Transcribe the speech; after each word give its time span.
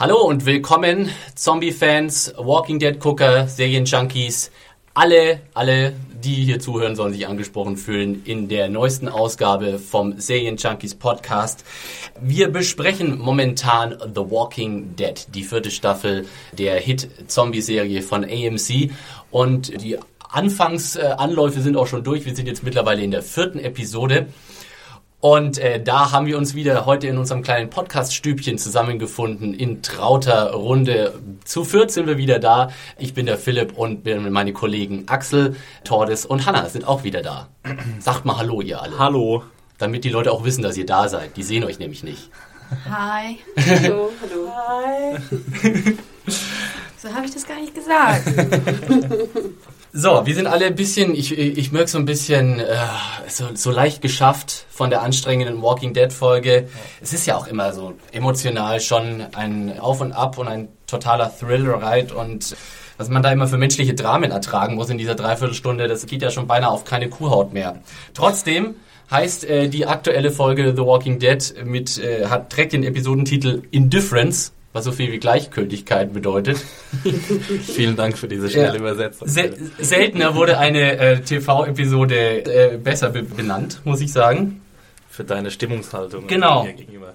Hallo 0.00 0.20
und 0.22 0.46
willkommen, 0.46 1.10
Zombie-Fans, 1.34 2.34
Walking 2.36 2.78
Dead-Gucker, 2.78 3.48
Serien-Junkies. 3.48 4.52
Alle, 4.94 5.40
alle, 5.54 5.92
die 6.22 6.36
hier 6.36 6.60
zuhören, 6.60 6.94
sollen 6.94 7.12
sich 7.12 7.26
angesprochen 7.26 7.76
fühlen 7.76 8.22
in 8.24 8.46
der 8.46 8.68
neuesten 8.68 9.08
Ausgabe 9.08 9.80
vom 9.80 10.20
Serien-Junkies 10.20 10.94
Podcast. 10.94 11.64
Wir 12.20 12.46
besprechen 12.48 13.18
momentan 13.18 13.98
The 14.14 14.20
Walking 14.20 14.94
Dead, 14.94 15.26
die 15.34 15.42
vierte 15.42 15.72
Staffel 15.72 16.26
der 16.52 16.76
Hit-Zombie-Serie 16.76 18.02
von 18.02 18.22
AMC. 18.22 18.92
Und 19.32 19.82
die 19.82 19.98
Anfangsanläufe 20.30 21.60
sind 21.60 21.76
auch 21.76 21.88
schon 21.88 22.04
durch. 22.04 22.24
Wir 22.24 22.36
sind 22.36 22.46
jetzt 22.46 22.62
mittlerweile 22.62 23.02
in 23.02 23.10
der 23.10 23.24
vierten 23.24 23.58
Episode. 23.58 24.28
Und 25.20 25.58
äh, 25.58 25.82
da 25.82 26.12
haben 26.12 26.26
wir 26.26 26.38
uns 26.38 26.54
wieder 26.54 26.86
heute 26.86 27.08
in 27.08 27.18
unserem 27.18 27.42
kleinen 27.42 27.70
Podcast-Stübchen 27.70 28.56
zusammengefunden 28.56 29.52
in 29.52 29.82
trauter 29.82 30.52
Runde. 30.52 31.18
Zu 31.44 31.64
viert 31.64 31.90
sind 31.90 32.06
wir 32.06 32.18
wieder 32.18 32.38
da. 32.38 32.70
Ich 32.98 33.14
bin 33.14 33.26
der 33.26 33.36
Philipp 33.36 33.76
und 33.76 34.06
meine 34.06 34.52
Kollegen 34.52 35.08
Axel, 35.08 35.56
Tordes 35.82 36.24
und 36.24 36.46
Hanna 36.46 36.68
sind 36.68 36.86
auch 36.86 37.02
wieder 37.02 37.22
da. 37.22 37.48
Sagt 37.98 38.24
mal 38.26 38.36
Hallo, 38.36 38.60
ihr 38.60 38.80
alle. 38.80 38.98
Hallo. 38.98 39.42
Damit 39.78 40.04
die 40.04 40.10
Leute 40.10 40.30
auch 40.30 40.44
wissen, 40.44 40.62
dass 40.62 40.76
ihr 40.76 40.86
da 40.86 41.08
seid. 41.08 41.36
Die 41.36 41.42
sehen 41.42 41.64
euch 41.64 41.80
nämlich 41.80 42.04
nicht. 42.04 42.30
Hi. 42.88 43.38
Hallo, 43.56 44.10
hallo. 44.20 44.52
Hi. 44.54 45.96
So 47.00 47.14
habe 47.14 47.26
ich 47.26 47.32
das 47.32 47.46
gar 47.46 47.60
nicht 47.60 47.72
gesagt. 47.76 48.24
So, 49.92 50.26
wir 50.26 50.34
sind 50.34 50.46
alle 50.46 50.66
ein 50.66 50.74
bisschen, 50.74 51.14
ich, 51.14 51.36
ich 51.36 51.72
merke 51.72 51.88
so 51.88 51.96
ein 51.96 52.04
bisschen 52.04 52.60
äh, 52.60 52.76
so, 53.26 53.46
so 53.54 53.70
leicht 53.70 54.02
geschafft 54.02 54.66
von 54.68 54.90
der 54.90 55.00
anstrengenden 55.00 55.62
Walking 55.62 55.94
Dead 55.94 56.12
Folge. 56.12 56.68
Es 57.00 57.14
ist 57.14 57.26
ja 57.26 57.36
auch 57.36 57.46
immer 57.46 57.72
so 57.72 57.94
emotional 58.12 58.80
schon 58.80 59.24
ein 59.34 59.78
Auf 59.80 60.02
und 60.02 60.12
Ab 60.12 60.36
und 60.36 60.46
ein 60.46 60.68
totaler 60.86 61.32
Thrill-Ride 61.34 62.14
und 62.14 62.54
was 62.98 63.08
man 63.08 63.22
da 63.22 63.32
immer 63.32 63.46
für 63.46 63.56
menschliche 63.56 63.94
Dramen 63.94 64.30
ertragen 64.30 64.74
muss 64.74 64.90
in 64.90 64.98
dieser 64.98 65.14
Dreiviertelstunde, 65.14 65.88
das 65.88 66.04
geht 66.04 66.20
ja 66.20 66.30
schon 66.30 66.46
beinahe 66.46 66.70
auf 66.70 66.84
keine 66.84 67.08
Kuhhaut 67.08 67.54
mehr. 67.54 67.80
Trotzdem 68.12 68.74
heißt 69.10 69.44
äh, 69.44 69.68
die 69.68 69.86
aktuelle 69.86 70.30
Folge 70.30 70.74
The 70.76 70.82
Walking 70.82 71.18
Dead 71.18 71.54
mit, 71.64 71.96
äh, 71.98 72.26
hat, 72.26 72.50
trägt 72.50 72.74
den 72.74 72.84
Episodentitel 72.84 73.62
Indifference 73.70 74.52
was 74.72 74.84
so 74.84 74.92
viel 74.92 75.10
wie 75.10 75.18
Gleichgültigkeit 75.18 76.12
bedeutet. 76.12 76.58
Vielen 77.62 77.96
Dank 77.96 78.18
für 78.18 78.28
diese 78.28 78.50
schnelle 78.50 78.74
ja. 78.74 78.80
Übersetzung. 78.80 79.28
Se 79.28 79.52
seltener 79.78 80.34
wurde 80.34 80.58
eine 80.58 80.98
äh, 80.98 81.20
TV-Episode 81.20 82.74
äh, 82.74 82.76
besser 82.76 83.10
be 83.10 83.22
benannt, 83.22 83.80
muss 83.84 84.00
ich 84.00 84.12
sagen. 84.12 84.60
Für 85.08 85.24
deine 85.24 85.50
Stimmungshaltung 85.50 86.26
genau. 86.26 86.64
gegenüber. 86.64 87.14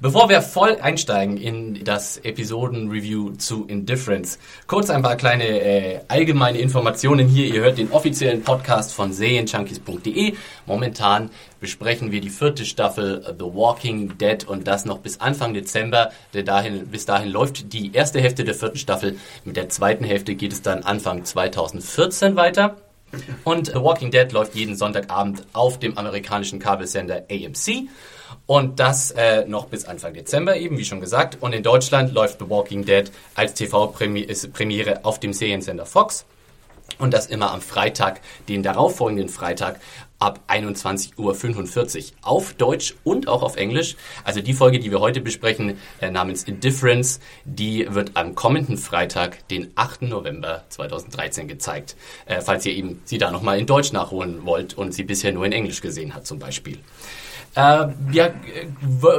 Bevor 0.00 0.28
wir 0.28 0.40
voll 0.40 0.78
einsteigen 0.80 1.36
in 1.36 1.84
das 1.84 2.16
Episoden-Review 2.18 3.32
zu 3.32 3.66
Indifference, 3.66 4.38
kurz 4.66 4.88
ein 4.88 5.02
paar 5.02 5.16
kleine 5.16 5.44
äh, 5.44 6.00
allgemeine 6.08 6.58
Informationen 6.58 7.28
hier. 7.28 7.46
Ihr 7.46 7.60
hört 7.60 7.78
den 7.78 7.90
offiziellen 7.90 8.42
Podcast 8.42 8.94
von 8.94 9.12
serienjunkies.de. 9.12 10.34
Momentan 10.66 11.30
besprechen 11.60 12.12
wir 12.12 12.20
die 12.20 12.30
vierte 12.30 12.64
Staffel 12.64 13.22
The 13.38 13.44
Walking 13.44 14.16
Dead 14.16 14.44
und 14.44 14.66
das 14.66 14.84
noch 14.84 14.98
bis 14.98 15.20
Anfang 15.20 15.54
Dezember. 15.54 16.10
Denn 16.32 16.46
dahin, 16.46 16.86
bis 16.86 17.04
dahin 17.04 17.30
läuft 17.30 17.72
die 17.72 17.92
erste 17.92 18.20
Hälfte 18.20 18.44
der 18.44 18.54
vierten 18.54 18.78
Staffel. 18.78 19.18
Mit 19.44 19.56
der 19.56 19.68
zweiten 19.68 20.04
Hälfte 20.04 20.34
geht 20.34 20.52
es 20.52 20.62
dann 20.62 20.82
Anfang 20.82 21.24
2014 21.24 22.36
weiter. 22.36 22.76
Und 23.44 23.66
The 23.66 23.74
Walking 23.74 24.10
Dead 24.10 24.32
läuft 24.32 24.54
jeden 24.54 24.74
Sonntagabend 24.76 25.44
auf 25.52 25.78
dem 25.78 25.98
amerikanischen 25.98 26.58
Kabelsender 26.58 27.24
AMC. 27.30 27.88
Und 28.46 28.80
das 28.80 29.10
äh, 29.12 29.44
noch 29.46 29.66
bis 29.66 29.84
Anfang 29.84 30.14
Dezember 30.14 30.56
eben, 30.56 30.78
wie 30.78 30.84
schon 30.84 31.00
gesagt. 31.00 31.38
Und 31.40 31.52
in 31.52 31.62
Deutschland 31.62 32.12
läuft 32.12 32.38
The 32.40 32.48
Walking 32.48 32.84
Dead 32.84 33.10
als 33.34 33.54
TV-Premiere 33.54 35.04
auf 35.04 35.20
dem 35.20 35.32
Seriensender 35.32 35.86
Fox. 35.86 36.24
Und 36.98 37.14
das 37.14 37.26
immer 37.26 37.52
am 37.52 37.60
Freitag, 37.60 38.20
den 38.48 38.62
darauffolgenden 38.62 39.28
Freitag 39.28 39.80
ab 40.22 40.40
21.45 40.46 41.16
Uhr 41.18 42.16
auf 42.22 42.52
Deutsch 42.52 42.94
und 43.02 43.26
auch 43.26 43.42
auf 43.42 43.56
Englisch. 43.56 43.96
Also 44.22 44.40
die 44.40 44.52
Folge, 44.52 44.78
die 44.78 44.92
wir 44.92 45.00
heute 45.00 45.20
besprechen, 45.20 45.78
äh, 46.00 46.10
namens 46.10 46.44
Indifference, 46.44 47.18
die 47.44 47.86
wird 47.90 48.12
am 48.14 48.36
kommenden 48.36 48.76
Freitag, 48.76 49.48
den 49.48 49.72
8. 49.74 50.02
November 50.02 50.62
2013 50.68 51.48
gezeigt. 51.48 51.96
Äh, 52.26 52.40
falls 52.40 52.64
ihr 52.66 52.72
eben 52.72 53.02
sie 53.04 53.18
da 53.18 53.32
nochmal 53.32 53.58
in 53.58 53.66
Deutsch 53.66 53.92
nachholen 53.92 54.44
wollt 54.44 54.74
und 54.74 54.92
sie 54.92 55.02
bisher 55.02 55.32
nur 55.32 55.44
in 55.44 55.52
Englisch 55.52 55.80
gesehen 55.80 56.14
hat 56.14 56.24
zum 56.26 56.38
Beispiel. 56.38 56.78
Äh, 57.54 57.88
wir 58.08 58.28
äh, 58.28 58.32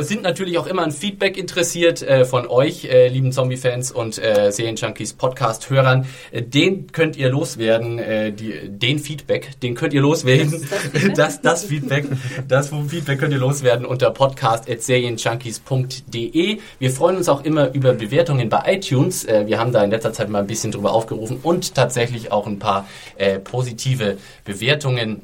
sind 0.01 0.23
natürlich 0.23 0.57
auch 0.57 0.65
immer 0.65 0.81
an 0.81 0.91
Feedback 0.91 1.37
interessiert 1.37 2.01
äh, 2.01 2.25
von 2.25 2.47
euch, 2.47 2.85
äh, 2.85 3.07
lieben 3.07 3.31
Zombie-Fans 3.31 3.91
und 3.91 4.17
äh, 4.17 4.51
Serienjunkies 4.51 5.13
Podcast-Hörern. 5.13 6.07
Äh, 6.31 6.41
den 6.41 6.91
könnt 6.91 7.15
ihr 7.15 7.29
loswerden, 7.29 7.99
äh, 7.99 8.31
die, 8.31 8.69
den 8.69 8.97
Feedback, 8.97 9.51
den 9.61 9.75
könnt 9.75 9.93
ihr 9.93 10.01
loswerden. 10.01 10.67
Das, 11.15 11.41
das 11.41 11.65
Feedback, 11.65 12.05
das 12.47 12.71
Feedback 12.87 13.19
könnt 13.19 13.33
ihr 13.33 13.39
loswerden 13.39 13.85
unter 13.85 14.09
podcast.serienjunkies.de. 14.09 16.57
Wir 16.79 16.91
freuen 16.91 17.17
uns 17.17 17.29
auch 17.29 17.43
immer 17.43 17.71
über 17.73 17.93
Bewertungen 17.93 18.49
bei 18.49 18.63
iTunes. 18.65 19.27
Wir 19.27 19.59
haben 19.59 19.71
da 19.71 19.83
in 19.83 19.91
letzter 19.91 20.11
Zeit 20.11 20.29
mal 20.29 20.39
ein 20.39 20.47
bisschen 20.47 20.71
drüber 20.71 20.91
aufgerufen 20.91 21.37
und 21.43 21.75
tatsächlich 21.75 22.31
auch 22.31 22.47
ein 22.47 22.57
paar 22.57 22.87
positive 23.43 24.17
Bewertungen 24.43 25.21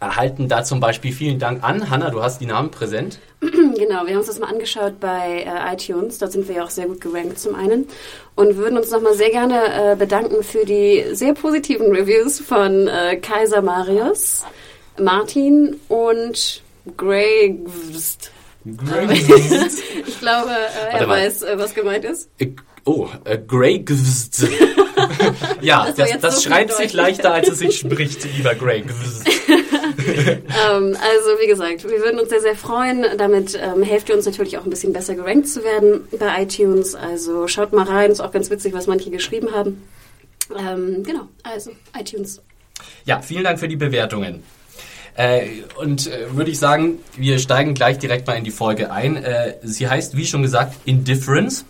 erhalten 0.00 0.48
da 0.48 0.64
zum 0.64 0.80
Beispiel 0.80 1.12
vielen 1.12 1.38
Dank 1.38 1.64
an. 1.64 1.90
Hanna, 1.90 2.10
du 2.10 2.22
hast 2.22 2.40
die 2.40 2.46
Namen 2.46 2.70
präsent. 2.70 3.18
Genau, 3.76 4.06
wir 4.06 4.12
haben 4.12 4.20
uns 4.20 4.26
das 4.26 4.38
mal 4.38 4.48
angeschaut 4.48 5.00
bei 5.00 5.44
äh, 5.44 5.74
iTunes. 5.74 6.18
Dort 6.18 6.32
sind 6.32 6.48
wir 6.48 6.56
ja 6.56 6.64
auch 6.64 6.70
sehr 6.70 6.86
gut 6.86 7.02
gerankt 7.02 7.38
zum 7.38 7.54
einen. 7.54 7.86
Und 8.34 8.56
würden 8.56 8.78
uns 8.78 8.90
nochmal 8.90 9.14
sehr 9.14 9.28
gerne 9.30 9.92
äh, 9.92 9.96
bedanken 9.96 10.42
für 10.42 10.64
die 10.64 11.04
sehr 11.12 11.34
positiven 11.34 11.94
Reviews 11.94 12.40
von 12.40 12.88
äh, 12.88 13.16
Kaiser 13.16 13.60
Marius, 13.60 14.44
Martin 14.98 15.76
und 15.88 16.62
Grey. 16.96 17.60
ich 18.64 20.20
glaube, 20.20 20.50
äh, 20.50 20.98
er 20.98 21.08
weiß, 21.08 21.42
äh, 21.42 21.58
was 21.58 21.74
gemeint 21.74 22.04
ist. 22.06 22.30
Oh, 22.84 23.08
äh, 23.24 23.38
Grey. 23.38 23.84
ja, 25.60 25.92
das, 25.96 26.10
das 26.20 26.36
so 26.36 26.48
schreibt 26.48 26.72
sich 26.72 26.92
leichter, 26.92 27.34
als 27.34 27.48
es 27.48 27.58
sich 27.58 27.78
spricht, 27.78 28.24
lieber 28.36 28.54
Grey. 28.54 28.84
ähm, 29.98 30.96
also 31.00 31.30
wie 31.40 31.46
gesagt, 31.46 31.84
wir 31.84 32.00
würden 32.00 32.20
uns 32.20 32.28
sehr, 32.28 32.40
sehr 32.40 32.56
freuen. 32.56 33.06
Damit 33.16 33.58
ähm, 33.60 33.82
helft 33.82 34.08
ihr 34.08 34.16
uns 34.16 34.26
natürlich 34.26 34.58
auch 34.58 34.64
ein 34.64 34.70
bisschen 34.70 34.92
besser 34.92 35.14
gerankt 35.14 35.48
zu 35.48 35.62
werden 35.64 36.06
bei 36.18 36.42
iTunes. 36.42 36.94
Also 36.94 37.48
schaut 37.48 37.72
mal 37.72 37.84
rein, 37.84 38.10
ist 38.10 38.20
auch 38.20 38.32
ganz 38.32 38.50
witzig, 38.50 38.72
was 38.74 38.86
manche 38.86 39.10
geschrieben 39.10 39.52
haben. 39.52 39.82
Ähm, 40.56 41.02
genau, 41.02 41.28
also 41.42 41.70
iTunes. 41.98 42.40
Ja, 43.04 43.22
vielen 43.22 43.44
Dank 43.44 43.58
für 43.58 43.68
die 43.68 43.76
Bewertungen. 43.76 44.42
Äh, 45.14 45.62
und 45.76 46.06
äh, 46.06 46.36
würde 46.36 46.50
ich 46.50 46.58
sagen, 46.58 46.98
wir 47.16 47.38
steigen 47.38 47.74
gleich 47.74 47.98
direkt 47.98 48.26
mal 48.26 48.34
in 48.34 48.44
die 48.44 48.50
Folge 48.50 48.90
ein. 48.90 49.16
Äh, 49.16 49.54
sie 49.62 49.88
heißt, 49.88 50.16
wie 50.16 50.26
schon 50.26 50.42
gesagt, 50.42 50.74
Indifference. 50.84 51.64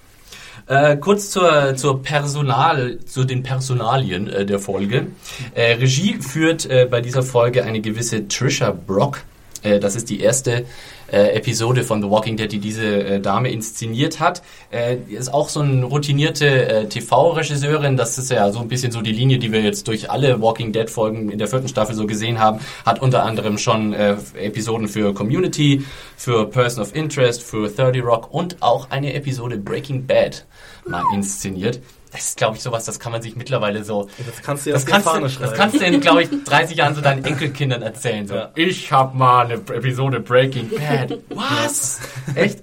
Äh, 0.69 0.97
kurz 0.97 1.31
zur, 1.31 1.77
zur 1.77 2.03
Personal, 2.03 2.99
zu 3.07 3.25
den 3.25 3.45
Personalien 3.45 4.29
äh, 4.29 4.45
der 4.45 4.59
Folge. 4.59 5.07
Äh, 5.55 5.75
Regie 5.75 6.19
führt 6.21 6.69
äh, 6.69 6.89
bei 6.91 7.01
dieser 7.01 7.23
Folge 7.23 7.63
eine 7.63 7.81
gewisse 7.81 8.27
Trisha 8.27 8.73
Brock. 8.73 9.23
Äh, 9.63 9.79
das 9.79 9.95
ist 9.95 10.11
die 10.11 10.21
erste 10.21 10.67
äh, 11.11 11.37
Episode 11.37 11.85
von 11.85 12.03
The 12.03 12.11
Walking 12.11 12.37
Dead, 12.37 12.51
die 12.51 12.59
diese 12.59 12.87
äh, 12.87 13.21
Dame 13.21 13.51
inszeniert 13.51 14.21
hat. 14.21 14.43
Äh, 14.71 14.97
ist 15.09 15.33
auch 15.33 15.49
so 15.49 15.61
eine 15.61 15.85
routinierte 15.85 16.69
äh, 16.69 16.89
TV-Regisseurin. 16.89 17.97
Das 17.97 18.19
ist 18.19 18.31
ja 18.31 18.51
so 18.53 18.61
ein 18.61 18.69
bisschen 18.69 18.93
so 18.93 19.01
die 19.01 19.13
Linie, 19.13 19.39
die 19.39 19.53
wir 19.53 19.63
jetzt 19.63 19.89
durch 19.89 20.11
alle 20.11 20.41
Walking 20.41 20.73
Dead-Folgen 20.73 21.31
in 21.31 21.39
der 21.39 21.49
vierten 21.49 21.69
Staffel 21.69 21.95
so 21.95 22.07
gesehen 22.07 22.41
haben. 22.41 22.61
Hat 22.85 23.01
unter 23.01 23.25
anderem 23.25 23.59
schon 23.59 23.93
äh, 23.93 24.17
Episoden 24.35 24.89
für 24.89 25.15
Community, 25.15 25.85
für 26.17 26.47
Person 26.49 26.83
of 26.83 26.95
Interest, 26.95 27.43
für 27.43 27.69
30 27.69 28.05
Rock 28.05 28.33
und 28.33 28.63
auch 28.63 28.91
eine 28.91 29.15
Episode 29.15 29.59
Breaking 29.59 30.07
Bad 30.07 30.47
mal 30.87 31.03
inszeniert. 31.15 31.81
Das 32.17 32.29
ist, 32.29 32.37
glaube 32.39 32.57
ich, 32.57 32.63
sowas, 32.63 32.85
das 32.85 32.99
kann 32.99 33.13
man 33.13 33.23
sich 33.23 33.37
mittlerweile 33.37 33.85
so. 33.85 34.09
Das 34.25 34.43
kannst 34.43 34.67
du 34.67 34.71
ja 34.71 34.75
Das 34.77 34.87
kannst, 34.87 35.07
Fahne 35.09 35.29
du, 35.29 35.39
das 35.41 35.53
kannst 35.55 35.81
du 35.81 35.85
in, 35.85 36.01
glaube 36.01 36.23
ich, 36.23 36.29
30 36.45 36.77
Jahren 36.77 36.95
so 36.95 37.01
deinen 37.01 37.25
Enkelkindern 37.25 37.83
erzählen. 37.83 38.27
So, 38.27 38.35
Ja. 38.35 38.51
ich 38.55 38.91
habe 38.93 39.17
mal 39.17 39.45
eine 39.45 39.55
Episode 39.55 40.21
Breaking 40.21 40.71
Bad. 40.71 41.19
Was? 41.31 42.01
Echt? 42.35 42.61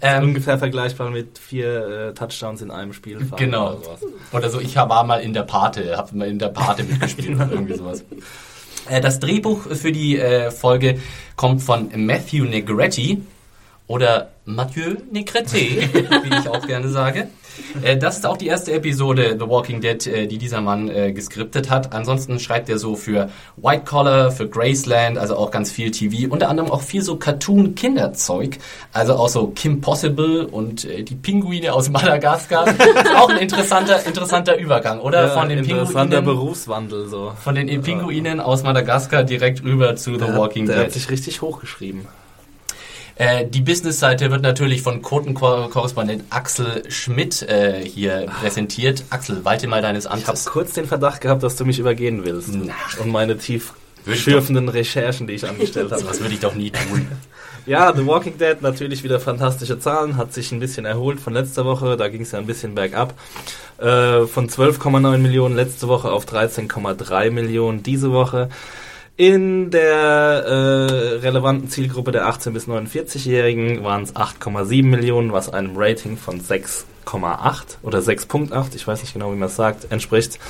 Ähm, 0.00 0.24
Ungefähr 0.24 0.58
vergleichbar 0.58 1.10
mit 1.10 1.38
vier 1.38 2.08
äh, 2.10 2.14
Touchdowns 2.14 2.62
in 2.62 2.70
einem 2.70 2.92
Spiel. 2.92 3.18
Genau. 3.36 3.74
oder 3.74 3.82
sowas. 3.84 4.00
Oder 4.32 4.50
so, 4.50 4.60
ich 4.60 4.74
war 4.76 5.04
mal 5.04 5.18
in 5.20 5.32
der 5.32 5.42
Pate, 5.44 5.96
hab 5.96 6.12
mal 6.12 6.26
in 6.28 6.38
der 6.38 6.48
Pate 6.48 6.82
mitgespielt 6.84 7.36
oder 7.36 7.50
irgendwie 7.50 7.76
sowas. 7.76 8.04
Äh, 8.86 9.00
Das 9.00 9.18
Drehbuch 9.18 9.62
für 9.74 9.92
die 9.92 10.18
äh, 10.18 10.50
Folge 10.50 11.00
kommt 11.36 11.62
von 11.62 11.88
Matthew 11.96 12.44
Negretti 12.44 13.22
oder 13.86 14.30
Mathieu 14.46 14.96
Negretti, 15.10 15.88
wie 15.92 16.38
ich 16.40 16.48
auch 16.48 16.66
gerne 16.66 16.88
sage. 16.88 17.28
Äh, 17.82 17.96
Das 17.96 18.16
ist 18.16 18.26
auch 18.26 18.36
die 18.36 18.46
erste 18.46 18.72
Episode 18.72 19.36
The 19.38 19.48
Walking 19.48 19.80
Dead, 19.80 20.06
äh, 20.06 20.26
die 20.26 20.38
dieser 20.38 20.60
Mann 20.60 20.88
äh, 20.88 21.12
geskriptet 21.12 21.70
hat. 21.70 21.92
Ansonsten 21.92 22.38
schreibt 22.40 22.68
er 22.68 22.78
so 22.78 22.96
für 22.96 23.30
White 23.56 23.84
Collar, 23.84 24.30
für 24.30 24.48
Graceland, 24.48 25.18
also 25.18 25.36
auch 25.36 25.50
ganz 25.50 25.70
viel 25.70 25.90
TV, 25.90 26.30
unter 26.32 26.48
anderem 26.48 26.70
auch 26.70 26.80
viel 26.82 27.02
so 27.02 27.16
Cartoon-Kinderzeug, 27.16 28.58
also 28.92 29.14
auch 29.14 29.28
so 29.28 29.48
Kim 29.48 29.80
Possible 29.80 30.46
und 30.46 30.84
äh, 30.84 31.02
die 31.02 31.14
Pinguine 31.14 31.72
aus 31.72 31.90
Madagaskar. 31.90 32.66
ist 32.68 33.14
auch 33.16 33.28
ein 33.28 33.38
interessanter, 33.38 34.04
interessanter 34.04 34.56
Übergang, 34.58 35.00
oder? 35.00 35.26
Ja, 35.26 35.28
von 35.28 35.48
den 35.48 35.58
interessanter 35.58 36.16
Pinguinen, 36.18 36.24
Berufswandel 36.40 37.08
so. 37.08 37.32
von 37.42 37.54
den 37.54 37.82
Pinguinen 37.82 38.40
aus 38.40 38.62
Madagaskar 38.62 39.24
direkt 39.24 39.62
rüber 39.62 39.96
zu 39.96 40.12
The 40.14 40.18
Der, 40.26 40.36
Walking 40.36 40.66
der 40.66 40.76
Dead. 40.76 40.84
hat 40.86 40.92
sich 40.92 41.10
richtig 41.10 41.42
hochgeschrieben. 41.42 42.06
Äh, 43.16 43.46
die 43.46 43.60
Business-Seite 43.60 44.30
wird 44.30 44.42
natürlich 44.42 44.82
von 44.82 45.00
Quotenkorrespondent 45.00 46.24
Axel 46.30 46.82
Schmidt 46.90 47.42
äh, 47.42 47.84
hier 47.84 48.26
präsentiert. 48.40 49.04
Axel, 49.10 49.44
walte 49.44 49.68
mal 49.68 49.82
deines 49.82 50.04
Ich 50.04 50.10
habe 50.10 50.22
Amtes. 50.26 50.46
kurz 50.46 50.72
den 50.72 50.86
Verdacht 50.86 51.20
gehabt, 51.20 51.42
dass 51.42 51.56
du 51.56 51.64
mich 51.64 51.78
übergehen 51.78 52.24
willst. 52.24 52.50
Na. 52.52 52.72
Und 53.00 53.10
meine 53.12 53.38
tiefschürfenden 53.38 54.68
Recherchen, 54.68 55.26
die 55.28 55.34
ich 55.34 55.48
angestellt 55.48 55.92
habe. 55.92 56.02
Das 56.02 56.20
würde 56.20 56.34
ich 56.34 56.40
doch 56.40 56.54
nie 56.54 56.70
tun. 56.70 57.08
Ja, 57.66 57.94
The 57.96 58.04
Walking 58.06 58.36
Dead, 58.36 58.60
natürlich 58.60 59.04
wieder 59.04 59.18
fantastische 59.20 59.78
Zahlen, 59.78 60.18
hat 60.18 60.34
sich 60.34 60.52
ein 60.52 60.60
bisschen 60.60 60.84
erholt 60.84 61.18
von 61.18 61.32
letzter 61.32 61.64
Woche, 61.64 61.96
da 61.96 62.08
ging 62.08 62.20
es 62.20 62.32
ja 62.32 62.38
ein 62.38 62.44
bisschen 62.44 62.74
bergab. 62.74 63.14
Äh, 63.78 64.26
von 64.26 64.50
12,9 64.50 65.16
Millionen 65.16 65.56
letzte 65.56 65.88
Woche 65.88 66.12
auf 66.12 66.26
13,3 66.26 67.30
Millionen 67.30 67.82
diese 67.82 68.12
Woche. 68.12 68.50
In 69.16 69.70
der 69.70 70.44
äh, 70.44 71.16
relevanten 71.18 71.68
Zielgruppe 71.68 72.10
der 72.10 72.26
18- 72.28 72.50
bis 72.50 72.66
49-Jährigen 72.66 73.84
waren 73.84 74.02
es 74.02 74.16
8,7 74.16 74.84
Millionen, 74.84 75.32
was 75.32 75.48
einem 75.48 75.76
Rating 75.76 76.16
von 76.16 76.40
6,8 76.40 77.76
oder 77.82 78.00
6,8, 78.00 78.74
ich 78.74 78.88
weiß 78.88 79.02
nicht 79.02 79.12
genau, 79.12 79.30
wie 79.30 79.36
man 79.36 79.48
es 79.48 79.54
sagt, 79.54 79.92
entspricht. 79.92 80.40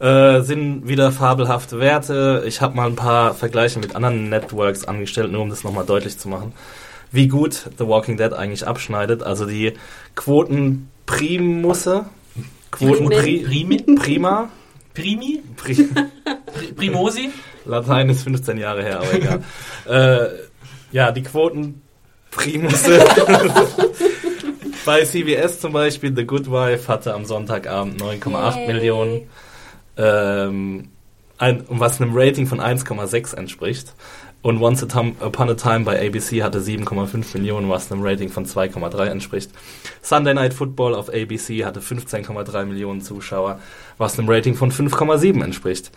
Äh, 0.00 0.42
sind 0.42 0.86
wieder 0.86 1.12
fabelhafte 1.12 1.80
Werte. 1.80 2.44
Ich 2.46 2.60
habe 2.60 2.76
mal 2.76 2.88
ein 2.88 2.96
paar 2.96 3.32
Vergleiche 3.32 3.78
mit 3.78 3.96
anderen 3.96 4.28
Networks 4.28 4.84
angestellt, 4.84 5.32
nur 5.32 5.40
um 5.40 5.48
das 5.48 5.64
nochmal 5.64 5.86
deutlich 5.86 6.18
zu 6.18 6.28
machen, 6.28 6.52
wie 7.12 7.26
gut 7.26 7.70
The 7.78 7.86
Walking 7.86 8.18
Dead 8.18 8.34
eigentlich 8.34 8.66
abschneidet. 8.66 9.22
Also 9.22 9.46
die 9.46 9.72
Quoten 10.14 10.90
Primusse, 11.06 12.04
Quoten 12.70 13.08
Pri 13.08 13.40
Primin? 13.46 13.94
Prima, 13.96 14.50
Primi? 14.92 15.42
Pri 15.56 15.88
Primosi? 16.76 17.30
Latein 17.64 18.08
ist 18.08 18.22
15 18.22 18.58
Jahre 18.58 18.82
her, 18.82 19.00
aber 19.00 19.14
egal. 19.14 19.42
äh, 19.88 20.28
ja, 20.92 21.12
die 21.12 21.22
Quoten 21.22 21.82
Primusse. 22.30 23.04
Bei 24.84 25.04
CBS 25.04 25.60
zum 25.60 25.72
Beispiel, 25.72 26.14
The 26.14 26.24
Good 26.24 26.50
Wife 26.50 26.88
hatte 26.88 27.12
am 27.12 27.24
Sonntagabend 27.24 28.00
9,8 28.00 28.56
Yay. 28.56 28.66
Millionen, 28.66 29.28
ähm, 29.96 30.88
ein, 31.38 31.64
was 31.68 32.00
einem 32.00 32.12
Rating 32.14 32.46
von 32.46 32.60
1,6 32.60 33.36
entspricht. 33.36 33.94
Und 34.42 34.62
Once 34.62 34.82
Upon 34.82 35.50
a 35.50 35.54
Time 35.54 35.80
bei 35.80 36.06
ABC 36.06 36.42
hatte 36.42 36.60
7,5 36.60 37.36
Millionen, 37.36 37.68
was 37.68 37.92
einem 37.92 38.02
Rating 38.02 38.30
von 38.30 38.46
2,3 38.46 39.04
entspricht. 39.06 39.50
Sunday 40.00 40.32
Night 40.32 40.54
Football 40.54 40.94
auf 40.94 41.10
ABC 41.10 41.66
hatte 41.66 41.80
15,3 41.80 42.64
Millionen 42.64 43.02
Zuschauer, 43.02 43.60
was 43.98 44.18
einem 44.18 44.30
Rating 44.30 44.54
von 44.54 44.72
5,7 44.72 45.44
entspricht. 45.44 45.90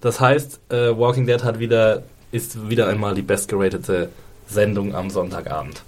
Das 0.00 0.20
heißt, 0.20 0.60
äh, 0.70 0.96
Walking 0.96 1.26
Dead 1.26 1.42
hat 1.42 1.58
wieder, 1.58 2.02
ist 2.32 2.68
wieder 2.68 2.88
einmal 2.88 3.14
die 3.14 3.22
bestgeratete 3.22 4.10
Sendung 4.48 4.94
am 4.94 5.10
Sonntagabend. 5.10 5.82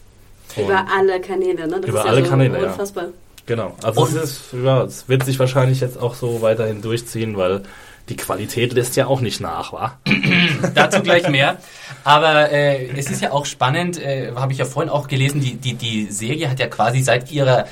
Und- 0.56 0.64
Über 0.64 0.84
alle 0.90 1.20
Kanäle, 1.20 1.66
ne? 1.68 1.80
Das 1.80 1.88
Über 1.90 1.98
ist 2.00 2.04
ja 2.04 2.10
alle 2.10 2.24
so 2.24 2.30
Kanäle, 2.30 2.60
ja. 2.62 2.70
unfassbar. 2.70 3.04
Genau. 3.46 3.74
Also 3.82 4.06
es, 4.06 4.14
ist, 4.14 4.40
ja, 4.62 4.82
es 4.82 5.08
wird 5.08 5.24
sich 5.24 5.38
wahrscheinlich 5.38 5.80
jetzt 5.80 5.98
auch 6.00 6.14
so 6.14 6.42
weiterhin 6.42 6.82
durchziehen, 6.82 7.36
weil 7.36 7.62
die 8.08 8.16
Qualität 8.16 8.72
lässt 8.74 8.96
ja 8.96 9.06
auch 9.06 9.20
nicht 9.20 9.40
nach, 9.40 9.72
wa? 9.72 9.98
Dazu 10.74 11.02
gleich 11.02 11.28
mehr. 11.28 11.56
Aber 12.04 12.50
äh, 12.50 12.88
es 12.96 13.10
ist 13.10 13.22
ja 13.22 13.32
auch 13.32 13.46
spannend, 13.46 14.00
äh, 14.02 14.32
habe 14.34 14.52
ich 14.52 14.58
ja 14.58 14.64
vorhin 14.64 14.90
auch 14.90 15.08
gelesen, 15.08 15.40
die, 15.40 15.54
die, 15.56 15.74
die 15.74 16.06
Serie 16.10 16.50
hat 16.50 16.58
ja 16.58 16.66
quasi 16.66 17.02
seit 17.02 17.30
ihrer, 17.32 17.66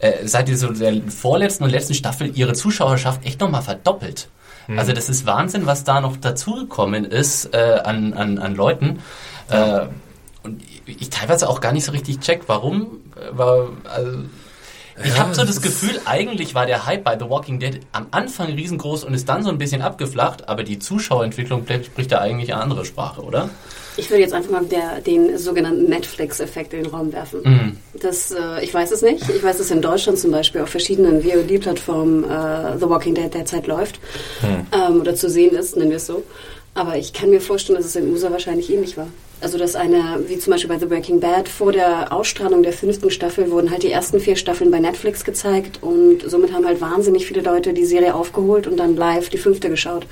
äh, 0.00 0.26
seit 0.26 0.48
so 0.56 0.68
der 0.72 1.00
vorletzten 1.08 1.64
und 1.64 1.70
letzten 1.70 1.94
Staffel 1.94 2.30
ihre 2.34 2.52
Zuschauerschaft 2.54 3.24
echt 3.24 3.40
nochmal 3.40 3.62
verdoppelt. 3.62 4.28
Also 4.76 4.92
das 4.92 5.08
ist 5.08 5.26
Wahnsinn, 5.26 5.66
was 5.66 5.84
da 5.84 6.00
noch 6.00 6.16
dazugekommen 6.16 7.04
ist 7.04 7.54
äh, 7.54 7.80
an, 7.84 8.14
an, 8.14 8.38
an 8.38 8.54
Leuten. 8.54 9.00
Äh, 9.48 9.86
und 10.42 10.62
ich 10.86 11.10
teilweise 11.10 11.48
auch 11.48 11.60
gar 11.60 11.72
nicht 11.72 11.84
so 11.84 11.92
richtig 11.92 12.20
check, 12.20 12.42
warum. 12.46 13.00
äh, 13.16 13.36
War, 13.36 13.68
also, 13.94 14.18
ich 15.04 15.18
habe 15.18 15.34
so 15.34 15.44
das 15.44 15.62
Gefühl, 15.62 16.00
eigentlich 16.04 16.54
war 16.54 16.66
der 16.66 16.86
Hype 16.86 17.04
bei 17.04 17.18
The 17.18 17.28
Walking 17.28 17.58
Dead 17.58 17.80
am 17.92 18.08
Anfang 18.10 18.52
riesengroß 18.52 19.04
und 19.04 19.14
ist 19.14 19.28
dann 19.28 19.42
so 19.42 19.48
ein 19.48 19.58
bisschen 19.58 19.82
abgeflacht, 19.82 20.48
aber 20.48 20.64
die 20.64 20.78
Zuschauerentwicklung 20.78 21.66
spricht 21.66 22.12
da 22.12 22.18
eigentlich 22.18 22.52
eine 22.52 22.62
andere 22.62 22.84
Sprache, 22.84 23.22
oder? 23.22 23.48
Ich 23.96 24.10
würde 24.10 24.22
jetzt 24.22 24.32
einfach 24.32 24.50
mal 24.50 24.64
der, 24.64 25.00
den 25.00 25.36
sogenannten 25.38 25.84
Netflix-Effekt 25.84 26.72
in 26.72 26.84
den 26.84 26.92
Raum 26.92 27.12
werfen. 27.12 27.40
Mhm. 27.44 27.76
Das, 28.00 28.30
äh, 28.30 28.64
ich 28.64 28.72
weiß 28.72 28.90
es 28.90 29.02
nicht. 29.02 29.28
Ich 29.28 29.42
weiß, 29.42 29.58
dass 29.58 29.70
in 29.70 29.82
Deutschland 29.82 30.18
zum 30.18 30.30
Beispiel 30.30 30.62
auf 30.62 30.70
verschiedenen 30.70 31.22
VOD-Plattformen 31.22 32.24
äh, 32.24 32.78
The 32.78 32.88
Walking 32.88 33.14
Dead 33.14 33.32
derzeit 33.32 33.66
läuft 33.66 34.00
ähm, 34.42 35.00
oder 35.00 35.14
zu 35.14 35.28
sehen 35.28 35.54
ist, 35.54 35.76
nennen 35.76 35.90
wir 35.90 35.98
es 35.98 36.06
so. 36.06 36.22
Aber 36.74 36.96
ich 36.96 37.12
kann 37.12 37.28
mir 37.28 37.40
vorstellen, 37.40 37.76
dass 37.76 37.86
es 37.86 37.96
in 37.96 38.10
USA 38.10 38.30
wahrscheinlich 38.30 38.72
ähnlich 38.72 38.96
war. 38.96 39.08
Also 39.42 39.58
dass 39.58 39.74
eine, 39.74 40.20
wie 40.28 40.38
zum 40.38 40.52
Beispiel 40.52 40.68
bei 40.68 40.78
The 40.78 40.86
Breaking 40.86 41.20
Bad, 41.20 41.48
vor 41.48 41.72
der 41.72 42.12
Ausstrahlung 42.12 42.62
der 42.62 42.72
fünften 42.72 43.10
Staffel 43.10 43.50
wurden 43.50 43.70
halt 43.70 43.82
die 43.82 43.90
ersten 43.90 44.20
vier 44.20 44.36
Staffeln 44.36 44.70
bei 44.70 44.78
Netflix 44.78 45.24
gezeigt 45.24 45.82
und 45.82 46.22
somit 46.24 46.52
haben 46.52 46.64
halt 46.64 46.80
wahnsinnig 46.80 47.26
viele 47.26 47.42
Leute 47.42 47.74
die 47.74 47.84
Serie 47.84 48.14
aufgeholt 48.14 48.66
und 48.66 48.78
dann 48.78 48.96
live 48.96 49.28
die 49.28 49.38
fünfte 49.38 49.68
geschaut. 49.68 50.06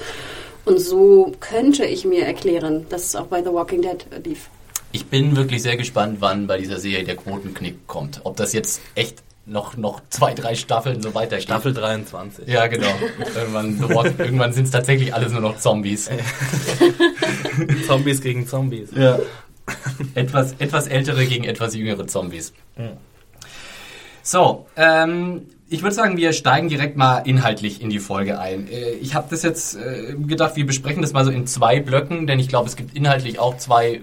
Und 0.70 0.78
so 0.78 1.32
könnte 1.40 1.84
ich 1.84 2.04
mir 2.04 2.24
erklären, 2.24 2.86
dass 2.90 3.06
es 3.06 3.16
auch 3.16 3.26
bei 3.26 3.42
The 3.42 3.48
Walking 3.52 3.82
Dead 3.82 4.06
lief. 4.24 4.48
Ich 4.92 5.06
bin 5.06 5.34
wirklich 5.34 5.62
sehr 5.62 5.76
gespannt, 5.76 6.18
wann 6.20 6.46
bei 6.46 6.58
dieser 6.58 6.78
Serie 6.78 7.02
der 7.02 7.16
Quotenknick 7.16 7.88
kommt. 7.88 8.20
Ob 8.22 8.36
das 8.36 8.52
jetzt 8.52 8.80
echt 8.94 9.20
noch, 9.46 9.76
noch 9.76 10.00
zwei, 10.10 10.32
drei 10.32 10.54
Staffeln 10.54 11.02
so 11.02 11.12
weitergeht. 11.12 11.42
Staffel 11.42 11.74
23. 11.74 12.46
Ja, 12.46 12.68
genau. 12.68 12.86
irgendwann 13.34 13.80
irgendwann 14.16 14.52
sind 14.52 14.66
es 14.66 14.70
tatsächlich 14.70 15.12
alles 15.12 15.32
nur 15.32 15.40
noch 15.40 15.58
Zombies. 15.58 16.08
Zombies 17.88 18.20
gegen 18.20 18.46
Zombies. 18.46 18.90
Ja. 18.94 19.18
etwas, 20.14 20.54
etwas 20.60 20.86
ältere 20.86 21.26
gegen 21.26 21.42
etwas 21.42 21.74
jüngere 21.74 22.06
Zombies. 22.06 22.52
So, 24.22 24.66
ähm, 24.76 25.48
ich 25.70 25.82
würde 25.82 25.94
sagen, 25.94 26.16
wir 26.16 26.32
steigen 26.32 26.68
direkt 26.68 26.96
mal 26.96 27.18
inhaltlich 27.18 27.80
in 27.80 27.90
die 27.90 28.00
Folge 28.00 28.38
ein. 28.40 28.68
Äh, 28.68 28.90
ich 29.00 29.14
habe 29.14 29.28
das 29.30 29.42
jetzt 29.42 29.76
äh, 29.76 30.14
gedacht, 30.14 30.56
wir 30.56 30.66
besprechen 30.66 31.00
das 31.00 31.12
mal 31.12 31.24
so 31.24 31.30
in 31.30 31.46
zwei 31.46 31.80
Blöcken, 31.80 32.26
denn 32.26 32.38
ich 32.40 32.48
glaube, 32.48 32.68
es 32.68 32.76
gibt 32.76 32.96
inhaltlich 32.96 33.38
auch 33.38 33.56
zwei 33.56 34.00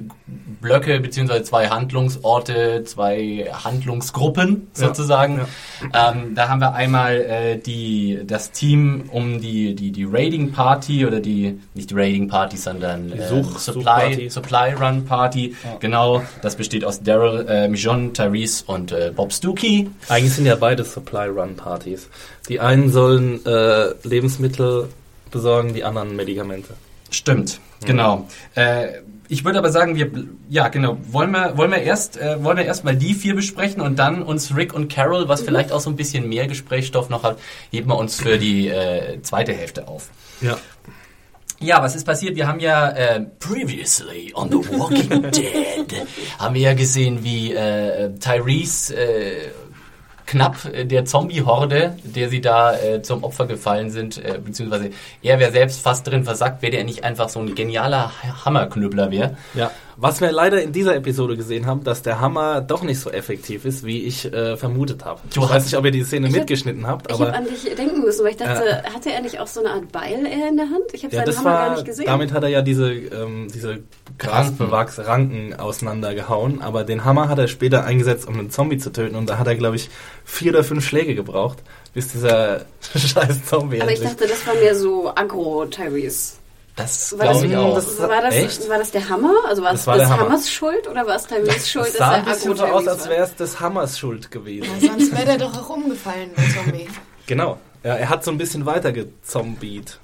Blöcke 0.62 1.00
beziehungsweise 1.00 1.44
zwei 1.44 1.68
Handlungsorte, 1.70 2.84
zwei 2.86 3.48
Handlungsgruppen 3.64 4.68
Ja, 4.78 4.88
sozusagen. 4.88 5.42
Ähm, 5.94 6.34
da 6.36 6.50
haben 6.50 6.62
wir 6.62 6.74
einmal 6.74 7.16
äh, 7.22 7.58
die, 7.58 8.22
das 8.26 8.52
Team 8.52 9.04
um 9.12 9.40
die, 9.42 9.76
die, 9.76 9.92
die 9.92 10.06
Raiding 10.06 10.52
Party 10.54 11.06
oder 11.06 11.20
die, 11.20 11.60
nicht 11.74 11.90
die 11.92 11.96
Raiding 11.96 12.28
Party, 12.30 12.58
sondern 12.58 13.12
äh, 13.12 13.28
Such- 13.28 13.60
Supply. 13.60 14.30
Supply 14.30 14.74
Run 14.74 15.06
Party. 15.06 15.56
Genau, 15.80 16.24
das 16.42 16.56
besteht 16.56 16.86
aus 16.86 17.04
Daryl, 17.04 17.46
äh, 17.48 17.68
Michonne, 17.68 18.14
Tyrese 18.14 18.64
und 18.68 18.92
äh, 18.94 19.12
Bob 19.14 19.34
Stuckey. 19.34 19.90
Eigentlich 20.08 20.34
sind 20.34 20.46
ja 20.46 20.56
beide 20.56 20.84
Supply 20.86 21.28
Run 21.28 21.56
Partys. 21.58 22.08
Die 22.48 22.60
einen 22.60 22.92
sollen 22.92 23.46
äh, 23.46 23.94
Lebensmittel 24.04 24.90
besorgen, 25.32 25.74
die 25.74 25.84
anderen 25.84 26.16
Medikamente. 26.16 26.74
Stimmt, 27.10 27.60
genau. 27.86 28.28
Äh, 28.56 29.02
ich 29.30 29.44
würde 29.44 29.60
aber 29.60 29.72
sagen, 29.72 29.96
wir, 29.96 30.10
ja 30.50 30.70
genau, 30.70 30.98
wollen 31.12 31.32
wir, 31.32 31.58
wollen 31.58 31.72
wir 31.72 31.82
erst, 31.82 32.18
äh, 32.18 32.42
wollen 32.44 32.58
wir 32.58 32.66
erst 32.66 32.86
mal 32.86 32.96
die 32.96 33.14
vier 33.14 33.36
besprechen 33.36 33.82
und 33.82 34.00
dann 34.00 34.24
uns 34.24 34.56
Rick 34.56 34.74
und 34.74 34.92
Carol, 34.92 35.28
was 35.28 35.42
vielleicht 35.42 35.72
auch 35.72 35.82
so 35.82 35.90
ein 35.90 35.96
bisschen 35.96 36.30
mehr 36.30 36.48
Gesprächsstoff 36.48 37.10
noch 37.10 37.24
hat, 37.24 37.38
heben 37.72 37.90
wir 37.90 37.98
uns 37.98 38.16
für 38.16 38.38
die 38.38 38.70
äh, 38.70 39.22
zweite 39.22 39.54
Hälfte 39.54 39.88
auf. 39.88 40.10
Ja. 40.42 40.58
Ja, 41.60 41.82
was 41.82 41.96
ist 41.96 42.06
passiert? 42.06 42.36
Wir 42.36 42.48
haben 42.48 42.60
ja 42.60 42.90
äh, 42.90 43.22
previously 43.40 44.32
on 44.36 44.52
The 44.52 44.58
Walking 44.58 45.24
Dead 45.32 46.08
haben 46.38 46.54
wir 46.54 46.62
ja 46.62 46.74
gesehen, 46.76 47.24
wie 47.24 47.52
äh, 47.52 48.12
Tyrese 48.20 48.96
äh, 48.96 49.50
knapp 50.28 50.66
äh, 50.66 50.86
der 50.86 51.06
Zombie-Horde, 51.06 51.98
der 52.04 52.30
sie 52.30 52.42
da 52.42 52.78
äh, 52.78 53.02
zum 53.02 53.24
Opfer 53.24 53.48
gefallen 53.48 53.90
sind, 53.90 54.24
äh, 54.24 54.40
beziehungsweise 54.44 54.92
er 55.24 55.40
wäre 55.40 55.52
selbst 55.52 55.82
fast 55.82 56.06
drin 56.06 56.24
versackt, 56.24 56.62
wäre 56.62 56.72
der 56.72 56.84
nicht 56.84 57.04
einfach 57.04 57.30
so 57.30 57.40
ein 57.40 57.56
genialer 57.56 58.12
Hammerknüppler 58.46 59.10
wäre. 59.10 59.38
Ja, 59.56 59.72
was 60.00 60.22
wir 60.22 60.32
leider 60.32 60.62
in 60.62 60.72
dieser 60.72 60.96
Episode 60.96 61.36
gesehen 61.36 61.66
haben, 61.66 61.84
dass 61.84 62.04
der 62.04 62.22
Hammer 62.22 62.62
doch 62.62 62.84
nicht 62.84 63.00
so 63.00 63.10
effektiv 63.10 63.66
ist, 63.66 63.84
wie 63.84 64.04
ich 64.04 64.32
äh, 64.32 64.56
vermutet 64.56 65.04
habe. 65.04 65.20
Ich 65.30 65.38
weiß 65.38 65.66
nicht, 65.66 65.76
ob 65.76 65.84
ihr 65.86 65.92
die 65.92 66.04
Szene 66.04 66.28
Ich 66.28 66.34
hab- 66.34 66.40
mitgeschnitten 66.42 66.86
habt, 66.86 67.08
Ich 67.10 67.16
aber 67.16 67.28
habe 67.28 67.38
an 67.38 67.46
dich 67.46 67.64
denken 67.76 68.02
müssen, 68.02 68.24
weil 68.24 68.32
ich 68.32 68.38
dachte, 68.38 68.84
hatte 68.94 69.12
er 69.12 69.22
nicht 69.22 69.40
auch 69.40 69.48
so 69.48 69.60
eine 69.62 69.72
Art 69.72 69.92
Beil 69.92 70.20
in 70.26 70.56
der 70.58 70.66
Hand? 70.68 70.86
Ich 70.94 71.04
habe 71.04 71.16
ja, 71.16 71.26
seinen 71.26 71.38
Hammer 71.40 71.50
gar 71.52 71.68
war, 71.70 71.76
nicht 71.76 71.86
gesehen. 71.86 72.06
damit 72.06 72.32
hat 72.32 72.44
er 72.44 72.50
ja 72.50 72.62
diese, 72.62 72.92
ähm, 72.94 73.48
diese 73.54 73.80
Grasbewachs 74.20 75.00
Ranken 75.00 75.54
auseinandergehauen, 75.60 76.62
aber 76.62 76.84
den 76.84 77.04
Hammer 77.04 77.28
hat 77.30 77.40
er 77.40 77.48
später 77.48 77.84
eingesetzt, 77.84 78.28
um 78.28 78.38
einen 78.38 78.50
Zombie 78.52 78.78
zu 78.78 78.92
töten 78.92 79.16
und 79.16 79.28
da 79.30 79.38
hat 79.40 79.48
er, 79.48 79.56
glaube 79.56 79.76
ich, 79.78 79.90
vier 80.26 80.52
oder 80.52 80.64
fünf 80.64 80.86
Schläge 80.86 81.16
gebraucht, 81.16 81.58
bis 81.94 82.10
dieser 82.10 82.66
scheiß 82.96 83.46
Zombie 83.46 83.82
Aber 83.82 83.92
ich 83.92 84.00
endlich- 84.02 84.18
dachte, 84.18 84.28
das 84.28 84.46
war 84.46 84.54
mehr 84.56 84.76
so 84.76 85.12
Agro-Tyrese. 85.16 86.34
Das 86.78 87.18
War 87.18 87.26
das, 87.26 87.40
glaube 87.42 87.48
ich 87.48 87.58
auch. 87.58 87.76
das- 87.76 88.00
war, 88.00 88.22
das, 88.22 88.34
Echt? 88.36 88.70
war 88.70 88.78
das 88.78 88.92
der 88.92 89.10
Hammer? 89.10 89.34
Also 89.48 89.62
war 89.64 89.72
Das 89.72 89.82
es 89.82 89.88
war 89.88 90.00
Hammer. 90.00 90.20
Hammers 90.20 90.50
Schuld 90.50 90.88
oder 90.88 91.06
war 91.06 91.16
es 91.16 91.26
Tyrese 91.28 91.68
Schuld, 91.68 91.88
es 91.88 91.92
dass 91.94 91.98
sah 92.00 92.12
er 92.14 92.18
ein 92.20 92.26
bisschen 92.26 92.56
so 92.56 92.66
aus, 92.66 92.88
als 92.88 93.10
wäre 93.10 93.24
es 93.26 93.36
des 93.36 93.60
Hammers 93.60 93.98
Schuld 94.00 94.32
gewesen. 94.32 94.70
Sonst 94.80 95.12
wäre 95.12 95.26
der 95.26 95.38
doch 95.40 95.58
auch 95.60 95.70
umgefallen, 95.72 96.30
der 96.38 96.64
Zombie. 96.64 96.88
Genau. 97.26 97.58
Ja, 97.84 97.96
er 97.96 98.10
hat 98.10 98.24
so 98.24 98.32
ein 98.32 98.38
bisschen 98.38 98.66
weiter 98.66 98.92
gezombiet. 98.94 100.00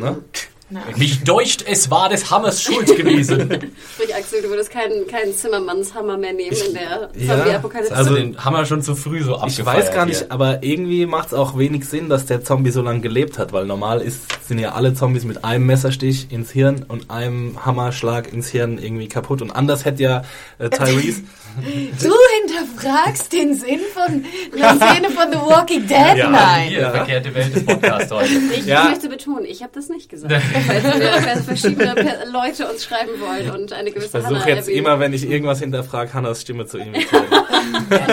Ne? 0.00 0.22
Na, 0.70 0.80
Mich 0.98 1.24
deucht, 1.24 1.64
es 1.66 1.90
war 1.90 2.10
des 2.10 2.30
Hammers 2.30 2.62
Schuld 2.62 2.94
gewesen. 2.94 3.40
Sprich, 3.94 4.14
Axel, 4.14 4.42
du 4.42 4.50
würdest 4.50 4.70
keinen, 4.70 5.06
keinen 5.06 5.34
Zimmermannshammer 5.34 6.18
mehr 6.18 6.34
nehmen 6.34 6.54
in 6.68 6.74
der 6.74 7.08
Ja, 7.16 7.36
Zombie-Apokalypse. 7.36 7.96
Also 7.96 8.14
den 8.14 8.44
Hammer 8.44 8.66
schon 8.66 8.82
zu 8.82 8.94
früh 8.94 9.22
so 9.22 9.36
Ich 9.36 9.42
abgefeiert. 9.42 9.66
weiß 9.86 9.94
gar 9.94 10.04
nicht, 10.04 10.18
hier. 10.18 10.30
aber 10.32 10.62
irgendwie 10.62 11.06
macht 11.06 11.28
es 11.28 11.34
auch 11.34 11.56
wenig 11.56 11.86
Sinn, 11.88 12.10
dass 12.10 12.26
der 12.26 12.44
Zombie 12.44 12.70
so 12.70 12.82
lange 12.82 13.00
gelebt 13.00 13.38
hat, 13.38 13.54
weil 13.54 13.64
normal 13.64 14.02
ist, 14.02 14.20
sind 14.46 14.58
ja 14.58 14.72
alle 14.72 14.92
Zombies 14.92 15.24
mit 15.24 15.42
einem 15.42 15.64
Messerstich 15.64 16.30
ins 16.30 16.50
Hirn 16.50 16.84
und 16.86 17.10
einem 17.10 17.64
Hammerschlag 17.64 18.30
ins 18.30 18.48
Hirn 18.50 18.76
irgendwie 18.76 19.08
kaputt. 19.08 19.40
Und 19.40 19.50
anders 19.52 19.86
hätte 19.86 20.02
ja 20.02 20.22
äh, 20.58 20.68
Tyrese. 20.68 21.22
Du 22.02 22.12
hinterfragst 22.40 23.32
den 23.32 23.54
Sinn 23.54 23.80
von 23.92 24.24
der 24.56 24.74
Szene 24.76 25.10
von 25.10 25.30
The 25.32 25.38
Walking 25.38 25.86
Dead? 25.86 26.16
Ja, 26.16 26.30
Nein. 26.30 26.68
Hier, 26.68 26.80
Ja. 26.80 26.90
verkehrte 26.90 27.34
Welt 27.34 27.54
des 27.54 27.64
Podcasts 27.66 28.10
heute. 28.12 28.28
Ich, 28.56 28.66
Ja. 28.66 28.84
ich 28.84 28.90
möchte 28.90 29.08
betonen, 29.08 29.44
ich 29.44 29.62
habe 29.62 29.72
das 29.74 29.88
nicht 29.88 30.08
gesagt. 30.08 30.32
Falls 31.24 31.44
verschiedene 31.44 31.94
Leute 32.32 32.68
uns 32.70 32.84
schreiben 32.84 33.10
wollen 33.20 33.50
und 33.50 33.72
eine 33.72 33.90
gewisse 33.90 34.18
Ich 34.18 34.24
versuche 34.24 34.48
jetzt 34.48 34.68
erwähnen. 34.68 34.86
immer, 34.86 35.00
wenn 35.00 35.12
ich 35.12 35.28
irgendwas 35.28 35.58
hinterfrage, 35.60 36.14
Hannas 36.14 36.40
Stimme 36.42 36.66
zu 36.66 36.78
imitieren. 36.78 37.24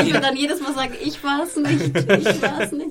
Ich 0.05 0.13
will 0.13 0.21
dann 0.21 0.35
jedes 0.35 0.59
Mal 0.61 0.73
sagen, 0.73 0.93
ich 1.03 1.23
war 1.23 1.41
es 1.43 1.55
nicht, 1.55 1.95
ich 1.97 2.41
war 2.41 2.61
es 2.61 2.71
nicht. 2.71 2.89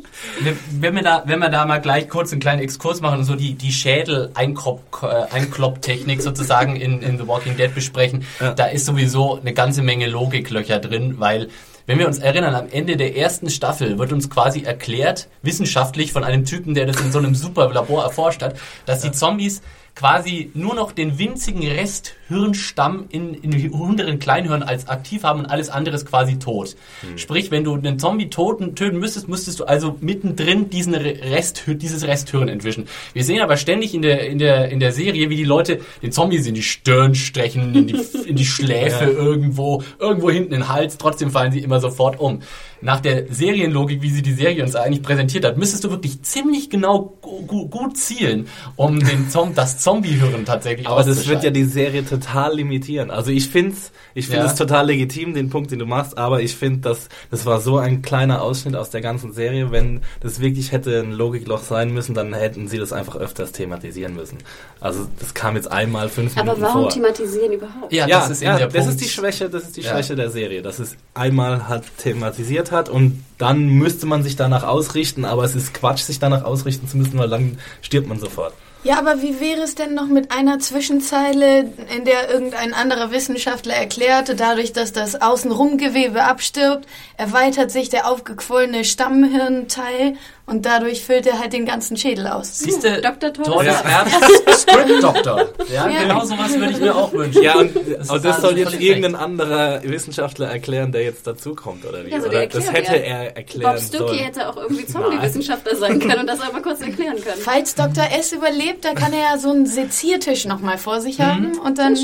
Wenn 0.80 0.94
wir, 0.94 1.02
da, 1.02 1.22
wenn 1.26 1.38
wir 1.40 1.48
da 1.50 1.66
mal 1.66 1.78
gleich 1.80 2.08
kurz 2.08 2.30
einen 2.32 2.40
kleinen 2.40 2.62
Exkurs 2.62 3.00
machen 3.00 3.18
und 3.18 3.24
so 3.24 3.34
die, 3.34 3.54
die 3.54 3.72
Schädel-Einklopp-Technik 3.72 6.22
sozusagen 6.22 6.76
in, 6.76 7.02
in 7.02 7.18
The 7.18 7.26
Walking 7.28 7.56
Dead 7.56 7.74
besprechen, 7.74 8.24
Ja. 8.40 8.52
da 8.54 8.66
ist 8.66 8.86
sowieso 8.86 9.38
eine 9.40 9.52
ganze 9.52 9.82
Menge 9.82 10.06
Logiklöcher 10.34 10.80
drin, 10.80 11.20
weil 11.20 11.48
wenn 11.86 11.98
wir 11.98 12.06
uns 12.06 12.18
erinnern, 12.18 12.54
am 12.54 12.68
Ende 12.70 12.96
der 12.96 13.16
ersten 13.16 13.50
Staffel 13.50 13.98
wird 13.98 14.12
uns 14.12 14.30
quasi 14.30 14.62
erklärt, 14.62 15.28
wissenschaftlich 15.42 16.12
von 16.12 16.24
einem 16.24 16.44
Typen, 16.44 16.74
der 16.74 16.86
das 16.86 17.00
in 17.00 17.12
so 17.12 17.18
einem 17.18 17.34
super 17.34 17.72
Labor 17.72 18.02
erforscht 18.02 18.42
hat, 18.42 18.56
dass 18.86 19.02
die 19.02 19.12
Zombies 19.12 19.62
quasi 19.94 20.50
nur 20.54 20.74
noch 20.74 20.92
den 20.92 21.18
winzigen 21.18 21.62
Rest 21.66 22.14
Hirnstamm 22.28 23.04
in, 23.10 23.34
in 23.34 23.50
den 23.50 23.70
unteren 23.70 24.18
Kleinhirn 24.18 24.62
als 24.62 24.88
aktiv 24.88 25.22
haben 25.24 25.40
und 25.40 25.46
alles 25.46 25.68
andere 25.68 25.94
ist 25.94 26.06
quasi 26.06 26.38
tot. 26.38 26.74
Sprich, 27.16 27.50
wenn 27.50 27.64
du 27.64 27.74
einen 27.74 27.98
Zombie 27.98 28.30
toten, 28.30 28.74
töten 28.74 28.98
müsstest, 28.98 29.28
müsstest 29.28 29.60
du 29.60 29.64
also 29.64 29.96
mittendrin 30.00 30.70
diesen 30.70 30.94
Re- 30.94 31.18
Rest, 31.30 31.64
dieses 31.66 32.06
Resthirn 32.06 32.48
entwischen. 32.48 32.86
Wir 33.12 33.24
sehen 33.24 33.40
aber 33.42 33.56
ständig 33.58 33.94
in 33.94 34.02
der, 34.02 34.26
in 34.26 34.38
der, 34.38 34.70
in 34.70 34.80
der 34.80 34.90
Serie, 34.92 35.28
wie 35.28 35.36
die 35.36 35.44
Leute 35.44 35.80
den 36.02 36.12
Zombies 36.12 36.46
in 36.46 36.54
die 36.54 36.62
Stirn 36.62 37.14
stechen, 37.14 37.74
in 37.74 37.86
die, 37.88 38.00
in 38.26 38.36
die 38.36 38.46
Schläfe 38.46 39.04
irgendwo, 39.04 39.82
irgendwo 39.98 40.30
hinten 40.30 40.54
in 40.54 40.60
den 40.60 40.68
Hals, 40.70 40.96
trotzdem 40.98 41.30
fallen 41.30 41.52
sie 41.52 41.60
immer 41.60 41.78
sofort 41.80 42.18
um. 42.18 42.40
Nach 42.80 43.00
der 43.00 43.32
Serienlogik, 43.32 44.02
wie 44.02 44.10
sie 44.10 44.20
die 44.22 44.34
Serie 44.34 44.62
uns 44.62 44.76
eigentlich 44.76 45.02
präsentiert 45.02 45.44
hat, 45.44 45.56
müsstest 45.56 45.84
du 45.84 45.90
wirklich 45.90 46.22
ziemlich 46.22 46.68
genau 46.68 47.14
gu 47.22 47.46
gu 47.46 47.68
gut 47.68 47.96
zielen, 47.96 48.46
um 48.76 48.98
den 49.00 49.30
Zom 49.30 49.54
das 49.54 49.78
Zombie-Hirn 49.84 50.44
tatsächlich 50.44 50.88
Aber 50.88 51.02
das 51.04 51.28
wird 51.28 51.44
ja 51.44 51.50
die 51.50 51.64
Serie 51.64 52.04
total 52.04 52.56
limitieren. 52.56 53.10
Also 53.10 53.30
ich 53.30 53.48
finde 53.48 53.72
es 53.72 53.92
ich 54.14 54.26
find 54.26 54.38
Ja. 54.38 54.46
es 54.46 54.54
total 54.54 54.86
legitim, 54.86 55.34
den 55.34 55.50
Punkt, 55.50 55.70
den 55.72 55.78
du 55.80 55.86
machst, 55.86 56.16
aber 56.18 56.40
ich 56.40 56.54
finde, 56.56 56.80
dass 56.80 57.08
das 57.30 57.44
war 57.46 57.60
so 57.60 57.78
ein 57.78 58.00
kleiner 58.02 58.40
Ausschnitt 58.42 58.76
aus 58.76 58.90
der 58.90 59.00
ganzen 59.00 59.32
Serie. 59.32 59.70
Wenn 59.72 60.00
das 60.20 60.40
wirklich 60.40 60.72
hätte 60.72 61.00
ein 61.00 61.12
Logikloch 61.12 61.62
sein 61.62 61.92
müssen, 61.92 62.14
dann 62.14 62.32
hätten 62.32 62.68
sie 62.68 62.78
das 62.78 62.92
einfach 62.92 63.16
öfters 63.16 63.52
thematisieren 63.52 64.14
müssen. 64.14 64.38
Also 64.80 65.06
das 65.20 65.34
kam 65.34 65.56
jetzt 65.56 65.70
einmal 65.70 66.08
fünf 66.08 66.36
Aber 66.36 66.44
Minuten 66.54 66.62
warum 66.62 66.82
vor. 66.82 66.90
thematisieren 66.90 67.52
überhaupt? 67.52 67.92
Ja, 67.92 68.06
ja, 68.06 68.20
das 68.20 68.30
ist 68.30 68.42
ja, 68.42 68.56
der 68.56 68.68
das 68.68 68.74
Punkt. 68.86 68.90
ist 68.90 69.00
die 69.04 69.08
Schwäche, 69.12 69.48
das 69.50 69.64
ist 69.64 69.76
die 69.76 69.82
Ja. 69.82 69.90
Schwäche 69.92 70.16
der 70.16 70.30
Serie, 70.30 70.62
dass 70.62 70.78
es 70.78 70.96
einmal 71.14 71.68
halt 71.68 71.84
thematisiert 71.98 72.70
hat 72.72 72.88
und 72.88 73.22
dann 73.38 73.66
müsste 73.68 74.06
man 74.06 74.22
sich 74.22 74.36
danach 74.36 74.62
ausrichten, 74.62 75.24
aber 75.24 75.44
es 75.44 75.54
ist 75.54 75.74
Quatsch, 75.74 76.02
sich 76.04 76.18
danach 76.20 76.44
ausrichten 76.44 76.88
zu 76.88 76.96
müssen, 76.96 77.18
weil 77.18 77.28
dann 77.28 77.58
stirbt 77.82 78.08
man 78.08 78.18
sofort. 78.20 78.54
Ja, 78.84 78.98
aber 78.98 79.22
wie 79.22 79.40
wäre 79.40 79.62
es 79.62 79.74
denn 79.74 79.94
noch 79.94 80.08
mit 80.08 80.30
einer 80.30 80.58
Zwischenzeile, 80.58 81.72
in 81.96 82.04
der 82.04 82.28
irgendein 82.30 82.74
anderer 82.74 83.10
Wissenschaftler 83.12 83.72
erklärte, 83.72 84.34
dadurch, 84.34 84.74
dass 84.74 84.92
das 84.92 85.22
Außenrumgewebe 85.22 86.22
abstirbt, 86.22 86.86
erweitert 87.16 87.70
sich 87.70 87.88
der 87.88 88.06
aufgequollene 88.06 88.84
Stammhirnteil 88.84 90.16
und 90.46 90.66
dadurch 90.66 91.02
füllt 91.04 91.26
er 91.26 91.38
halt 91.38 91.52
den 91.52 91.64
ganzen 91.66 91.96
Schädel 91.96 92.26
aus. 92.26 92.58
Siehst 92.58 92.84
du, 92.84 93.00
Dr. 93.00 93.32
Thomas. 93.32 93.66
Arzt, 93.84 94.14
Script-Doktor. 94.60 95.46
Ja, 95.72 95.88
Ja. 95.88 96.02
genau 96.02 96.24
sowas 96.24 96.54
würde 96.58 96.72
ich 96.72 96.80
mir 96.80 96.94
auch 96.94 97.12
wünschen. 97.12 97.42
Ja, 97.42 97.56
und 97.56 97.70
Das 97.74 98.10
und 98.10 98.24
das 98.24 98.40
soll 98.40 98.50
also 98.50 98.56
jetzt 98.70 98.80
irgendein 98.80 99.14
anderer 99.14 99.82
Wissenschaftler 99.84 100.48
erklären, 100.48 100.92
der 100.92 101.02
jetzt 101.02 101.26
dazukommt, 101.26 101.84
oder 101.86 102.04
wie? 102.04 102.10
Ja, 102.10 102.16
also 102.16 102.28
oder 102.28 102.38
der 102.40 102.48
das 102.48 102.72
hätte 102.72 102.96
er 102.96 103.36
erklären 103.36 103.74
Bob 103.90 104.00
sollen. 104.00 104.18
hätte 104.18 104.48
auch 104.48 104.56
irgendwie 104.56 104.86
Zombie-Wissenschaftler 105.24 105.76
sein 105.76 105.98
können 105.98 106.20
und 106.20 106.26
das 106.26 106.40
einmal 106.40 106.62
kurz 106.62 106.80
erklären 106.80 107.16
können. 107.16 107.40
Falls 107.40 107.74
Dr. 107.74 108.04
S 108.18 108.32
überlebt, 108.32 108.84
dann 108.84 108.94
kann 108.94 109.12
er 109.12 109.20
ja 109.32 109.38
so 109.38 109.50
einen 109.50 109.66
Seziertisch 109.66 110.44
nochmal 110.44 110.78
vor 110.78 111.00
sich 111.00 111.20
haben 111.20 111.58
und 111.58 111.78
dann... 111.78 111.96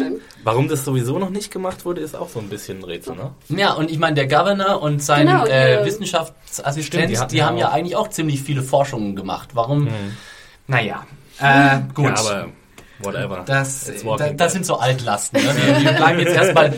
Warum 0.42 0.68
das 0.68 0.86
sowieso 0.86 1.18
noch 1.18 1.28
nicht 1.28 1.50
gemacht 1.50 1.84
wurde, 1.84 2.00
ist 2.00 2.16
auch 2.16 2.30
so 2.30 2.38
ein 2.38 2.48
bisschen 2.48 2.78
ein 2.78 2.84
Rätsel, 2.84 3.14
ne? 3.14 3.32
Ja, 3.50 3.74
und 3.74 3.90
ich 3.90 3.98
meine, 3.98 4.14
der 4.14 4.26
Governor 4.26 4.80
und 4.80 5.02
sein 5.02 5.26
Genau, 5.26 5.44
äh, 5.44 5.80
die- 5.80 5.86
Wissenschaftsassistent, 5.86 7.10
die 7.10 7.18
die, 7.36 7.42
haben 7.42 7.58
ja 7.58 7.68
auch- 7.68 7.72
eigentlich 7.74 7.96
auch 7.96 8.08
ziemlich 8.08 8.29
viele 8.38 8.62
Forschungen 8.62 9.16
gemacht. 9.16 9.50
Warum? 9.54 9.88
Naja, 10.66 11.04
äh, 11.40 11.80
gut. 11.94 12.06
Ja, 12.06 12.14
aber 12.14 12.48
whatever. 13.00 13.42
Das, 13.46 13.88
It's 13.88 14.04
da, 14.04 14.30
das 14.30 14.52
sind 14.52 14.66
so 14.66 14.76
Altlasten. 14.76 15.42
Ne? 15.42 15.54
Wir, 15.82 15.92
bleiben 15.92 16.20
jetzt 16.20 16.34
erstmal. 16.34 16.74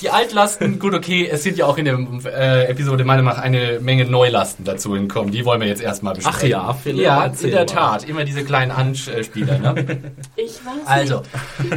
Die 0.00 0.10
Altlasten, 0.10 0.80
gut, 0.80 0.94
okay, 0.94 1.28
es 1.30 1.44
sind 1.44 1.56
ja 1.56 1.66
auch 1.66 1.78
in 1.78 1.84
der 1.84 1.96
äh, 2.26 2.64
Episode 2.66 3.04
meiner 3.04 3.22
Meinung 3.22 3.36
nach 3.36 3.42
eine 3.42 3.78
Menge 3.78 4.04
Neulasten 4.04 4.64
dazu 4.64 4.90
gekommen. 4.90 5.30
Die 5.30 5.44
wollen 5.44 5.60
wir 5.60 5.68
jetzt 5.68 5.80
erstmal 5.80 6.14
besprechen. 6.14 6.40
Ach 6.40 6.48
ja, 6.48 6.74
Philipp, 6.74 7.04
Ja, 7.04 7.26
in 7.26 7.50
der 7.50 7.60
mal. 7.60 7.66
Tat. 7.66 8.08
Immer 8.08 8.24
diese 8.24 8.42
kleinen 8.44 8.72
Anspieler. 8.72 9.58
Ne? 9.60 10.12
Ich 10.34 10.58
weiß 10.64 10.86
Also, 10.86 11.22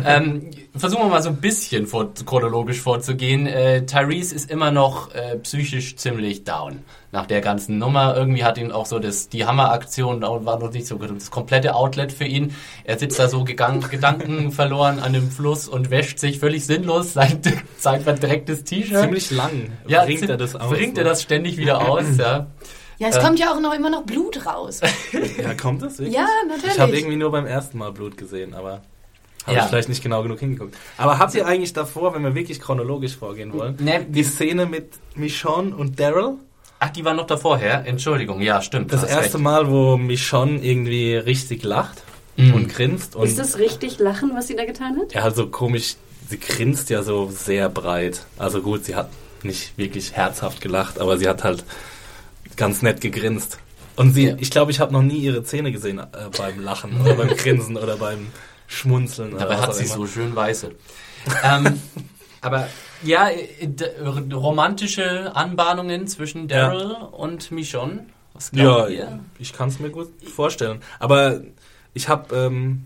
ähm, 0.04 0.50
versuchen 0.76 1.04
wir 1.04 1.10
mal 1.10 1.22
so 1.22 1.30
ein 1.30 1.36
bisschen 1.36 1.86
vor, 1.86 2.12
chronologisch 2.26 2.82
vorzugehen. 2.82 3.46
Äh, 3.46 3.86
Tyrese 3.86 4.34
ist 4.34 4.50
immer 4.50 4.72
noch 4.72 5.14
äh, 5.14 5.38
psychisch 5.38 5.96
ziemlich 5.96 6.46
down 6.46 6.80
nach 7.16 7.26
der 7.26 7.42
ganzen 7.42 7.80
Nummer. 7.80 8.16
Irgendwie 8.16 8.44
hat 8.44 8.58
ihn 8.58 8.72
auch 8.72 8.86
so 8.86 9.00
das, 9.00 9.30
die 9.30 9.46
Hammeraktion 9.46 10.22
war 10.22 10.60
noch 10.60 10.72
nicht 10.72 10.86
so 10.86 10.98
gut. 10.98 11.10
Das 11.16 11.32
komplette 11.32 11.74
Outlet 11.74 12.12
für 12.12 12.26
ihn. 12.26 12.54
Er 12.84 13.00
sitzt 13.00 13.18
da 13.18 13.28
so 13.30 13.44
gegangen, 13.44 13.84
Gedanken 13.90 14.52
verloren 14.52 15.00
an 15.00 15.14
dem 15.14 15.32
Fluss 15.32 15.68
und 15.68 15.90
wäscht 15.90 16.20
sich 16.20 16.40
völlig 16.40 16.66
sinnlos 16.66 17.14
sein, 17.14 17.42
sein 17.78 18.02
verdrecktes 18.02 18.66
T-Shirt. 18.66 19.02
Ziemlich 19.02 19.32
lang 19.32 19.72
ja, 19.88 20.04
bringt 20.04 20.30
er 20.30 20.38
das 20.38 20.56
aus. 20.56 20.70
Bringt 20.70 20.98
er 20.98 21.06
ne? 21.06 21.10
das 21.10 21.22
ständig 21.24 21.58
wieder 21.58 21.88
aus, 21.90 22.18
ja. 22.18 22.48
Ja, 22.98 23.10
es 23.10 23.20
kommt 23.20 23.40
ja 23.40 23.52
auch 23.54 23.60
noch 23.60 23.74
immer 23.74 23.90
noch 23.90 24.04
Blut 24.04 24.46
raus. 24.46 24.82
Ja, 25.42 25.54
kommt 25.54 25.82
das 25.82 26.00
wirklich? 26.00 26.16
Ja, 26.16 26.28
Ich 26.58 26.64
habe 26.64 26.78
natürlich. 26.78 27.00
irgendwie 27.02 27.18
nur 27.18 27.32
beim 27.32 27.46
ersten 27.46 27.78
Mal 27.78 27.92
Blut 27.92 28.18
gesehen, 28.18 28.54
aber 28.54 28.82
habe 29.46 29.58
Ja. 29.58 29.64
ich 29.64 29.70
vielleicht 29.70 29.90
nicht 29.90 30.02
genau 30.04 30.24
genug 30.24 30.40
hingeguckt. 30.40 30.76
Aber 30.98 31.20
habt 31.20 31.34
ihr 31.36 31.46
eigentlich 31.46 31.74
davor, 31.74 32.14
wenn 32.16 32.24
wir 32.24 32.36
wirklich 32.36 32.60
chronologisch 32.60 33.16
vorgehen 33.16 33.54
wollen, 33.54 33.78
Ne, 33.80 34.06
die 34.08 34.24
Szene 34.24 34.66
mit 34.66 34.94
Michonne 35.16 35.76
und 35.76 36.00
Daryl? 36.00 36.36
Ach, 36.80 36.90
die 36.90 37.06
war 37.06 37.14
noch 37.14 37.26
davor, 37.28 37.58
her. 37.58 37.84
Entschuldigung, 37.86 38.42
ja, 38.42 38.62
stimmt. 38.62 38.92
Das 38.94 39.04
erste 39.04 39.34
recht. 39.36 39.38
Mal, 39.40 39.70
wo 39.70 39.98
Michonne 39.98 40.60
irgendwie 40.60 41.16
richtig 41.16 41.64
lacht 41.64 42.04
Mhm. 42.38 42.54
und 42.54 42.68
grinst. 42.70 43.16
Und 43.16 43.28
Ist 43.28 43.40
das 43.40 43.58
richtig 43.58 43.98
Lachen, 44.00 44.32
was 44.36 44.48
sie 44.48 44.56
da 44.58 44.66
getan 44.66 44.98
hat? 45.00 45.14
ja, 45.14 45.24
halt 45.24 45.36
so 45.38 45.48
komisch, 45.48 45.96
sie 46.30 46.38
grinst 46.40 46.90
ja 46.90 47.02
so 47.02 47.30
sehr 47.32 47.70
breit. 47.70 48.26
Also 48.38 48.62
gut, 48.62 48.84
sie 48.86 48.96
hat 48.96 49.10
nicht 49.44 49.78
wirklich 49.78 50.12
herzhaft 50.14 50.60
gelacht, 50.60 51.00
aber 51.00 51.18
sie 51.18 51.30
hat 51.30 51.44
halt 51.46 51.64
ganz 52.58 52.82
nett 52.82 53.00
gegrinst. 53.00 53.58
Und 53.96 54.14
sie, 54.14 54.28
Ja. 54.28 54.36
ich 54.38 54.52
glaube, 54.52 54.72
ich 54.72 54.82
habe 54.82 54.92
noch 54.92 55.02
nie 55.02 55.20
ihre 55.20 55.44
Zähne 55.44 55.72
gesehen 55.72 56.00
äh, 56.00 56.06
beim 56.38 56.60
Lachen 56.60 57.00
oder 57.00 57.14
beim 57.16 57.30
Grinsen 57.38 57.78
oder 57.78 57.96
beim 57.96 58.28
Schmunzeln. 58.68 59.34
oder 59.34 59.46
Dabei 59.46 59.58
hat 59.62 59.76
sie 59.76 59.86
immer. 59.86 59.94
so 59.96 60.08
schön 60.08 60.36
weiße. 60.36 60.72
ähm, 61.44 61.80
aber 62.42 62.68
Ja, 63.06 63.30
äh, 63.30 63.68
d- 63.68 63.92
romantische 64.34 65.36
Anbahnungen 65.36 66.08
zwischen 66.08 66.48
Daryl 66.48 66.92
und 67.12 67.52
Michonne. 67.52 68.06
Was 68.34 68.52
Ja, 68.54 68.64
glaubt 68.64 68.90
ihr? 68.92 69.20
ich 69.40 69.54
kann 69.54 69.70
es 69.70 69.80
mir 69.80 69.90
gut 69.90 70.10
vorstellen. 70.34 70.82
Aber 71.00 71.42
ich 71.94 72.10
habe, 72.10 72.36
ähm, 72.36 72.86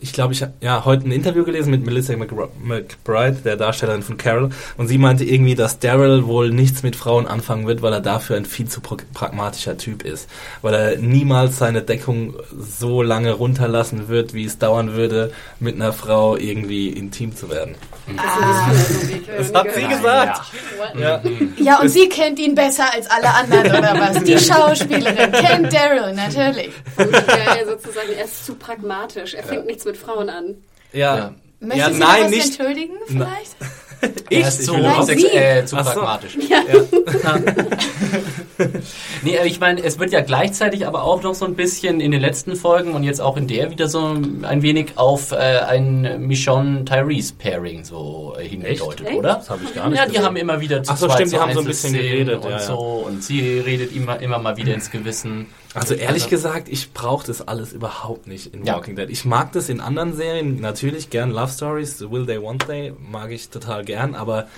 ich 0.00 0.12
glaube, 0.12 0.32
ich 0.32 0.42
habe 0.42 0.52
ja 0.60 0.84
heute 0.84 1.06
ein 1.08 1.12
Interview 1.12 1.44
gelesen 1.44 1.70
mit 1.70 1.84
Melissa 1.86 2.12
McBri- 2.14 2.48
McBride, 2.60 3.38
der 3.44 3.56
Darstellerin 3.56 4.02
von 4.02 4.16
Carol, 4.16 4.50
und 4.76 4.88
sie 4.88 4.98
meinte 4.98 5.24
irgendwie, 5.24 5.54
dass 5.54 5.78
Daryl 5.78 6.26
wohl 6.26 6.50
nichts 6.50 6.82
mit 6.82 6.96
Frauen 6.96 7.28
anfangen 7.28 7.66
wird, 7.66 7.80
weil 7.82 7.92
er 7.92 8.00
dafür 8.00 8.36
ein 8.36 8.44
viel 8.44 8.66
zu 8.66 8.80
pragmatischer 8.80 9.76
Typ 9.78 10.04
ist, 10.04 10.28
weil 10.62 10.74
er 10.74 10.98
niemals 10.98 11.58
seine 11.58 11.82
Deckung 11.82 12.34
so 12.50 13.02
lange 13.02 13.32
runterlassen 13.32 14.08
wird, 14.08 14.34
wie 14.34 14.44
es 14.44 14.58
dauern 14.58 14.94
würde, 14.94 15.32
mit 15.60 15.76
einer 15.76 15.92
Frau 15.92 16.36
irgendwie 16.36 16.88
intim 16.88 17.36
zu 17.36 17.48
werden. 17.50 17.76
Das 19.36 19.52
hat 19.54 19.74
sie 19.74 19.86
gesagt. 19.86 20.40
Ja. 20.98 21.20
Ja, 21.56 21.80
und 21.80 21.88
sie 21.88 22.08
kennt 22.08 22.38
ihn 22.38 22.54
besser 22.54 22.92
als 22.92 23.08
alle 23.10 23.32
anderen, 23.32 23.66
oder 23.78 23.94
was? 24.00 24.24
Die 24.24 24.38
Schauspielerin 24.38 25.30
kennt 25.32 25.72
Daryl, 25.72 26.14
natürlich. 26.14 26.70
Und 26.96 27.14
äh, 27.14 27.66
sozusagen, 27.66 28.08
er 28.16 28.24
ist 28.24 28.46
zu 28.46 28.54
pragmatisch. 28.54 29.27
Er 29.34 29.42
fängt 29.44 29.66
nichts 29.66 29.84
mit 29.84 29.96
Frauen 29.96 30.28
an. 30.30 30.56
Ja. 30.92 31.16
Ja. 31.16 31.34
Möchtest 31.60 31.78
Ja, 31.88 31.92
du 31.92 31.98
nein, 31.98 32.24
was 32.24 32.30
nicht- 32.30 32.46
entschuldigen, 32.58 32.94
vielleicht? 33.06 33.56
Ich, 34.30 34.46
ist 34.46 34.64
zu, 34.64 34.74
äh, 34.76 35.64
zu 35.64 35.74
pragmatisch. 35.74 36.36
nee, 39.22 39.36
aber 39.38 39.46
ich 39.46 39.58
meine, 39.60 39.82
es 39.82 39.98
wird 39.98 40.12
ja 40.12 40.20
gleichzeitig 40.20 40.86
aber 40.86 41.02
auch 41.02 41.22
noch 41.22 41.34
so 41.34 41.44
ein 41.44 41.54
bisschen 41.54 42.00
in 42.00 42.10
den 42.10 42.20
letzten 42.20 42.56
Folgen 42.56 42.92
und 42.92 43.02
jetzt 43.04 43.20
auch 43.20 43.36
in 43.36 43.46
der 43.48 43.70
wieder 43.70 43.88
so 43.88 44.00
ein 44.42 44.62
wenig 44.62 44.92
auf 44.96 45.32
äh, 45.32 45.36
ein 45.36 46.26
Michonne-Tyrese-Pairing 46.26 47.84
so 47.84 48.36
äh, 48.38 48.44
hingedeutet, 48.46 49.06
Echt? 49.08 49.16
oder? 49.18 49.34
Das 49.34 49.50
habe 49.50 49.62
ich 49.64 49.74
gar 49.74 49.88
nicht 49.88 49.98
Ja, 49.98 50.04
die 50.04 50.10
gesehen. 50.12 50.24
haben 50.26 50.36
immer 50.36 50.60
wieder 50.60 50.82
zu 50.82 50.92
Ach 50.92 50.96
so, 50.96 51.06
zweit 51.06 51.16
stimmt, 51.16 51.32
die 51.32 51.38
haben 51.38 51.52
so 51.54 51.60
ein 51.60 51.66
bisschen 51.66 51.92
geredet, 51.94 52.36
und 52.44 52.50
ja, 52.50 52.56
ja. 52.58 52.58
so 52.60 52.78
und 53.06 53.22
sie 53.22 53.58
redet 53.60 53.94
immer, 53.94 54.20
immer 54.20 54.38
mal 54.38 54.56
wieder 54.56 54.74
ins 54.74 54.90
Gewissen. 54.90 55.46
Also 55.80 55.94
ehrlich 55.94 56.28
gesagt, 56.28 56.68
ich 56.68 56.92
brauche 56.92 57.26
das 57.26 57.46
alles 57.46 57.72
überhaupt 57.72 58.26
nicht 58.26 58.54
in 58.54 58.64
Ja. 58.64 58.74
Walking 58.74 58.96
Dead. 58.96 59.08
Ich 59.10 59.24
mag 59.24 59.52
das 59.52 59.68
in 59.68 59.80
anderen 59.80 60.14
Serien 60.14 60.60
natürlich 60.60 61.10
gern. 61.10 61.30
Love 61.30 61.50
Stories, 61.52 62.00
Will 62.10 62.26
They, 62.26 62.42
Want 62.42 62.66
They, 62.66 62.92
mag 63.10 63.30
ich 63.30 63.48
total 63.48 63.84
gern. 63.84 64.14
Aber 64.14 64.48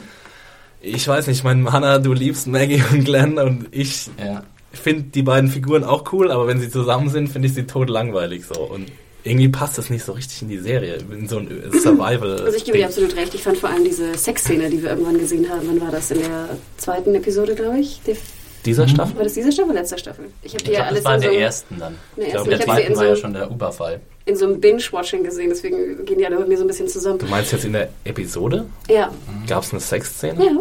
ich 0.81 1.07
weiß 1.07 1.27
nicht, 1.27 1.45
mein 1.45 1.71
Hannah, 1.73 1.99
du 1.99 2.13
liebst 2.13 2.47
Maggie 2.47 2.83
und 2.93 3.05
Glenn 3.05 3.39
und 3.39 3.67
ich 3.71 4.09
Ja. 4.19 4.43
finde 4.73 5.05
die 5.05 5.23
beiden 5.23 5.51
Figuren 5.51 5.85
auch 5.85 6.13
cool, 6.13 6.31
aber 6.31 6.47
wenn 6.47 6.61
sie 6.61 6.71
zusammen 6.71 7.09
sind, 7.11 7.29
finde 7.29 7.49
ich 7.49 7.55
sie 7.55 7.65
tot 7.65 7.91
langweilig 7.91 8.45
so. 8.47 8.61
Und 8.63 8.87
irgendwie 9.23 9.49
passt 9.51 9.77
das 9.77 9.91
nicht 9.91 10.03
so 10.05 10.13
richtig 10.13 10.41
in 10.41 10.49
die 10.49 10.59
Serie, 10.59 10.97
in 11.13 11.29
so 11.29 11.39
ein 11.39 11.49
Survival. 11.83 12.41
Also 12.43 12.57
ich 12.57 12.65
gebe 12.65 12.79
dir 12.79 12.87
absolut 12.87 13.15
recht. 13.17 13.35
Ich 13.35 13.43
fand 13.43 13.59
vor 13.59 13.69
allem 13.69 13.85
diese 13.85 14.17
Sexszene, 14.17 14.71
die 14.71 14.83
wir 14.83 14.91
irgendwann 14.91 15.19
gesehen 15.19 15.47
haben. 15.51 15.61
Wann 15.67 15.81
war 15.83 15.91
das? 15.91 16.11
In 16.11 16.21
der 16.21 16.49
zweiten 16.79 17.15
Episode, 17.15 17.55
glaube 17.55 17.81
ich. 17.81 18.01
Die, 18.07 18.17
Dieser 18.65 18.87
Staffel? 18.89 19.17
war 19.17 19.25
das 19.25 19.35
diese 19.35 19.51
Staffel 19.53 19.71
oder 19.71 19.81
letzte 19.81 19.99
Staffel? 19.99 20.27
Ich 20.43 20.53
habe 20.53 20.63
Ich 20.63 20.69
die 20.69 20.71
ja 20.73 20.79
glaube, 20.81 20.89
alles 20.91 21.03
das 21.03 21.05
war 21.07 21.15
in 21.15 21.21
so, 21.21 21.23
der 21.25 21.31
einem- 21.33 21.43
ersten 21.43 21.79
dann. 21.79 21.93
in 21.93 21.99
der 22.17 22.27
Ich 22.27 22.33
glaube, 22.33 22.45
in 22.45 22.51
der 22.51 22.59
Ich 22.59 22.65
zweiten 22.67 22.97
war 22.97 23.05
ja 23.07 23.15
so, 23.17 23.21
schon 23.21 23.33
der 23.35 23.49
Überfall. 23.51 24.01
in 24.27 24.37
so 24.37 24.45
einem 24.47 24.61
Binge-Watching 24.61 25.25
gesehen, 25.25 25.49
deswegen 25.51 26.05
gehen 26.05 26.19
die 26.19 26.27
alle 26.27 26.37
irgendwie 26.37 26.57
so 26.57 26.65
ein 26.65 26.67
bisschen 26.67 26.89
zusammen. 26.89 27.19
Du 27.19 27.27
meinst 27.27 27.53
jetzt 27.53 27.65
in 27.65 27.73
der 27.73 27.89
Episode? 28.05 28.67
Ja, 28.89 29.11
Gab 29.49 29.63
es 29.63 29.73
eine 29.73 29.81
Sexszene? 29.81 30.45
ja. 30.45 30.53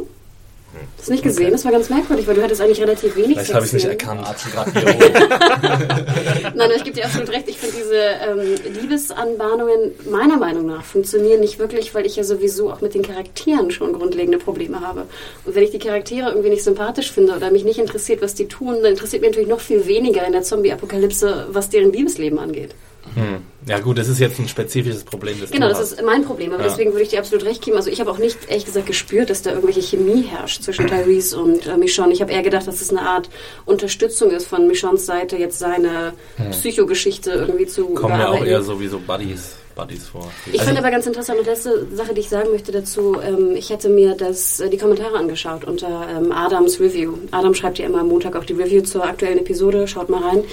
Hast 0.98 1.08
du 1.08 1.12
nicht 1.14 1.24
gesehen? 1.24 1.52
Das 1.52 1.66
war 1.66 1.72
ganz 1.72 1.90
merkwürdig, 1.90 2.28
weil 2.28 2.36
du 2.36 2.44
hattest 2.44 2.62
eigentlich 2.62 2.82
relativ 2.82 3.16
wenig 3.16 3.38
Vielleicht 3.38 3.54
habe 3.54 3.66
ich 3.66 3.74
es 3.74 3.74
nicht 3.74 3.86
erkannt. 3.86 4.22
Nein, 6.56 6.72
ich 6.76 6.84
gebe 6.84 6.96
dir 6.96 7.06
absolut 7.06 7.30
recht. 7.30 7.48
Ich 7.48 7.58
finde 7.58 7.76
diese 7.78 7.96
ähm, 7.96 8.74
Liebesanbahnungen 8.82 9.92
meiner 10.10 10.38
Meinung 10.38 10.68
nach 10.68 10.84
funktionieren 10.84 11.40
nicht 11.40 11.58
wirklich, 11.58 11.96
weil 11.96 12.06
ich 12.06 12.18
ja 12.18 12.24
sowieso 12.24 12.72
auch 12.72 12.82
mit 12.82 12.94
den 12.94 13.02
Charakteren 13.02 13.72
schon 13.72 13.94
grundlegende 13.94 14.38
Probleme 14.38 14.82
habe. 14.82 15.06
Und 15.46 15.56
wenn 15.56 15.64
ich 15.64 15.72
die 15.72 15.80
Charaktere 15.80 16.30
irgendwie 16.30 16.50
nicht 16.50 16.64
sympathisch 16.64 17.12
finde 17.12 17.36
oder 17.36 17.50
mich 17.50 17.64
nicht 17.64 17.80
interessiert, 17.80 18.22
was 18.22 18.36
die 18.36 18.48
tun, 18.48 18.76
dann 18.84 18.92
interessiert 18.92 19.22
mich 19.22 19.32
natürlich 19.32 19.50
noch 19.50 19.62
viel 19.62 19.88
weniger 19.88 20.26
in 20.26 20.34
der 20.34 20.44
Zombie-Apokalypse, 20.44 21.48
was 21.50 21.70
deren 21.70 21.92
Liebesleben 21.92 22.38
angeht. 22.38 22.76
Hm. 23.16 23.42
Ja 23.68 23.80
gut, 23.80 23.98
das 23.98 24.08
ist 24.08 24.20
jetzt 24.20 24.40
ein 24.40 24.48
spezifisches 24.48 25.04
Problem 25.04 25.40
des 25.40 25.52
Genau, 25.52 25.68
das 25.68 25.80
hast. 25.80 25.92
ist 25.94 26.04
mein 26.04 26.24
Problem. 26.24 26.54
Aber 26.54 26.64
Ja. 26.64 26.70
deswegen 26.70 26.92
würde 26.92 27.04
ich 27.04 27.10
dir 27.10 27.20
absolut 27.20 27.46
recht 27.46 27.62
geben. 27.64 27.78
Also 27.78 27.90
ich 27.90 28.00
habe 28.00 28.10
auch 28.12 28.18
nicht, 28.18 28.38
ehrlich 28.48 28.66
gesagt, 28.66 28.86
gespürt, 28.88 29.30
dass 29.30 29.42
da 29.42 29.52
irgendwelche 29.52 29.82
Chemie 29.82 30.24
herrscht 30.24 30.64
zwischen 30.64 30.88
Tyrese 30.88 31.38
und 31.40 31.68
äh, 31.68 31.78
Michonne. 31.78 32.14
Ich 32.14 32.22
habe 32.22 32.32
eher 32.32 32.42
gedacht, 32.42 32.68
dass 32.68 32.82
es 32.82 32.90
eine 32.90 33.02
Art 33.02 33.30
Unterstützung 33.66 34.32
ist 34.32 34.48
von 34.48 34.68
Michonnes 34.68 35.06
Seite, 35.06 35.36
jetzt 35.38 35.60
seine 35.60 36.14
Psychogeschichte 36.52 37.32
irgendwie 37.32 37.66
zu 37.68 37.86
Kommen 37.88 38.20
ja 38.20 38.30
auch 38.30 38.46
eher 38.46 38.62
so 38.64 38.80
wie 38.80 38.88
so 38.88 39.00
Buddies, 39.00 39.56
Buddies 39.80 40.08
vor. 40.08 40.30
Ich 40.52 40.62
finde 40.62 40.80
aber 40.80 40.92
ganz 40.92 41.06
interessant, 41.06 41.40
und 41.40 41.46
letzte 41.46 41.88
Sache, 41.96 42.14
die 42.14 42.22
ich 42.22 42.30
sagen 42.30 42.52
möchte 42.52 42.72
dazu, 42.72 43.18
ähm, 43.22 43.56
ich 43.56 43.70
hätte 43.70 43.90
mir 43.90 44.16
das, 44.16 44.60
äh, 44.60 44.70
die 44.70 44.78
Kommentare 44.78 45.18
angeschaut 45.18 45.64
unter 45.64 46.08
ähm, 46.10 46.32
Adams 46.32 46.80
Review. 46.80 47.14
Adam 47.32 47.54
schreibt 47.54 47.80
ja 47.80 47.86
immer 47.86 48.00
am 48.00 48.10
Montag 48.10 48.36
auch 48.36 48.44
die 48.44 48.54
Review 48.54 48.82
zur 48.82 49.06
aktuellen 49.06 49.40
Episode, 49.40 49.88
schaut 49.88 50.10
mal 50.10 50.22
rein. 50.22 50.44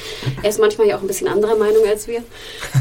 Er 0.43 0.51
ist 0.51 0.61
manchmal 0.61 0.87
ja 0.87 0.97
auch 0.97 1.01
ein 1.01 1.09
bisschen 1.09 1.29
anderer 1.29 1.57
Meinung 1.57 1.85
als 1.89 2.07
wir. 2.07 2.23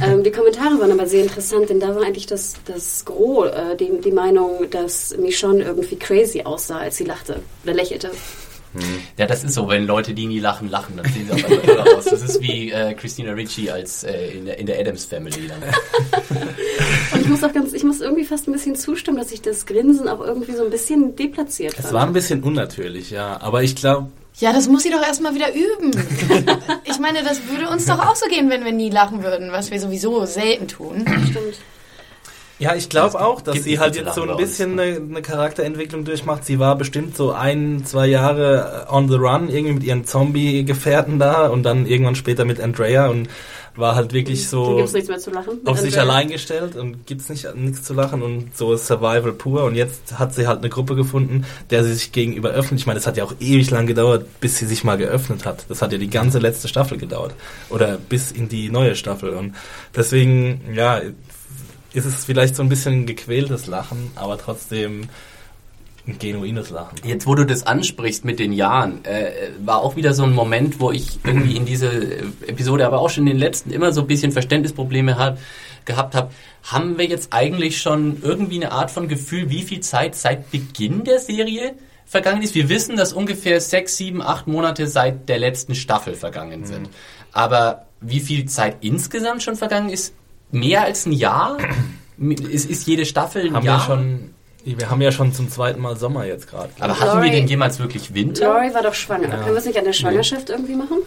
Ähm, 0.03 0.23
die 0.23 0.31
Kommentare 0.31 0.79
waren 0.79 0.91
aber 0.91 1.07
sehr 1.07 1.23
interessant, 1.23 1.69
denn 1.69 1.79
da 1.79 1.95
war 1.95 2.03
eigentlich 2.03 2.27
das, 2.27 2.53
das 2.65 3.05
Gros, 3.05 3.47
äh, 3.47 3.75
die, 3.75 3.99
die 4.01 4.11
Meinung, 4.11 4.69
dass 4.69 5.17
Michonne 5.17 5.63
irgendwie 5.63 5.97
crazy 5.97 6.43
aussah, 6.43 6.77
als 6.77 6.97
sie 6.97 7.05
lachte 7.05 7.41
oder 7.63 7.73
lächelte. 7.73 8.11
Ja, 9.17 9.25
das 9.25 9.43
ist 9.43 9.53
so, 9.53 9.67
wenn 9.67 9.85
Leute, 9.85 10.13
die 10.13 10.25
nie 10.27 10.39
lachen, 10.39 10.69
lachen, 10.69 10.97
dann 10.97 11.05
sehen 11.11 11.27
sie 11.27 11.43
auf 11.45 11.51
einmal 11.69 11.87
aus. 11.95 12.05
Das 12.05 12.21
ist 12.21 12.41
wie 12.41 12.71
äh, 12.71 12.93
Christina 12.93 13.31
Ricci 13.33 13.69
als 13.69 14.03
äh, 14.03 14.29
in, 14.31 14.45
der, 14.45 14.57
in 14.59 14.65
der 14.65 14.79
Adams 14.79 15.05
Family. 15.05 15.47
Dann. 15.47 15.61
Und 17.13 17.21
ich 17.21 17.27
muss 17.27 17.43
auch 17.43 17.53
ganz, 17.53 17.73
ich 17.73 17.83
muss 17.83 18.01
irgendwie 18.01 18.25
fast 18.25 18.47
ein 18.47 18.51
bisschen 18.51 18.75
zustimmen, 18.75 19.17
dass 19.17 19.31
ich 19.31 19.41
das 19.41 19.65
Grinsen 19.65 20.07
auch 20.07 20.19
irgendwie 20.21 20.53
so 20.53 20.63
ein 20.63 20.69
bisschen 20.71 21.15
deplatziert 21.15 21.73
Es 21.77 21.81
fand. 21.85 21.93
war 21.93 22.03
ein 22.05 22.13
bisschen 22.13 22.43
unnatürlich, 22.43 23.11
ja. 23.11 23.39
Aber 23.41 23.63
ich 23.63 23.75
glaube, 23.75 24.09
Ja, 24.39 24.51
das 24.53 24.67
muss 24.67 24.83
sie 24.83 24.89
doch 24.91 25.01
erstmal 25.05 25.33
wieder 25.35 25.49
üben. 25.53 25.91
Ich 26.87 26.99
meine, 26.99 27.23
das 27.23 27.41
würde 27.49 27.69
uns 27.69 27.85
doch 27.85 27.99
auch 27.99 28.15
so 28.15 28.25
gehen, 28.27 28.49
wenn 28.49 28.63
wir 28.63 28.71
nie 28.71 28.89
lachen 28.89 29.21
würden, 29.23 29.51
was 29.51 29.69
wir 29.69 29.79
sowieso 29.79 30.25
selten 30.25 30.67
tun. 30.67 31.01
Stimmt. 31.29 31.55
Ja, 32.59 32.75
ich 32.75 32.89
glaube 32.89 33.19
auch, 33.19 33.41
dass 33.41 33.63
sie 33.63 33.79
halt 33.79 33.95
jetzt 33.95 34.15
so 34.15 34.23
ein 34.23 34.37
bisschen 34.37 34.79
eine, 34.79 34.95
eine 34.95 35.21
Charakterentwicklung 35.21 36.05
durchmacht. 36.05 36.45
Sie 36.45 36.59
war 36.59 36.77
bestimmt 36.77 37.17
so 37.17 37.31
ein, 37.31 37.83
zwei 37.85 38.07
Jahre 38.07 38.87
on 38.89 39.09
the 39.09 39.15
run, 39.15 39.49
irgendwie 39.49 39.73
mit 39.73 39.83
ihren 39.83 40.05
Zombie-Gefährten 40.05 41.19
da 41.19 41.47
und 41.47 41.63
dann 41.63 41.85
irgendwann 41.85 42.15
später 42.15 42.45
mit 42.45 42.59
Andrea 42.61 43.07
und 43.07 43.27
war 43.77 43.95
halt 43.95 44.13
wirklich 44.13 44.41
Dann 44.41 44.49
so 44.49 44.79
auf 44.79 44.89
sich 44.89 45.09
Andrea. 45.97 46.01
allein 46.01 46.29
gestellt 46.29 46.75
und 46.75 47.05
gibt's 47.05 47.29
nicht 47.29 47.53
nichts 47.55 47.83
zu 47.83 47.93
lachen 47.93 48.21
und 48.21 48.55
so 48.55 48.73
ist 48.73 48.87
Survival 48.87 49.33
pur 49.33 49.65
und 49.65 49.75
jetzt 49.75 50.17
hat 50.17 50.33
sie 50.33 50.47
halt 50.47 50.59
eine 50.59 50.69
Gruppe 50.69 50.95
gefunden, 50.95 51.45
der 51.69 51.83
sie 51.83 51.93
sich 51.93 52.11
gegenüber 52.11 52.51
öffnet. 52.51 52.79
Ich 52.79 52.87
meine, 52.87 52.99
es 52.99 53.07
hat 53.07 53.17
ja 53.17 53.23
auch 53.23 53.33
ewig 53.39 53.69
lang 53.71 53.85
gedauert, 53.85 54.25
bis 54.39 54.57
sie 54.57 54.65
sich 54.65 54.83
mal 54.83 54.97
geöffnet 54.97 55.45
hat. 55.45 55.65
Das 55.67 55.81
hat 55.81 55.91
ja 55.91 55.97
die 55.97 56.09
ganze 56.09 56.39
letzte 56.39 56.67
Staffel 56.67 56.97
gedauert 56.97 57.35
oder 57.69 57.97
bis 57.97 58.31
in 58.31 58.47
die 58.47 58.69
neue 58.69 58.95
Staffel 58.95 59.31
und 59.31 59.55
deswegen 59.95 60.61
ja, 60.73 61.01
ist 61.95 62.05
es 62.05 62.25
vielleicht 62.25 62.55
so 62.55 62.63
ein 62.63 62.69
bisschen 62.69 63.01
ein 63.01 63.05
gequältes 63.05 63.67
Lachen, 63.67 64.11
aber 64.15 64.37
trotzdem 64.37 65.09
ein 66.07 66.19
genuines 66.19 66.69
Lachen. 66.69 66.99
Jetzt, 67.03 67.25
wo 67.25 67.35
du 67.35 67.45
das 67.45 67.65
ansprichst 67.65 68.25
mit 68.25 68.39
den 68.39 68.53
Jahren, 68.53 69.03
äh, 69.05 69.31
war 69.63 69.81
auch 69.81 69.95
wieder 69.95 70.13
so 70.13 70.23
ein 70.23 70.33
Moment, 70.33 70.79
wo 70.79 70.91
ich 70.91 71.19
irgendwie 71.23 71.55
in 71.55 71.65
diese 71.65 71.89
Episode, 72.45 72.85
aber 72.85 72.99
auch 72.99 73.09
schon 73.09 73.23
in 73.23 73.33
den 73.33 73.39
letzten 73.39 73.71
immer 73.71 73.91
so 73.91 74.01
ein 74.01 74.07
bisschen 74.07 74.31
Verständnisprobleme 74.31 75.17
hab, 75.17 75.39
gehabt 75.85 76.15
habe. 76.15 76.31
Haben 76.63 76.97
wir 76.97 77.05
jetzt 77.05 77.33
eigentlich 77.33 77.81
schon 77.81 78.21
irgendwie 78.21 78.57
eine 78.57 78.71
Art 78.71 78.91
von 78.91 79.07
Gefühl, 79.07 79.49
wie 79.49 79.63
viel 79.63 79.79
Zeit 79.79 80.15
seit 80.15 80.51
Beginn 80.51 81.03
der 81.03 81.19
Serie 81.19 81.75
vergangen 82.05 82.41
ist? 82.43 82.55
Wir 82.55 82.69
wissen, 82.69 82.97
dass 82.97 83.13
ungefähr 83.13 83.59
sechs, 83.61 83.97
sieben, 83.97 84.21
acht 84.21 84.47
Monate 84.47 84.87
seit 84.87 85.27
der 85.29 85.39
letzten 85.39 85.75
Staffel 85.75 86.13
vergangen 86.13 86.65
sind. 86.65 86.89
Aber 87.31 87.85
wie 88.01 88.19
viel 88.19 88.45
Zeit 88.45 88.77
insgesamt 88.81 89.41
schon 89.41 89.55
vergangen 89.55 89.89
ist? 89.89 90.13
Mehr 90.55 90.83
als 90.83 91.05
ein 91.05 91.11
Jahr? 91.11 91.57
Ist, 92.17 92.69
ist 92.69 92.87
jede 92.87 93.05
Staffel 93.05 93.45
ein 93.47 93.53
Haben 93.55 93.65
Jahr? 93.65 93.79
wir 93.79 93.85
schon 93.85 94.29
wir 94.67 94.89
haben 94.89 94.99
ja 95.01 95.11
schon 95.11 95.31
zum 95.31 95.47
zweiten 95.49 95.79
Mal 95.79 95.95
Sommer 95.95 96.25
jetzt 96.25 96.49
gerade. 96.49 96.69
aber 96.79 96.99
hatten 96.99 97.21
wir 97.21 97.29
denn 97.29 97.45
jemals 97.47 97.77
wirklich 97.77 98.15
Winter? 98.15 98.47
Lori 98.51 98.73
war 98.73 98.81
doch 98.81 98.95
schwanger. 98.95 99.27
Können 99.27 99.45
wir 99.45 99.57
es 99.57 99.65
nicht 99.65 99.77
an 99.77 99.85
der 99.85 99.93
Schwangerschaft 99.93 100.49
irgendwie 100.49 100.75
machen? 100.75 100.97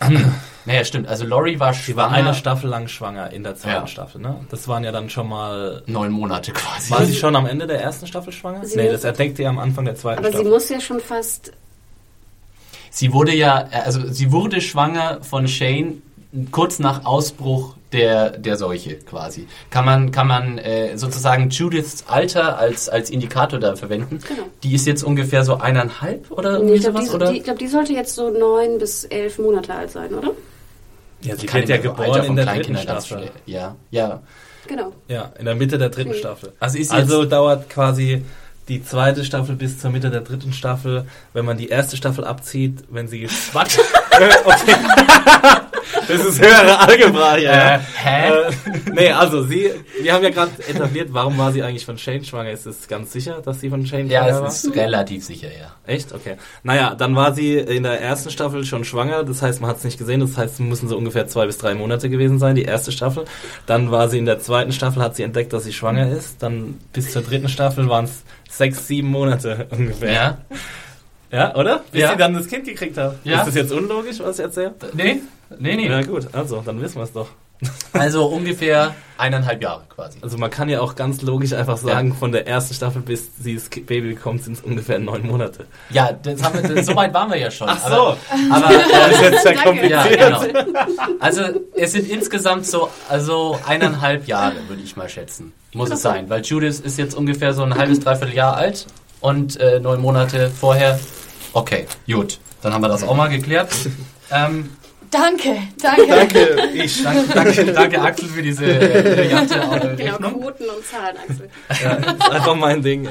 Naja, 0.64 0.84
stimmt. 0.84 1.08
Also 1.08 1.24
Lori 1.24 1.58
war 1.58 1.72
Sie 1.72 1.96
war 1.96 2.10
schwanger. 2.10 2.26
eine 2.26 2.34
Staffel 2.34 2.68
lang 2.68 2.88
schwanger 2.88 3.30
in 3.32 3.42
der 3.42 3.56
zweiten 3.56 3.74
Ja. 3.74 3.86
Staffel, 3.86 4.20
ne? 4.20 4.36
Das 4.50 4.68
waren 4.68 4.84
ja 4.84 4.92
dann 4.92 5.08
schon 5.08 5.26
mal. 5.26 5.82
Neun 5.86 6.12
Monate 6.12 6.52
quasi. 6.52 6.90
War 6.90 7.06
sie 7.06 7.14
schon 7.14 7.34
am 7.36 7.46
Ende 7.46 7.66
der 7.66 7.80
ersten 7.80 8.06
Staffel 8.06 8.34
schwanger? 8.34 8.66
Sie 8.66 8.76
nee, 8.76 8.90
das 8.92 9.02
erdeckte 9.02 9.42
ja 9.44 9.48
am 9.48 9.58
Anfang 9.58 9.86
der 9.86 9.94
zweiten 9.96 10.18
Aber 10.18 10.28
sie 10.28 10.34
Staffel. 10.34 10.52
muss 10.52 10.68
ja 10.68 10.78
schon 10.80 11.00
fast. 11.00 11.52
Sie 12.90 13.14
wurde 13.14 13.34
ja, 13.34 13.66
also 13.84 14.06
sie 14.12 14.30
wurde 14.30 14.60
schwanger 14.60 15.20
von 15.22 15.48
Shane 15.48 16.02
kurz 16.50 16.78
nach 16.78 17.04
Ausbruch 17.04 17.74
der, 17.92 18.30
der 18.30 18.56
Seuche 18.56 18.96
quasi. 18.96 19.48
Kann 19.70 19.84
man, 19.84 20.10
kann 20.12 20.26
man 20.26 20.58
äh, 20.58 20.96
sozusagen 20.98 21.48
Judiths 21.48 22.04
Alter 22.06 22.58
als, 22.58 22.88
als 22.88 23.08
Indikator 23.10 23.58
da 23.58 23.76
verwenden? 23.76 24.18
Genau. 24.26 24.42
Die 24.62 24.74
ist 24.74 24.86
jetzt 24.86 25.02
ungefähr 25.02 25.44
so 25.44 25.56
eineinhalb 25.56 26.30
oder 26.30 26.58
Nee, 26.58 26.74
ich 26.74 26.80
glaube, 26.82 26.98
sowas, 26.98 27.10
die, 27.10 27.16
oder? 27.16 27.30
die, 27.32 27.38
ich 27.38 27.44
glaub, 27.44 27.58
die 27.58 27.68
sollte 27.68 27.92
jetzt 27.94 28.14
so 28.14 28.30
neun 28.30 28.78
bis 28.78 29.04
elf 29.04 29.38
Monate 29.38 29.74
alt 29.74 29.90
sein, 29.90 30.12
oder? 30.12 30.32
ja, 31.22 31.36
sie 31.36 31.46
Kann 31.46 31.60
wird 31.60 31.68
ja 31.70 31.76
Alter 31.76 31.88
geboren 31.88 32.24
in 32.24 32.36
der 32.36 32.46
dritten 32.46 32.76
Staffel. 32.76 33.30
Ja, 33.46 33.76
ja. 33.90 34.22
Genau. 34.66 34.92
Ja, 35.08 35.32
in 35.38 35.46
der 35.46 35.54
Mitte 35.54 35.78
der 35.78 35.88
dritten 35.88 36.14
Staffel. 36.14 36.52
Also 36.60 36.78
ist 36.78 36.92
also 36.92 37.24
dauert 37.24 37.70
quasi 37.70 38.22
die 38.68 38.84
zweite 38.84 39.24
Staffel 39.24 39.56
bis 39.56 39.78
zur 39.78 39.90
Mitte 39.90 40.10
der 40.10 40.20
dritten 40.20 40.52
Staffel, 40.52 41.06
wenn 41.32 41.46
man 41.46 41.56
die 41.56 41.68
erste 41.68 41.96
Staffel 41.96 42.24
abzieht, 42.24 42.84
wenn 42.90 43.08
sie 43.08 43.26
Was? 43.52 43.78
okay. 44.44 44.74
Das 46.06 46.24
ist 46.24 46.40
höhere 46.40 46.78
Algebra 46.80 47.34
hier. 47.36 47.50
ja. 47.52 47.74
Äh, 47.76 47.78
hä? 47.96 48.28
Äh, 48.30 48.52
nee, 48.94 49.10
also 49.12 49.42
sie, 49.42 49.70
wir 50.00 50.12
haben 50.12 50.22
ja 50.24 50.30
gerade 50.30 50.50
etabliert, 50.68 51.08
warum 51.12 51.36
war 51.38 51.52
sie 51.52 51.62
eigentlich 51.62 51.84
von 51.86 51.98
Shane 51.98 52.24
schwanger? 52.24 52.50
Ist 52.50 52.66
es 52.66 52.88
ganz 52.88 53.12
sicher, 53.12 53.40
dass 53.44 53.60
sie 53.60 53.70
von 53.70 53.84
Shane 53.86 54.08
Ja, 54.08 54.24
schwanger 54.24 54.40
war? 54.42 54.48
es 54.48 54.64
ist 54.64 54.76
relativ 54.76 55.24
sicher, 55.24 55.48
ja. 55.48 55.72
Echt? 55.86 56.12
Okay. 56.12 56.36
Naja, 56.62 56.94
dann 56.94 57.14
war 57.16 57.32
sie 57.34 57.54
in 57.58 57.82
der 57.82 58.00
ersten 58.00 58.30
Staffel 58.30 58.64
schon 58.64 58.84
schwanger, 58.84 59.24
das 59.24 59.42
heißt, 59.42 59.60
man 59.60 59.70
hat 59.70 59.78
es 59.78 59.84
nicht 59.84 59.98
gesehen, 59.98 60.20
das 60.20 60.36
heißt, 60.36 60.54
es 60.54 60.60
müssen 60.60 60.88
so 60.88 60.96
ungefähr 60.96 61.26
zwei 61.28 61.46
bis 61.46 61.58
drei 61.58 61.74
Monate 61.74 62.08
gewesen 62.10 62.38
sein, 62.38 62.54
die 62.54 62.62
erste 62.64 62.92
Staffel. 62.92 63.24
Dann 63.66 63.90
war 63.90 64.08
sie 64.08 64.18
in 64.18 64.26
der 64.26 64.40
zweiten 64.40 64.72
Staffel, 64.72 65.02
hat 65.02 65.16
sie 65.16 65.22
entdeckt, 65.22 65.52
dass 65.52 65.64
sie 65.64 65.72
schwanger 65.72 66.10
ist. 66.10 66.42
Dann 66.42 66.78
bis 66.92 67.12
zur 67.12 67.22
dritten 67.22 67.48
Staffel 67.48 67.88
waren 67.88 68.04
es 68.06 68.22
sechs, 68.50 68.86
sieben 68.86 69.08
Monate 69.08 69.66
ungefähr. 69.70 70.12
Ja? 70.12 70.38
Ja, 71.30 71.54
oder? 71.54 71.82
Bis 71.92 72.02
Ja. 72.02 72.10
sie 72.12 72.16
dann 72.16 72.34
das 72.34 72.46
Kind 72.48 72.64
gekriegt 72.64 72.96
hat. 72.96 73.16
Ja. 73.24 73.40
Ist 73.40 73.48
das 73.48 73.54
jetzt 73.54 73.72
unlogisch, 73.72 74.18
was 74.20 74.38
ich 74.38 74.44
erzähle? 74.44 74.74
Nee? 74.94 75.20
Nee, 75.58 75.76
nee. 75.76 75.88
Ja 75.88 76.02
gut, 76.02 76.28
also, 76.32 76.62
dann 76.64 76.80
wissen 76.80 76.96
wir 76.96 77.04
es 77.04 77.12
doch. 77.12 77.28
Also 77.92 78.26
ungefähr 78.26 78.94
eineinhalb 79.16 79.60
Jahre 79.60 79.82
quasi. 79.88 80.18
Also 80.22 80.38
man 80.38 80.50
kann 80.50 80.68
ja 80.68 80.80
auch 80.80 80.94
ganz 80.94 81.22
logisch 81.22 81.52
einfach 81.52 81.76
sagen, 81.76 82.14
von 82.14 82.30
der 82.30 82.46
ersten 82.46 82.74
Staffel 82.74 83.02
bis 83.02 83.30
sie 83.40 83.56
das 83.56 83.68
Baby 83.68 84.14
bekommt, 84.14 84.44
sind 84.44 84.52
es 84.52 84.60
ungefähr 84.60 85.00
neun 85.00 85.26
Monate. 85.26 85.66
Ja, 85.90 86.12
das 86.12 86.40
haben 86.44 86.62
wir, 86.62 86.84
so 86.84 86.94
weit 86.94 87.12
waren 87.14 87.30
wir 87.30 87.38
ja 87.38 87.50
schon. 87.50 87.68
Ach 87.68 87.88
so. 87.88 87.94
Aber, 87.94 88.16
aber 88.52 88.74
Das 88.74 89.10
ist 89.12 89.22
jetzt 89.22 89.42
sehr 89.42 89.54
kompliziert. 89.56 90.20
Ja, 90.20 90.38
genau. 90.44 90.62
Also 91.18 91.42
es 91.74 91.92
sind 91.92 92.08
insgesamt 92.08 92.66
so 92.66 92.88
also 93.08 93.58
eineinhalb 93.66 94.28
Jahre, 94.28 94.54
würde 94.68 94.82
ich 94.82 94.96
mal 94.96 95.08
schätzen. 95.08 95.52
Muss 95.72 95.90
es 95.90 96.02
sein. 96.02 96.30
Weil 96.30 96.42
Judith 96.42 96.78
ist 96.78 96.98
jetzt 96.98 97.14
ungefähr 97.14 97.54
so 97.54 97.64
ein 97.64 97.74
halbes, 97.74 97.98
dreiviertel 97.98 98.34
Jahr 98.36 98.56
alt 98.56 98.86
und 99.20 99.58
äh, 99.58 99.80
neun 99.80 100.00
Monate 100.00 100.50
vorher. 100.50 101.00
Okay, 101.52 101.86
gut. 102.06 102.38
Dann 102.62 102.72
haben 102.74 102.82
wir 102.82 102.88
das 102.88 103.02
auch 103.02 103.14
mal 103.16 103.28
geklärt. 103.28 103.70
Ähm, 104.30 104.70
Danke, 105.10 105.56
danke. 105.80 106.06
Danke, 106.06 106.68
ich. 106.74 107.02
danke, 107.02 107.32
danke, 107.34 107.72
danke 107.72 108.00
Axel 108.02 108.28
für 108.28 108.42
diese 108.42 108.62
brillante 108.66 109.54
äh, 109.54 109.96
Genau. 109.96 110.28
Quoten 110.32 110.64
und 110.64 110.84
Zahlen, 110.84 111.16
Axel. 111.16 111.48
Ja, 111.82 111.92
ist 111.94 112.30
einfach 112.30 112.54
mein 112.54 112.82
Ding. 112.82 113.08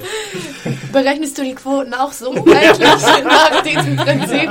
Berechnest 0.94 1.40
du 1.40 1.44
die 1.44 1.56
Quoten 1.56 1.96
auch 1.96 2.12
so 2.12 2.32
eigentlich 2.34 2.80
nach 3.24 3.64
diesem 3.64 3.96
Prinzip? 3.96 4.50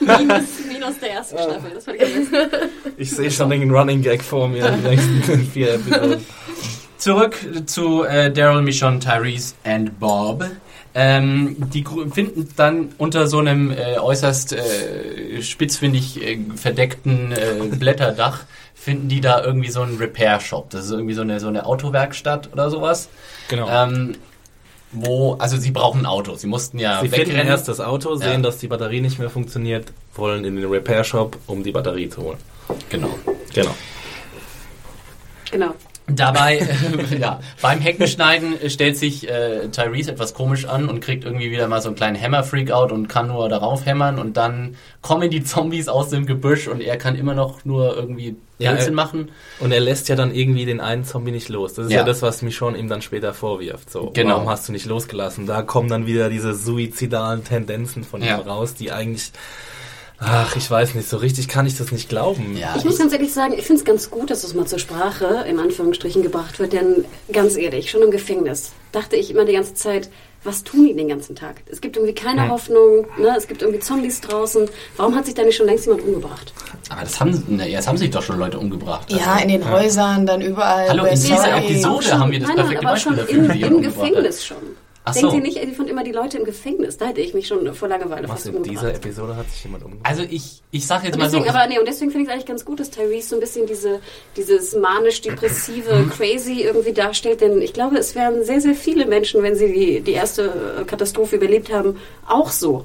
Minus, 0.00 0.44
minus 0.72 0.98
der 1.00 1.10
ersten 1.12 1.36
Staffel, 1.38 1.70
das 1.74 1.84
fand 1.84 1.98
ich. 2.00 2.08
Ich 2.96 3.10
sehe 3.10 3.30
schon 3.30 3.50
den 3.50 3.70
Running 3.70 4.00
Gag 4.00 4.22
vor 4.22 4.48
mir, 4.48 4.70
die 4.70 4.88
nächsten 4.88 5.50
vier 5.52 5.74
Episoden. 5.74 6.24
Zurück 6.96 7.36
zu 7.66 8.04
äh, 8.04 8.30
Daryl, 8.32 8.62
Michonne, 8.62 8.98
Tyrese 9.00 9.54
und 9.64 9.98
Bob. 9.98 10.44
Ähm, 10.94 11.56
die 11.72 11.84
finden 12.12 12.48
dann 12.56 12.88
unter 12.98 13.26
so 13.28 13.38
einem 13.38 13.70
äh, 13.70 13.98
äußerst 13.98 14.52
äh, 14.54 15.40
spitzfindig 15.42 16.20
äh, 16.22 16.38
verdeckten 16.56 17.32
äh, 17.32 17.76
Blätterdach, 17.76 18.40
finden 18.74 19.08
die 19.08 19.20
da 19.20 19.42
irgendwie 19.44 19.70
so 19.70 19.82
einen 19.82 19.98
Repair-Shop. 19.98 20.70
Das 20.70 20.86
ist 20.86 20.90
irgendwie 20.90 21.14
so 21.14 21.22
eine, 21.22 21.38
so 21.38 21.46
eine 21.48 21.66
Autowerkstatt 21.66 22.50
oder 22.52 22.70
sowas. 22.70 23.08
Genau. 23.48 23.68
Ähm, 23.68 24.16
wo, 24.92 25.34
also 25.34 25.56
sie 25.56 25.70
brauchen 25.70 26.00
ein 26.00 26.06
Auto. 26.06 26.34
Sie 26.34 26.48
mussten 26.48 26.80
ja 26.80 27.00
Sie 27.00 27.08
finden 27.08 27.28
wegrennen. 27.28 27.46
erst 27.46 27.68
das 27.68 27.78
Auto, 27.78 28.16
sehen, 28.16 28.28
Ja. 28.32 28.38
dass 28.38 28.58
die 28.58 28.66
Batterie 28.66 29.00
nicht 29.00 29.20
mehr 29.20 29.30
funktioniert, 29.30 29.92
wollen 30.16 30.44
in 30.44 30.56
den 30.56 30.64
Repair 30.68 31.04
Shop, 31.04 31.36
um 31.46 31.62
die 31.62 31.70
Batterie 31.70 32.08
zu 32.08 32.22
holen. 32.22 32.38
Genau. 32.88 33.16
Genau. 33.54 33.74
Genau. 35.52 35.74
Dabei, 36.14 36.58
äh, 37.12 37.18
ja, 37.18 37.40
beim 37.62 37.80
Heckenschneiden 37.80 38.60
äh, 38.60 38.70
stellt 38.70 38.96
sich 38.96 39.28
äh, 39.28 39.68
Tyrese 39.68 40.12
etwas 40.12 40.34
komisch 40.34 40.64
an 40.66 40.88
und 40.88 41.00
kriegt 41.00 41.24
irgendwie 41.24 41.50
wieder 41.50 41.68
mal 41.68 41.80
so 41.80 41.88
einen 41.88 41.96
kleinen 41.96 42.20
Hammer-Freakout 42.20 42.92
und 42.92 43.08
kann 43.08 43.28
nur 43.28 43.48
darauf 43.48 43.86
hämmern 43.86 44.18
und 44.18 44.36
dann 44.36 44.76
kommen 45.02 45.30
die 45.30 45.42
Zombies 45.44 45.88
aus 45.88 46.10
dem 46.10 46.26
Gebüsch 46.26 46.68
und 46.68 46.80
er 46.80 46.96
kann 46.96 47.14
immer 47.16 47.34
noch 47.34 47.64
nur 47.64 47.96
irgendwie 47.96 48.36
Ja, 48.58 48.72
Blödsinn 48.72 48.92
äh, 48.92 48.96
machen. 48.96 49.30
Und 49.60 49.72
er 49.72 49.80
lässt 49.80 50.08
ja 50.08 50.16
dann 50.16 50.34
irgendwie 50.34 50.64
den 50.66 50.80
einen 50.80 51.04
Zombie 51.04 51.30
nicht 51.30 51.48
los. 51.48 51.74
Das 51.74 51.86
ist 51.86 51.92
ja, 51.92 51.98
Ja. 51.98 52.04
das, 52.04 52.20
was 52.22 52.42
Michonne 52.42 52.76
ihm 52.76 52.88
dann 52.88 53.00
später 53.02 53.32
vorwirft. 53.32 53.90
So, 53.90 54.10
Genau. 54.12 54.34
warum 54.34 54.48
hast 54.50 54.68
du 54.68 54.72
nicht 54.72 54.84
losgelassen? 54.86 55.46
Da 55.46 55.62
kommen 55.62 55.88
dann 55.88 56.06
wieder 56.06 56.28
diese 56.28 56.54
suizidalen 56.54 57.44
Tendenzen 57.44 58.04
von 58.04 58.22
Ja. 58.22 58.38
ihm 58.38 58.46
raus, 58.46 58.74
die 58.74 58.92
eigentlich, 58.92 59.32
ach, 60.20 60.54
ich 60.56 60.70
weiß 60.70 60.94
nicht, 60.94 61.08
so 61.08 61.16
richtig 61.16 61.48
kann 61.48 61.66
ich 61.66 61.76
das 61.76 61.90
nicht 61.92 62.08
glauben. 62.08 62.56
Ja, 62.56 62.74
Ich 62.76 62.84
muss 62.84 62.98
ganz 62.98 63.12
ehrlich 63.12 63.32
sagen, 63.32 63.54
ich 63.54 63.64
finde 63.64 63.80
es 63.80 63.84
ganz 63.84 64.10
gut, 64.10 64.30
dass 64.30 64.42
das 64.42 64.54
mal 64.54 64.66
zur 64.66 64.78
Sprache 64.78 65.44
in 65.48 65.58
Anführungsstrichen 65.58 66.22
gebracht 66.22 66.58
wird, 66.58 66.72
denn 66.72 67.04
ganz 67.32 67.56
ehrlich, 67.56 67.90
schon 67.90 68.02
im 68.02 68.10
Gefängnis 68.10 68.72
dachte 68.92 69.16
ich 69.16 69.30
immer 69.30 69.44
die 69.44 69.54
ganze 69.54 69.74
Zeit, 69.74 70.10
was 70.42 70.64
tun 70.64 70.86
die 70.86 70.94
den 70.94 71.08
ganzen 71.08 71.36
Tag? 71.36 71.56
Es 71.66 71.82
gibt 71.82 71.96
irgendwie 71.96 72.14
keine 72.14 72.48
Hoffnung, 72.48 73.06
ne? 73.18 73.34
es 73.36 73.46
gibt 73.46 73.60
irgendwie 73.60 73.80
Zombies 73.80 74.22
draußen. 74.22 74.70
Warum 74.96 75.14
hat 75.14 75.26
sich 75.26 75.34
da 75.34 75.42
nicht 75.42 75.56
schon 75.56 75.66
längst 75.66 75.84
jemand 75.84 76.02
umgebracht? 76.02 76.54
aber 76.90 77.02
das 77.02 77.20
haben, 77.20 77.44
na, 77.48 77.66
jetzt 77.66 77.86
haben 77.86 77.96
sich 77.96 78.10
doch 78.10 78.22
schon 78.22 78.38
Leute 78.38 78.58
umgebracht. 78.58 79.10
Ja, 79.12 79.38
in 79.38 79.48
den 79.48 79.70
Häusern, 79.70 80.26
dann 80.26 80.40
überall. 80.40 80.88
Hallo, 80.88 81.04
in 81.04 81.14
dieser. 81.14 81.56
Episode 81.58 82.18
haben 82.18 82.32
wir 82.32 82.40
das 82.40 82.48
nein, 82.48 82.56
nein, 82.56 82.66
perfekte 82.66 82.86
aber 82.86 82.94
Beispiel 82.94 83.16
schon 83.16 83.26
dafür, 83.26 83.66
im, 83.66 83.74
im. 83.76 83.82
Gefängnis 83.82 84.44
schon. 84.44 84.56
Ach 85.02 85.14
Denkt 85.14 85.30
so. 85.30 85.36
ihr 85.36 85.42
nicht, 85.42 85.56
die 85.56 85.72
fanden 85.72 85.90
immer 85.90 86.04
die 86.04 86.12
Leute 86.12 86.36
im 86.36 86.44
Gefängnis? 86.44 86.98
Da 86.98 87.06
hätte 87.06 87.22
ich 87.22 87.32
mich 87.32 87.46
schon 87.46 87.74
vor 87.74 87.88
Langeweile 87.88 88.28
Was 88.28 88.42
fast 88.42 88.46
in 88.46 88.62
dieser 88.62 88.80
umgebracht. 88.82 89.06
Episode 89.06 89.36
hat 89.36 89.50
sich 89.50 89.64
jemand 89.64 89.84
umgebracht? 89.84 90.06
Also 90.06 90.22
ich, 90.28 90.62
ich 90.70 90.86
sag 90.86 91.04
jetzt 91.04 91.14
Und 91.14 91.20
mal 91.20 91.30
so, 91.30 91.38
deswegen, 91.38 91.56
aber 91.56 91.68
nee, 91.68 91.78
und 91.78 91.88
deswegen 91.88 92.10
finde 92.10 92.24
ich 92.24 92.28
es 92.28 92.34
eigentlich 92.34 92.46
ganz 92.46 92.64
gut, 92.66 92.80
dass 92.80 92.90
Tyrese 92.90 93.28
so 93.28 93.36
ein 93.36 93.40
bisschen 93.40 93.66
diese, 93.66 94.00
dieses 94.36 94.74
manisch-depressive 94.76 96.10
Crazy 96.16 96.62
irgendwie 96.62 96.92
darstellt, 96.92 97.40
denn 97.40 97.62
ich 97.62 97.72
glaube, 97.72 97.96
es 97.96 98.14
wären 98.14 98.44
sehr, 98.44 98.60
sehr 98.60 98.74
viele 98.74 99.06
Menschen, 99.06 99.42
wenn 99.42 99.56
sie 99.56 99.72
die, 99.72 100.00
die 100.02 100.12
erste 100.12 100.84
Katastrophe 100.86 101.36
überlebt 101.36 101.72
haben, 101.72 101.96
auch 102.28 102.50
so. 102.50 102.84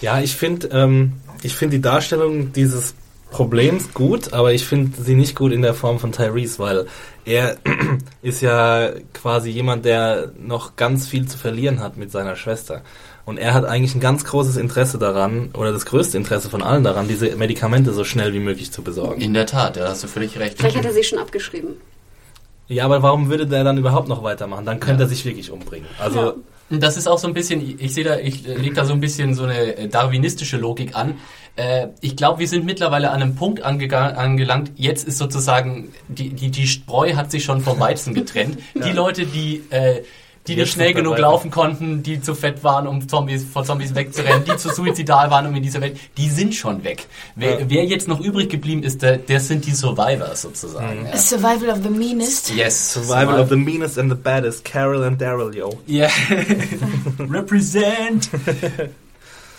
Ja, 0.00 0.20
ich 0.20 0.36
finde 0.36 0.68
ähm, 0.72 1.12
ich 1.44 1.54
finde 1.54 1.76
die 1.76 1.82
Darstellung 1.82 2.52
dieses 2.54 2.94
Problems 3.34 3.92
gut, 3.94 4.32
aber 4.32 4.52
ich 4.52 4.64
finde 4.64 5.02
sie 5.02 5.16
nicht 5.16 5.34
gut 5.34 5.50
in 5.52 5.60
der 5.62 5.74
Form 5.74 5.98
von 5.98 6.12
Tyrese, 6.12 6.58
weil 6.60 6.86
er 7.24 7.56
ist 8.22 8.40
ja 8.42 8.90
quasi 9.12 9.50
jemand, 9.50 9.84
der 9.84 10.30
noch 10.38 10.76
ganz 10.76 11.08
viel 11.08 11.26
zu 11.26 11.36
verlieren 11.36 11.80
hat 11.80 11.96
mit 11.96 12.12
seiner 12.12 12.36
Schwester. 12.36 12.82
Und 13.24 13.38
er 13.38 13.54
hat 13.54 13.64
eigentlich 13.64 13.94
ein 13.96 14.00
ganz 14.00 14.24
großes 14.24 14.56
Interesse 14.56 14.98
daran, 14.98 15.50
oder 15.54 15.72
das 15.72 15.84
größte 15.86 16.16
Interesse 16.16 16.48
von 16.48 16.62
allen 16.62 16.84
daran, 16.84 17.08
diese 17.08 17.34
Medikamente 17.36 17.92
so 17.92 18.04
schnell 18.04 18.32
wie 18.34 18.38
möglich 18.38 18.70
zu 18.70 18.82
besorgen. 18.82 19.20
in 19.20 19.34
der 19.34 19.46
Tat, 19.46 19.76
da 19.78 19.88
hast 19.88 20.04
du 20.04 20.08
völlig 20.08 20.38
recht. 20.38 20.58
Vielleicht 20.58 20.76
hat 20.76 20.84
er 20.84 20.92
sie 20.92 21.02
schon 21.04 21.18
abgeschrieben. 21.18 21.70
Ja, 22.68 22.84
aber 22.84 23.02
warum 23.02 23.30
würde 23.30 23.46
der 23.46 23.64
dann 23.64 23.78
überhaupt 23.78 24.08
noch 24.08 24.22
weitermachen? 24.22 24.64
Dann 24.64 24.78
könnte 24.78 25.02
Ja. 25.02 25.06
er 25.06 25.08
sich 25.08 25.24
wirklich 25.24 25.50
umbringen. 25.50 25.88
Also, 25.98 26.18
Ja. 26.20 26.34
Das 26.70 26.96
ist 26.96 27.06
auch 27.06 27.18
so 27.18 27.28
ein 27.28 27.34
bisschen, 27.34 27.78
ich- 27.78 27.92
sehe 27.94 28.04
da, 28.04 28.18
ich 28.18 28.46
äh, 28.48 28.54
lege 28.54 28.74
da 28.74 28.84
so 28.84 28.92
ein 28.94 29.00
bisschen 29.00 29.34
so 29.34 29.44
eine 29.44 29.76
äh, 29.76 29.88
darwinistische 29.88 30.56
Logik 30.56 30.96
an. 30.96 31.14
Äh, 31.56 31.88
ich 32.00 32.16
glaube, 32.16 32.40
wir 32.40 32.48
sind 32.48 32.64
mittlerweile 32.64 33.10
an 33.10 33.22
einem 33.22 33.34
Punkt 33.36 33.62
angelangt, 33.62 34.72
jetzt 34.76 35.06
ist 35.06 35.18
sozusagen, 35.18 35.92
die, 36.08 36.30
die, 36.30 36.50
die 36.50 36.66
Spreu 36.66 37.14
hat 37.14 37.30
sich 37.30 37.44
schon 37.44 37.60
vom 37.60 37.78
Weizen 37.78 38.14
getrennt. 38.14 38.58
Die 38.74 38.90
Leute, 38.92 39.26
die, 39.26 39.62
äh, 39.70 40.02
die 40.46 40.56
nicht 40.56 40.72
schnell 40.72 40.92
genug 40.92 41.12
weiter. 41.14 41.22
laufen 41.22 41.50
konnten, 41.50 42.02
die 42.02 42.20
zu 42.20 42.34
fett 42.34 42.62
waren, 42.62 42.86
um 42.86 43.08
Zombies, 43.08 43.44
vor 43.44 43.64
Zombies 43.64 43.94
wegzurennen, 43.94 44.44
die 44.44 44.56
zu 44.58 44.68
suizidal 44.68 45.30
waren, 45.30 45.46
um 45.46 45.54
in 45.54 45.62
dieser 45.62 45.80
Welt, 45.80 45.98
die 46.18 46.28
sind 46.28 46.54
schon 46.54 46.84
weg. 46.84 47.06
Wer, 47.34 47.60
Ja. 47.60 47.66
wer 47.68 47.84
jetzt 47.86 48.08
noch 48.08 48.20
übrig 48.20 48.50
geblieben 48.50 48.82
ist, 48.82 49.00
der, 49.02 49.16
der 49.16 49.40
sind 49.40 49.64
die 49.64 49.72
Survivors 49.72 50.42
sozusagen. 50.42 51.06
Ja. 51.06 51.16
Survival 51.16 51.70
of 51.70 51.78
the 51.82 51.88
meanest. 51.88 52.50
Yes. 52.54 52.92
Survival 52.92 53.40
of 53.40 53.48
the 53.48 53.56
meanest 53.56 53.98
and 53.98 54.10
the 54.10 54.16
baddest, 54.18 54.64
Carol 54.64 55.02
and 55.04 55.18
Daryl, 55.20 55.54
yo. 55.54 55.78
Yeah. 55.88 56.10
Represent. 57.18 58.28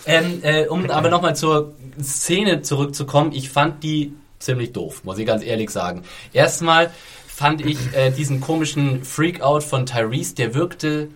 ähm, 0.06 0.40
äh, 0.44 0.68
um 0.68 0.90
aber 0.90 1.10
nochmal 1.10 1.36
zur 1.36 1.74
Szene 2.02 2.62
zurückzukommen, 2.62 3.32
ich 3.32 3.50
fand 3.50 3.84
die 3.84 4.14
ziemlich 4.40 4.74
doof, 4.74 5.04
muss 5.04 5.18
ich 5.18 5.26
ganz 5.26 5.44
ehrlich 5.44 5.70
sagen. 5.72 6.04
Erstmal 6.34 6.92
fand 7.36 7.66
ich 7.66 7.78
äh, 7.94 8.12
diesen 8.12 8.40
komischen 8.40 9.04
Freakout 9.04 9.60
von 9.60 9.86
Tyrese, 9.86 10.36
der 10.36 10.54
wirkte 10.54 11.10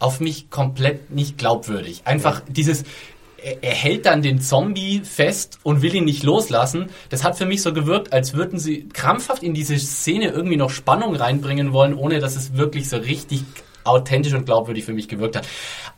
auf 0.00 0.18
mich 0.18 0.50
komplett 0.50 1.12
nicht 1.12 1.38
glaubwürdig. 1.38 2.02
Einfach 2.06 2.42
dieses, 2.48 2.82
er, 3.36 3.62
er 3.62 3.74
hält 3.74 4.04
dann 4.04 4.20
den 4.20 4.40
Zombie 4.40 5.02
fest 5.04 5.60
und 5.62 5.80
will 5.80 5.94
ihn 5.94 6.06
nicht 6.06 6.24
loslassen. 6.24 6.90
Das 7.08 7.22
hat 7.22 7.38
für 7.38 7.46
mich 7.46 7.62
so 7.62 7.72
gewirkt, 7.72 8.12
als 8.12 8.34
würden 8.34 8.58
sie 8.58 8.88
krampfhaft 8.88 9.44
in 9.44 9.54
diese 9.54 9.78
Szene 9.78 10.30
irgendwie 10.30 10.56
noch 10.56 10.70
Spannung 10.70 11.14
reinbringen 11.14 11.72
wollen, 11.72 11.94
ohne 11.94 12.18
dass 12.18 12.34
es 12.34 12.56
wirklich 12.56 12.88
so 12.88 12.96
richtig 12.96 13.44
authentisch 13.90 14.32
und 14.34 14.46
glaubwürdig 14.46 14.84
für 14.84 14.92
mich 14.92 15.08
gewirkt 15.08 15.36
hat. 15.36 15.46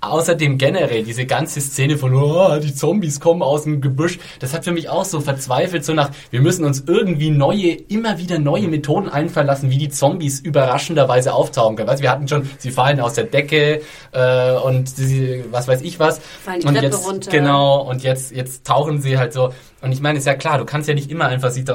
Außerdem 0.00 0.58
generell 0.58 1.04
diese 1.04 1.26
ganze 1.26 1.60
Szene 1.60 1.96
von 1.96 2.14
oh, 2.14 2.58
die 2.58 2.74
Zombies 2.74 3.20
kommen 3.20 3.42
aus 3.42 3.64
dem 3.64 3.80
Gebüsch, 3.80 4.18
das 4.40 4.52
hat 4.52 4.64
für 4.64 4.72
mich 4.72 4.88
auch 4.88 5.04
so 5.04 5.20
verzweifelt 5.20 5.84
so 5.84 5.92
nach 5.94 6.10
wir 6.30 6.40
müssen 6.40 6.64
uns 6.64 6.84
irgendwie 6.86 7.30
neue 7.30 7.72
immer 7.72 8.18
wieder 8.18 8.38
neue 8.38 8.68
Methoden 8.68 9.08
einfallen 9.08 9.46
lassen, 9.46 9.70
wie 9.70 9.78
die 9.78 9.88
Zombies 9.90 10.40
überraschenderweise 10.40 11.34
auftauchen 11.34 11.76
können. 11.76 11.88
Weißt, 11.88 12.02
wir 12.02 12.10
hatten 12.10 12.26
schon, 12.26 12.48
sie 12.58 12.70
fallen 12.70 13.00
aus 13.00 13.14
der 13.14 13.24
Decke 13.24 13.82
äh, 14.12 14.52
und 14.54 14.88
sie, 14.88 15.44
was 15.50 15.68
weiß 15.68 15.82
ich 15.82 15.98
was 16.00 16.20
Fallen 16.44 16.60
die 16.60 16.66
und 16.66 16.74
Treppe 16.74 16.86
jetzt 16.86 17.06
runter. 17.06 17.30
genau 17.30 17.82
und 17.82 18.02
jetzt 18.02 18.32
jetzt 18.32 18.66
tauchen 18.66 19.00
sie 19.00 19.18
halt 19.18 19.32
so 19.32 19.52
und 19.82 19.92
ich 19.92 20.00
meine 20.00 20.18
ist 20.18 20.26
ja 20.26 20.34
klar, 20.34 20.58
du 20.58 20.64
kannst 20.64 20.88
ja 20.88 20.94
nicht 20.94 21.10
immer 21.10 21.26
einfach 21.26 21.50
sie 21.50 21.62
äh, 21.62 21.72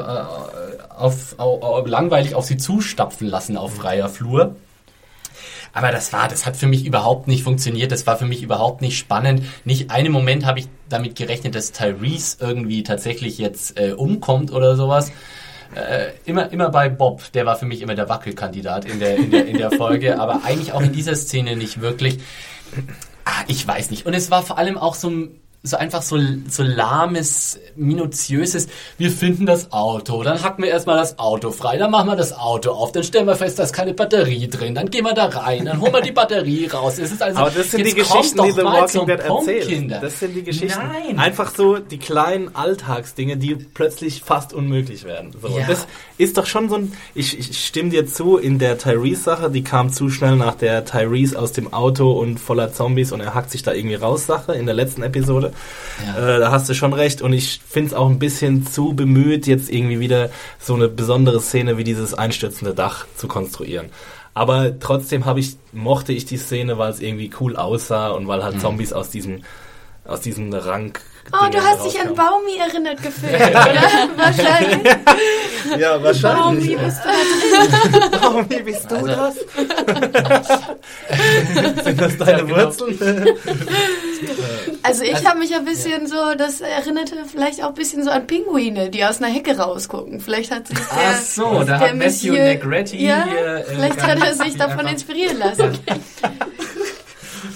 auf, 0.98 1.36
au- 1.38 1.62
au- 1.62 1.86
langweilig 1.86 2.36
auf 2.36 2.46
sie 2.46 2.58
zustapfen 2.58 3.28
lassen 3.28 3.56
auf 3.58 3.76
freier 3.76 4.10
Flur. 4.10 4.56
Aber 5.74 5.92
das 5.92 6.14
war, 6.14 6.28
das 6.28 6.46
hat 6.46 6.58
für 6.58 6.68
mich 6.68 6.86
überhaupt 6.86 7.28
nicht 7.28 7.44
funktioniert. 7.44 7.92
Das 7.92 8.08
war 8.08 8.18
für 8.18 8.26
mich 8.26 8.44
überhaupt 8.44 8.82
nicht 8.82 8.98
spannend. 8.98 9.44
Nicht 9.66 9.92
einen 9.92 10.12
Moment 10.12 10.46
habe 10.46 10.60
ich 10.60 10.68
damit 10.90 11.16
gerechnet, 11.16 11.56
dass 11.56 11.72
Tyrese 11.72 12.38
irgendwie 12.40 12.84
tatsächlich 12.84 13.38
jetzt 13.38 13.80
äh, 13.80 13.92
umkommt 13.92 14.52
oder 14.52 14.76
sowas. 14.76 15.12
Äh, 15.76 16.12
immer, 16.26 16.52
immer 16.52 16.70
bei 16.70 16.90
Bob, 16.90 17.32
der 17.34 17.46
war 17.46 17.58
für 17.58 17.66
mich 17.66 17.82
immer 17.82 17.96
der 17.96 18.10
Wackelkandidat 18.10 18.86
in 18.86 19.00
der, 19.00 19.18
in 19.18 19.32
der, 19.32 19.46
in 19.46 19.58
der 19.58 19.72
Folge, 19.72 20.20
aber 20.20 20.42
eigentlich 20.46 20.72
auch 20.72 20.82
in 20.82 20.94
dieser 20.94 21.16
Szene 21.16 21.56
nicht 21.56 21.82
wirklich. 21.82 22.20
Ah, 23.26 23.44
ich 23.48 23.68
weiß 23.68 23.92
nicht. 23.92 24.06
Und 24.06 24.14
es 24.14 24.32
war 24.32 24.44
vor 24.44 24.58
allem 24.58 24.78
auch 24.78 24.96
so, 24.96 25.12
so 25.68 25.78
einfach 25.78 26.02
so, 26.02 26.18
so 26.50 26.64
lahmes, 26.64 27.60
minutiöses, 27.76 28.68
wir 28.98 29.12
finden 29.12 29.46
das 29.46 29.72
Auto, 29.72 30.24
dann 30.24 30.42
hacken 30.44 30.64
wir 30.64 30.72
erstmal 30.72 30.98
das 30.98 31.20
Auto 31.20 31.52
frei, 31.52 31.78
dann 31.78 31.92
machen 31.92 32.08
wir 32.08 32.16
das 32.16 32.34
Auto 32.34 32.72
auf, 32.72 32.92
dann 32.92 33.04
stellen 33.04 33.28
wir 33.28 33.36
fest, 33.36 33.60
da 33.60 33.64
ist 33.64 33.74
keine 33.74 33.94
Batterie 33.94 34.48
drin, 34.48 34.76
dann 34.76 34.90
gehen 34.90 35.04
wir 35.06 35.14
da 35.14 35.26
rein, 35.26 35.66
dann 35.66 35.82
holen 35.82 35.94
wir 35.94 36.02
die 36.02 36.12
Batterie 36.12 36.68
raus. 36.68 36.98
Es 37.00 37.12
ist 37.12 37.22
also, 37.22 37.40
Aber 37.40 37.50
das 37.52 37.72
sind 37.72 37.86
die 37.86 37.94
Geschichten, 37.94 38.42
die 38.44 38.52
The 38.52 38.64
Walking 38.64 39.06
Dead 39.06 39.20
erzählt. 39.20 39.68
Kinder. 39.68 40.00
Das 40.02 40.20
sind 40.20 40.34
die 40.36 40.44
Geschichten. 40.44 40.80
Nein. 40.80 41.20
Einfach 41.20 41.54
so 41.56 41.78
die 41.78 41.98
kleinen 42.00 42.56
Alltagsdinge, 42.56 43.38
die 43.38 43.56
plötzlich 43.56 44.22
fast 44.24 44.54
unmöglich 44.54 45.04
werden. 45.04 45.32
So, 45.42 45.48
Ja. 45.50 45.56
und 45.62 45.70
Das 45.70 45.88
ist 46.18 46.38
doch 46.38 46.46
schon 46.46 46.70
so 46.70 46.76
ein. 46.76 46.94
Ich, 47.16 47.38
ich 47.38 47.66
stimme 47.66 47.90
dir 47.90 48.08
zu, 48.08 48.38
in 48.38 48.60
der 48.60 48.78
Tyrese-Sache, 48.78 49.50
die 49.52 49.64
kam 49.64 49.92
zu 49.92 50.10
schnell 50.10 50.36
nach 50.36 50.56
der 50.56 50.86
Tyrese 50.86 51.38
aus 51.40 51.52
dem 51.52 51.74
Auto 51.74 52.12
und 52.12 52.40
voller 52.40 52.74
Zombies 52.74 53.12
und 53.12 53.22
er 53.22 53.34
hackt 53.34 53.52
sich 53.52 53.64
da 53.64 53.74
irgendwie 53.74 53.96
raus 53.96 54.26
Sache 54.26 54.54
in 54.54 54.66
der 54.66 54.76
letzten 54.76 55.04
Episode. 55.04 55.54
Ja. 56.06 56.36
Äh, 56.36 56.40
da 56.40 56.52
hast 56.52 56.70
du 56.70 56.74
schon 56.74 56.94
recht. 56.94 57.22
Und 57.22 57.34
ich 57.34 57.60
finde 57.68 57.90
es 57.90 57.94
auch 57.94 58.10
ein 58.10 58.20
bisschen 58.20 58.66
zu 58.68 58.94
bemüht, 58.94 59.48
jetzt 59.48 59.70
irgendwie 59.72 60.00
wieder 60.00 60.30
so 60.60 60.76
eine 60.76 60.88
besondere 60.88 61.40
Szene 61.42 61.78
wie 61.78 61.84
dieses 61.84 62.14
einstürzende 62.14 62.74
Dach 62.74 63.06
zu 63.16 63.28
konstruieren. 63.28 63.90
Aber 64.34 64.80
trotzdem 64.80 65.26
habe 65.26 65.40
ich, 65.40 65.58
mochte 65.74 66.14
ich 66.14 66.26
die 66.26 66.38
Szene, 66.38 66.78
weil 66.78 66.92
es 66.92 67.00
irgendwie 67.00 67.32
cool 67.40 67.56
aussah 67.56 68.10
und 68.10 68.28
weil 68.28 68.44
halt 68.44 68.56
Mhm. 68.58 68.60
Zombies 68.62 68.94
aus 68.94 69.10
diesem, 69.10 69.42
aus 70.06 70.22
diesem 70.22 70.54
Rank. 70.54 71.02
Oh, 71.34 71.50
du 71.52 71.60
hast 71.60 71.84
dich 71.86 72.00
an 72.00 72.16
Baum. 72.16 72.16
Baumi 72.46 72.58
erinnert 72.58 73.02
gefühlt, 73.04 73.34
oder? 73.34 74.08
Wahrscheinlich. 74.16 74.96
Ja, 75.78 76.02
wahrscheinlich. 76.04 76.78
bist 76.78 77.00
du 77.04 77.10
Warum, 78.22 78.50
wie 78.50 78.62
bist 78.62 78.90
du 78.90 78.96
Also- 78.96 79.08
das? 79.08 79.36
Sind 81.84 82.02
das 82.02 82.18
deine 82.18 82.32
Ja, 82.32 82.38
genau. 82.44 82.56
Wurzeln? 82.58 83.26
Also 84.84 85.04
ich 85.04 85.26
habe 85.26 85.40
mich 85.40 85.54
ein 85.56 85.66
bisschen 85.66 86.08
so, 86.08 86.16
das 86.38 86.62
erinnerte 86.62 87.16
vielleicht 87.32 87.64
auch 87.64 87.70
ein 87.70 87.74
bisschen 87.76 88.04
so 88.04 88.10
an 88.10 88.28
Pinguine, 88.28 88.90
die 88.90 89.04
aus 89.06 89.22
einer 89.22 89.32
Hecke 89.34 89.58
rausgucken. 89.58 90.20
Vielleicht 90.20 90.52
hat 90.52 90.68
sich 90.68 90.78
der, 90.78 90.86
Ach 91.14 91.22
so, 91.22 91.60
da 91.60 91.64
der 91.64 91.80
hat 91.80 91.96
Matthew 91.96 92.34
Negretti 92.34 93.06
ja, 93.06 93.26
hier, 93.28 93.56
äh, 93.58 93.64
vielleicht 93.64 93.98
ganz 93.98 94.22
hat 94.22 94.28
er 94.28 94.34
sich 94.46 94.58
davon 94.58 94.88
inspirieren 94.88 95.38
lassen. 95.40 95.78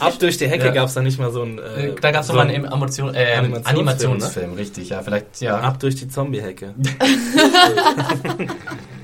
Ab 0.02 0.14
durch 0.20 0.38
die 0.38 0.48
Hecke 0.48 0.66
Ja. 0.66 0.72
gab 0.72 0.88
es 0.88 0.94
da 0.96 1.02
nicht 1.02 1.20
mal 1.20 1.32
so 1.32 1.44
ein. 1.44 1.60
Äh, 1.60 1.88
Äh, 1.88 1.96
Da 2.02 2.12
gab 2.12 2.22
es 2.22 2.28
so 2.28 2.34
noch 2.34 2.42
ein- 2.42 2.50
einen 2.50 2.66
Emotion, 2.66 3.14
äh, 3.16 3.34
Animationsfilm, 3.36 3.66
Animationsfilm, 3.78 4.54
richtig, 4.54 4.90
ja, 4.90 5.02
vielleicht, 5.02 5.42
ja. 5.42 5.60
Ab 5.60 5.80
durch 5.80 5.96
die 5.96 6.08
Zombie-Hecke. 6.08 6.74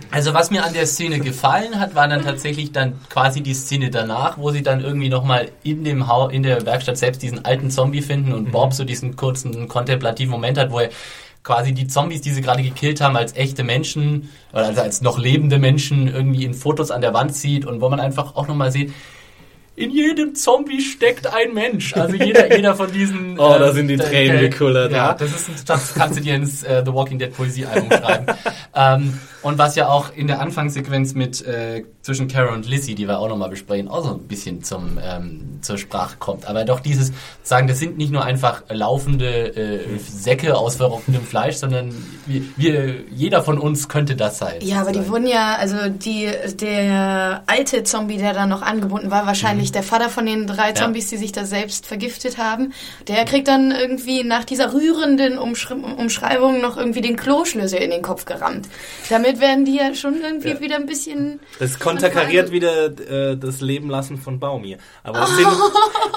Also 0.09 0.33
was 0.33 0.51
mir 0.51 0.63
an 0.63 0.73
der 0.73 0.87
Szene 0.87 1.19
gefallen 1.19 1.79
hat, 1.79 1.93
war 1.93 2.07
dann 2.07 2.23
tatsächlich 2.23 2.71
dann 2.71 2.93
quasi 3.09 3.41
die 3.41 3.53
Szene 3.53 3.89
danach, 3.89 4.37
wo 4.37 4.51
sie 4.51 4.63
dann 4.63 4.79
irgendwie 4.81 5.09
nochmal 5.09 5.49
in 5.63 5.83
dem 5.83 6.07
Hau 6.07 6.29
in 6.29 6.43
der 6.43 6.65
Werkstatt 6.65 6.97
selbst 6.97 7.21
diesen 7.21 7.43
alten 7.43 7.69
Zombie 7.69 8.01
finden 8.01 8.31
und 8.31 8.51
Bob 8.51 8.73
so 8.73 8.85
diesen 8.85 9.17
kurzen 9.17 9.67
kontemplativen 9.67 10.31
Moment 10.31 10.57
hat, 10.57 10.71
wo 10.71 10.79
er 10.79 10.89
quasi 11.43 11.73
die 11.73 11.87
Zombies, 11.87 12.21
die 12.21 12.31
sie 12.31 12.41
gerade 12.41 12.63
gekillt 12.63 13.01
haben, 13.01 13.17
als 13.17 13.35
echte 13.35 13.63
Menschen 13.65 14.29
oder 14.53 14.67
also 14.67 14.81
als 14.81 15.01
noch 15.01 15.19
lebende 15.19 15.59
Menschen 15.59 16.07
irgendwie 16.07 16.45
in 16.45 16.53
Fotos 16.53 16.89
an 16.89 17.01
der 17.01 17.13
Wand 17.13 17.35
sieht 17.35 17.65
und 17.65 17.81
wo 17.81 17.89
man 17.89 17.99
einfach 17.99 18.37
auch 18.37 18.47
nochmal 18.47 18.71
sieht, 18.71 18.93
in 19.77 19.91
jedem 19.91 20.33
Zombie 20.33 20.81
steckt 20.81 21.31
ein 21.31 21.53
Mensch. 21.53 21.95
Also 21.95 22.15
jeder, 22.15 22.53
jeder 22.55 22.75
von 22.75 22.91
diesen. 22.91 23.39
Oh, 23.39 23.55
da 23.59 23.71
sind 23.71 23.87
die 23.87 23.97
Tränen 23.97 24.39
gekullert, 24.41 24.91
Ja, 24.91 24.97
ja. 25.09 25.13
das 25.13 25.29
ist 25.33 25.49
ein, 25.49 25.55
das 25.67 25.93
kannst 25.93 26.17
du 26.17 26.21
dir 26.23 26.33
ins 26.35 26.63
äh, 26.63 26.81
The 26.83 26.91
Walking 26.93 27.19
Dead 27.19 27.31
Poesiealbum 27.31 27.91
schreiben. 27.91 28.25
ähm, 28.75 29.19
und 29.47 29.57
was 29.57 29.75
ja 29.75 29.87
auch 29.87 30.11
in 30.13 30.27
der 30.27 30.41
Anfangssequenz 30.41 31.13
mit 31.13 31.45
äh, 31.45 31.83
zwischen 32.01 32.27
Kara 32.27 32.53
und 32.53 32.67
Lizzie, 32.67 32.95
die 32.95 33.07
wir 33.07 33.19
auch 33.19 33.29
nochmal 33.29 33.49
besprechen, 33.49 33.87
auch 33.87 34.03
so 34.03 34.13
ein 34.15 34.27
bisschen 34.27 34.63
zum 34.63 34.99
ähm, 35.01 35.59
zur 35.61 35.77
Sprache 35.77 36.17
kommt. 36.17 36.47
Aber 36.47 36.65
doch 36.65 36.79
dieses 36.79 37.11
sagen, 37.43 37.67
das 37.67 37.79
sind 37.79 37.97
nicht 37.97 38.11
nur 38.11 38.23
einfach 38.23 38.63
laufende 38.69 39.55
äh, 39.55 39.97
Säcke 39.99 40.55
aus 40.55 40.75
verrottendem 40.75 41.23
Fleisch, 41.23 41.55
sondern 41.55 41.93
wir, 42.25 42.41
wir, 42.57 42.95
jeder 43.11 43.43
von 43.43 43.57
uns 43.57 43.89
könnte 43.89 44.15
das 44.15 44.37
sein. 44.37 44.55
Ja, 44.61 44.81
aber 44.81 44.91
die 44.91 45.07
wurden 45.07 45.27
ja, 45.27 45.55
also 45.55 45.77
die, 45.89 46.29
der 46.59 47.43
alte 47.47 47.83
Zombie, 47.83 48.17
der 48.17 48.33
da 48.33 48.45
noch 48.45 48.61
angebunden 48.61 49.11
war, 49.11 49.25
wahrscheinlich 49.25 49.71
der 49.71 49.83
Vater 49.83 50.09
von 50.09 50.25
den 50.25 50.47
drei 50.47 50.73
Zombies, 50.73 51.09
die 51.09 51.17
sich 51.17 51.31
da 51.31 51.45
selbst 51.45 51.85
vergiftet 51.85 52.37
haben, 52.37 52.73
der 53.07 53.25
kriegt 53.25 53.47
dann 53.47 53.71
irgendwie 53.71 54.23
nach 54.23 54.43
dieser 54.43 54.73
rührenden 54.73 55.37
Umschreibung 55.37 56.61
noch 56.61 56.77
irgendwie 56.77 57.01
den 57.01 57.15
Kloschlüssel 57.15 57.79
in 57.79 57.91
den 57.91 58.01
Kopf 58.01 58.25
gerammt. 58.25 58.67
Damit 59.09 59.36
werden 59.39 59.65
die 59.65 59.75
ja 59.77 59.93
schon 59.93 60.21
irgendwie 60.21 60.49
Ja. 60.49 60.59
wieder 60.59 60.75
ein 60.75 60.85
bisschen... 60.85 61.39
Das 61.59 61.79
konterkariert 61.79 62.51
wieder 62.51 62.85
äh, 62.85 63.37
das 63.37 63.61
Leben 63.61 63.89
lassen 63.89 64.17
von 64.17 64.39
Baumi. 64.39 64.77
Aber 65.03 65.23
es 65.23 65.35
sind, 65.35 65.47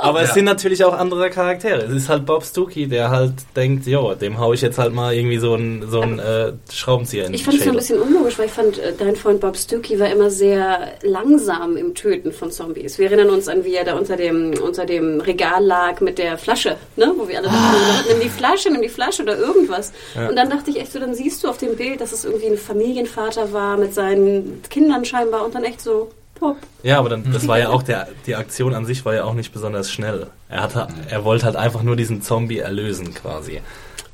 aber 0.02 0.22
es 0.22 0.28
Ja. 0.28 0.35
sind 0.35 0.44
natürlich 0.44 0.85
auch 0.85 0.94
andere 0.94 1.30
Charaktere. 1.30 1.83
Es 1.83 1.92
ist 1.92 2.09
halt 2.09 2.26
Bob 2.26 2.44
Stuckey, 2.44 2.87
der 2.87 3.11
halt 3.11 3.35
denkt, 3.56 3.87
jo, 3.87 4.14
dem 4.14 4.38
hau 4.38 4.52
ich 4.52 4.61
jetzt 4.61 4.78
halt 4.78 4.92
mal 4.92 5.14
irgendwie 5.14 5.38
so 5.38 5.54
ein 5.54 5.85
so 5.88 6.00
ein 6.00 6.18
äh, 6.18 6.52
Schraubenzieher 6.72 7.26
in 7.26 7.35
Ich 7.35 7.44
fand 7.44 7.59
es 7.59 7.64
so 7.64 7.70
ein 7.70 7.76
bisschen 7.76 8.00
unlogisch, 8.00 8.38
weil 8.38 8.46
ich 8.46 8.52
fand, 8.52 8.78
äh, 8.78 8.92
dein 8.98 9.16
Freund 9.16 9.40
Bob 9.40 9.56
Stuckey 9.56 9.98
war 9.98 10.09
immer 10.11 10.30
sehr 10.30 10.92
langsam 11.02 11.76
im 11.76 11.94
Töten 11.94 12.33
von 12.33 12.50
Zombies. 12.50 12.98
Wir 12.98 13.06
erinnern 13.06 13.30
uns 13.30 13.48
an, 13.48 13.64
wie 13.64 13.74
er 13.74 13.85
da 13.85 13.94
unter 13.96 14.16
dem, 14.16 14.54
unter 14.62 14.87
dem 14.87 15.20
Regal 15.20 15.64
lag 15.64 16.00
mit 16.00 16.18
der 16.18 16.38
Flasche, 16.38 16.76
ne? 16.96 17.12
wo 17.16 17.28
wir 17.28 17.38
alle 17.38 17.48
dachten, 17.48 18.09
nimm 18.09 18.20
die 18.20 18.28
Flasche, 18.28 18.70
nimm 18.70 18.83
die 18.83 18.88
Flasche 18.88 19.22
oder 19.22 19.38
irgendwas. 19.38 19.92
Und 20.28 20.37
dann 20.37 20.50
dachte 20.50 20.70
ich 20.70 20.80
echt 20.80 20.92
so, 20.92 20.98
dann 20.98 21.14
siehst 21.14 21.42
du 21.44 21.48
auf 21.48 21.59
dem 21.59 21.76
Bild, 21.76 22.00
dass 22.00 22.12
es 22.12 22.24
irgendwie 22.24 22.46
ein 22.46 22.56
Familienvater 23.06 23.52
war 23.52 23.76
mit 23.76 23.94
seinen 23.94 24.62
Kindern 24.68 25.04
scheinbar 25.04 25.44
und 25.44 25.54
dann 25.54 25.64
echt 25.64 25.80
so, 25.80 26.10
pop. 26.34 26.56
Ja, 26.82 26.98
aber 26.98 27.08
dann, 27.08 27.32
das 27.32 27.46
war 27.46 27.58
ja 27.58 27.68
auch 27.68 27.82
der, 27.82 28.08
die 28.26 28.34
Aktion 28.34 28.74
an 28.74 28.86
sich 28.86 29.04
war 29.04 29.14
ja 29.14 29.24
auch 29.24 29.34
nicht 29.34 29.52
besonders 29.52 29.90
schnell. 29.90 30.28
Er 30.48 30.62
hat, 30.62 30.88
er 31.08 31.24
wollte 31.24 31.46
halt 31.46 31.56
einfach 31.56 31.82
nur 31.82 31.96
diesen 31.96 32.22
Zombie 32.22 32.58
erlösen 32.58 33.14
quasi. 33.14 33.60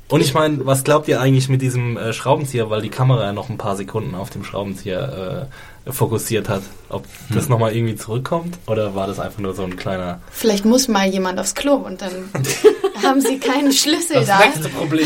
Und 0.09 0.21
ich 0.21 0.33
meine, 0.33 0.65
was 0.65 0.83
glaubt 0.85 1.07
ihr 1.09 1.19
eigentlich 1.19 1.49
mit 1.49 1.61
diesem 1.61 1.97
äh, 1.97 2.13
Schraubenzieher, 2.13 2.69
weil 2.69 2.81
die 2.81 2.89
Kamera 2.89 3.25
ja 3.25 3.33
noch 3.33 3.49
ein 3.49 3.57
paar 3.57 3.75
Sekunden 3.75 4.15
auf 4.15 4.29
dem 4.29 4.43
Schraubenzieher 4.45 5.49
äh, 5.85 5.91
fokussiert 5.91 6.47
hat? 6.47 6.63
Ob 6.89 7.05
das 7.29 7.43
Hm. 7.45 7.51
nochmal 7.51 7.75
irgendwie 7.75 7.97
zurückkommt 7.97 8.57
oder 8.67 8.95
war 8.95 9.07
das 9.07 9.19
einfach 9.19 9.39
nur 9.39 9.53
so 9.53 9.63
ein 9.63 9.75
kleiner... 9.75 10.21
Vielleicht 10.31 10.63
muss 10.63 10.87
mal 10.87 11.07
jemand 11.09 11.39
aufs 11.39 11.55
Klo 11.55 11.73
und 11.73 12.01
dann 12.01 12.11
haben 13.03 13.19
sie 13.19 13.37
keinen 13.37 13.73
Schlüssel 13.73 14.15
Das 14.15 14.27
da. 14.27 14.39
nächste 14.39 14.69
Problem. 14.69 15.05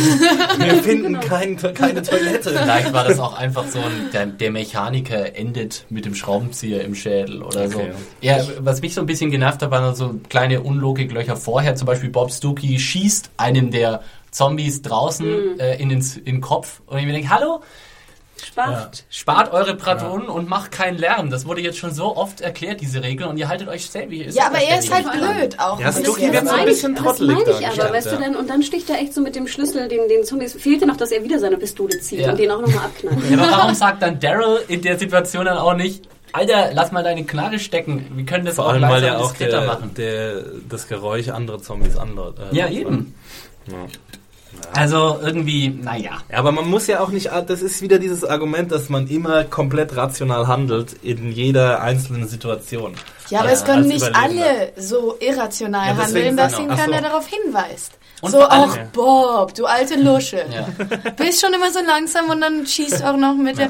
Wir 0.60 0.76
finden 0.84 1.20
kein, 1.20 1.58
keine 1.58 2.04
Toilette. 2.04 2.50
Vielleicht 2.62 2.94
war 2.94 3.04
das 3.06 3.20
auch 3.20 3.36
einfach 3.36 3.68
so 3.68 3.80
ein, 3.80 4.10
der, 4.14 4.28
der 4.28 4.52
Mechaniker 4.52 5.36
endet 5.36 5.86
mit 5.90 6.06
dem 6.06 6.14
Schraubenzieher 6.14 6.84
im 6.84 6.94
Schädel 6.94 7.42
oder 7.42 7.68
so. 7.70 7.80
Okay. 7.80 7.92
Ja, 8.22 8.38
was 8.60 8.82
mich 8.82 8.94
so 8.94 9.02
ein 9.02 9.08
bisschen 9.08 9.32
genervt 9.32 9.64
hat, 9.64 9.72
waren 9.72 9.96
so 9.96 10.20
kleine 10.30 10.62
Unlogiklöcher 10.62 11.36
vorher. 11.36 11.76
Zum 11.76 11.88
Beispiel 11.88 12.12
Bob 12.12 12.32
Stuckey 12.32 12.78
schießt 12.78 13.32
einem 13.38 13.72
der 13.72 14.02
Zombies 14.32 14.82
draußen 14.82 15.60
äh, 15.60 15.76
in, 15.82 15.90
den, 15.90 16.00
in 16.00 16.26
den 16.26 16.42
Kopf 16.42 16.82
und 16.88 16.98
ich 16.98 17.06
mir 17.06 17.14
denke, 17.14 17.30
hallo, 17.30 17.62
Spart. 18.44 19.04
spart 19.10 19.54
eure 19.54 19.76
Patronen 19.76 20.28
und 20.28 20.50
macht 20.50 20.72
keinen 20.72 20.98
Lärm. 20.98 21.30
Das 21.30 21.46
wurde 21.46 21.62
jetzt 21.62 21.78
schon 21.78 21.94
so 21.94 22.16
oft 22.18 22.42
erklärt, 22.42 22.82
diese 22.82 23.04
Regel, 23.04 23.28
und 23.28 23.38
ihr 23.38 23.48
haltet 23.48 23.68
euch 23.68 23.88
selbst. 23.90 24.36
Ja, 24.36 24.48
aber 24.48 24.58
er 24.58 24.80
ist 24.80 24.92
halt 24.92 25.12
blöd 25.12 25.60
auch. 25.60 25.80
Ja, 25.80 25.88
das 25.88 26.02
Das 26.02 26.06
so 26.08 26.16
ein 26.16 26.22
meine 26.46 26.60
ich, 26.62 26.66
bisschen 26.66 26.96
das 26.96 27.20
meine 27.20 27.42
ich 27.44 27.68
aber, 27.82 27.94
weißt 27.94 28.08
ja. 28.08 28.16
du 28.16 28.22
dann, 28.24 28.36
und 28.36 28.50
dann 28.50 28.64
sticht 28.64 28.90
er 28.90 28.98
echt 29.00 29.14
so 29.14 29.22
mit 29.22 29.36
dem 29.36 29.48
Schlüssel 29.48 29.88
den, 29.88 30.08
den 30.10 30.24
Zombies. 30.24 30.54
Fehlte 30.54 30.88
noch, 30.88 30.98
dass 30.98 31.12
er 31.12 31.24
wieder 31.24 31.38
seine 31.40 31.58
Pistole 31.58 32.00
zieht 32.00 32.22
Ja. 32.22 32.32
und 32.32 32.40
den 32.40 32.50
auch 32.50 32.62
nochmal 32.62 32.86
abknallt. 32.86 33.18
Ja, 33.30 33.38
aber 33.38 33.52
warum 33.52 33.76
sagt 33.76 34.02
dann 34.02 34.20
Daryl 34.20 34.62
in 34.68 34.82
der 34.82 34.98
Situation 34.98 35.46
dann 35.46 35.58
auch 35.58 35.76
nicht, 35.76 36.08
Alter, 36.34 36.72
lass 36.74 36.92
mal 36.92 37.04
deine 37.04 37.26
Knarre 37.26 37.60
stecken. 37.60 38.08
Wir 38.16 38.26
können 38.26 38.46
das 38.46 38.56
Vor 38.56 38.66
auch 38.66 38.70
allem, 38.70 38.84
weil 38.84 39.04
ja 39.04 39.18
auch 39.18 39.34
der, 39.34 39.62
machen. 39.66 39.94
der, 39.96 40.42
das 40.70 40.88
Geräusch 40.88 41.28
andere 41.28 41.62
Zombies 41.62 41.98
anlaut. 41.98 42.38
Äh, 42.40 42.56
Ja, 42.56 42.70
eben. 42.70 43.14
Ja. 43.68 43.86
Also 44.74 45.20
irgendwie, 45.22 45.70
naja. 45.70 46.22
Ja, 46.30 46.38
aber 46.38 46.52
man 46.52 46.70
muss 46.70 46.88
ja 46.88 47.02
auch 47.02 47.10
nicht, 47.10 47.30
das 47.48 47.62
ist 47.62 47.82
wieder 47.82 48.00
dieses 48.00 48.24
Argument, 48.24 48.72
dass 48.72 48.90
man 48.90 49.08
immer 49.08 49.44
komplett 49.44 49.96
rational 49.96 50.48
handelt 50.48 50.94
in 51.04 51.32
jeder 51.32 51.82
einzelnen 51.82 52.28
Situation. 52.28 52.94
Ja, 53.32 53.40
aber 53.40 53.48
Ja, 53.50 53.54
es 53.56 53.64
können 53.66 53.88
nicht 53.88 54.16
alle 54.16 54.74
so 54.78 55.16
irrational 55.20 55.96
Ja, 55.96 56.04
handeln, 56.04 56.38
dass 56.38 56.60
ihn 56.60 56.68
keiner 56.70 56.98
so. 56.98 57.04
darauf 57.04 57.28
hinweist. 57.28 57.94
Und 58.24 58.30
so 58.30 58.42
auch 58.44 58.78
Bob, 58.94 59.56
du 59.56 59.66
alte 59.66 59.96
Lusche. 59.96 60.46
Ja. 60.54 60.68
Bist 61.18 61.42
schon 61.42 61.52
immer 61.54 61.72
so 61.72 61.80
langsam 61.84 62.30
und 62.30 62.40
dann 62.42 62.68
schießt 62.68 63.04
auch 63.04 63.18
noch 63.18 63.34
mit 63.34 63.58
der 63.58 63.70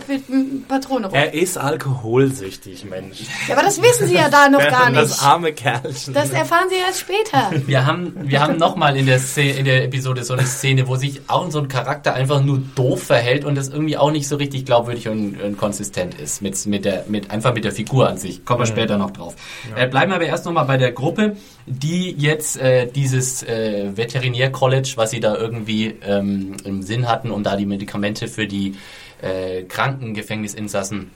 Patrone 0.67 1.05
rum. 1.07 1.15
Er 1.15 1.33
ist 1.33 1.57
alkoholsüchtig, 1.57 2.83
Mensch. 2.85 3.19
Ja, 3.47 3.55
aber 3.55 3.63
das 3.63 3.81
wissen 3.81 4.07
sie 4.07 4.15
ja 4.15 4.27
da 4.29 4.49
noch 4.49 4.59
gar 4.69 4.91
Das 4.91 5.09
nicht. 5.11 5.23
arme 5.23 5.53
Kerlchen. 5.53 6.13
Das 6.13 6.31
erfahren 6.31 6.65
sie 6.69 6.75
erst 6.85 6.99
später. 6.99 7.51
Wir 7.65 7.85
haben, 7.85 8.13
wir 8.23 8.41
haben 8.41 8.57
nochmal 8.57 8.97
in, 8.97 9.05
der 9.05 9.19
Szene- 9.19 9.53
in 9.57 9.63
der 9.65 9.85
Episode 9.85 10.23
so 10.25 10.33
eine 10.33 10.45
Szene, 10.45 10.85
wo 10.87 10.97
sich 10.97 11.21
auch 11.27 11.49
so 11.49 11.59
ein 11.59 11.69
Charakter 11.69 12.13
einfach 12.13 12.41
nur 12.43 12.61
doof 12.75 13.03
verhält 13.03 13.45
und 13.45 13.55
das 13.55 13.69
irgendwie 13.69 13.95
auch 13.95 14.11
nicht 14.11 14.27
so 14.27 14.35
richtig 14.35 14.65
glaubwürdig 14.65 15.07
und, 15.07 15.39
und 15.41 15.57
konsistent 15.57 16.15
ist. 16.19 16.41
Mit, 16.41 16.65
mit 16.65 16.83
der, 16.83 17.05
mit, 17.07 17.31
einfach 17.31 17.53
mit 17.53 17.63
der 17.63 17.71
Figur 17.71 18.09
an 18.09 18.17
sich. 18.17 18.43
Kommen 18.43 18.59
wir 18.59 18.65
später 18.65 18.97
noch 18.97 19.11
drauf. 19.11 19.35
Äh, 19.75 19.87
bleiben 19.87 20.11
wir 20.11 20.15
aber 20.15 20.25
erst 20.25 20.45
nochmal 20.45 20.65
bei 20.65 20.77
der 20.77 20.91
Gruppe, 20.91 21.35
die 21.65 22.11
jetzt 22.11 22.57
äh, 22.59 22.87
dieses 22.87 23.43
äh, 23.43 23.95
Veterinär-College, 23.95 24.93
was 24.95 25.11
sie 25.11 25.19
da 25.19 25.35
irgendwie 25.35 25.95
ähm, 26.05 26.55
im 26.63 26.81
Sinn 26.81 27.07
hatten, 27.07 27.31
um 27.31 27.43
da 27.43 27.55
die 27.55 27.65
Medikamente 27.65 28.27
für 28.27 28.47
die 28.47 28.75
äh, 29.21 29.63
kranken 29.63 30.13
Gefängnisinsassen 30.13 31.11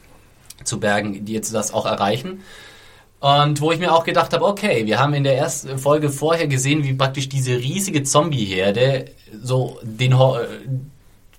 zu 0.64 0.80
bergen, 0.80 1.26
die 1.26 1.34
jetzt 1.34 1.54
das 1.54 1.74
auch 1.74 1.86
erreichen. 1.86 2.42
Und 3.20 3.60
wo 3.62 3.72
ich 3.72 3.80
mir 3.80 3.94
auch 3.94 4.04
gedacht 4.04 4.34
habe, 4.34 4.46
okay, 4.46 4.86
wir 4.86 5.00
haben 5.00 5.14
in 5.14 5.24
der 5.24 5.38
ersten 5.38 5.80
Folge 5.80 6.10
vorher 6.10 6.48
gesehen, 6.48 6.84
wie 6.84 6.94
praktisch 6.94 7.28
diese 7.28 7.58
riesige 7.58 8.04
Zombie-Herde 8.04 9.06
so 9.42 9.80
den 9.82 10.12
äh, 10.12 10.16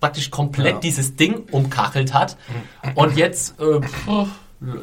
praktisch 0.01 0.31
komplett 0.31 0.75
Ja. 0.75 0.81
dieses 0.81 1.17
Ding 1.17 1.45
umkachelt 1.53 2.13
hat. 2.13 2.37
Und 2.97 3.17
jetzt 3.17 3.61
äh, 3.61 3.81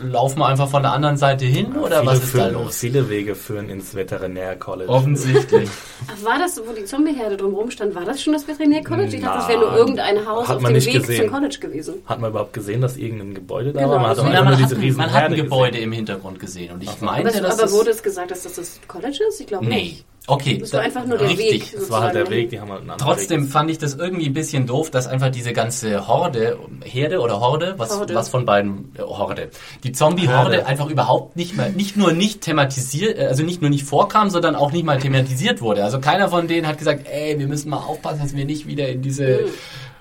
laufen 0.02 0.39
wir 0.39 0.46
einfach 0.48 0.69
von 0.69 0.82
der 0.84 0.93
anderen 0.93 1.17
Seite 1.17 1.46
hin 1.46 1.76
oder 1.76 2.00
viele, 2.00 2.06
was 2.06 2.24
ist 2.24 2.34
da 2.36 2.39
führen, 2.39 2.54
los? 2.54 2.78
viele 2.78 3.10
Wege 3.10 3.36
führen 3.36 3.69
ins 3.69 3.93
Veterinär-College. 3.96 4.89
Offensichtlich. 4.89 5.69
Ach, 6.08 6.24
war 6.26 6.39
das, 6.39 6.62
wo 6.65 6.72
die 6.74 6.86
Zombieherde 6.86 7.38
drumherum 7.38 7.69
stand, 7.72 7.93
war 7.96 8.06
das 8.06 8.22
schon 8.22 8.34
das 8.34 8.48
Veterinär-College? 8.48 9.15
Ich 9.15 9.22
dachte, 9.22 9.38
das 9.39 9.48
wäre 9.50 9.60
nur 9.60 9.76
irgendein 9.76 10.26
Haus 10.26 10.48
Hat 10.48 10.58
auf 10.58 10.62
man 10.62 10.72
dem 10.74 10.76
nicht 10.76 10.88
Weg 10.88 11.02
gesehen. 11.02 11.22
zum 11.26 11.32
College 11.34 11.58
gewesen. 11.60 11.96
Hat 12.06 12.19
man 12.19 12.30
überhaupt 12.32 12.54
gesehen, 12.54 12.82
dass 12.82 12.98
irgendein 12.98 13.34
Gebäude 13.34 13.74
da 13.74 13.80
Genau, 13.82 13.91
war? 13.91 14.00
Man 14.00 14.10
hat 14.10 14.19
einfach 14.19 14.43
man, 14.43 14.54
hat, 14.54 14.60
diese 14.72 14.82
riesen 14.82 14.98
man 14.98 15.12
hat 15.13 15.24
ein 15.26 15.36
Gebäude 15.36 15.72
gesehen. 15.72 15.84
im 15.84 15.91
Hintergrund 15.91 16.39
gesehen 16.39 16.74
und 16.74 16.84
ich 16.84 16.89
Aber, 16.89 17.06
meinte, 17.06 17.30
es, 17.30 17.41
dass 17.41 17.60
aber 17.60 17.72
wurde 17.72 17.91
es 17.91 18.02
gesagt, 18.04 18.32
dass 18.32 18.43
das 18.43 18.54
das 18.56 18.80
College 18.88 19.19
ist? 19.30 19.41
Ich 19.41 19.48
glaube 19.48 19.65
Nee. 19.65 19.76
nicht. 19.76 20.06
Okay. 20.25 20.57
Das 20.57 20.71
war 20.71 20.79
einfach 20.81 21.05
nur 21.05 21.17
der 21.17 21.29
richtig. 21.29 21.73
Weg. 21.73 21.79
Das 21.79 21.89
war 21.89 22.01
halt 22.01 22.15
der. 22.15 22.29
Weg, 22.29 22.49
die 22.49 22.59
haben 22.59 22.69
halt 22.71 22.81
einen 22.81 22.91
anderen 22.91 23.15
Trotzdem 23.15 23.43
Weg. 23.43 23.51
fand 23.51 23.69
ich 23.69 23.77
das 23.77 23.95
irgendwie 23.95 24.27
ein 24.27 24.33
bisschen 24.33 24.65
doof, 24.65 24.89
dass 24.89 25.05
einfach 25.07 25.29
diese 25.29 25.51
ganze 25.51 26.07
Horde, 26.07 26.57
Herde 26.83 27.19
oder 27.19 27.41
Horde, 27.41 27.75
was, 27.77 27.97
Horde. 27.99 28.15
was 28.15 28.29
von 28.29 28.45
beiden, 28.45 28.93
äh, 28.97 29.01
Horde, 29.01 29.49
die 29.83 29.91
Zombie-Horde 29.91 30.65
einfach 30.65 30.89
überhaupt 30.89 31.36
nicht 31.36 31.57
mal, 31.57 31.71
nicht 31.71 31.97
nur 31.97 32.13
nicht 32.13 32.39
thematisiert, 32.41 33.17
äh, 33.17 33.25
also 33.25 33.43
nicht 33.43 33.62
nur 33.62 33.69
nicht 33.69 33.83
vorkam, 33.83 34.29
sondern 34.29 34.55
auch 34.55 34.71
nicht 34.71 34.86
mal 34.86 34.97
thematisiert 34.97 35.62
wurde. 35.62 35.83
Also 35.83 35.99
keiner 35.99 36.29
von 36.29 36.47
denen 36.47 36.67
hat 36.67 36.77
gesagt, 36.77 37.05
ey, 37.12 37.38
wir 37.38 37.47
müssen 37.47 37.69
mal 37.69 37.77
aufpassen, 37.77 38.21
dass 38.21 38.33
wir 38.33 38.45
nicht 38.45 38.65
wieder 38.65 38.88
in 38.88 39.01
diese 39.01 39.41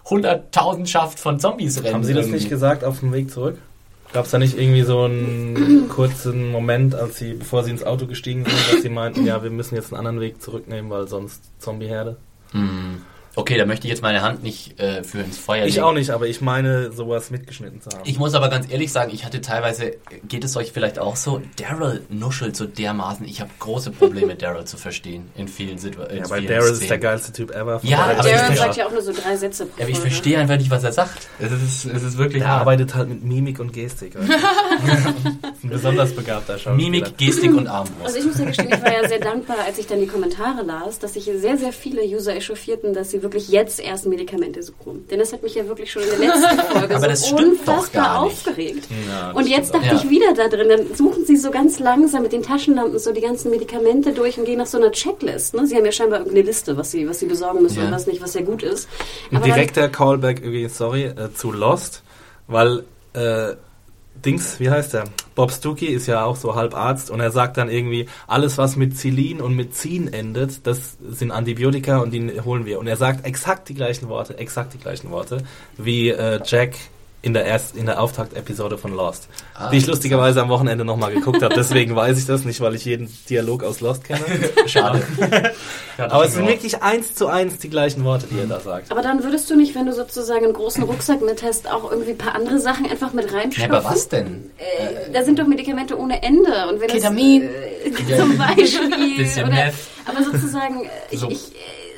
Hunderttausendschaft 0.08 1.18
von 1.18 1.40
Zombies 1.40 1.82
rennen. 1.82 1.94
Haben 1.94 2.04
Sie 2.04 2.14
das 2.14 2.28
nicht 2.28 2.48
gesagt 2.48 2.84
auf 2.84 3.00
dem 3.00 3.12
Weg 3.12 3.30
zurück? 3.30 3.58
Gab 4.12 4.26
es 4.26 4.30
da 4.30 4.38
nicht 4.38 4.58
irgendwie 4.58 4.82
so 4.82 5.04
einen 5.04 5.88
kurzen 5.88 6.50
Moment, 6.50 6.94
als 6.94 7.16
sie, 7.16 7.34
bevor 7.34 7.64
sie 7.64 7.70
ins 7.70 7.82
Auto 7.82 8.06
gestiegen 8.06 8.44
sind, 8.44 8.72
dass 8.72 8.82
sie 8.82 8.90
meinten, 8.90 9.24
ja, 9.24 9.42
wir 9.42 9.50
müssen 9.50 9.74
jetzt 9.74 9.92
einen 9.92 9.98
anderen 9.98 10.20
Weg 10.20 10.42
zurücknehmen, 10.42 10.90
weil 10.90 11.08
sonst 11.08 11.50
Zombieherde? 11.58 12.18
Hm. 12.50 13.02
Okay, 13.34 13.56
da 13.56 13.64
möchte 13.64 13.86
ich 13.86 13.90
jetzt 13.90 14.02
meine 14.02 14.20
Hand 14.20 14.42
nicht 14.42 14.78
äh, 14.78 15.02
für 15.02 15.20
ins 15.20 15.38
Feuer 15.38 15.64
Ich 15.64 15.74
legen. 15.76 15.84
auch 15.86 15.94
nicht, 15.94 16.10
aber 16.10 16.26
ich 16.26 16.42
meine, 16.42 16.92
sowas 16.92 17.30
mitgeschnitten 17.30 17.80
zu 17.80 17.88
haben. 17.90 18.02
Ich 18.04 18.18
muss 18.18 18.34
aber 18.34 18.50
ganz 18.50 18.70
ehrlich 18.70 18.92
sagen, 18.92 19.10
ich 19.14 19.24
hatte 19.24 19.40
teilweise, 19.40 19.92
geht 20.28 20.44
es 20.44 20.54
euch 20.56 20.72
vielleicht 20.72 20.98
auch 20.98 21.16
so, 21.16 21.40
Daryl 21.56 22.02
nuschelt 22.10 22.56
so 22.56 22.66
dermaßen. 22.66 23.26
Ich 23.26 23.40
habe 23.40 23.50
große 23.58 23.90
Probleme, 23.92 24.34
Daryl 24.36 24.64
zu 24.66 24.76
verstehen 24.76 25.30
in 25.34 25.48
vielen 25.48 25.78
Situationen. 25.78 26.24
ja, 26.24 26.28
weil 26.30 26.44
Daryl 26.44 26.72
ist 26.72 26.90
der 26.90 26.98
geilste 26.98 27.32
Typ 27.32 27.52
ever. 27.52 27.80
Ja, 27.82 28.02
aber 28.04 28.12
ich 28.20 28.26
verstehe- 28.34 28.56
sagt 28.56 28.76
ja 28.76 28.86
auch 28.86 28.92
nur 28.92 29.00
so 29.02 29.12
drei 29.14 29.34
Sätze 29.36 29.64
pro 29.64 29.78
Ja, 29.78 29.84
aber 29.84 29.90
ich 29.92 29.98
verstehe 29.98 30.38
einfach 30.38 30.58
nicht, 30.58 30.70
was 30.70 30.84
er 30.84 30.92
sagt. 30.92 31.28
Es 31.38 31.50
ist, 31.52 31.84
es 31.86 32.02
ist 32.02 32.18
wirklich 32.18 32.44
hart. 32.44 32.60
arbeitet 32.60 32.94
halt 32.94 33.08
mit 33.08 33.24
Mimik 33.24 33.60
und 33.60 33.72
Gestik. 33.72 34.14
ist 34.82 35.64
ein 35.64 35.70
besonders 35.70 36.12
begabter 36.14 36.58
Schauspieler. 36.58 36.76
Mimik, 36.90 37.16
Gestik 37.16 37.54
und 37.54 37.66
Armbrust. 37.66 38.04
Also 38.04 38.18
ich 38.18 38.24
muss 38.26 38.38
ja 38.38 38.44
gestehen, 38.44 38.68
ich 38.72 38.82
war 38.82 38.92
ja 38.92 39.08
sehr 39.08 39.20
dankbar, 39.20 39.56
als 39.66 39.78
ich 39.78 39.86
dann 39.86 40.00
die 40.00 40.06
Kommentare 40.06 40.62
las, 40.64 40.98
dass 40.98 41.14
sich 41.14 41.24
sehr, 41.24 41.56
sehr 41.56 41.72
viele 41.72 42.02
User 42.02 42.34
echauffierten, 42.36 42.92
dass 42.92 43.10
sie 43.10 43.21
wirklich 43.22 43.48
jetzt 43.48 43.80
erst 43.80 44.06
Medikamente 44.06 44.62
suchen. 44.62 45.06
Denn 45.10 45.18
das 45.18 45.32
hat 45.32 45.42
mich 45.42 45.54
ja 45.54 45.66
wirklich 45.66 45.90
schon 45.90 46.02
in 46.02 46.08
der 46.10 46.18
letzten 46.18 46.58
Folge 46.72 46.96
Aber 46.96 47.08
das 47.08 47.28
so 47.28 47.36
unfassbar 47.36 48.02
gar 48.02 48.24
nicht. 48.24 48.34
aufgeregt. 48.46 48.88
Ja, 49.08 49.30
und 49.32 49.46
jetzt 49.46 49.74
dachte 49.74 49.94
auch. 49.96 50.04
ich 50.04 50.10
wieder 50.10 50.34
da 50.34 50.48
drin, 50.48 50.68
dann 50.68 50.94
suchen 50.94 51.24
sie 51.24 51.36
so 51.36 51.50
ganz 51.50 51.78
langsam 51.78 52.22
mit 52.22 52.32
den 52.32 52.42
Taschenlampen 52.42 52.98
so 52.98 53.12
die 53.12 53.20
ganzen 53.20 53.50
Medikamente 53.50 54.12
durch 54.12 54.38
und 54.38 54.44
gehen 54.44 54.58
nach 54.58 54.66
so 54.66 54.78
einer 54.78 54.90
Checklist. 54.92 55.54
Ne? 55.54 55.66
Sie 55.66 55.76
haben 55.76 55.84
ja 55.84 55.92
scheinbar 55.92 56.18
irgendeine 56.20 56.46
Liste, 56.46 56.76
was 56.76 56.90
sie, 56.90 57.08
was 57.08 57.18
sie 57.20 57.26
besorgen 57.26 57.62
müssen 57.62 57.78
Ja. 57.78 57.86
und 57.86 57.92
was 57.92 58.06
nicht, 58.06 58.20
was 58.22 58.34
ja 58.34 58.42
gut 58.42 58.62
ist. 58.62 58.88
Ein 59.30 59.42
direkter 59.42 59.88
Callback 59.88 60.40
übrigens, 60.40 60.76
sorry, 60.76 61.04
äh, 61.04 61.32
zu 61.34 61.52
Lost, 61.52 62.02
weil 62.48 62.84
äh, 63.14 63.54
Dings, 64.24 64.60
wie 64.60 64.70
heißt 64.70 64.94
der? 64.94 65.04
Bob 65.34 65.50
Stuckey 65.50 65.86
ist 65.86 66.06
ja 66.06 66.24
auch 66.24 66.36
so 66.36 66.54
halb 66.54 66.74
Arzt 66.74 67.10
und 67.10 67.20
er 67.20 67.30
sagt 67.30 67.56
dann 67.56 67.68
irgendwie, 67.68 68.06
alles 68.26 68.58
was 68.58 68.76
mit 68.76 68.96
Zilin 68.96 69.40
und 69.40 69.56
mit 69.56 69.74
Zin 69.74 70.12
endet, 70.12 70.66
das 70.66 70.98
sind 71.00 71.30
Antibiotika 71.30 71.98
und 71.98 72.12
die 72.12 72.40
holen 72.40 72.66
wir. 72.66 72.78
Und 72.78 72.86
er 72.86 72.96
sagt 72.96 73.24
exakt 73.24 73.68
die 73.68 73.74
gleichen 73.74 74.08
Worte, 74.08 74.38
exakt 74.38 74.74
die 74.74 74.78
gleichen 74.78 75.10
Worte, 75.10 75.42
wie 75.76 76.10
äh, 76.10 76.40
Jack 76.44 76.74
in 77.22 77.34
der 77.34 77.44
erst 77.44 77.76
in 77.76 77.86
der 77.86 78.00
Auftaktepisode 78.02 78.76
von 78.78 78.92
Lost, 78.92 79.28
Ah, 79.54 79.70
die 79.70 79.76
ich 79.76 79.86
lustigerweise 79.86 80.42
am 80.42 80.48
Wochenende 80.48 80.84
nochmal 80.84 81.12
geguckt 81.14 81.40
habe. 81.42 81.54
Deswegen 81.54 81.94
weiß 81.94 82.18
ich 82.18 82.26
das 82.26 82.44
nicht, 82.44 82.60
weil 82.60 82.74
ich 82.74 82.84
jeden 82.84 83.08
Dialog 83.30 83.62
aus 83.62 83.80
Lost 83.80 84.02
kenne. 84.04 84.24
Schade. 84.66 85.02
Aber 85.98 86.24
es 86.24 86.34
sind 86.34 86.46
wirklich 86.48 86.82
eins 86.82 87.14
zu 87.14 87.28
eins 87.28 87.58
die 87.58 87.70
gleichen 87.70 88.04
Worte, 88.04 88.26
die 88.30 88.38
er 88.40 88.46
da 88.46 88.58
sagt. 88.60 88.90
Aber 88.90 89.02
dann 89.02 89.22
würdest 89.22 89.48
du 89.50 89.56
nicht, 89.56 89.74
wenn 89.74 89.86
du 89.86 89.92
sozusagen 89.92 90.44
einen 90.44 90.54
großen 90.54 90.82
Rucksack 90.82 91.20
mit 91.22 91.42
hast, 91.42 91.70
auch 91.70 91.90
irgendwie 91.90 92.10
ein 92.12 92.18
paar 92.18 92.34
andere 92.34 92.58
Sachen 92.58 92.90
einfach 92.90 93.12
mit 93.12 93.30
Ja, 93.30 93.38
reinstopfen? 93.38 93.72
aber 93.72 93.84
was 93.84 94.08
denn? 94.08 94.50
Äh, 94.58 95.12
da 95.12 95.22
sind 95.22 95.38
doch 95.38 95.46
Medikamente 95.46 95.96
ohne 95.98 96.22
Ende. 96.22 96.50
Und 96.70 96.80
wenn 96.80 96.88
Ketamin. 96.88 97.48
Das, 97.84 98.10
äh, 98.10 98.16
zum 98.18 98.36
Beispiel. 98.38 99.16
Bisschen 99.18 99.46
oder, 99.46 99.54
Meth. 99.54 99.74
aber 100.06 100.24
sozusagen, 100.24 100.84
äh, 100.84 100.88
ich, 101.10 101.20
So. 101.20 101.28
ich, 101.28 101.52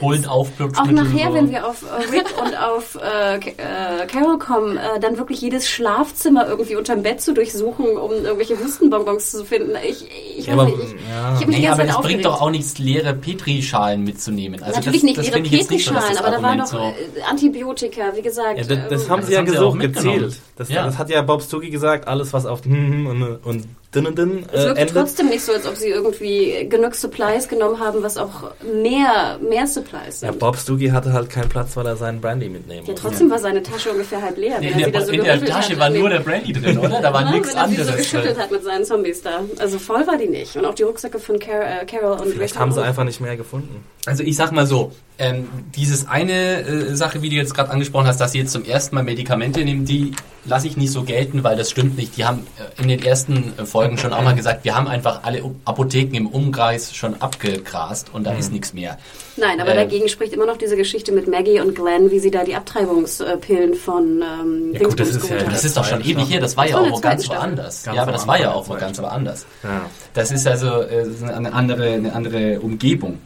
äh, 0.04 0.16
Bullenaufblutschmittel. 0.18 0.98
auch 0.98 1.04
nachher, 1.04 1.28
so. 1.28 1.34
wenn 1.34 1.50
wir 1.50 1.66
auf 1.66 1.82
äh, 1.82 2.10
Rick 2.16 2.26
und 2.42 2.56
auf 2.60 2.98
äh, 3.02 3.36
äh, 3.36 4.06
Carol 4.06 4.38
kommen, 4.38 4.76
äh, 4.76 5.00
dann 5.00 5.18
wirklich 5.18 5.40
jedes 5.40 5.68
Schlafzimmer 5.68 6.46
irgendwie 6.46 6.76
unterm 6.76 7.02
Bett 7.02 7.20
zu 7.20 7.32
durchsuchen, 7.34 7.96
um 7.96 8.10
irgendwelche 8.12 8.58
Hustenbonbons 8.58 9.30
zu 9.30 9.44
finden. 9.44 9.72
Ich, 9.88 10.06
ich, 10.38 10.46
Ja, 10.46 10.52
aber, 10.54 10.64
nicht, 10.66 10.76
ich, 10.78 10.90
ja. 10.92 10.96
ich 11.34 11.40
habe 11.40 11.46
mich 11.46 11.58
Nee, 11.58 11.68
aber 11.68 11.84
das 11.84 11.96
aufgeregt. 11.96 12.22
bringt 12.22 12.24
doch 12.26 12.40
auch 12.40 12.50
nichts, 12.50 12.78
leere 12.78 13.14
Petrischalen 13.14 14.04
mitzunehmen. 14.04 14.62
Also 14.62 14.76
Natürlich 14.76 15.00
das, 15.00 15.04
nicht 15.04 15.18
das 15.18 15.26
ihre 15.26 15.34
finde 15.34 15.48
ich 15.48 15.54
jetzt 15.60 15.70
nicht 15.70 15.84
so, 15.86 15.94
dass 15.94 16.04
Petrischalen, 16.08 16.24
das 16.24 16.34
aber 16.34 16.36
da 16.36 16.48
waren 16.48 16.58
doch 16.58 16.66
so- 16.66 16.78
äh, 16.78 17.22
Antibiotika, 17.30 18.02
wie 18.14 18.22
gesagt. 18.22 18.58
Ja, 18.58 18.64
das, 18.64 18.88
das 18.88 19.10
haben 19.10 19.20
das 19.20 19.28
sie 19.28 19.32
ja 19.34 19.38
haben 19.40 19.48
sie 19.48 19.58
auch 19.58 19.72
gesucht, 19.78 19.94
gezielt. 19.94 20.40
Das, 20.56 20.68
Ja. 20.68 20.84
das 20.84 20.98
hat 20.98 21.10
ja 21.10 21.22
Bob 21.22 21.42
Stuckey 21.42 21.70
gesagt, 21.70 22.08
alles 22.08 22.32
was 22.32 22.46
auf 22.46 22.64
und, 22.66 23.38
und 23.44 23.64
din 23.94 24.06
und 24.06 24.18
din 24.18 24.44
Es 24.52 24.62
äh, 24.62 24.66
wirkt 24.66 24.78
endet. 24.80 24.96
trotzdem 24.96 25.28
nicht 25.28 25.42
so, 25.44 25.52
als 25.52 25.66
ob 25.66 25.76
sie 25.76 25.88
irgendwie 25.88 26.66
genug 26.68 26.94
Supplies 26.94 27.48
genommen 27.48 27.78
haben, 27.80 28.02
was 28.02 28.16
auch 28.16 28.52
mehr, 28.82 29.38
mehr 29.48 29.66
Supplies 29.66 30.20
Ja, 30.20 30.30
sind. 30.30 30.38
Bob 30.38 30.56
Stuckey 30.56 30.88
hatte 30.88 31.12
halt 31.12 31.30
keinen 31.30 31.48
Platz, 31.48 31.76
weil 31.76 31.86
er 31.86 31.96
seinen 31.96 32.20
Brandy 32.20 32.48
mitnehmen 32.48 32.84
Ja, 32.86 32.92
musste. 32.92 33.08
trotzdem 33.08 33.30
war 33.30 33.38
seine 33.38 33.62
Tasche 33.62 33.90
ungefähr 33.92 34.20
halb 34.22 34.36
leer. 34.36 34.58
Nee, 34.60 34.68
in 34.68 34.72
er 34.72 34.76
der, 34.78 34.84
sie 34.86 34.92
da 34.92 35.00
so 35.06 35.12
in 35.12 35.22
der 35.24 35.44
Tasche 35.44 35.72
hat 35.72 35.78
war 35.80 35.90
nur 35.90 36.08
der 36.10 36.20
Brandy 36.20 36.52
drin, 36.52 36.78
oder? 36.78 37.00
Da 37.00 37.12
war 37.12 37.22
Ja, 37.22 37.30
nichts 37.32 37.48
wenn 37.50 37.56
er 37.56 37.68
sie 37.68 37.74
so 37.76 37.80
anderes 37.82 37.96
geschüttelt 37.98 38.38
hat 38.38 38.50
mit 38.50 38.62
seinen 38.64 38.84
Zombies 38.84 39.22
da. 39.22 39.40
Also 39.58 39.78
voll 39.78 40.06
war 40.06 40.16
die 40.16 40.28
nicht. 40.28 40.56
Und 40.56 40.64
auch 40.64 40.74
die 40.74 40.82
Rucksäcke 40.82 41.18
von 41.18 41.38
Car 41.38 41.82
äh, 41.82 41.84
Carol 41.86 42.18
und 42.20 42.28
Vielleicht 42.30 42.54
Rick 42.54 42.60
haben 42.60 42.72
sie 42.72 42.80
auch. 42.80 42.84
einfach 42.86 43.04
nicht 43.04 43.20
mehr 43.20 43.36
gefunden. 43.36 43.84
Also 44.06 44.22
ich 44.22 44.36
sag 44.36 44.52
mal 44.52 44.66
so, 44.66 44.92
ähm, 45.18 45.48
dieses 45.76 46.08
eine 46.08 46.60
äh, 46.62 46.94
Sache, 46.96 47.22
wie 47.22 47.28
du 47.28 47.36
jetzt 47.36 47.54
gerade 47.54 47.70
angesprochen 47.70 48.06
hast, 48.08 48.20
dass 48.20 48.32
sie 48.32 48.38
jetzt 48.38 48.52
zum 48.52 48.64
ersten 48.64 48.94
Mal 48.96 49.04
Medikamente 49.04 49.64
nehmen, 49.64 49.84
die 49.84 50.12
lasse 50.44 50.66
ich 50.66 50.76
nicht 50.76 50.90
so 50.92 51.04
gelten, 51.04 51.44
weil 51.44 51.56
das 51.56 51.70
stimmt 51.70 51.96
nicht. 51.96 52.16
Die 52.16 52.24
haben 52.24 52.46
äh, 52.78 52.82
in 52.82 52.88
den 52.88 53.02
ersten 53.02 53.52
äh, 53.56 53.64
Folgen 53.84 53.98
schon 53.98 54.12
auch 54.12 54.22
mal 54.22 54.34
gesagt, 54.34 54.64
wir 54.64 54.74
haben 54.74 54.88
einfach 54.88 55.20
alle 55.24 55.42
Apotheken 55.64 56.16
im 56.16 56.26
Umkreis 56.26 56.94
schon 56.94 57.20
abgegrast 57.20 58.08
und 58.12 58.24
da 58.24 58.32
ist 58.32 58.50
nichts 58.52 58.72
mehr. 58.72 58.96
Nein, 59.36 59.60
aber 59.60 59.72
Ähm. 59.72 59.76
dagegen 59.76 60.08
spricht 60.08 60.32
immer 60.32 60.46
noch 60.46 60.56
diese 60.56 60.76
Geschichte 60.76 61.12
mit 61.12 61.28
Maggie 61.28 61.60
und 61.60 61.74
Glenn, 61.74 62.10
wie 62.10 62.18
sie 62.18 62.30
da 62.30 62.44
die 62.44 62.54
Abtreibungspillen 62.54 63.74
von 63.74 64.22
ähm, 64.22 64.72
Ja, 64.72 64.80
gut, 64.88 64.98
das 64.98 65.10
ist 65.10 65.28
ja- 65.28 65.36
Das 65.42 65.64
ist 65.64 65.76
doch 65.76 65.84
schon 65.84 66.00
ewig 66.02 66.28
her, 66.30 66.40
das 66.40 66.56
war 66.56 66.64
Das 66.64 66.72
ja 66.72 66.78
auch 66.80 66.90
wo 66.90 67.00
ganz 67.00 67.28
woanders. 67.28 67.82
Ganz 67.84 67.96
ja, 67.96 68.02
aber 68.02 68.12
das 68.12 68.26
war 68.26 68.40
ja 68.40 68.52
auch 68.52 68.68
wo 68.68 68.74
ganz 68.74 69.00
woanders. 69.00 69.44
Ja. 69.62 69.86
Das 70.14 70.30
ist 70.30 70.46
also 70.46 70.82
äh, 70.82 71.04
eine 71.34 71.52
andere, 71.52 71.88
eine 71.92 72.14
andere 72.14 72.60
Umgebung. 72.60 73.18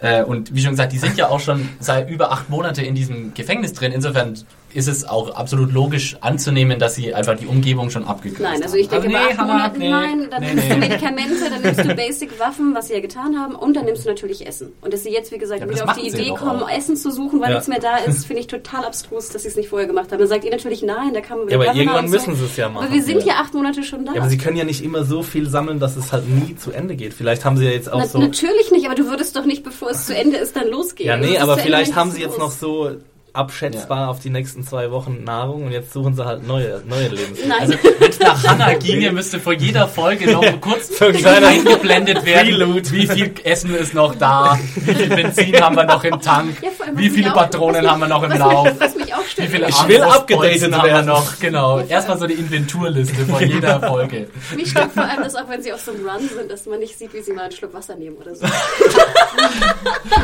Äh, 0.00 0.22
und 0.24 0.54
wie 0.54 0.60
schon 0.60 0.72
gesagt, 0.72 0.92
die 0.92 0.98
sind 0.98 1.16
ja 1.16 1.28
auch 1.28 1.40
schon 1.40 1.68
seit 1.80 2.10
über 2.10 2.30
acht 2.32 2.48
Monate 2.50 2.82
in 2.82 2.94
diesem 2.94 3.32
Gefängnis 3.34 3.72
drin. 3.72 3.92
Insofern 3.92 4.34
ist 4.74 4.88
es 4.88 5.04
auch 5.08 5.34
absolut 5.34 5.72
logisch 5.72 6.16
anzunehmen, 6.20 6.78
dass 6.78 6.94
sie 6.96 7.14
einfach 7.14 7.36
die 7.36 7.46
Umgebung 7.46 7.90
schon 7.90 8.04
abgekürzt 8.04 8.42
Nein, 8.42 8.62
also 8.62 8.76
ich 8.76 8.88
denke, 8.88 9.06
haben. 9.08 9.12
bei 9.12 9.34
nee, 9.34 9.52
Monaten, 9.52 9.78
nee, 9.78 9.88
nein, 9.90 10.26
dann 10.30 10.42
nee, 10.42 10.54
nimmst 10.54 10.70
du. 10.70 10.76
Medikamente, 10.76 11.50
dann 11.50 11.62
nimmst 11.62 11.84
du 11.84 11.94
Basic-Waffen, 11.96 12.74
was 12.74 12.88
sie 12.88 12.94
ja 12.94 13.00
getan 13.00 13.38
haben, 13.38 13.54
und 13.54 13.74
dann 13.76 13.84
nimmst 13.84 14.04
du 14.04 14.08
natürlich 14.08 14.46
Essen. 14.46 14.72
Und 14.80 14.92
dass 14.92 15.02
sie 15.04 15.10
jetzt, 15.10 15.30
wie 15.32 15.38
gesagt, 15.38 15.60
Ja, 15.60 15.68
wieder 15.70 15.88
auf 15.88 15.96
die 15.96 16.08
Idee 16.08 16.30
kommen, 16.30 16.62
auch. 16.62 16.70
Essen 16.70 16.96
zu 16.96 17.10
suchen, 17.10 17.40
weil 17.40 17.50
Ja. 17.50 17.54
nichts 17.56 17.68
mehr 17.68 17.78
da 17.80 17.96
ist, 17.98 18.26
finde 18.26 18.40
ich 18.40 18.46
total 18.48 18.84
abstrus, 18.84 19.28
dass 19.30 19.42
sie 19.42 19.48
es 19.48 19.56
nicht 19.56 19.68
vorher 19.68 19.86
gemacht 19.86 20.10
haben. 20.10 20.18
Dann 20.18 20.28
sagt 20.28 20.44
ihr 20.44 20.50
natürlich 20.50 20.82
nein, 20.82 21.14
da 21.14 21.20
kann 21.20 21.38
man 21.38 21.48
Ja, 21.48 21.56
aber 21.56 21.74
irgendwann 21.74 22.08
müssen 22.10 22.34
sie 22.34 22.44
es 22.44 22.56
ja 22.56 22.68
machen. 22.68 22.86
Aber 22.86 22.94
wir 22.94 23.02
sind 23.02 23.20
Ja. 23.20 23.34
ja 23.34 23.40
acht 23.42 23.54
Monate 23.54 23.82
schon 23.82 24.04
da. 24.04 24.12
Ja, 24.14 24.20
aber 24.20 24.28
sie 24.30 24.38
können 24.38 24.56
ja 24.56 24.64
nicht 24.64 24.82
immer 24.84 25.04
so 25.04 25.22
viel 25.22 25.48
sammeln, 25.48 25.78
dass 25.78 25.96
es 25.96 26.12
halt 26.12 26.28
nie 26.28 26.56
zu 26.56 26.72
Ende 26.72 26.96
geht. 26.96 27.14
Vielleicht 27.14 27.44
haben 27.44 27.56
sie 27.56 27.64
ja 27.64 27.70
jetzt 27.70 27.92
auch 27.92 27.98
Na, 27.98 28.06
so. 28.06 28.18
Natürlich 28.18 28.70
nicht, 28.72 28.86
aber 28.86 28.94
du 28.94 29.06
würdest 29.06 29.36
doch 29.36 29.44
nicht, 29.44 29.62
bevor 29.62 29.90
es 29.90 30.06
zu 30.06 30.16
Ende 30.16 30.36
ist, 30.36 30.56
dann 30.56 30.68
losgehen. 30.68 31.08
Ja, 31.08 31.14
Also 31.16 31.28
nee, 31.30 31.38
aber 31.38 31.58
vielleicht 31.58 31.94
haben 31.94 32.10
sie 32.10 32.20
jetzt 32.20 32.38
los. 32.38 32.40
noch 32.40 32.50
so 32.50 32.90
abschätzbar 33.34 34.08
auf 34.08 34.20
die 34.20 34.30
nächsten 34.30 34.64
zwei 34.64 34.90
Wochen 34.90 35.24
Nahrung 35.24 35.64
und 35.66 35.72
jetzt 35.72 35.92
suchen 35.92 36.14
sie 36.14 36.24
halt 36.24 36.46
neue, 36.46 36.82
neue 36.86 37.08
Lebensmittel. 37.08 37.48
Nein. 37.48 37.60
Also, 37.60 37.74
wenn 37.98 38.10
es 38.10 38.20
nach 38.20 38.44
Hannah 38.44 38.74
ginge, 38.74 39.10
müsste 39.12 39.40
vor 39.40 39.52
jeder 39.52 39.88
Folge 39.88 40.30
noch 40.30 40.44
kurz 40.60 40.90
eingeblendet 41.02 42.24
werden, 42.24 42.74
wie 42.92 43.06
viel 43.08 43.34
Essen 43.42 43.74
ist 43.74 43.92
noch 43.92 44.14
da, 44.14 44.58
wie 44.76 44.94
viel 44.94 45.08
Benzin 45.08 45.60
haben 45.60 45.76
wir 45.76 45.84
noch 45.84 46.04
im 46.04 46.20
Tank, 46.20 46.56
Ja, 46.62 46.68
wie 46.94 47.10
viele 47.10 47.30
auch- 47.32 47.36
Patronen 47.36 47.90
haben 47.90 48.00
wir 48.00 48.08
noch 48.08 48.22
im 48.22 48.30
was 48.30 48.38
Lauf. 48.38 48.64
Mich, 48.70 48.80
was 48.80 48.94
mich 48.94 49.14
auch 49.14 49.18
Wie 49.36 49.46
viele 49.48 49.68
Ich 49.68 49.88
will 49.88 50.02
upgedatet 50.02 50.72
haben 50.74 50.86
wir 50.88 51.02
noch? 51.02 51.38
Genau. 51.40 51.80
Erstmal 51.80 52.18
so 52.18 52.26
die 52.26 52.34
Inventurliste 52.34 53.26
vor 53.26 53.42
jeder 53.42 53.80
Folge. 53.80 54.28
Mich 54.54 54.70
stört 54.70 54.92
vor 54.92 55.02
allem, 55.04 55.22
dass 55.24 55.34
auch 55.34 55.48
wenn 55.48 55.60
sie 55.62 55.72
auf 55.72 55.80
so 55.80 55.90
einem 55.90 56.08
Run 56.08 56.28
sind, 56.28 56.50
dass 56.50 56.66
man 56.66 56.78
nicht 56.78 56.96
sieht, 56.96 57.12
wie 57.12 57.20
sie 57.20 57.32
mal 57.32 57.42
einen 57.42 57.52
Schluck 57.52 57.74
Wasser 57.74 57.96
nehmen 57.96 58.16
oder 58.16 58.34
so. 58.34 58.46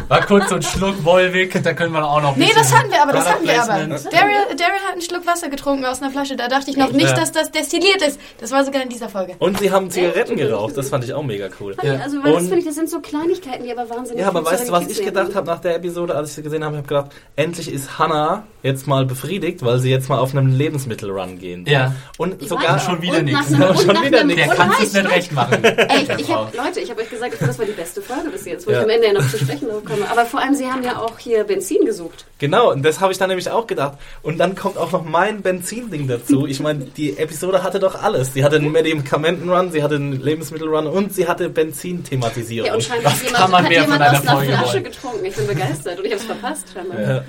War 0.08 0.20
kurz 0.26 0.48
so 0.48 0.56
ein 0.56 0.62
Schluck 0.62 1.04
Wolwig, 1.04 1.60
da 1.62 1.72
können 1.72 1.92
wir 1.92 2.04
auch 2.04 2.22
noch 2.22 2.36
Nee, 2.36 2.50
das 2.54 2.72
hatten 2.74 2.90
wir 2.90 2.99
aber, 3.02 3.12
das 3.12 3.28
hatten 3.30 3.46
wir 3.46 3.62
aber. 3.62 3.72
Daryl, 3.78 4.56
Daryl 4.56 4.80
hat 4.86 4.92
einen 4.92 5.00
Schluck 5.02 5.26
Wasser 5.26 5.48
getrunken 5.48 5.84
aus 5.84 6.00
einer 6.02 6.10
Flasche. 6.10 6.36
Da 6.36 6.48
dachte 6.48 6.70
ich 6.70 6.76
noch 6.76 6.92
nicht, 6.92 7.08
Ja. 7.10 7.14
dass 7.14 7.32
das 7.32 7.50
destilliert 7.50 8.02
ist. 8.06 8.18
Das 8.38 8.50
war 8.52 8.64
sogar 8.64 8.82
in 8.82 8.88
dieser 8.88 9.08
Folge. 9.08 9.34
Und 9.38 9.58
sie 9.58 9.70
haben 9.70 9.90
Zigaretten 9.90 10.36
geraucht, 10.36 10.76
das 10.76 10.88
fand 10.88 11.04
ich 11.04 11.12
auch 11.14 11.22
mega 11.22 11.48
cool. 11.60 11.76
Ja. 11.82 11.96
Also, 11.96 12.22
weil 12.22 12.32
das 12.32 12.42
Und- 12.42 12.48
finde 12.48 12.58
ich, 12.60 12.64
das 12.66 12.74
sind 12.74 12.88
so 12.90 13.00
Kleinigkeiten, 13.00 13.64
die 13.64 13.72
aber 13.72 13.88
wahnsinnig 13.90 14.20
Ja, 14.22 14.28
aber 14.28 14.44
weißt 14.44 14.68
du, 14.68 14.72
was 14.72 14.86
ich 14.88 15.04
gedacht 15.04 15.34
habe 15.34 15.46
nach 15.46 15.60
der 15.60 15.76
Episode, 15.76 16.14
als 16.14 16.30
ich 16.30 16.34
sie 16.36 16.42
gesehen 16.42 16.64
habe? 16.64 16.76
Ich 16.76 16.78
habe 16.78 16.88
gedacht, 16.88 17.10
endlich 17.36 17.72
ist 17.72 17.98
Hannah 17.98 18.44
jetzt 18.62 18.86
mal 18.86 19.04
befriedigt, 19.06 19.64
weil 19.64 19.78
sie 19.78 19.90
jetzt 19.90 20.08
mal 20.08 20.18
auf 20.18 20.32
einem 20.34 20.46
Lebensmittelrun 20.56 21.38
gehen. 21.38 21.64
Ja. 21.66 21.94
Und 22.18 22.40
Ich 22.42 22.48
sogar 22.48 22.78
schon 22.78 23.00
wieder 23.02 23.22
nichts. 23.22 23.52
einem- 23.52 23.74
Schon 23.76 24.02
wieder 24.04 24.24
nichts. 24.24 24.46
Der 24.46 24.54
kann 24.54 24.72
es 24.80 24.92
nicht 24.92 25.10
recht 25.10 25.32
machen. 25.32 25.64
Ey, 25.64 26.04
der 26.04 26.18
ich 26.18 26.30
hab, 26.32 26.54
Leute, 26.54 26.80
ich 26.80 26.90
habe 26.90 27.00
euch 27.02 27.10
gesagt, 27.10 27.34
das 27.40 27.58
war 27.58 27.64
die 27.66 27.72
beste 27.72 28.02
Folge 28.02 28.28
bis 28.30 28.44
jetzt, 28.44 28.66
wo 28.66 28.70
Ja. 28.70 28.78
ich 28.78 28.84
am 28.84 28.90
Ende 28.90 29.06
ja 29.06 29.12
noch 29.14 29.28
zu 29.28 29.38
sprechen 29.38 29.68
drauf 29.68 29.84
komme. 29.84 30.08
Aber 30.10 30.24
vor 30.26 30.40
allem, 30.40 30.54
sie 30.54 30.66
haben 30.70 30.82
ja 30.82 30.98
auch 30.98 31.18
hier 31.18 31.44
Benzin 31.44 31.84
gesucht. 31.84 32.26
Genau, 32.38 32.70
und 32.72 32.82
das 32.90 33.00
habe 33.00 33.12
ich 33.12 33.18
dann 33.18 33.28
nämlich 33.28 33.48
auch 33.50 33.66
gedacht. 33.66 33.98
Und 34.22 34.38
dann 34.38 34.54
kommt 34.56 34.76
auch 34.76 34.90
noch 34.92 35.04
mein 35.04 35.42
Benzinding 35.42 36.08
dazu. 36.08 36.46
Ich 36.46 36.60
meine, 36.60 36.84
die 36.84 37.16
Episode 37.16 37.62
hatte 37.62 37.78
doch 37.78 38.02
alles. 38.02 38.34
Sie 38.34 38.44
hatte 38.44 38.56
einen 38.56 38.72
Medikamentenrun, 38.72 39.70
sie 39.70 39.82
hatte 39.82 39.94
einen 39.94 40.20
Lebensmittelrun 40.20 40.86
und 40.86 41.14
sie 41.14 41.28
hatte 41.28 41.48
Benzin-Thematisierung. 41.48 42.66
Ja, 42.66 42.74
und 42.74 42.82
scheinbar 42.82 43.12
Was 43.12 43.22
hat 43.22 43.32
kann 43.32 43.50
jemand, 43.50 43.50
man 43.52 43.62
hat 43.62 43.68
mehr 43.68 43.80
jemand 43.82 43.92
von 43.92 44.02
einer 44.02 44.18
aus 44.18 44.26
einer 44.26 44.36
Folge 44.36 44.52
Flasche 44.52 44.72
wollen? 44.72 44.84
getrunken. 44.84 45.24
Ich 45.24 45.36
bin 45.36 45.46
begeistert 45.46 45.98
und 45.98 46.04
ich 46.04 46.12
habe 46.12 46.20
es 46.20 46.26
verpasst. 46.26 46.66
Scheinbar. 46.74 47.00
Ja. 47.00 47.22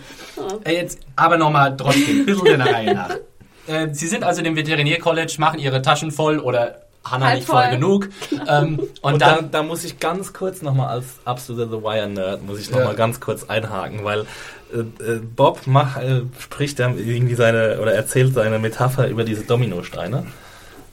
Äh, 0.63 0.75
Jetzt 0.75 0.99
aber 1.15 1.37
nochmal 1.37 1.77
trotzdem, 1.77 2.21
ein 2.21 2.25
bisschen 2.25 2.45
der 2.45 2.59
Reihe 2.73 2.93
nach. 2.95 3.09
Äh, 3.67 3.89
Sie 3.93 4.07
sind 4.07 4.23
also 4.23 4.41
dem 4.41 4.55
Veterinärcollege, 4.55 5.33
machen 5.37 5.59
ihre 5.59 5.83
Taschen 5.83 6.09
voll 6.11 6.39
oder 6.39 6.81
Hannah 7.03 7.25
Halb 7.27 7.35
nicht 7.37 7.47
voll 7.47 7.61
voll. 7.63 7.71
genug. 7.71 8.09
Ähm, 8.47 8.79
und, 8.79 9.13
Und 9.13 9.21
dann, 9.21 9.35
da, 9.51 9.59
da 9.59 9.63
muss 9.63 9.83
ich 9.83 9.99
ganz 9.99 10.33
kurz 10.33 10.61
nochmal 10.61 10.89
als 10.89 11.05
absoluter 11.25 11.69
The 11.69 11.83
Wire-Nerd, 11.83 12.45
muss 12.45 12.59
ich 12.59 12.69
nochmal 12.69 12.87
Ja. 12.89 12.93
ganz 12.93 13.19
kurz 13.19 13.43
einhaken, 13.45 14.03
weil 14.03 14.25
äh, 14.73 14.77
äh, 15.03 15.19
Bob 15.19 15.61
mach, 15.65 15.97
äh, 15.97 16.21
spricht 16.39 16.79
dann 16.79 16.97
irgendwie 16.97 17.35
seine, 17.35 17.79
oder 17.81 17.93
erzählt 17.93 18.33
seine 18.33 18.59
Metapher 18.59 19.07
über 19.07 19.23
diese 19.23 19.43
Dominosteine. 19.43 20.25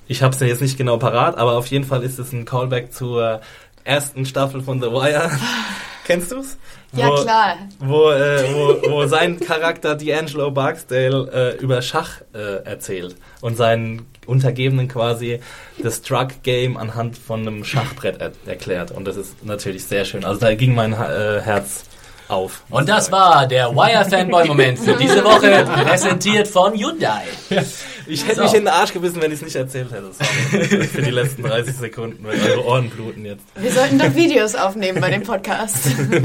Ich 0.06 0.22
habe 0.22 0.34
es 0.34 0.40
jetzt 0.40 0.62
nicht 0.62 0.78
genau 0.78 0.96
parat, 0.96 1.36
aber 1.36 1.52
auf 1.58 1.66
jeden 1.66 1.84
Fall 1.84 2.02
ist 2.02 2.18
es 2.18 2.32
ein 2.32 2.46
Callback 2.46 2.92
zur 2.94 3.40
ersten 3.84 4.24
Staffel 4.24 4.62
von 4.62 4.80
The 4.80 4.88
Wire. 4.90 5.30
Kennst 6.06 6.32
du's? 6.32 6.56
Ja, 6.94 7.08
Wo- 7.10 7.22
klar. 7.22 7.56
Wo, 7.80 8.10
äh, 8.12 8.44
wo, 8.54 8.90
wo 8.92 9.06
sein 9.06 9.38
Charakter 9.38 9.92
D'Angelo 9.92 10.50
Barksdale 10.50 11.56
äh, 11.58 11.62
über 11.62 11.82
Schach 11.82 12.22
äh, 12.32 12.64
erzählt 12.64 13.16
und 13.42 13.58
seinen 13.58 14.06
Untergebenen 14.28 14.88
quasi 14.88 15.40
das 15.82 16.02
Drug 16.02 16.28
Game 16.42 16.76
anhand 16.76 17.16
von 17.16 17.40
einem 17.40 17.64
Schachbrett 17.64 18.20
er 18.20 18.32
erklärt. 18.46 18.90
Und 18.90 19.06
das 19.06 19.16
ist 19.16 19.44
natürlich 19.44 19.84
sehr 19.84 20.04
schön. 20.04 20.24
Also 20.24 20.40
da 20.40 20.54
ging 20.54 20.74
mein 20.74 20.92
äh, 20.92 21.40
Herz 21.40 21.84
auf. 22.28 22.62
und 22.68 22.88
das 22.88 23.10
war 23.10 23.46
der 23.46 23.74
Wire-Fanboy-Moment 23.74 24.78
für 24.78 24.94
diese 24.94 25.24
Woche, 25.24 25.64
präsentiert 25.84 26.46
von 26.46 26.74
Hyundai. 26.74 27.22
Ich 28.08 28.24
hätte 28.26 28.36
So. 28.36 28.42
mich 28.44 28.54
in 28.54 28.60
den 28.60 28.68
Arsch 28.68 28.92
gebissen, 28.92 29.20
wenn 29.20 29.30
ich 29.30 29.38
es 29.38 29.44
nicht 29.44 29.54
erzählt 29.56 29.90
hätte. 29.92 30.12
Für 30.88 31.02
die 31.02 31.10
letzten 31.10 31.42
30 31.42 31.76
Sekunden, 31.76 32.24
wenn 32.26 32.40
eure 32.40 32.64
Ohren 32.64 32.88
bluten 32.90 33.24
jetzt. 33.24 33.44
Wir 33.56 33.70
sollten 33.70 33.98
doch 33.98 34.14
Videos 34.14 34.54
aufnehmen 34.54 35.00
bei 35.00 35.10
dem 35.10 35.22
Podcast. 35.22 35.76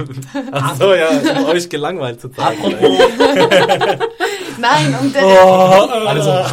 Ach 0.52 0.76
so, 0.78 0.94
ja, 0.94 1.10
um 1.40 1.46
euch 1.46 1.68
gelangweilt 1.70 2.22
zu 2.22 2.30
zeigen. 2.30 2.64
Apropos, 2.64 3.00
Nein, 4.60 4.96
um 5.02 5.12
der, 5.12 5.24
also, 6.08 6.46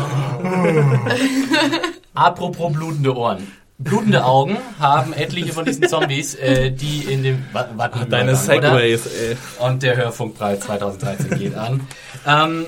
apropos 2.14 2.72
blutende 2.72 3.16
Ohren. 3.16 3.46
Blutende 3.78 4.24
Augen 4.24 4.58
haben 4.78 5.14
etliche 5.14 5.52
von 5.54 5.64
diesen 5.64 5.88
Zombies, 5.88 6.34
äh, 6.34 6.70
die 6.70 7.04
in 7.04 7.22
dem... 7.22 7.42
wa- 7.52 7.66
warten 7.76 8.00
wir 8.00 8.06
Deine? 8.06 8.36
Segways, 8.36 9.06
ey. 9.06 9.36
Und 9.58 9.82
der 9.82 9.96
Hörfunkpreis 9.96 10.60
2013 10.60 11.38
geht 11.38 11.54
an. 11.54 11.80
Ähm, 12.26 12.66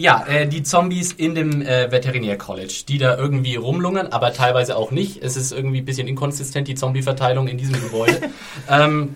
ja, 0.00 0.24
äh, 0.26 0.48
die 0.48 0.62
Zombies 0.62 1.12
in 1.12 1.34
dem 1.34 1.60
äh, 1.60 1.92
Veterinärcollege, 1.92 2.86
die 2.88 2.96
da 2.96 3.18
irgendwie 3.18 3.56
rumlungern, 3.56 4.06
aber 4.06 4.32
teilweise 4.32 4.74
auch 4.76 4.90
nicht. 4.90 5.22
Es 5.22 5.36
ist 5.36 5.52
irgendwie 5.52 5.82
ein 5.82 5.84
bisschen 5.84 6.08
inkonsistent, 6.08 6.68
die 6.68 6.74
Zombie-Verteilung 6.74 7.48
in 7.48 7.58
diesem 7.58 7.74
Gebäude. 7.74 8.18
ähm, 8.70 9.14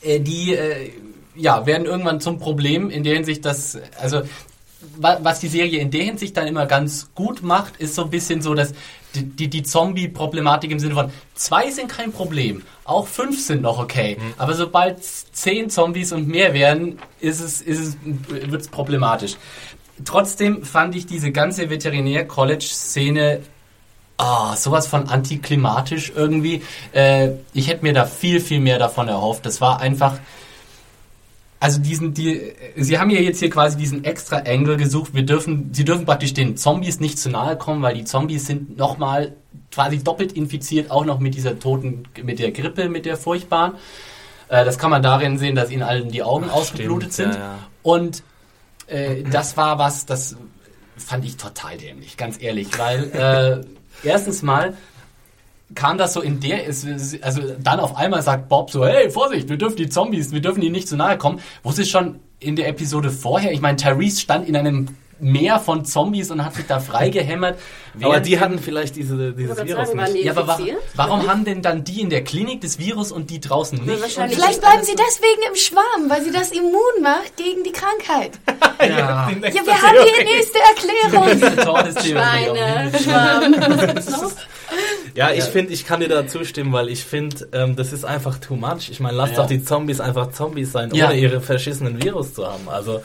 äh, 0.00 0.20
die 0.20 0.54
äh, 0.54 0.92
ja, 1.34 1.66
werden 1.66 1.86
irgendwann 1.86 2.20
zum 2.20 2.38
Problem 2.38 2.88
in 2.88 3.02
der 3.02 3.14
Hinsicht, 3.14 3.44
dass, 3.44 3.76
also 4.00 4.22
was 4.96 5.40
die 5.40 5.48
Serie 5.48 5.80
in 5.80 5.90
der 5.90 6.04
Hinsicht 6.04 6.36
dann 6.36 6.46
immer 6.46 6.66
ganz 6.66 7.10
gut 7.14 7.42
macht, 7.42 7.76
ist 7.78 7.94
so 7.94 8.04
ein 8.04 8.10
bisschen 8.10 8.42
so, 8.42 8.54
dass 8.54 8.72
die, 9.14 9.24
die, 9.24 9.48
die 9.48 9.62
Zombie-Problematik 9.62 10.70
im 10.70 10.78
Sinne 10.78 10.94
von 10.94 11.10
zwei 11.34 11.70
sind 11.70 11.88
kein 11.88 12.12
Problem, 12.12 12.62
auch 12.84 13.06
fünf 13.06 13.44
sind 13.44 13.62
noch 13.62 13.78
okay. 13.78 14.16
Aber 14.36 14.54
sobald 14.54 15.02
zehn 15.02 15.70
Zombies 15.70 16.12
und 16.12 16.28
mehr 16.28 16.54
werden, 16.54 16.98
ist 17.20 17.40
es, 17.40 17.60
ist 17.60 17.80
es, 17.80 17.96
wird 18.04 18.60
es 18.60 18.68
problematisch. 18.68 19.36
Trotzdem 20.04 20.64
fand 20.64 20.94
ich 20.94 21.06
diese 21.06 21.32
ganze 21.32 21.70
Veterinär-College-Szene 21.70 23.40
Ah, 24.20 24.56
sowas 24.56 24.88
von 24.88 25.08
antiklimatisch 25.08 26.12
irgendwie. 26.12 26.62
Äh, 26.92 27.34
ich 27.54 27.68
hätte 27.68 27.84
mir 27.84 27.92
da 27.92 28.04
viel, 28.04 28.40
viel 28.40 28.58
mehr 28.58 28.80
davon 28.80 29.06
erhofft. 29.06 29.46
Das 29.46 29.60
war 29.60 29.80
einfach. 29.80 30.18
Also 31.60 31.80
diesen, 31.80 32.14
die, 32.14 32.52
sie 32.76 32.98
haben 32.98 33.10
ja 33.10 33.20
jetzt 33.20 33.40
hier 33.40 33.50
quasi 33.50 33.76
diesen 33.76 34.04
extra 34.04 34.38
Angle 34.46 34.76
gesucht. 34.76 35.12
Wir 35.14 35.24
dürfen, 35.24 35.70
sie 35.72 35.84
dürfen 35.84 36.04
praktisch 36.04 36.32
den 36.32 36.56
Zombies 36.56 37.00
nicht 37.00 37.18
zu 37.18 37.30
nahe 37.30 37.56
kommen, 37.56 37.82
weil 37.82 37.94
die 37.94 38.04
Zombies 38.04 38.46
sind 38.46 38.76
nochmal 38.76 39.34
quasi 39.72 39.98
doppelt 39.98 40.32
infiziert, 40.32 40.90
auch 40.90 41.04
noch 41.04 41.18
mit 41.18 41.34
dieser 41.34 41.58
toten, 41.58 42.04
mit 42.22 42.38
der 42.38 42.52
Grippe, 42.52 42.88
mit 42.88 43.06
der 43.06 43.16
furchtbaren. 43.16 43.72
Äh, 44.48 44.64
das 44.64 44.78
kann 44.78 44.90
man 44.90 45.02
darin 45.02 45.38
sehen, 45.38 45.56
dass 45.56 45.70
ihnen 45.70 45.82
allen 45.82 46.10
die 46.10 46.22
Augen 46.22 46.48
ausgeblutet 46.48 47.12
stimmt, 47.12 47.32
sind. 47.32 47.40
ja, 47.40 47.52
ja. 47.52 47.58
Und 47.82 48.22
äh, 48.86 49.24
das 49.24 49.56
war 49.56 49.78
was, 49.78 50.06
das 50.06 50.36
fand 50.96 51.24
ich 51.24 51.36
total 51.36 51.76
dämlich, 51.76 52.16
ganz 52.16 52.40
ehrlich, 52.40 52.68
weil 52.78 53.64
äh, 54.04 54.06
erstens 54.06 54.42
mal 54.42 54.76
kam 55.74 55.98
das 55.98 56.12
so 56.14 56.20
in 56.20 56.40
der, 56.40 56.64
ist- 56.64 56.86
also 57.22 57.42
dann 57.62 57.80
auf 57.80 57.96
einmal 57.96 58.22
sagt 58.22 58.48
Bob 58.48 58.70
so, 58.70 58.86
hey, 58.86 59.10
Vorsicht, 59.10 59.48
wir 59.48 59.56
dürfen 59.58 59.76
die 59.76 59.88
Zombies, 59.88 60.32
wir 60.32 60.40
dürfen 60.40 60.62
ihnen 60.62 60.72
nicht 60.72 60.88
zu 60.88 60.96
nahe 60.96 61.18
kommen. 61.18 61.40
Wo 61.62 61.70
es 61.70 61.88
schon 61.88 62.20
in 62.40 62.56
der 62.56 62.68
Episode 62.68 63.10
vorher, 63.10 63.52
ich 63.52 63.60
meine, 63.60 63.76
Therese 63.76 64.20
stand 64.20 64.48
in 64.48 64.56
einem 64.56 64.88
Meer 65.20 65.58
von 65.58 65.84
Zombies 65.84 66.30
und 66.30 66.44
hat 66.44 66.54
sich 66.54 66.66
da 66.68 66.78
freigehämmert. 66.78 67.58
Aber 68.00 68.20
die 68.20 68.38
hatten 68.38 68.60
vielleicht 68.60 68.94
diese, 68.94 69.30
Ich 69.30 69.34
dieses 69.36 69.56
Virus 69.64 69.88
sagen, 69.88 70.12
nicht. 70.12 70.24
ja, 70.24 70.30
aber 70.30 70.46
wa 70.46 70.56
warum 70.94 71.26
haben 71.26 71.44
denn 71.44 71.60
dann 71.62 71.82
die 71.82 72.00
in 72.02 72.10
der 72.10 72.22
Klinik 72.22 72.60
das 72.60 72.78
Virus 72.78 73.10
und 73.10 73.28
die 73.28 73.40
draußen 73.40 73.84
nicht? 73.84 74.00
wahrscheinlich- 74.00 74.38
vielleicht 74.38 74.60
bleiben 74.60 74.84
sie 74.84 74.94
deswegen 74.94 75.42
im 75.50 75.56
Schwarm, 75.56 76.08
weil 76.08 76.22
sie 76.22 76.30
das 76.30 76.52
immun 76.52 77.02
macht 77.02 77.36
gegen 77.36 77.64
die 77.64 77.72
Krankheit. 77.72 78.38
Ja, 78.80 79.28
Ja, 79.28 79.66
wir 79.66 79.82
haben 79.82 79.96
die 80.06 80.24
nächste 80.24 80.58
Erklärung. 80.60 81.24
Schweine, 83.02 84.00
noch? 84.10 84.32
Ja, 85.18 85.30
ich 85.32 85.44
finde, 85.44 85.72
ich 85.72 85.84
kann 85.84 85.98
dir 86.00 86.08
da 86.08 86.26
zustimmen, 86.28 86.72
weil 86.72 86.88
ich 86.88 87.02
finde, 87.04 87.48
ähm, 87.52 87.74
das 87.74 87.92
ist 87.92 88.04
einfach 88.04 88.38
too 88.38 88.54
much. 88.54 88.88
Ich 88.90 89.00
meine, 89.00 89.16
lass 89.16 89.30
Ja. 89.30 89.36
doch 89.38 89.46
die 89.46 89.62
Zombies 89.64 90.00
einfach 90.00 90.30
Zombies 90.30 90.70
sein, 90.72 90.94
Ja. 90.94 91.06
ohne 91.08 91.18
ihre 91.18 91.40
verschissenen 91.40 92.00
Virus 92.02 92.34
zu 92.34 92.46
haben. 92.46 92.68
Also, 92.68 93.00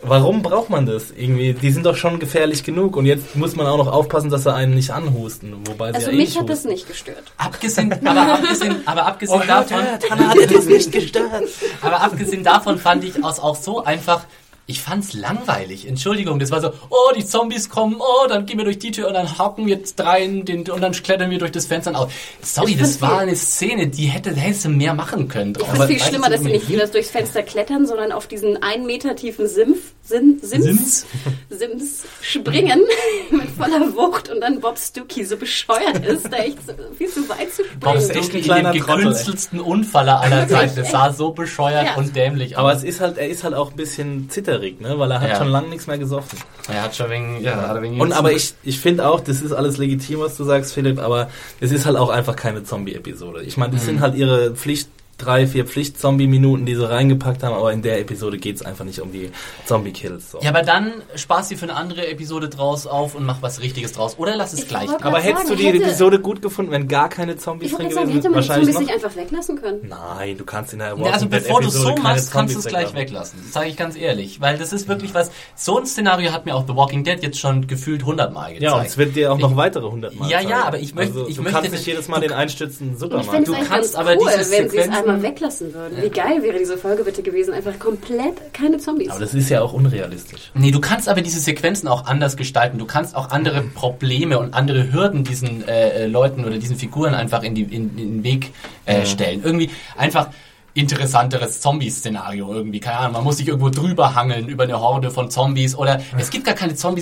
warum 0.00 0.40
braucht 0.42 0.70
man 0.70 0.86
das? 0.86 1.10
Irgendwie, 1.10 1.52
die 1.52 1.70
sind 1.70 1.84
doch 1.84 1.94
schon 1.96 2.18
gefährlich 2.18 2.64
genug 2.64 2.96
und 2.96 3.04
jetzt 3.06 3.36
muss 3.36 3.54
man 3.54 3.66
auch 3.66 3.76
noch 3.76 3.86
aufpassen, 3.92 4.30
dass 4.30 4.44
sie 4.44 4.54
einen 4.54 4.74
nicht 4.74 4.90
anhusten, 4.92 5.54
wobei 5.66 5.90
sie 5.90 5.96
Also 5.96 6.06
ja 6.08 6.14
eh 6.14 6.16
mich 6.16 6.28
nicht 6.30 6.40
hat 6.40 6.48
das 6.48 6.64
nicht 6.64 6.88
gestört. 6.88 7.32
Abgesehen, 7.36 7.92
aber 8.06 8.32
abgesehen, 8.32 8.76
aber 8.86 9.06
abgesehen 9.06 9.40
Oh, 9.44 9.46
davon, 9.46 9.76
hört, 9.84 10.10
Hannah 10.10 10.28
hat 10.30 10.54
das 10.54 10.64
nicht 10.64 10.90
gestört. 10.90 11.44
aber 11.82 12.00
abgesehen 12.00 12.42
davon 12.44 12.78
fand 12.78 13.04
ich 13.04 13.14
es 13.16 13.22
auch 13.38 13.56
so 13.56 13.84
einfach. 13.84 14.24
Ich 14.72 14.80
fand's 14.80 15.12
langweilig. 15.12 15.86
Entschuldigung, 15.86 16.38
das 16.38 16.50
war 16.50 16.60
so, 16.60 16.72
oh, 16.88 17.12
die 17.14 17.24
Zombies 17.24 17.68
kommen, 17.68 17.96
oh, 17.98 18.26
dann 18.26 18.46
gehen 18.46 18.58
wir 18.58 18.64
durch 18.64 18.78
die 18.78 18.90
Tür 18.90 19.08
und 19.08 19.14
dann 19.14 19.38
hocken 19.38 19.66
wir 19.66 19.78
drei 19.96 20.22
in 20.22 20.44
den, 20.44 20.68
und 20.68 20.80
dann 20.80 20.92
klettern 20.92 21.30
wir 21.30 21.38
durch 21.38 21.52
das 21.52 21.66
Fenster 21.66 21.96
aus. 21.96 22.10
Sorry, 22.40 22.74
das 22.74 23.00
war 23.00 23.18
eine 23.18 23.36
Szene, 23.36 23.88
die 23.88 24.06
hätte, 24.06 24.34
hättest 24.34 24.64
du 24.64 24.70
mehr 24.70 24.94
machen 24.94 25.28
können. 25.28 25.54
Ich 25.58 25.66
finde 25.66 25.82
es 25.82 25.90
viel 25.90 26.00
schlimmer, 26.00 26.30
dass 26.30 26.40
sie 26.40 26.52
nicht 26.52 26.94
durchs 26.94 27.10
Fenster 27.10 27.42
klettern, 27.42 27.86
sondern 27.86 28.12
auf 28.12 28.26
diesen 28.26 28.62
einen 28.62 28.86
Meter 28.86 29.14
tiefen 29.14 29.46
Simf, 29.46 29.91
Sim, 30.04 30.38
Sims, 30.42 30.64
Sims? 30.66 31.06
Sims 31.48 32.02
springen 32.20 32.80
mit 33.30 33.48
voller 33.50 33.94
Wucht 33.94 34.28
und 34.30 34.40
dann 34.40 34.60
Bob 34.60 34.76
Stuckey 34.76 35.24
so 35.24 35.36
bescheuert 35.36 36.04
ist, 36.04 36.24
da 36.30 36.38
echt 36.38 36.58
so, 36.66 36.72
viel 36.98 37.08
zu 37.08 37.28
weit 37.28 37.52
zu 37.52 37.62
Bob 37.78 37.96
springen. 38.00 38.10
echt 38.10 38.24
Stuckey 38.24 38.30
ein 38.32 38.38
in 38.38 38.42
kleiner 38.44 38.72
dem 38.72 38.80
Trottel, 38.82 38.94
ey. 38.94 39.02
gekünstelsten 39.04 39.60
Unfaller 39.60 40.20
aller 40.20 40.48
Zeiten. 40.48 40.74
Das 40.76 40.90
sah 40.90 41.12
so 41.12 41.30
bescheuert 41.30 41.86
Ja. 41.86 41.94
und 41.94 42.16
dämlich 42.16 42.58
Aber 42.58 42.72
aus. 42.72 42.78
es 42.78 42.84
ist 42.84 43.00
halt, 43.00 43.16
er 43.16 43.28
ist 43.28 43.44
halt 43.44 43.54
auch 43.54 43.70
ein 43.70 43.76
bisschen 43.76 44.28
zitterig, 44.28 44.80
ne? 44.80 44.98
weil 44.98 45.10
er 45.12 45.20
hat 45.20 45.28
Ja. 45.30 45.36
schon 45.36 45.48
lange 45.48 45.68
nichts 45.68 45.86
mehr 45.86 45.98
gesoffen. 45.98 46.38
Er 46.68 46.82
hat 46.82 46.96
schon 46.96 47.08
wegen, 47.08 47.40
ja, 47.40 47.68
hat 47.68 47.80
wegen 47.80 48.00
Und 48.00 48.12
aber 48.12 48.32
ich, 48.32 48.54
ich 48.64 48.80
finde 48.80 49.08
auch, 49.08 49.20
das 49.20 49.40
ist 49.40 49.52
alles 49.52 49.78
legitim, 49.78 50.18
was 50.20 50.36
du 50.36 50.42
sagst, 50.44 50.72
Philipp, 50.74 50.98
aber 50.98 51.30
es 51.60 51.70
ist 51.70 51.86
halt 51.86 51.96
auch 51.96 52.08
einfach 52.10 52.34
keine 52.34 52.64
Zombie-Episode. 52.64 53.42
Ich 53.44 53.56
meine, 53.56 53.72
das 53.74 53.82
Mhm. 53.82 53.86
sind 53.86 54.00
halt 54.00 54.16
ihre 54.16 54.50
Pflicht, 54.56 54.88
drei, 55.24 55.46
vier 55.46 55.66
Pflicht-Zombie-Minuten, 55.66 56.66
die 56.66 56.74
sie 56.74 56.88
reingepackt 56.88 57.42
haben, 57.42 57.54
aber 57.54 57.72
in 57.72 57.82
der 57.82 58.00
Episode 58.00 58.38
geht 58.38 58.56
es 58.56 58.62
einfach 58.62 58.84
nicht 58.84 59.00
um 59.00 59.12
die 59.12 59.30
Zombie-Kills. 59.66 60.32
So. 60.32 60.40
Ja, 60.40 60.50
aber 60.50 60.62
dann 60.62 60.92
sparst 61.14 61.48
sie 61.50 61.56
für 61.56 61.64
eine 61.64 61.74
andere 61.76 62.06
Episode 62.08 62.48
draus 62.48 62.86
auf 62.86 63.14
und 63.14 63.24
mach 63.24 63.42
was 63.42 63.60
Richtiges 63.60 63.92
draus. 63.92 64.18
Oder 64.18 64.36
lass 64.36 64.52
es 64.52 64.60
Ich 64.60 64.68
gleich. 64.68 64.88
aber 64.90 65.20
hättest 65.20 65.44
du 65.44 65.48
sagen, 65.50 65.58
die 65.60 65.66
hätte- 65.66 65.84
Episode 65.84 66.18
gut 66.20 66.42
gefunden, 66.42 66.70
wenn 66.72 66.88
gar 66.88 67.08
keine 67.08 67.36
Zombies 67.36 67.70
Ich 67.70 67.76
drin 67.76 67.88
gewesen 67.88 67.98
hätte 68.08 68.08
wären? 68.24 68.32
man 68.32 68.42
die 68.42 68.48
Wahrscheinlich 68.48 68.74
Zombies 68.74 68.88
noch. 68.90 68.94
nicht 68.96 69.04
einfach 69.04 69.16
weglassen 69.22 69.60
können. 69.60 69.80
Nein, 69.88 70.36
du 70.38 70.44
kannst 70.44 70.72
in 70.72 70.78
der 70.80 70.88
Ja, 70.88 70.92
Walking 70.98 71.12
also 71.12 71.28
bevor 71.28 71.60
du 71.60 71.68
Episode 71.68 71.96
so 71.96 72.02
machst, 72.02 72.30
kannst 72.32 72.54
du 72.54 72.58
es 72.58 72.64
gleich 72.66 72.94
weglassen. 72.94 73.00
weglassen. 73.00 73.40
Das 73.44 73.52
sage 73.52 73.68
ich 73.68 73.76
ganz 73.76 73.96
ehrlich. 73.96 74.40
Weil 74.40 74.58
das 74.58 74.72
ist 74.72 74.88
wirklich 74.88 75.14
was, 75.14 75.30
so 75.54 75.78
ein 75.78 75.86
Szenario 75.86 76.32
hat 76.32 76.46
mir 76.46 76.54
auch 76.54 76.66
The 76.66 76.74
Walking 76.74 77.04
Dead 77.04 77.22
jetzt 77.22 77.38
schon 77.38 77.66
gefühlt 77.66 78.04
hundertmal 78.04 78.54
gezeigt. 78.54 78.62
Ja, 78.62 78.78
und 78.78 78.86
es 78.86 78.96
wird 78.98 79.14
dir 79.16 79.32
auch 79.32 79.36
Ich- 79.36 79.42
noch 79.42 79.56
weitere 79.56 79.88
hundertmal 79.90 80.30
Ja, 80.30 80.38
zeigen. 80.38 80.50
ja, 80.50 80.64
aber 80.64 80.78
ich 80.78 80.94
möchte- 80.94 81.12
Also, 81.12 81.28
ich 81.28 81.36
du 81.36 81.42
möchte 81.42 81.58
kannst 81.60 81.72
nicht 81.72 81.86
jedes 81.86 82.08
Mal 82.08 82.16
du- 82.20 82.28
den 82.28 82.32
einstürzenden 82.32 82.94
Ich 82.94 83.00
Supermarkt. 83.00 83.38
es 83.40 83.44
Du 83.44 83.54
kannst 83.68 83.96
aber 83.96 84.10
cool, 84.12 84.18
diese 84.18 84.38
wenn 84.38 84.44
sie 84.70 84.76
es 84.78 84.84
Sequenzen- 84.84 84.92
einmal 85.14 85.30
weglassen 85.30 85.74
würden. 85.74 86.02
Wie 86.02 86.10
geil 86.10 86.42
wäre 86.42 86.58
diese 86.58 86.76
Folge 86.76 87.04
bitte 87.04 87.22
gewesen? 87.22 87.54
Einfach 87.54 87.78
komplett 87.78 88.52
keine 88.52 88.78
Zombies. 88.78 89.10
aber 89.10 89.20
das 89.20 89.34
ist 89.34 89.48
ja 89.48 89.60
auch 89.62 89.72
unrealistisch. 89.72 90.50
Nee, 90.54 90.70
du 90.70 90.80
kannst 90.80 91.08
aber 91.08 91.22
diese 91.22 91.40
Sequenzen 91.40 91.88
auch 91.88 92.06
anders 92.06 92.36
gestalten. 92.36 92.78
Du 92.78 92.86
kannst 92.86 93.14
auch 93.14 93.30
andere 93.30 93.62
Probleme 93.62 94.38
und 94.38 94.54
andere 94.54 94.92
Hürden 94.92 95.24
diesen 95.24 95.66
äh, 95.66 96.04
äh, 96.04 96.06
Leuten 96.06 96.44
oder 96.44 96.58
diesen 96.58 96.76
Figuren 96.76 97.14
einfach 97.14 97.42
in, 97.42 97.54
die, 97.54 97.62
in, 97.62 97.96
in 97.96 97.96
den 97.96 98.24
Weg 98.24 98.52
äh, 98.86 99.04
stellen. 99.06 99.42
Irgendwie 99.44 99.70
einfach 99.96 100.28
interessanteres 100.74 101.60
Zombie-Szenario 101.60 102.52
irgendwie. 102.52 102.80
Keine 102.80 102.98
Ahnung, 102.98 103.12
man 103.12 103.24
muss 103.24 103.36
sich 103.36 103.48
irgendwo 103.48 103.68
drüber 103.68 104.14
hangeln 104.14 104.48
über 104.48 104.64
eine 104.64 104.80
Horde 104.80 105.10
von 105.10 105.30
Zombies 105.30 105.74
oder 105.74 106.00
es 106.16 106.30
gibt 106.30 106.46
gar 106.46 106.54
keine 106.54 106.74
Zombies. 106.74 107.01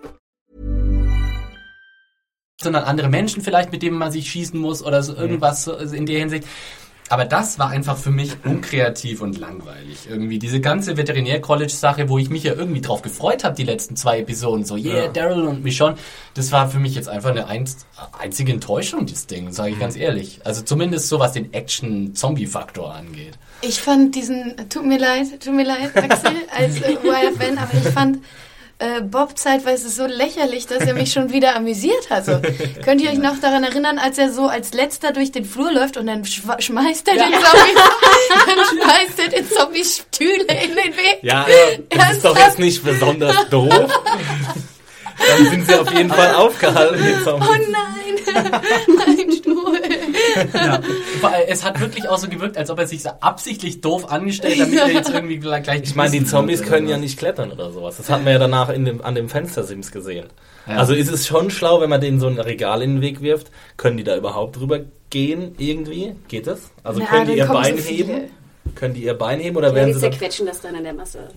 sondern 2.63 2.83
andere 2.83 3.09
Menschen 3.09 3.41
vielleicht, 3.41 3.71
mit 3.71 3.81
denen 3.81 3.97
man 3.97 4.11
sich 4.11 4.29
schießen 4.29 4.59
muss 4.59 4.83
oder 4.83 5.03
so 5.03 5.15
irgendwas 5.15 5.63
so 5.63 5.73
in 5.73 6.05
der 6.05 6.19
Hinsicht. 6.19 6.47
Aber 7.11 7.25
das 7.25 7.59
war 7.59 7.69
einfach 7.69 7.97
für 7.97 8.09
mich 8.09 8.37
unkreativ 8.45 9.19
und 9.19 9.37
langweilig. 9.37 10.07
Irgendwie 10.09 10.39
diese 10.39 10.61
ganze 10.61 10.95
Veterinär-College-Sache, 10.95 12.07
wo 12.07 12.17
ich 12.17 12.29
mich 12.29 12.43
ja 12.43 12.53
irgendwie 12.53 12.79
drauf 12.79 13.01
gefreut 13.01 13.43
habe, 13.43 13.53
die 13.53 13.65
letzten 13.65 13.97
zwei 13.97 14.19
Episoden. 14.19 14.63
So, 14.63 14.77
yeah, 14.77 15.09
Daryl 15.09 15.45
und 15.45 15.61
Michonne. 15.61 15.97
Das 16.35 16.53
war 16.53 16.69
für 16.69 16.79
mich 16.79 16.95
jetzt 16.95 17.09
einfach 17.09 17.31
eine 17.31 17.47
einz 17.47 17.85
einzige 18.17 18.53
Enttäuschung, 18.53 19.07
das 19.07 19.27
Ding, 19.27 19.51
sage 19.51 19.71
ich 19.71 19.79
ganz 19.79 19.97
ehrlich. 19.97 20.39
Also 20.45 20.61
zumindest 20.61 21.09
so, 21.09 21.19
was 21.19 21.33
den 21.33 21.53
Action-Zombie-Faktor 21.53 22.95
angeht. 22.95 23.37
Ich 23.61 23.81
fand 23.81 24.15
diesen, 24.15 24.55
tut 24.69 24.85
mir 24.85 24.97
leid, 24.97 25.43
tut 25.43 25.53
mir 25.53 25.65
leid, 25.65 25.93
Axel, 25.93 26.31
als 26.57 26.81
äh, 26.81 26.93
YFN, 26.93 27.57
aber 27.57 27.73
ich 27.73 27.89
fand 27.89 28.19
äh, 28.81 29.01
Bob 29.01 29.37
zeitweise 29.37 29.89
so 29.89 30.07
lächerlich, 30.07 30.65
dass 30.65 30.79
er 30.79 30.95
mich 30.95 31.11
schon 31.11 31.31
wieder 31.31 31.55
amüsiert 31.55 32.09
hat. 32.09 32.25
So, 32.25 32.41
könnt 32.83 32.99
ihr 33.01 33.11
euch 33.11 33.19
noch 33.19 33.39
daran 33.39 33.63
erinnern, 33.63 33.99
als 33.99 34.17
er 34.17 34.31
so 34.31 34.47
als 34.47 34.73
letzter 34.73 35.13
durch 35.13 35.31
den 35.31 35.45
Flur 35.45 35.71
läuft 35.71 35.97
und 35.97 36.07
dann 36.07 36.25
schmeißt 36.25 37.07
er 37.07 37.13
den 37.13 37.33
Zombie, 37.33 37.75
dann 38.29 38.81
schmeißt 38.81 39.19
er 39.19 39.27
den 39.29 39.49
Zombie 39.49 39.85
Stühle 39.85 40.63
in 40.63 40.75
den 40.75 40.97
Weg? 40.97 41.19
Ja, 41.21 41.45
das 41.89 42.13
ist 42.13 42.25
doch 42.25 42.37
jetzt 42.37 42.59
nicht 42.59 42.83
besonders 42.83 43.47
doof. 43.49 43.87
Dann 45.27 45.45
sind 45.49 45.67
sie 45.67 45.75
auf 45.75 45.91
jeden 45.93 46.09
Fall 46.09 46.35
aufgehalten, 46.35 46.97
die 46.97 47.23
Zombies. 47.23 47.49
Oh 47.49 47.71
nein, 47.71 48.51
ein 49.19 49.31
Stuhl. 49.31 49.79
Es 51.47 51.63
hat 51.63 51.79
wirklich 51.79 52.07
auch 52.07 52.17
so 52.17 52.27
gewirkt, 52.27 52.57
als 52.57 52.69
ob 52.69 52.79
er 52.79 52.87
sich 52.87 53.03
so 53.03 53.09
absichtlich 53.19 53.81
doof 53.81 54.11
angestellt 54.11 54.59
hat, 54.59 54.67
damit 54.67 54.79
er 54.79 54.89
jetzt 54.89 55.09
irgendwie 55.09 55.37
gleich 55.37 55.67
Ich 55.83 55.95
meine, 55.95 56.11
die 56.11 56.23
Zombies 56.23 56.63
können 56.63 56.87
ja 56.87 56.97
nicht 56.97 57.17
klettern 57.17 57.51
oder 57.51 57.71
sowas. 57.71 57.97
Das 57.97 58.09
hatten 58.09 58.25
wir 58.25 58.33
ja 58.33 58.39
danach 58.39 58.69
in 58.69 58.85
dem, 58.85 59.01
an 59.01 59.15
dem 59.15 59.29
Fenstersims 59.29 59.91
gesehen. 59.91 60.27
Ja. 60.67 60.77
Also 60.77 60.93
ist 60.93 61.11
es 61.11 61.27
schon 61.27 61.49
schlau, 61.49 61.81
wenn 61.81 61.89
man 61.89 62.01
denen 62.01 62.19
so 62.19 62.27
ein 62.27 62.39
Regal 62.39 62.81
in 62.81 62.95
den 62.95 63.01
Weg 63.01 63.21
wirft. 63.21 63.51
Können 63.77 63.97
die 63.97 64.03
da 64.03 64.15
überhaupt 64.15 64.57
drüber 64.57 64.79
gehen 65.09 65.55
irgendwie? 65.57 66.15
Geht 66.27 66.47
das? 66.47 66.71
Also 66.83 66.99
Na, 67.01 67.05
können 67.07 67.27
die 67.27 67.37
ihr 67.37 67.45
Bein 67.47 67.77
heben? 67.77 68.21
Können 68.75 68.93
die 68.93 69.03
ihr 69.03 69.15
Bein 69.15 69.39
heben 69.39 69.57
oder 69.57 69.69
Ja, 69.69 69.75
werden 69.75 69.87
die 69.87 69.93
sie 69.95 69.99
zerquetschen 70.01 70.45
das 70.45 70.61
dann 70.61 70.75
in 70.75 70.83
der 70.83 70.93
Masse. 70.93 71.29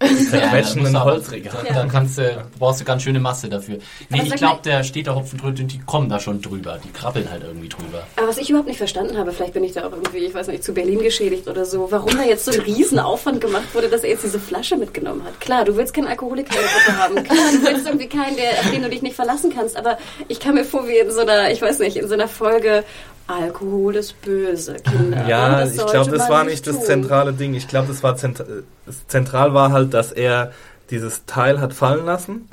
Zerquetschen 0.00 0.80
musst 0.82 0.86
ein 0.88 0.92
du 0.92 0.98
aber- 0.98 1.12
Holzregal? 1.12 1.64
Da, 1.68 1.74
da 1.74 1.86
kannst 1.86 2.18
du, 2.18 2.44
brauchst 2.58 2.80
du 2.80 2.84
ganz 2.84 3.02
schöne 3.02 3.20
Masse 3.20 3.48
dafür. 3.48 3.78
Nee, 4.08 4.22
ich 4.24 4.34
glaube, 4.36 4.60
der 4.64 4.84
steht 4.84 5.06
da 5.06 5.14
Hopfen 5.14 5.38
drüber 5.38 5.58
und 5.60 5.72
die 5.72 5.78
kommen 5.80 6.08
da 6.08 6.20
schon 6.20 6.40
drüber. 6.40 6.78
Die 6.84 6.90
krabbeln 6.92 7.30
halt 7.30 7.42
irgendwie 7.44 7.68
drüber. 7.68 8.06
Aber 8.16 8.28
was 8.28 8.38
ich 8.38 8.48
überhaupt 8.50 8.68
nicht 8.68 8.78
verstanden 8.78 9.16
habe, 9.16 9.32
vielleicht 9.32 9.54
bin 9.54 9.64
ich 9.64 9.72
da 9.72 9.86
auch 9.86 9.92
irgendwie, 9.92 10.18
ich 10.18 10.34
weiß 10.34 10.48
nicht, 10.48 10.62
zu 10.64 10.72
Berlin 10.72 11.00
geschädigt 11.00 11.48
oder 11.48 11.64
so, 11.64 11.90
warum 11.90 12.16
da 12.16 12.24
jetzt 12.24 12.44
so 12.44 12.52
ein 12.52 12.60
Riesenaufwand 12.60 13.40
gemacht 13.40 13.74
wurde, 13.74 13.88
dass 13.88 14.02
er 14.04 14.10
jetzt 14.10 14.24
diese 14.24 14.38
Flasche 14.40 14.76
mitgenommen 14.76 15.22
hat. 15.24 15.40
Klar, 15.40 15.64
du 15.64 15.76
willst 15.76 15.94
keinen 15.94 16.08
Alkoholiker 16.08 16.54
haben. 16.98 17.14
Klar, 17.24 17.38
du 17.52 17.62
willst 17.66 17.86
irgendwie 17.86 18.08
keinen, 18.08 18.36
der, 18.36 18.50
auf 18.60 18.70
den 18.70 18.82
du 18.82 18.88
dich 18.90 19.02
nicht 19.02 19.16
verlassen 19.16 19.52
kannst. 19.54 19.76
Aber 19.76 19.98
ich 20.28 20.40
kam 20.40 20.54
mir 20.54 20.64
vor 20.64 20.86
wie 20.86 20.98
in 20.98 21.10
so 21.10 21.20
einer, 21.20 21.50
ich 21.50 21.60
weiß 21.62 21.78
nicht, 21.80 21.96
in 21.96 22.08
so 22.08 22.14
einer 22.14 22.28
Folge, 22.28 22.84
Alkohol 23.28 23.94
ist 23.96 24.20
böse, 24.22 24.76
Kinder. 24.76 25.28
Ja, 25.28 25.60
Das 25.60 25.76
ich 25.76 25.86
glaube, 25.86 26.10
das 26.10 26.28
war 26.28 26.44
nicht 26.44 26.66
das 26.66 26.76
tun. 26.76 26.84
zentrale 26.84 27.32
Ding. 27.34 27.54
Ich 27.54 27.68
glaube, 27.68 27.86
das 27.88 28.02
war 28.02 28.16
zent 28.16 28.42
das 28.86 29.06
zentral 29.06 29.52
war 29.54 29.70
halt, 29.70 29.92
dass 29.94 30.12
er 30.12 30.50
dieses 30.90 31.26
Teil 31.26 31.60
hat 31.60 31.74
fallen 31.74 32.06
lassen, 32.06 32.48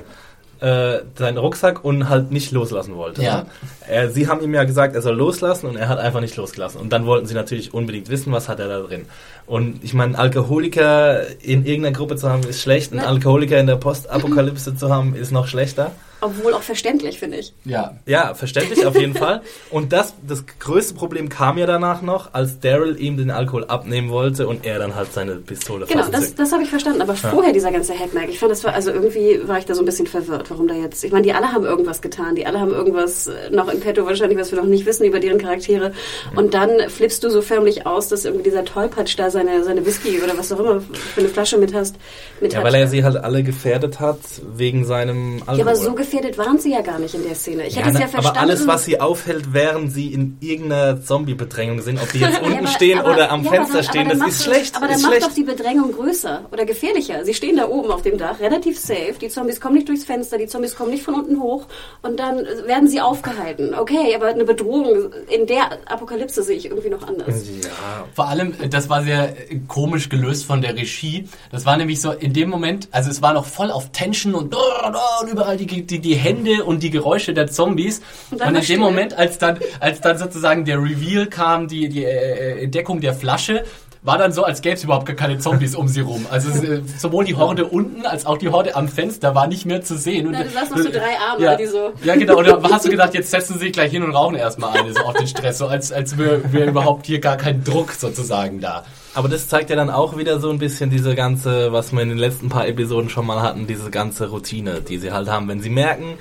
äh, 0.60 0.98
seinen 1.18 1.38
Rucksack 1.38 1.82
und 1.82 2.10
halt 2.10 2.30
nicht 2.30 2.52
loslassen 2.52 2.94
wollte. 2.96 3.22
Ja. 3.22 3.38
ne? 3.38 3.46
Er, 3.88 4.10
sie 4.10 4.28
haben 4.28 4.42
ihm 4.42 4.52
ja 4.52 4.64
gesagt, 4.64 4.94
er 4.94 5.00
soll 5.00 5.16
loslassen 5.16 5.66
und 5.66 5.76
er 5.76 5.88
hat 5.88 5.98
einfach 5.98 6.20
nicht 6.20 6.36
losgelassen. 6.36 6.78
Und 6.80 6.92
dann 6.92 7.06
wollten 7.06 7.26
sie 7.26 7.34
natürlich 7.34 7.72
unbedingt 7.72 8.10
wissen, 8.10 8.32
was 8.32 8.48
hat 8.48 8.60
er 8.60 8.68
da 8.68 8.80
drin. 8.80 9.06
Und 9.46 9.82
ich 9.82 9.94
meine, 9.94 10.18
Alkoholiker 10.18 11.22
in 11.40 11.64
irgendeiner 11.64 11.96
Gruppe 11.96 12.16
zu 12.16 12.28
haben, 12.30 12.42
ist 12.42 12.60
schlecht. 12.60 12.92
Ein. 12.92 13.00
Alkoholiker 13.00 13.58
in 13.58 13.66
der 13.66 13.76
Postapokalypse 13.76 14.76
zu 14.76 14.90
haben, 14.92 15.14
ist 15.14 15.30
noch 15.32 15.46
schlechter. 15.46 15.92
Obwohl 16.26 16.54
auch 16.54 16.62
verständlich, 16.62 17.18
finde 17.18 17.38
ich. 17.38 17.54
Ja. 17.64 17.94
Ja, 18.06 18.34
verständlich 18.34 18.84
auf 18.84 18.96
jeden 18.96 19.14
Fall. 19.14 19.42
Und 19.70 19.92
das, 19.92 20.14
das 20.26 20.44
größte 20.58 20.94
Problem 20.94 21.28
kam 21.28 21.58
ja 21.58 21.66
danach 21.66 22.02
noch, 22.02 22.34
als 22.34 22.60
Daryl 22.60 23.00
ihm 23.00 23.16
den 23.16 23.30
Alkohol 23.30 23.64
abnehmen 23.64 24.10
wollte 24.10 24.46
und 24.48 24.66
er 24.66 24.78
dann 24.78 24.94
halt 24.94 25.12
seine 25.12 25.36
Pistole 25.36 25.86
Genau, 25.86 26.06
das, 26.08 26.34
das 26.34 26.52
habe 26.52 26.62
ich 26.62 26.68
verstanden. 26.68 27.02
Aber 27.02 27.14
vorher 27.14 27.52
dieser 27.52 27.70
ganze 27.70 27.98
Hackmack, 27.98 28.28
ich 28.28 28.38
fand 28.38 28.52
das 28.52 28.64
war, 28.64 28.74
also 28.74 28.90
irgendwie 28.90 29.40
war 29.46 29.58
ich 29.58 29.64
da 29.64 29.74
so 29.74 29.82
ein 29.82 29.86
bisschen 29.86 30.06
verwirrt, 30.06 30.50
warum 30.50 30.68
da 30.68 30.74
jetzt, 30.74 31.04
ich 31.04 31.12
meine, 31.12 31.22
die 31.22 31.32
alle 31.32 31.52
haben 31.52 31.64
irgendwas 31.64 32.00
getan, 32.00 32.34
die 32.34 32.46
alle 32.46 32.60
haben 32.60 32.72
irgendwas 32.72 33.26
äh, 33.28 33.50
noch 33.50 33.68
in 33.68 33.80
petto 33.80 34.04
wahrscheinlich, 34.06 34.38
was 34.38 34.50
wir 34.50 34.58
noch 34.58 34.66
nicht 34.66 34.86
wissen 34.86 35.04
über 35.04 35.20
deren 35.20 35.38
Charaktere. 35.38 35.92
Und 36.34 36.54
dann 36.54 36.88
flippst 36.88 37.22
du 37.22 37.30
so 37.30 37.42
förmlich 37.42 37.86
aus, 37.86 38.08
dass 38.08 38.24
irgendwie 38.24 38.44
dieser 38.44 38.64
Tollpatsch 38.64 39.18
da 39.18 39.30
seine, 39.30 39.64
seine 39.64 39.84
Whisky 39.86 40.20
oder 40.22 40.36
was 40.36 40.52
auch 40.52 40.60
immer 40.60 40.80
für 40.80 41.20
eine 41.20 41.28
Flasche 41.28 41.58
mit 41.58 41.74
hast. 41.74 41.96
Mit 42.40 42.52
Ja, 42.52 42.58
hat. 42.58 42.66
weil 42.66 42.74
er 42.74 42.88
sie 42.88 43.04
halt 43.04 43.16
alle 43.16 43.42
gefährdet 43.42 44.00
hat 44.00 44.18
wegen 44.56 44.84
seinem 44.84 45.42
Alkohol. 45.46 45.58
ja, 45.58 45.64
aber 45.64 45.76
so 45.76 45.94
gefährdet 45.94 46.15
gefährdet 46.16 46.38
waren 46.38 46.58
sie 46.58 46.72
ja 46.72 46.80
gar 46.80 46.98
nicht 46.98 47.14
in 47.14 47.22
der 47.24 47.34
Szene. 47.34 47.66
Ich 47.66 47.76
hätte 47.76 47.88
es 47.88 47.94
na, 47.94 48.00
ja 48.00 48.08
verstanden. 48.08 48.38
aber 48.38 48.48
alles, 48.48 48.66
was 48.66 48.84
sie 48.84 49.00
aufhält, 49.00 49.52
während 49.52 49.92
sie 49.92 50.12
in 50.12 50.36
irgendeiner 50.40 51.02
Zombie-Bedrängung 51.02 51.80
sind, 51.82 52.00
ob 52.00 52.10
die 52.12 52.20
jetzt 52.20 52.34
Ja, 52.40 52.40
unten 52.46 52.58
aber- 52.58 52.66
stehen 52.68 52.98
aber- 52.98 53.12
oder 53.12 53.30
am 53.30 53.44
ja, 53.44 53.50
Fenster 53.50 53.74
dann- 53.74 53.84
stehen, 53.84 54.04
das 54.08 54.14
ist 54.14 54.20
macht 54.20 54.42
schlecht. 54.42 54.74
Doch, 54.76 54.82
aber 54.82 54.92
dann 54.92 55.02
macht 55.02 55.12
schlecht. 55.12 55.26
doch 55.26 55.34
die 55.34 55.42
Bedrängung 55.44 55.92
größer 55.92 56.42
oder 56.52 56.64
gefährlicher. 56.64 57.24
Sie 57.24 57.34
stehen 57.34 57.56
da 57.56 57.68
oben 57.68 57.90
auf 57.90 58.02
dem 58.02 58.18
Dach, 58.18 58.40
relativ 58.40 58.78
safe. 58.78 59.14
Die 59.20 59.28
Zombies 59.28 59.60
kommen 59.60 59.74
nicht 59.74 59.88
durchs 59.88 60.04
Fenster, 60.04 60.38
die 60.38 60.46
Zombies 60.46 60.74
kommen 60.76 60.90
nicht 60.90 61.02
von 61.02 61.14
unten 61.14 61.40
hoch 61.40 61.66
und 62.02 62.18
dann 62.18 62.38
werden 62.66 62.88
sie 62.88 63.00
aufgehalten. 63.00 63.74
Okay, 63.74 64.14
aber 64.14 64.26
eine 64.28 64.44
Bedrohung 64.44 65.12
in 65.28 65.46
der 65.46 65.78
Apokalypse 65.86 66.42
sehe 66.42 66.56
ich 66.56 66.66
irgendwie 66.66 66.90
noch 66.90 67.06
anders. 67.06 67.26
ja, 67.62 68.04
Vor 68.14 68.28
allem, 68.28 68.54
das 68.70 68.88
war 68.88 69.02
sehr 69.02 69.50
äh, 69.50 69.58
komisch 69.68 70.08
gelöst 70.08 70.44
von 70.46 70.60
der 70.62 70.74
Regie. 70.76 71.28
Das 71.50 71.66
war 71.66 71.76
nämlich 71.76 72.00
so 72.00 72.12
in 72.12 72.32
dem 72.32 72.48
Moment, 72.50 72.88
also 72.90 73.10
es 73.10 73.22
war 73.22 73.32
noch 73.34 73.44
voll 73.46 73.70
auf 73.70 73.90
Tension 73.92 74.34
und, 74.34 74.54
und 74.54 75.30
überall 75.30 75.56
die, 75.56 75.66
die, 75.66 75.95
die 76.00 76.14
Hände 76.14 76.64
und 76.64 76.82
die 76.82 76.90
Geräusche 76.90 77.32
der 77.34 77.46
Zombies. 77.48 78.02
Und 78.30 78.40
Und, 78.40 78.54
in 78.56 78.62
dem. 78.62 78.80
Moment, 78.80 79.14
als 79.18 79.38
dann, 79.38 79.58
als 79.80 80.00
dann 80.00 80.18
sozusagen 80.18 80.64
der 80.64 80.78
Reveal 80.82 81.26
kam, 81.26 81.68
die, 81.68 81.88
die 81.88 82.04
äh, 82.04 82.62
Entdeckung 82.64 83.00
der 83.00 83.14
Flasche, 83.14 83.64
war 84.02 84.18
dann 84.18 84.30
so, 84.30 84.44
als 84.44 84.62
gäbe 84.62 84.76
es 84.76 84.84
überhaupt 84.84 85.06
gar 85.06 85.16
keine 85.16 85.38
Zombies 85.38 85.74
um 85.74 85.88
sie 85.88 86.00
rum. 86.00 86.26
Also 86.30 86.50
äh, 86.64 86.80
sowohl 86.96 87.24
die 87.24 87.34
Horde 87.34 87.64
unten 87.64 88.06
als 88.06 88.24
auch 88.24 88.38
die 88.38 88.50
Horde 88.50 88.76
am 88.76 88.86
Fenster 88.88 89.34
war 89.34 89.48
nicht 89.48 89.66
mehr 89.66 89.82
zu 89.82 89.96
sehen. 89.98 90.26
Und, 90.28 90.34
Na, 90.34 90.44
du 90.44 90.50
sahst 90.50 90.70
noch 90.70 90.78
so 90.78 90.90
drei 90.90 91.18
Arme, 91.28 91.44
ja, 91.44 91.56
die 91.56 91.66
so- 91.66 91.90
Ja, 92.04 92.14
genau. 92.14 92.38
Und 92.38 92.46
da 92.46 92.62
hast 92.70 92.84
du 92.84 92.90
gedacht, 92.90 93.14
jetzt 93.14 93.32
setzen 93.32 93.54
sie 93.54 93.58
sich 93.60 93.72
gleich 93.72 93.90
hin 93.90 94.04
und 94.04 94.12
rauchen 94.12 94.36
erstmal 94.36 94.78
eine, 94.78 94.92
so 94.92 95.00
auf 95.00 95.14
den 95.14 95.26
Stress. 95.26 95.58
So 95.58 95.66
als, 95.66 95.90
als 95.90 96.16
wäre 96.18 96.40
wär 96.52 96.66
überhaupt 96.66 97.06
hier 97.06 97.18
gar 97.18 97.36
kein 97.36 97.64
Druck 97.64 97.92
sozusagen 97.92 98.60
da. 98.60 98.84
Aber 99.16 99.30
das 99.30 99.48
zeigt 99.48 99.70
ja 99.70 99.76
dann 99.76 99.88
auch 99.88 100.18
wieder 100.18 100.40
so 100.40 100.50
ein 100.50 100.58
bisschen 100.58 100.90
diese 100.90 101.14
ganze, 101.14 101.72
was 101.72 101.90
wir 101.90 102.02
in 102.02 102.10
den 102.10 102.18
letzten 102.18 102.50
paar 102.50 102.68
Episoden 102.68 103.08
schon 103.08 103.24
mal 103.24 103.40
hatten, 103.40 103.66
diese 103.66 103.90
ganze 103.90 104.28
Routine, 104.28 104.82
die 104.82 104.98
sie 104.98 105.10
halt 105.10 105.30
haben. 105.30 105.48
Wenn 105.48 105.62
sie 105.62 105.70
merken, 105.70 106.18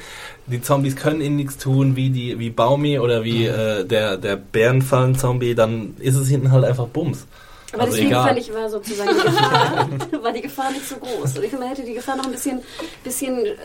die 0.48 0.62
Zombies 0.62 0.96
können 0.96 1.20
ihnen 1.20 1.36
nichts 1.36 1.58
tun, 1.58 1.98
wie 1.98 2.10
die, 2.10 2.40
wie 2.40 2.50
Baumi 2.50 3.00
oder 3.00 3.26
wie 3.26 3.48
äh, 3.48 3.84
der, 3.84 4.16
der 4.16 4.38
Bärenfallen-Zombie, 4.38 5.56
dann 5.56 5.96
ist 6.00 6.16
es 6.16 6.30
hinten 6.30 6.54
halt 6.54 6.64
einfach 6.64 6.88
Bums. 6.88 7.28
Aber 7.76 7.84
Also 7.84 7.94
deswegen 7.94 8.12
egal. 8.12 8.28
fand 8.28 8.40
ich, 8.40 8.54
war 8.54 8.70
sozusagen 8.70 9.10
die 9.16 9.22
Gefahr, 9.22 9.90
war 10.24 10.32
die 10.32 10.42
Gefahr 10.42 10.72
nicht 10.72 10.88
so 10.88 10.96
groß. 10.96 11.38
Und 11.38 11.44
ich 11.44 11.50
finde, 11.50 11.58
man 11.60 11.70
hätte 11.70 11.84
die 11.84 11.94
Gefahr 11.94 12.16
noch 12.16 12.26
ein 12.26 12.32
bisschen, 12.32 12.62
bisschen 13.04 13.46
äh, 13.46 13.56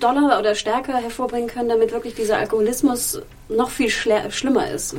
doller 0.00 0.38
oder 0.38 0.54
stärker 0.54 0.96
hervorbringen 0.96 1.48
können, 1.48 1.68
damit 1.68 1.92
wirklich 1.92 2.14
dieser 2.14 2.38
Alkoholismus 2.38 3.20
noch 3.48 3.70
viel 3.70 3.90
schlimmer 3.90 4.70
ist. 4.70 4.96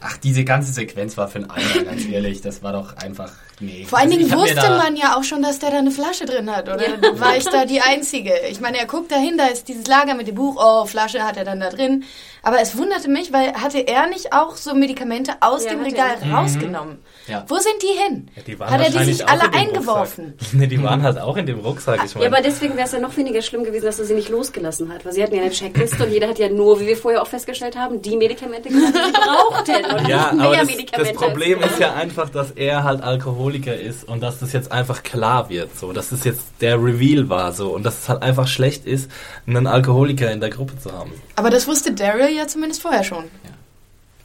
Ach, 0.00 0.16
diese 0.18 0.44
ganze 0.44 0.72
Sequenz 0.72 1.16
war 1.16 1.28
für 1.28 1.38
einen 1.40 1.50
Eimer, 1.50 1.84
ganz 1.84 2.06
ehrlich. 2.06 2.40
Das 2.40 2.62
war 2.62 2.72
doch 2.72 2.96
einfach, 2.98 3.32
nee. 3.60 3.84
Vor 3.88 3.98
allen 3.98 4.08
Also 4.08 4.18
Dingen 4.18 4.30
mir 4.30 4.42
wusste 4.42 4.68
man 4.70 4.96
ja 4.96 5.16
auch 5.16 5.24
schon, 5.24 5.42
dass 5.42 5.58
der 5.58 5.70
da 5.70 5.78
eine 5.78 5.90
Flasche 5.90 6.24
drin 6.26 6.54
hat. 6.54 6.68
Oder 6.68 6.84
war 7.20 7.36
ich 7.36 7.44
da 7.44 7.64
die 7.64 7.80
Einzige? 7.80 8.32
Ich 8.50 8.60
meine, 8.60 8.78
er 8.78 8.86
guckt 8.86 9.10
dahin, 9.12 9.36
da 9.38 9.46
ist 9.46 9.68
dieses 9.68 9.86
Lager 9.86 10.14
mit 10.14 10.26
dem 10.28 10.34
Buch. 10.34 10.56
Oh, 10.58 10.86
Flasche 10.86 11.22
hat 11.24 11.36
er 11.36 11.44
dann 11.44 11.60
da 11.60 11.70
drin. 11.70 12.04
Aber 12.42 12.60
es 12.60 12.76
wunderte 12.76 13.08
mich, 13.08 13.32
weil 13.32 13.54
hatte 13.54 13.78
er 13.78 14.06
nicht 14.08 14.34
auch 14.34 14.56
so 14.56 14.74
Medikamente 14.74 15.32
aus 15.40 15.64
Ja, 15.64 15.70
dem 15.70 15.82
Regal 15.82 16.16
er. 16.20 16.30
rausgenommen? 16.34 16.98
Ja. 17.26 17.42
Wo 17.48 17.54
sind 17.56 17.76
die 17.82 17.98
hin? 18.02 18.30
Die 18.46 18.58
waren 18.60 18.70
hat 18.70 18.80
er 18.82 18.90
die 18.90 19.04
sich 19.12 19.26
alle 19.26 19.50
eingeworfen? 19.52 20.34
Nee, 20.52 20.66
die 20.66 20.82
waren 20.82 21.02
halt 21.02 21.18
auch 21.18 21.36
in 21.38 21.46
dem 21.46 21.60
Rucksack. 21.60 22.00
Ich 22.04 22.12
Ja, 22.12 22.20
meine, 22.20 22.36
aber 22.36 22.42
deswegen 22.42 22.74
wäre 22.76 22.86
es 22.86 22.92
ja 22.92 22.98
noch 22.98 23.16
weniger 23.16 23.40
schlimm 23.40 23.64
gewesen, 23.64 23.86
dass 23.86 23.98
er 23.98 24.04
sie 24.04 24.14
nicht 24.14 24.28
losgelassen 24.28 24.92
hat. 24.92 25.04
Weil 25.06 25.12
sie 25.12 25.22
hatten 25.22 25.34
ja 25.34 25.40
eine 25.42 25.50
Checkliste 25.52 26.04
und 26.04 26.12
jeder 26.12 26.28
hat 26.28 26.38
ja 26.38 26.48
nur, 26.50 26.80
wie 26.80 26.86
wir 26.86 26.96
vorher 26.98 27.22
auch 27.22 27.26
festgestellt 27.26 27.76
haben, 27.76 28.02
die 28.02 28.16
Medikamente 28.16 28.68
genommen, 28.68 28.92
die 28.92 28.98
sie 29.06 29.12
brauchten. 29.12 29.84
Und 29.86 30.08
ja, 30.08 30.32
nicht 30.32 30.34
mehr 30.34 30.46
aber 30.46 30.56
das, 30.58 30.66
Medikamente. 30.66 31.12
das 31.14 31.22
Problem 31.22 31.62
ist 31.62 31.78
ja 31.78 31.94
einfach, 31.94 32.28
dass 32.28 32.50
er 32.50 32.84
halt 32.84 33.02
Alkoholiker 33.44 33.76
ist 33.76 34.04
und 34.04 34.22
dass 34.22 34.38
das 34.38 34.52
jetzt 34.52 34.72
einfach 34.72 35.02
klar 35.02 35.50
wird, 35.50 35.76
so, 35.76 35.92
dass 35.92 36.08
das 36.08 36.24
jetzt 36.24 36.46
der 36.60 36.82
Reveal 36.82 37.28
war, 37.28 37.52
so, 37.52 37.74
und 37.74 37.82
dass 37.84 37.98
es 37.98 38.08
halt 38.08 38.22
einfach 38.22 38.48
schlecht 38.48 38.86
ist, 38.86 39.10
einen 39.46 39.66
Alkoholiker 39.66 40.30
in 40.32 40.40
der 40.40 40.48
Gruppe 40.48 40.78
zu 40.78 40.92
haben. 40.92 41.12
Aber 41.36 41.50
das 41.50 41.66
wusste 41.66 41.92
Daryl 41.92 42.34
ja 42.34 42.46
zumindest 42.46 42.80
vorher 42.80 43.04
schon. 43.04 43.24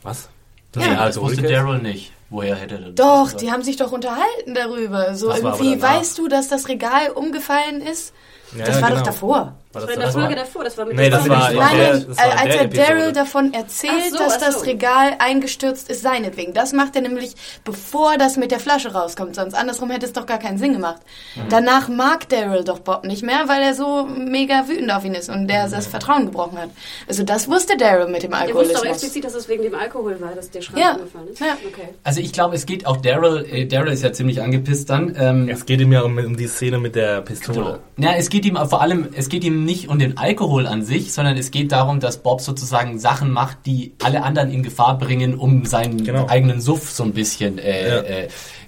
Was? 0.03 0.29
Dass 0.71 0.85
Ja, 0.85 1.05
Das 1.05 1.19
wusste? 1.19 1.41
Daryl 1.41 1.79
nicht. 1.79 2.13
Woher 2.29 2.55
hätte 2.55 2.75
er 2.75 2.81
das? 2.81 2.95
Doch, 2.95 3.27
gewusst? 3.27 3.41
die 3.41 3.51
haben 3.51 3.63
sich 3.63 3.75
doch 3.75 3.91
unterhalten 3.91 4.53
darüber. 4.53 5.15
So 5.15 5.29
Das 5.29 5.39
irgendwie, 5.39 5.81
weißt 5.81 6.17
du, 6.17 6.27
dass 6.27 6.47
das 6.47 6.67
Regal 6.69 7.09
umgefallen 7.09 7.81
ist? 7.81 8.13
Ja, 8.55 8.65
das 8.65 8.81
war 8.81 8.89
genau. 8.89 8.99
doch 9.01 9.07
davor. 9.07 9.55
War 9.71 9.81
Das 9.85 9.95
das 9.95 9.95
war 9.95 9.95
in 9.95 9.99
der 9.99 10.05
das 10.07 10.13
Folge 10.15 10.35
davor, 10.35 10.63
das 10.63 10.77
war 10.79 10.85
mit 10.85 10.95
Nee, 10.97 11.09
das 11.11 11.29
war 11.29 11.51
in 11.51 11.57
Nein, 11.57 11.77
der- 11.77 11.93
das 11.99 12.17
war 12.17 12.23
als 12.31 12.41
der 12.43 12.55
er 12.55 12.61
Episode. 12.63 12.87
Daryl 12.87 13.11
davon 13.13 13.53
erzählt, 13.53 14.11
so, 14.11 14.17
dass 14.17 14.39
das 14.39 14.55
so. 14.55 14.59
Regal 14.61 15.13
eingestürzt 15.19 15.91
ist, 15.91 16.01
seinetwegen. 16.01 16.55
Das 16.55 16.73
macht 16.73 16.95
er 16.95 17.03
nämlich, 17.03 17.33
bevor 17.63 18.17
das 18.17 18.35
mit 18.35 18.49
der 18.49 18.59
Flasche 18.59 18.93
rauskommt. 18.93 19.35
Sonst 19.35 19.53
andersrum 19.53 19.91
hätte 19.91 20.07
es 20.07 20.13
doch 20.13 20.25
gar 20.25 20.39
keinen 20.39 20.57
Sinn 20.57 20.73
gemacht. 20.73 21.01
Mhm. 21.35 21.41
Danach 21.49 21.87
mag 21.87 22.27
Daryl 22.29 22.63
doch 22.63 22.79
Bob 22.79 23.03
nicht 23.05 23.21
mehr, 23.21 23.43
weil 23.47 23.61
er 23.61 23.75
so 23.75 24.07
mega 24.07 24.67
wütend 24.67 24.91
auf 24.91 25.05
ihn 25.05 25.13
ist 25.13 25.29
und 25.29 25.47
der 25.47 25.69
das 25.69 25.85
Vertrauen 25.85 26.25
gebrochen 26.25 26.57
hat. 26.57 26.69
Also 27.07 27.21
das 27.23 27.47
wusste 27.47 27.77
Daryl 27.77 28.07
mit 28.07 28.23
dem 28.23 28.31
Ihr 28.31 28.37
wusst 28.39 28.49
doch 28.51 28.57
Alkoholismus. 28.57 28.85
explizit, 28.91 29.23
dass 29.23 29.35
es 29.35 29.47
wegen 29.49 29.61
dem 29.61 29.75
Alkohol 29.75 30.19
war, 30.19 30.33
dass 30.33 30.49
der 30.49 30.61
Schrank 30.63 30.79
Ja. 30.79 30.93
umgefallen 30.93 31.27
ist. 31.27 31.39
Ja. 31.41 31.55
Okay. 31.71 31.89
Also 32.03 32.21
ich 32.21 32.33
glaube, 32.33 32.55
es 32.55 32.65
geht 32.65 32.87
auch 32.87 32.97
Daryl, 32.97 33.45
äh, 33.51 33.67
Daryl 33.67 33.93
ist 33.93 34.01
ja 34.03 34.11
ziemlich 34.13 34.41
angepisst 34.41 34.89
dann. 34.89 35.15
Ähm, 35.15 35.47
Es 35.47 35.63
geht 35.67 35.79
ihm 35.79 35.91
ja 35.93 36.01
um, 36.01 36.17
um 36.17 36.35
die 36.35 36.47
Szene 36.47 36.79
mit 36.79 36.95
der 36.95 37.21
Pistole. 37.21 37.79
Genau. 37.97 38.09
Ja, 38.11 38.17
es 38.17 38.29
geht 38.31 38.45
ihm 38.45 38.55
vor 38.67 38.81
allem, 38.81 39.09
es 39.13 39.29
geht 39.29 39.43
ihm 39.43 39.58
nicht 39.65 39.87
um 39.89 39.99
den 39.99 40.17
Alkohol 40.17 40.65
an 40.67 40.83
sich, 40.83 41.13
sondern 41.13 41.37
es 41.37 41.51
geht 41.51 41.71
darum, 41.71 41.99
dass 41.99 42.21
Bob 42.23 42.41
sozusagen 42.41 42.99
Sachen 42.99 43.31
macht, 43.31 43.57
die 43.65 43.93
alle 44.03 44.23
anderen 44.23 44.51
in 44.51 44.63
Gefahr 44.63 44.97
bringen, 44.97 45.35
um 45.35 45.65
seinen 45.65 46.03
Genau. 46.03 46.27
eigenen 46.27 46.61
Suff 46.61 46.89
so 46.91 47.03
ein 47.03 47.13
bisschen 47.13 47.57
äh, 47.57 47.87
Ja. 47.89 47.95
äh, 48.01 48.27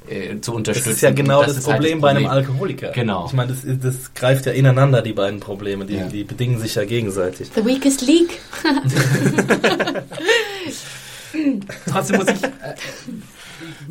äh, 0.09 0.41
zu 0.41 0.51
Das 0.51 0.57
unterstützen. 0.57 0.89
ist 0.91 1.01
ja 1.01 1.11
genau 1.11 1.39
Und 1.41 1.49
das, 1.49 1.57
ist 1.57 1.67
halt 1.67 1.77
Problem 1.77 2.01
bei 2.01 2.09
einem 2.09 2.25
Alkoholiker. 2.27 2.89
Genau. 2.89 3.25
Ich 3.27 3.33
meine, 3.33 3.53
das, 3.53 3.59
das 3.81 4.13
greift 4.13 4.45
ja 4.45 4.51
ineinander, 4.51 5.01
die 5.01 5.13
beiden 5.13 5.39
Probleme. 5.39 5.85
Die, 5.85 5.95
Ja. 5.95 6.07
die 6.07 6.23
bedingen 6.23 6.59
sich 6.59 6.75
ja 6.75 6.83
gegenseitig. 6.85 7.49
The 7.55 7.63
weakest 7.65 8.01
league. 8.01 8.39
Trotzdem 11.89 12.17
muss 12.17 12.27
ich. 12.29 12.41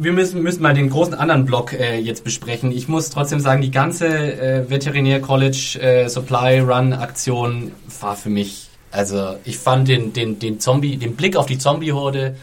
Wir 0.03 0.15
müssen, 0.15 0.43
müssen 0.43 0.63
mal 0.63 0.73
den 0.73 0.89
großen 0.89 1.13
anderen 1.13 1.45
Block 1.45 1.75
äh, 1.75 1.99
jetzt 1.99 2.25
besprechen. 2.25 2.73
Ich 2.73 2.89
muss 2.89 3.11
trotzdem 3.11 3.39
sagen, 3.39 3.61
die 3.61 3.71
ganze 3.71 4.07
äh, 4.09 4.71
Veterinär 4.71 5.21
College 5.21 5.79
äh, 5.79 6.09
Supply 6.09 6.61
Run 6.61 6.95
Aktion 6.95 7.73
war 8.01 8.17
für 8.17 8.31
mich. 8.31 8.71
Also 8.91 9.37
ich 9.45 9.59
fand 9.59 9.89
den, 9.89 10.15
den, 10.15 10.39
den 10.39 10.59
Zombie, 10.59 10.97
den 10.97 11.17
Blick 11.17 11.37
auf 11.37 11.45
die 11.45 11.59
Zombie-Horde, 11.59 12.35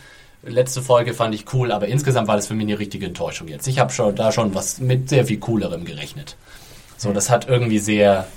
letzte 0.43 0.83
Folge 0.83 1.15
fand 1.15 1.33
ich 1.33 1.51
cool, 1.51 1.71
aber 1.71 1.87
insgesamt 1.87 2.27
war 2.27 2.35
das 2.35 2.45
für 2.45 2.53
mich 2.53 2.67
eine 2.67 2.77
richtige 2.77 3.07
Enttäuschung 3.07 3.47
jetzt. 3.47 3.67
Ich 3.67 3.79
habe 3.79 3.91
schon 3.91 4.15
da 4.15 4.31
schon 4.31 4.53
was 4.53 4.79
mit 4.79 5.09
sehr 5.09 5.25
viel 5.25 5.39
coolerem 5.39 5.83
gerechnet. 5.83 6.35
So, 6.95 7.11
das 7.11 7.31
hat 7.31 7.49
irgendwie 7.49 7.79
sehr, 7.79 8.27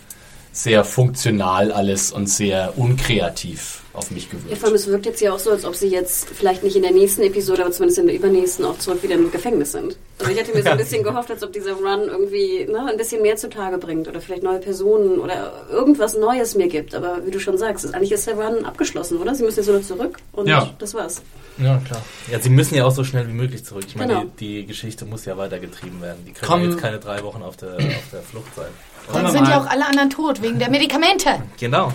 sehr 0.52 0.84
funktional 0.84 1.72
alles 1.72 2.12
und 2.12 2.28
sehr 2.28 2.74
unkreativ 2.76 3.78
auf 3.92 4.10
mich 4.12 4.24
Ja, 4.26 4.30
gewirkt. 4.38 4.58
vor 4.58 4.66
allem, 4.68 4.76
es 4.76 4.86
wirkt 4.86 5.06
jetzt 5.06 5.20
ja 5.20 5.32
auch 5.32 5.38
so, 5.40 5.50
als 5.50 5.64
ob 5.64 5.74
sie 5.74 5.88
jetzt 5.88 6.28
vielleicht 6.28 6.62
nicht 6.62 6.76
in 6.76 6.82
der 6.82 6.92
nächsten 6.92 7.22
Episode, 7.22 7.62
aber 7.62 7.72
zumindest 7.72 7.98
in 7.98 8.06
der 8.06 8.14
übernächsten 8.16 8.64
auch 8.64 8.78
zurück 8.78 9.02
wieder 9.02 9.16
im 9.16 9.30
Gefängnis 9.32 9.72
sind. 9.72 9.96
Also 10.20 10.30
ich 10.30 10.38
hätte 10.38 10.54
mir 10.56 10.62
so 10.62 10.70
ein 10.70 10.78
bisschen 10.84 11.02
gehofft, 11.02 11.30
als 11.30 11.42
ob 11.42 11.52
dieser 11.52 11.72
Run 11.72 12.02
irgendwie 12.08 12.66
ne, 12.70 12.86
ein 12.88 12.96
bisschen 12.96 13.20
mehr 13.22 13.36
zutage 13.36 13.78
bringt 13.78 14.06
oder 14.06 14.20
vielleicht 14.20 14.44
neue 14.44 14.60
Personen 14.60 15.18
oder 15.18 15.52
irgendwas 15.72 16.16
Neues 16.16 16.54
mir 16.54 16.68
gibt. 16.68 16.94
Aber 16.94 17.26
wie 17.26 17.32
du 17.32 17.40
schon 17.40 17.58
sagst, 17.58 17.84
ist, 17.84 17.94
eigentlich 17.94 18.12
ist 18.12 18.26
der 18.28 18.34
Run 18.34 18.64
abgeschlossen, 18.64 19.18
oder? 19.18 19.34
Sie 19.34 19.42
müssen 19.42 19.58
jetzt 19.58 19.68
nur 19.68 19.82
zurück 19.82 20.18
und 20.32 20.46
Ja. 20.48 20.72
das 20.78 20.94
war's. 20.94 21.20
Ja, 21.58 21.76
klar. 21.84 22.00
Ja, 22.30 22.38
sie 22.40 22.48
müssen 22.48 22.76
ja 22.76 22.84
auch 22.86 22.92
so 22.92 23.02
schnell 23.04 23.26
wie 23.28 23.32
möglich 23.32 23.64
zurück. 23.64 23.84
Ich 23.88 23.96
meine, 23.96 24.14
Genau. 24.14 24.26
die, 24.38 24.60
die 24.60 24.66
Geschichte 24.66 25.04
muss 25.04 25.24
ja 25.26 25.36
weitergetrieben 25.36 26.00
werden. 26.00 26.24
Die 26.26 26.32
können 26.32 26.62
ja 26.64 26.70
jetzt 26.70 26.78
keine 26.80 26.98
drei 27.00 27.22
Wochen 27.24 27.42
auf 27.42 27.56
der, 27.56 27.74
auf 27.74 28.08
der 28.12 28.22
Flucht 28.22 28.54
sein. 28.54 28.68
Wir 29.12 29.30
sind 29.30 29.48
ja 29.48 29.60
auch 29.60 29.66
alle 29.66 29.86
anderen 29.86 30.10
tot 30.10 30.42
wegen 30.42 30.58
der 30.58 30.70
Medikamente. 30.70 31.30
Genau. 31.58 31.92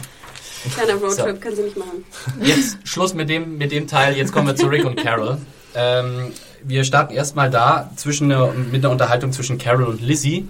Kleiner 0.74 0.96
Roadtrip 0.96 1.36
So. 1.36 1.42
können 1.42 1.56
sie 1.56 1.62
nicht 1.64 1.78
machen. 1.78 2.04
Jetzt 2.42 2.78
Schluss 2.84 3.14
mit 3.14 3.30
dem, 3.30 3.58
mit 3.58 3.72
dem 3.72 3.88
Teil. 3.88 4.18
Jetzt 4.18 4.32
kommen 4.34 4.48
wir 4.48 4.56
zu 4.56 4.68
Rick 4.68 4.86
und 4.86 4.98
Carol. 4.98 5.38
Ähm, 5.76 6.32
wir 6.64 6.84
starten 6.84 7.14
erstmal 7.14 7.50
da 7.50 7.92
zwischen 7.96 8.28
mit 8.72 8.84
einer 8.84 8.90
Unterhaltung 8.92 9.32
zwischen 9.32 9.58
Carol 9.58 9.84
und 9.84 10.02
Lizzie. 10.02 10.48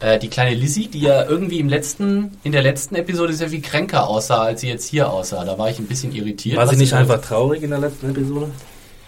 Äh, 0.00 0.18
die 0.18 0.28
kleine 0.28 0.56
Lizzie, 0.56 0.88
die 0.88 1.00
ja 1.00 1.24
irgendwie 1.24 1.60
im 1.60 1.68
letzten, 1.68 2.36
in 2.42 2.50
der 2.50 2.62
letzten 2.62 2.96
Episode 2.96 3.32
sehr 3.34 3.50
viel 3.50 3.62
kränker 3.62 4.08
aussah, 4.08 4.42
als 4.42 4.62
sie 4.62 4.68
jetzt 4.68 4.88
hier 4.88 5.08
aussah. 5.08 5.44
Da 5.44 5.56
war 5.58 5.70
ich 5.70 5.78
ein 5.78 5.86
bisschen 5.86 6.12
irritiert. 6.12 6.56
War 6.56 6.66
sie 6.66 6.76
nicht 6.76 6.92
einfach 6.94 7.20
traurig 7.20 7.62
in 7.62 7.70
der 7.70 7.78
letzten 7.78 8.10
Episode? 8.10 8.50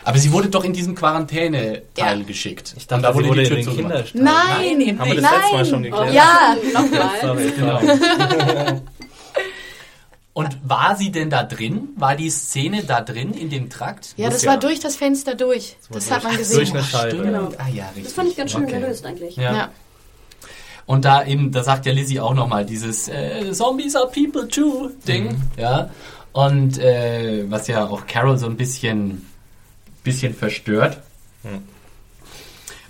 Aber 0.04 0.18
sie 0.18 0.30
wurde 0.32 0.48
doch 0.48 0.64
in 0.64 0.72
diesem 0.74 0.94
Quarantäne-Teil 0.94 2.18
Ja. 2.20 2.24
geschickt. 2.24 2.74
Ich 2.76 2.86
dachte, 2.86 3.10
sie 3.16 3.24
wurde 3.28 3.42
in 3.42 3.54
den 3.54 3.64
zugemacht. 3.64 4.06
Kinderstall. 4.12 4.22
Nein, 4.22 4.78
Nein, 4.78 4.98
Haben 4.98 5.08
wir 5.10 5.14
das 5.20 5.24
nein. 5.24 5.40
letzte 5.40 5.54
Mal 5.56 5.64
schon 5.66 5.82
geklärt? 5.82 6.12
Ja. 6.14 6.56
Nochmal. 6.74 7.10
Sorry, 7.22 7.52
Genau. 7.56 7.78
genau. 7.80 8.80
Und 10.34 10.58
war 10.64 10.96
sie 10.96 11.12
denn 11.12 11.30
da 11.30 11.44
drin? 11.44 11.90
War 11.96 12.16
die 12.16 12.28
Szene 12.28 12.82
da 12.82 13.00
drin 13.00 13.34
in 13.34 13.50
dem 13.50 13.70
Trakt? 13.70 14.14
Ja, 14.16 14.28
das 14.30 14.42
ja. 14.42 14.50
war 14.50 14.58
durch 14.58 14.80
das 14.80 14.96
Fenster 14.96 15.36
durch. 15.36 15.76
Das 15.90 16.10
hat 16.10 16.24
man 16.24 16.34
Durch 16.34 16.48
gesehen. 16.48 16.72
eine 16.76 16.82
Scheibe. 16.84 17.18
Genau. 17.22 17.50
Ah 17.56 17.68
ja, 17.72 17.84
richtig. 17.86 18.04
Das 18.04 18.12
fand 18.14 18.30
ich 18.30 18.36
ganz 18.36 18.50
schön 18.50 18.64
Okay. 18.64 18.80
gelöst 18.80 19.06
eigentlich. 19.06 19.36
Ja. 19.36 19.54
Ja. 19.56 19.68
Und 20.86 21.04
da 21.04 21.24
eben, 21.24 21.52
da 21.52 21.62
sagt 21.62 21.86
ja 21.86 21.92
Lizzie 21.92 22.18
auch 22.20 22.34
nochmal 22.34 22.66
dieses 22.66 23.08
äh, 23.08 23.52
Zombies 23.52 23.94
are 23.96 24.10
people 24.12 24.46
too 24.48 24.90
Ding, 25.06 25.34
ja. 25.56 25.88
Und 26.32 26.78
äh, 26.78 27.44
was 27.48 27.68
ja 27.68 27.86
auch 27.86 28.04
Carol 28.06 28.36
so 28.36 28.46
ein 28.46 28.56
bisschen, 28.56 29.24
bisschen 30.04 30.34
verstört. 30.34 30.98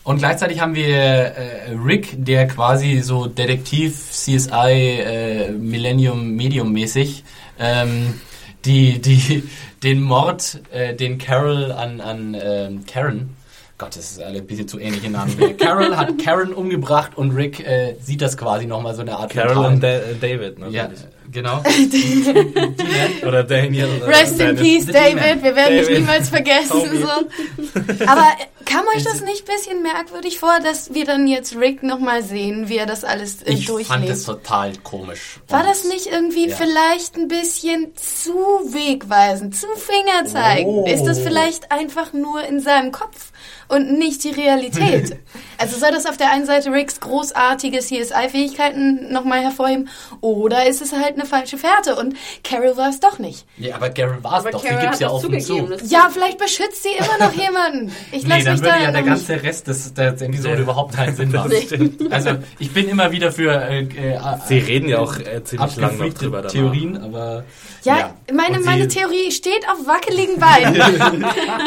Und 0.04 0.18
gleichzeitig 0.18 0.60
haben 0.60 0.74
wir 0.74 0.86
äh, 0.86 1.72
Rick, 1.72 2.14
der 2.18 2.46
quasi 2.46 3.00
so 3.00 3.26
Detektiv 3.26 4.10
CSI 4.10 5.00
äh, 5.00 5.50
Millennium 5.52 6.32
Medium 6.32 6.72
mäßig 6.72 7.24
ähm, 7.58 8.20
die, 8.64 9.00
die, 9.00 9.44
den 9.82 10.02
Mord, 10.02 10.60
äh, 10.72 10.94
den 10.94 11.18
Carol 11.18 11.72
an, 11.72 12.00
an 12.00 12.36
ähm, 12.40 12.84
Karen, 12.86 13.36
Gott, 13.76 13.96
das 13.96 14.12
ist 14.12 14.22
alle 14.22 14.38
ein 14.38 14.46
bisschen 14.46 14.68
zu 14.68 14.78
ähnliche 14.78 15.10
Namen. 15.10 15.56
Carol 15.58 15.96
hat 15.96 16.16
Karen 16.22 16.52
umgebracht 16.52 17.16
und 17.16 17.32
Rick 17.32 17.66
äh, 17.66 17.96
sieht 18.00 18.22
das 18.22 18.36
quasi 18.36 18.66
nochmal 18.66 18.94
so 18.94 19.00
eine 19.00 19.16
Art 19.16 19.32
Carol 19.32 19.66
und 19.66 19.82
da 19.82 19.98
David, 20.20 20.58
ne? 20.58 20.68
Ja, 20.70 20.88
genau. 21.30 21.62
Oder 23.26 23.44
Daniel. 23.44 23.88
oder 24.02 24.08
Rest 24.08 24.40
in 24.40 24.56
peace, 24.56 24.86
David. 24.86 25.42
Wir 25.42 25.56
werden 25.56 25.78
dich 25.78 25.98
niemals 25.98 26.28
vergessen. 26.28 27.00
So. 27.00 27.08
Aber 28.06 28.22
äh, 28.38 28.64
kam 28.64 28.84
euch 28.96 29.04
das 29.04 29.20
nicht 29.22 29.48
ein 29.48 29.54
bisschen 29.56 29.82
merkwürdig 29.82 30.38
vor, 30.38 30.58
dass 30.62 30.94
wir 30.94 31.04
dann 31.04 31.26
jetzt 31.26 31.56
Rick 31.56 31.82
nochmal 31.82 32.22
sehen, 32.22 32.68
wie 32.68 32.76
er 32.76 32.86
das 32.86 33.04
alles 33.04 33.42
äh, 33.42 33.52
Ich 33.52 33.66
fand 33.86 34.08
es 34.08 34.24
durchlebt? 34.24 34.24
total 34.26 34.72
komisch. 34.82 35.38
War 35.48 35.62
das 35.62 35.84
nicht 35.84 36.06
irgendwie 36.06 36.48
Ja. 36.48 36.56
vielleicht 36.56 37.16
ein 37.16 37.28
bisschen 37.28 37.92
zu 37.96 38.34
wegweisend, 38.72 39.56
zu 39.56 39.66
fingerzeigend? 39.76 40.66
Oh. 40.68 40.86
Ist 40.86 41.04
das 41.04 41.18
vielleicht 41.20 41.70
einfach 41.72 42.12
nur 42.12 42.42
in 42.46 42.60
seinem 42.60 42.92
Kopf 42.92 43.32
und 43.68 43.98
nicht 43.98 44.22
die 44.24 44.30
Realität? 44.30 45.16
also 45.58 45.78
soll 45.78 45.90
das 45.92 46.06
auf 46.06 46.16
der 46.16 46.30
einen 46.32 46.46
Seite 46.46 46.70
Ricks 46.72 47.00
großartige 47.00 47.78
CSI-Fähigkeiten 47.80 49.12
nochmal 49.12 49.40
hervorheben 49.42 49.88
oder 50.20 50.66
ist 50.66 50.82
es 50.82 50.92
halt 50.92 51.14
eine 51.14 51.26
falsche 51.26 51.58
Fährte 51.58 51.96
und 51.96 52.14
Carol 52.42 52.76
war 52.76 52.88
es 52.90 53.00
doch 53.00 53.18
nicht? 53.18 53.44
Ja, 53.58 53.76
aber 53.76 53.90
Carol 53.90 54.22
war 54.22 54.44
es 54.44 54.50
doch. 54.50 54.60
Die 54.62 54.68
Carol 54.68 54.80
gibt's 54.82 54.96
hat 54.96 55.00
ja 55.00 55.08
auf 55.08 55.24
und 55.24 55.40
zu. 55.40 55.68
Ja, 55.86 56.08
vielleicht 56.12 56.38
beschützt 56.38 56.82
sie 56.82 56.90
immer 56.98 57.26
noch 57.26 57.32
jemanden. 57.32 57.92
Ich 58.12 58.22
Nee, 58.24 58.28
lasse 58.30 58.44
dann 58.44 58.52
mich 58.54 58.62
würde 58.62 58.74
da 58.78 58.82
ja 58.84 58.90
der 58.92 59.02
ganze 59.02 59.42
Rest 59.42 59.66
des, 59.68 59.94
der 59.94 60.08
Episode 60.08 60.54
Nee. 60.56 60.62
überhaupt 60.62 60.94
keinen 60.94 61.16
Sinn 61.16 61.30
machen. 61.32 61.52
Also 62.10 62.30
ich 62.58 62.72
bin 62.72 62.88
immer 62.88 63.10
wieder 63.12 63.32
für 63.32 63.52
äh, 63.52 63.80
äh, 63.82 64.18
Sie 64.46 64.58
reden 64.58 64.88
ja 64.88 64.98
auch 64.98 65.16
äh, 65.18 65.42
ziemlich 65.44 65.76
lang 65.76 65.96
noch 65.98 66.12
drüber 66.14 66.38
danach. 66.38 66.52
Theorien, 66.52 66.96
aber 67.02 67.44
Ja, 67.84 68.14
meine, 68.32 68.56
Und 68.56 68.62
sie- 68.62 68.68
meine 68.68 68.88
Theorie 68.88 69.30
steht 69.30 69.66
auf 69.68 69.86
wackeligen 69.86 70.38
Beinen. 70.38 70.74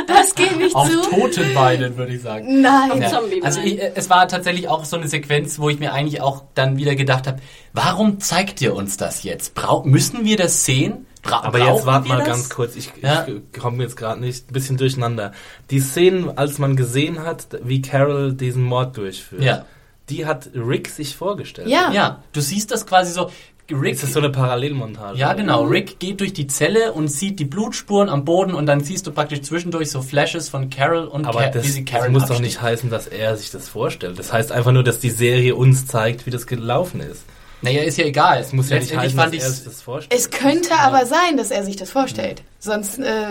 das 0.08 0.36
geht 0.36 0.58
nicht 0.58 0.76
auf 0.76 0.89
zu. 0.89 1.02
toten 1.10 1.54
Beinen 1.54 1.87
würde 1.96 2.14
ich 2.16 2.22
sagen. 2.22 2.62
Nein. 2.62 3.02
Ja. 3.02 3.10
Zombie 3.10 3.42
Also 3.44 3.62
ich, 3.62 3.80
äh, 3.82 3.92
es 3.96 4.10
war 4.10 4.28
tatsächlich 4.28 4.68
auch 4.68 4.84
so 4.84 4.98
eine 4.98 5.08
Sequenz, 5.08 5.60
wo 5.60 5.70
ich 5.70 5.80
mir 5.80 5.94
eigentlich 5.94 6.22
auch 6.22 6.44
dann 6.56 6.78
wieder 6.78 6.96
gedacht 6.96 7.28
habe, 7.28 7.38
warum 7.74 8.20
zeigt 8.20 8.60
ihr 8.62 8.76
uns 8.76 8.98
das 8.98 9.24
jetzt? 9.24 9.54
Brau 9.56 9.84
müssen 9.84 10.26
wir 10.26 10.36
das 10.38 10.66
sehen? 10.66 11.06
Bra 11.22 11.44
Aber 11.44 11.60
jetzt 11.60 11.86
wart 11.86 12.06
wir 12.06 12.10
mal 12.10 12.18
das? 12.20 12.28
ganz 12.28 12.50
kurz, 12.50 12.76
ich, 12.76 12.92
Ja. 13.02 13.26
ich 13.28 13.60
komme 13.60 13.84
jetzt 13.84 13.96
gerade 13.98 14.20
nicht 14.20 14.50
ein 14.50 14.54
bisschen 14.54 14.78
durcheinander. 14.78 15.32
Die 15.72 15.80
Szenen, 15.80 16.38
als 16.38 16.58
man 16.58 16.76
gesehen 16.76 17.24
hat, 17.24 17.48
wie 17.64 17.82
Carol 17.82 18.34
diesen 18.34 18.64
Mord 18.64 18.98
durchführt, 18.98 19.44
Ja. 19.44 19.66
die 20.10 20.26
hat 20.26 20.50
Rick 20.56 20.88
sich 20.90 21.16
vorgestellt. 21.16 21.68
Ja. 21.68 21.92
Ja, 21.92 22.24
du 22.34 22.42
siehst 22.42 22.72
das 22.72 22.86
quasi 22.86 23.12
so. 23.12 23.30
Rick, 23.70 23.93
Ist 23.95 24.03
das 24.03 24.13
so 24.13 24.20
eine 24.20 24.30
Parallelmontage? 24.30 25.18
Ja, 25.18 25.34
genau. 25.34 25.63
Rick 25.63 25.99
geht 25.99 26.20
durch 26.22 26.32
die 26.34 26.47
Zelle 26.47 26.93
und 26.93 27.09
sieht 27.09 27.39
die 27.39 27.45
Blutspuren 27.45 28.07
am 28.09 28.24
Boden 28.24 28.53
und 28.53 28.65
dann 28.65 28.82
siehst 28.82 29.05
du 29.07 29.11
praktisch 29.11 29.41
zwischendurch 29.41 29.91
so 29.91 30.01
Flashes 30.01 30.47
von 30.49 30.70
Carol 30.70 31.05
und 31.05 31.26
Aber 31.26 31.39
Ca- 31.41 31.49
das, 31.49 31.63
wie 31.65 31.70
sie 31.70 31.84
das 31.86 31.93
Karen 31.93 32.13
muss 32.13 32.26
doch 32.28 32.39
nicht 32.39 32.61
heißen, 32.61 32.89
dass 32.89 33.07
er 33.07 33.36
sich 33.36 33.51
das 33.51 33.68
vorstellt. 33.68 34.18
Das 34.18 34.32
heißt 34.32 34.51
einfach 34.53 34.72
nur, 34.72 34.84
dass 34.84 34.99
die 34.99 35.09
Serie 35.09 35.55
uns 35.55 35.86
zeigt, 35.86 36.26
wie 36.26 36.30
das 36.32 36.47
gelaufen 36.47 37.01
ist. 37.01 37.24
Naja, 37.61 37.82
ist 37.82 37.97
ja 37.97 38.05
egal. 38.05 38.39
Es 38.39 38.53
muss 38.53 38.70
ja 38.70 38.78
nicht 38.80 38.95
heißen, 38.95 39.18
dass 39.18 39.34
er 39.34 39.49
sich 39.51 39.63
das 39.65 39.82
vorstellt. 39.82 40.18
Es 40.22 40.30
könnte 40.30 40.76
aber 40.80 41.05
sein, 41.05 41.36
dass 41.38 41.51
er 41.51 41.63
sich 41.65 41.76
das 41.76 41.89
vorstellt. 41.89 42.43
Sonst, 42.59 42.99
äh, 42.99 43.26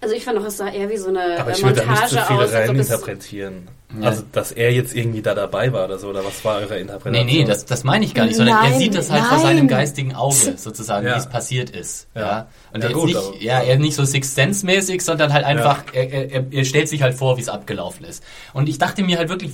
Also 0.00 0.14
ich 0.14 0.24
fand 0.24 0.38
auch, 0.38 0.44
es 0.44 0.56
sah 0.56 0.68
eher 0.68 0.88
wie 0.88 0.96
so 0.96 1.08
eine 1.08 1.40
Aber 1.40 1.50
ich 1.50 1.62
würde 1.62 1.80
da 1.80 1.82
nicht 1.82 1.90
Montage 1.90 2.10
so 2.14 2.20
viele 2.28 2.44
aus. 2.44 2.52
reininterpretieren. 2.52 3.68
Ja. 4.00 4.08
Also, 4.08 4.22
dass 4.32 4.52
er 4.52 4.70
jetzt 4.72 4.94
irgendwie 4.94 5.22
da 5.22 5.34
dabei 5.34 5.72
war 5.72 5.86
oder 5.86 5.98
so, 5.98 6.08
oder 6.08 6.22
was 6.24 6.44
war 6.44 6.58
eure 6.58 6.74
Nee, 6.74 6.80
Interpretation? 6.82 7.26
nee, 7.26 7.44
das, 7.44 7.64
das 7.64 7.84
meine 7.84 8.04
ich 8.04 8.12
gar 8.14 8.26
nicht, 8.26 8.36
sondern 8.36 8.62
er 8.62 8.70
Nein, 8.70 8.78
sieht 8.78 8.94
das 8.94 9.10
halt 9.10 9.24
vor 9.24 9.38
nein. 9.38 9.46
seinem 9.46 9.66
geistigen 9.68 10.14
Auge, 10.14 10.54
sozusagen, 10.56 11.06
Ja. 11.06 11.14
wie 11.14 11.18
es 11.18 11.26
passiert 11.28 11.70
ist. 11.70 12.06
Ja. 12.14 12.20
Ja. 12.20 12.48
Und 12.74 12.82
Ja, 12.84 12.90
er, 12.90 12.94
gut, 12.94 13.10
ist 13.10 13.16
aber- 13.16 13.30
nicht, 13.30 13.42
ja, 13.42 13.60
er 13.60 13.74
ist 13.74 13.80
nicht 13.80 13.94
so 13.96 14.04
Sixth 14.04 14.34
Sense-mäßig, 14.34 15.02
sondern 15.02 15.32
halt 15.32 15.44
einfach, 15.46 15.84
er, 15.94 16.12
er, 16.12 16.30
er- 16.32 16.44
er 16.52 16.64
stellt 16.64 16.88
sich 16.90 17.00
halt 17.02 17.14
vor, 17.14 17.38
wie 17.38 17.40
es 17.40 17.48
abgelaufen 17.48 18.04
ist. 18.04 18.22
Und 18.52 18.68
ich 18.68 18.76
dachte 18.78 19.02
mir 19.02 19.16
halt 19.18 19.30
wirklich, 19.30 19.52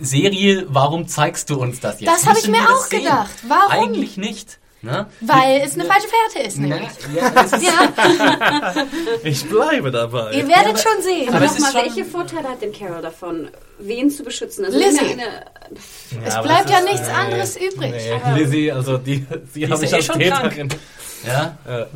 Serie, 0.00 0.66
warum 0.68 1.06
zeigst 1.08 1.50
du 1.50 1.60
uns 1.60 1.80
das 1.80 2.00
jetzt? 2.00 2.10
Das 2.12 2.26
hab 2.26 2.36
ich 2.38 2.48
mir 2.48 2.62
auch 2.62 2.86
sehen? 2.86 3.00
gedacht. 3.02 3.30
Warum? 3.46 3.70
Eigentlich 3.90 4.16
nicht. 4.16 4.58
Ne? 4.80 5.06
weil 5.22 5.60
es 5.64 5.74
eine 5.74 5.84
falsche 5.86 6.06
Fährte 6.06 6.46
ist, 6.48 6.58
Na, 6.58 6.68
nämlich. 6.68 6.90
ja, 7.16 7.28
ist, 7.40 7.62
Ja, 7.62 8.86
Ich 9.24 9.48
bleibe 9.48 9.90
dabei. 9.90 10.32
ihr 10.34 10.46
werdet 10.46 10.78
schon 10.78 11.02
sehen. 11.02 11.28
aber 11.28 11.38
Aber 11.38 11.46
es 11.46 11.52
ist 11.52 11.60
nochmal, 11.64 11.84
schon- 11.86 11.96
welche 11.96 12.04
Vorteile 12.10 12.48
hat 12.48 12.62
denn 12.62 12.72
Carol 12.72 13.02
davon, 13.02 13.48
wen 13.80 14.08
zu 14.08 14.22
beschützen? 14.22 14.64
Also 14.64 14.78
Lizzie. 14.78 15.00
eine, 15.12 15.46
es 16.24 16.40
bleibt 16.42 16.70
ja 16.70 16.78
ist- 16.78 16.84
nichts 16.92 17.08
anderes 17.08 17.56
übrig. 17.56 17.92
Nee, 17.92 18.40
Lizzie, 18.40 18.70
also 18.72 18.98
die, 18.98 19.26
sie 19.52 19.62
ist 19.64 19.70
habe 19.72 19.84
ich 19.84 19.90
ja 19.90 19.96
eh 19.98 20.30
als 20.30 20.42
Täterin. 20.42 20.68
ja? 21.26 21.58
Äh, 21.66 21.86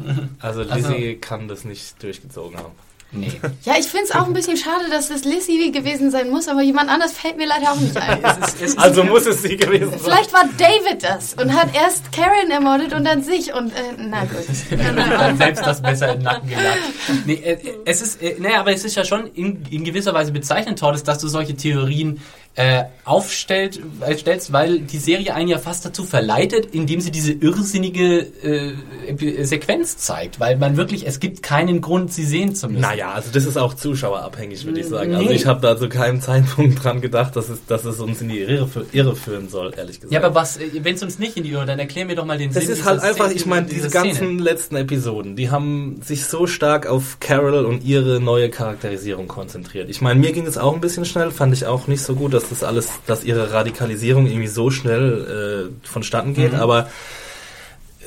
Also 0.41 0.63
Lizzie 0.63 1.17
kann 1.19 1.47
das 1.47 1.65
nicht 1.65 2.03
durchgezogen 2.03 2.59
haben. 2.59 2.73
Nee. 3.13 3.31
Ja, 3.65 3.75
ich 3.79 3.87
finde 3.87 4.07
es 4.07 4.13
auch 4.13 4.27
ein 4.27 4.33
bisschen 4.33 4.57
schade, 4.57 4.91
dass 4.91 5.09
das 5.09 5.25
Lizzie 5.25 5.71
gewesen 5.71 6.11
sein 6.11 6.31
muss, 6.31 6.49
aber 6.49 6.63
jemand 6.63 6.91
anders 6.91 7.13
fällt 7.13 7.37
mir 7.37 7.47
leider 7.47 7.71
auch 7.71 7.79
nicht 7.79 7.97
ein. 7.97 8.19
Es 8.25 8.49
ist, 8.49 8.55
es 8.57 8.71
ist, 8.73 8.79
Also 8.79 9.05
muss 9.05 9.25
es 9.27 9.43
sie 9.43 9.57
gewesen 9.57 9.91
sein. 9.91 10.01
Vielleicht 10.03 10.33
war 10.33 10.45
David 10.59 11.05
das 11.05 11.35
und 11.35 11.53
hat 11.55 11.69
erst 11.75 12.11
Karen 12.11 12.51
ermordet 12.51 12.93
und 12.93 13.05
dann 13.05 13.23
sich 13.23 13.55
und, 13.55 13.69
äh, 13.71 13.81
na 13.99 14.23
gut. 14.25 14.45
dann 14.71 15.37
selbst 15.37 15.65
das 15.65 15.81
Messer 15.81 16.09
in 16.13 16.19
den 16.19 16.25
Nacken 16.25 16.49
gejagt. 16.49 16.79
Nee, 17.25 17.35
äh, 17.35 17.59
es 17.85 18.03
ist, 18.03 18.21
äh, 18.21 18.37
naja, 18.41 18.61
aber 18.61 18.73
es 18.73 18.85
ist 18.85 18.97
ja 18.97 19.05
schon 19.05 19.29
in, 19.35 19.65
in 19.71 19.85
gewisser 19.85 20.13
Weise 20.13 20.33
bezeichnend, 20.33 20.79
Tordes, 20.79 21.05
dass 21.05 21.19
du 21.19 21.29
solche 21.29 21.55
Theorien 21.55 22.21
äh, 22.55 22.85
aufstellst, 23.05 23.81
äh, 24.07 24.17
stellst, 24.17 24.53
weil 24.53 24.81
die 24.81 24.99
Serie 24.99 25.35
einen 25.35 25.49
ja 25.49 25.59
fast 25.59 25.87
dazu 25.87 26.05
verleitet, 26.05 26.67
indem 26.73 27.01
sie 27.01 27.11
diese 27.11 27.33
irrsinnige 27.33 28.19
äh, 28.43 28.73
Epi- 29.11 29.43
Sequenz 29.45 29.97
zeigt, 29.97 30.39
weil 30.39 30.57
man 30.59 30.77
wirklich, 30.77 31.07
es 31.07 31.19
gibt 31.19 31.43
keinen 31.43 31.81
Grund, 31.81 32.13
sie 32.13 32.25
sehen 32.25 32.55
zu 32.55 32.69
müssen. 32.69 32.83
Naja, 32.83 33.13
also 33.13 33.31
das 33.33 33.47
ist 33.47 33.57
auch 33.57 33.73
zuschauerabhängig, 33.75 34.67
würde 34.67 34.81
ich 34.81 34.87
sagen. 34.87 35.15
Also 35.15 35.29
Nee. 35.31 35.35
ich 35.35 35.47
habe 35.47 35.61
da 35.63 35.79
zu 35.79 35.89
keinem 35.89 36.21
Zeitpunkt 36.21 36.85
dran 36.85 37.01
gedacht, 37.01 37.37
dass 37.37 37.49
es, 37.49 37.65
dass 37.67 37.85
es 37.87 37.99
uns 38.01 38.21
in 38.21 38.29
die 38.29 38.41
Irre, 38.41 38.69
Irre 38.93 39.17
führen 39.17 39.49
soll, 39.49 39.73
ehrlich 39.77 39.97
gesagt. 40.01 40.13
Ja, 40.13 40.23
aber 40.23 40.35
was, 40.35 40.59
wenn 40.75 40.95
es 40.95 41.03
uns 41.03 41.19
nicht 41.19 41.37
in 41.39 41.45
die 41.45 41.51
Irre, 41.53 41.65
dann 41.65 41.79
erklär 41.79 42.05
mir 42.05 42.17
doch 42.17 42.27
mal 42.27 42.37
den 42.37 42.53
Das 42.53 42.65
Sinn 42.65 42.73
ist 42.75 42.85
halt 42.85 43.01
einfach, 43.01 43.27
Szene- 43.29 43.35
ich 43.37 43.47
meine, 43.47 43.67
diese 43.67 43.89
Szene. 43.89 44.09
ganzen 44.09 44.39
letzten 44.39 44.77
Episoden, 44.77 45.37
die 45.37 45.51
haben 45.51 46.01
sich 46.05 46.27
so 46.27 46.47
stark 46.47 46.87
auf 46.87 47.17
Carol 47.19 47.65
und 47.65 47.83
ihre 47.85 48.21
neue 48.21 48.51
Charakterisierung 48.51 49.27
konzentriert. 49.27 49.89
Ich 49.89 50.01
meine, 50.03 50.21
mir 50.21 50.33
ging 50.33 50.47
es 50.47 50.59
auch 50.59 50.75
ein 50.75 50.81
bisschen 50.83 51.05
schnell, 51.07 51.31
fand 51.31 51.55
ich 51.55 51.65
auch 51.67 51.87
nicht 51.87 52.03
so 52.03 52.15
gut, 52.15 52.35
dass 52.35 52.42
das 52.51 52.63
alles, 52.65 52.91
dass 53.07 53.25
ihre 53.25 53.53
Radikalisierung 53.53 54.27
irgendwie 54.27 54.49
so 54.49 54.71
schnell 54.71 55.71
äh, 55.85 55.87
vonstatten 55.87 56.35
geht, 56.35 56.55
aber 56.55 56.89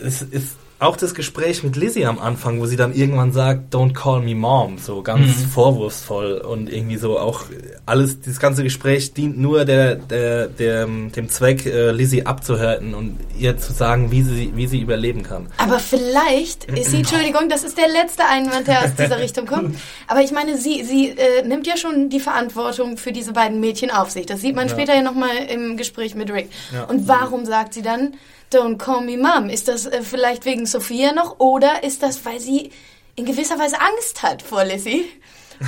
es 0.02 0.22
ist 0.22 0.58
auch 0.78 0.98
das 0.98 1.16
Gespräch 1.16 1.64
mit 1.64 1.78
Lizzie 1.78 2.06
am 2.06 2.20
Anfang, 2.20 2.60
wo 2.60 2.66
sie 2.66 2.76
dann 2.76 2.94
irgendwann 2.94 3.32
sagt, 3.32 3.74
don't 3.74 3.94
call 3.94 4.22
me 4.22 4.36
mom, 4.36 4.78
so 4.78 5.02
ganz 5.02 5.32
vorwurfsvoll 5.54 6.34
und 6.34 6.72
irgendwie 6.72 6.98
so 6.98 7.18
auch 7.18 7.46
alles, 7.86 8.20
dieses 8.20 8.40
ganze 8.40 8.62
Gespräch 8.62 9.14
dient 9.14 9.38
nur 9.38 9.64
der, 9.64 9.96
der, 9.96 10.48
der, 10.48 10.86
dem 10.86 11.30
Zweck, 11.30 11.66
äh, 11.66 11.92
Lizzie 11.92 12.26
abzuhärten 12.26 12.94
und 12.94 13.18
ihr 13.40 13.58
zu 13.58 13.72
sagen, 13.72 14.12
wie 14.12 14.22
sie, 14.24 14.52
wie 14.56 14.68
sie 14.68 14.82
überleben 14.82 15.24
kann. 15.24 15.48
Aber 15.58 15.80
vielleicht 15.80 16.66
ist 16.78 16.92
sie, 16.92 16.98
Entschuldigung, 16.98 17.48
das 17.48 17.64
ist 17.64 17.78
der 17.78 17.88
letzte 17.88 18.26
Einwand, 18.26 18.68
der 18.68 18.84
aus 18.84 18.96
dieser 18.96 19.20
Richtung 19.20 19.46
kommt. 19.46 19.78
Aber 20.08 20.22
ich 20.22 20.34
meine, 20.34 20.58
sie, 20.58 20.84
sie 20.84 21.10
äh, 21.12 21.48
nimmt 21.48 21.68
ja 21.68 21.78
schon 21.78 22.10
die 22.10 22.20
Verantwortung 22.20 22.98
für 22.98 23.14
diese 23.14 23.32
beiden 23.32 23.62
Mädchen 23.62 23.92
auf 23.92 24.12
sich. 24.12 24.26
Das 24.26 24.42
sieht 24.42 24.56
man 24.56 24.68
später 24.68 24.94
ja 24.94 25.02
nochmal 25.02 25.38
im 25.50 25.78
Gespräch 25.78 26.16
mit 26.16 26.30
Rick. 26.32 26.50
Und 26.90 27.08
warum 27.08 27.46
sagt 27.46 27.74
sie 27.74 27.82
dann, 27.82 28.16
don't 28.56 28.78
call 28.78 29.02
me 29.02 29.18
mom? 29.18 29.50
Ist 29.50 29.68
das 29.68 29.86
äh, 29.86 30.02
vielleicht 30.02 30.46
wegen 30.46 30.66
Sophia 30.66 31.12
noch 31.12 31.40
oder 31.40 31.84
ist 31.84 32.02
das, 32.02 32.26
weil 32.26 32.40
sie 32.40 32.72
in 33.16 33.26
gewisser 33.26 33.60
Weise 33.60 33.80
Angst 33.80 34.24
hat 34.24 34.42
vor 34.42 34.64
Lizzie? 34.64 35.06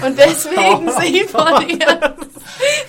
Und 0.03 0.17
deswegen 0.17 0.89
sie 1.01 1.23
von 1.23 1.67
ihr, 1.69 1.87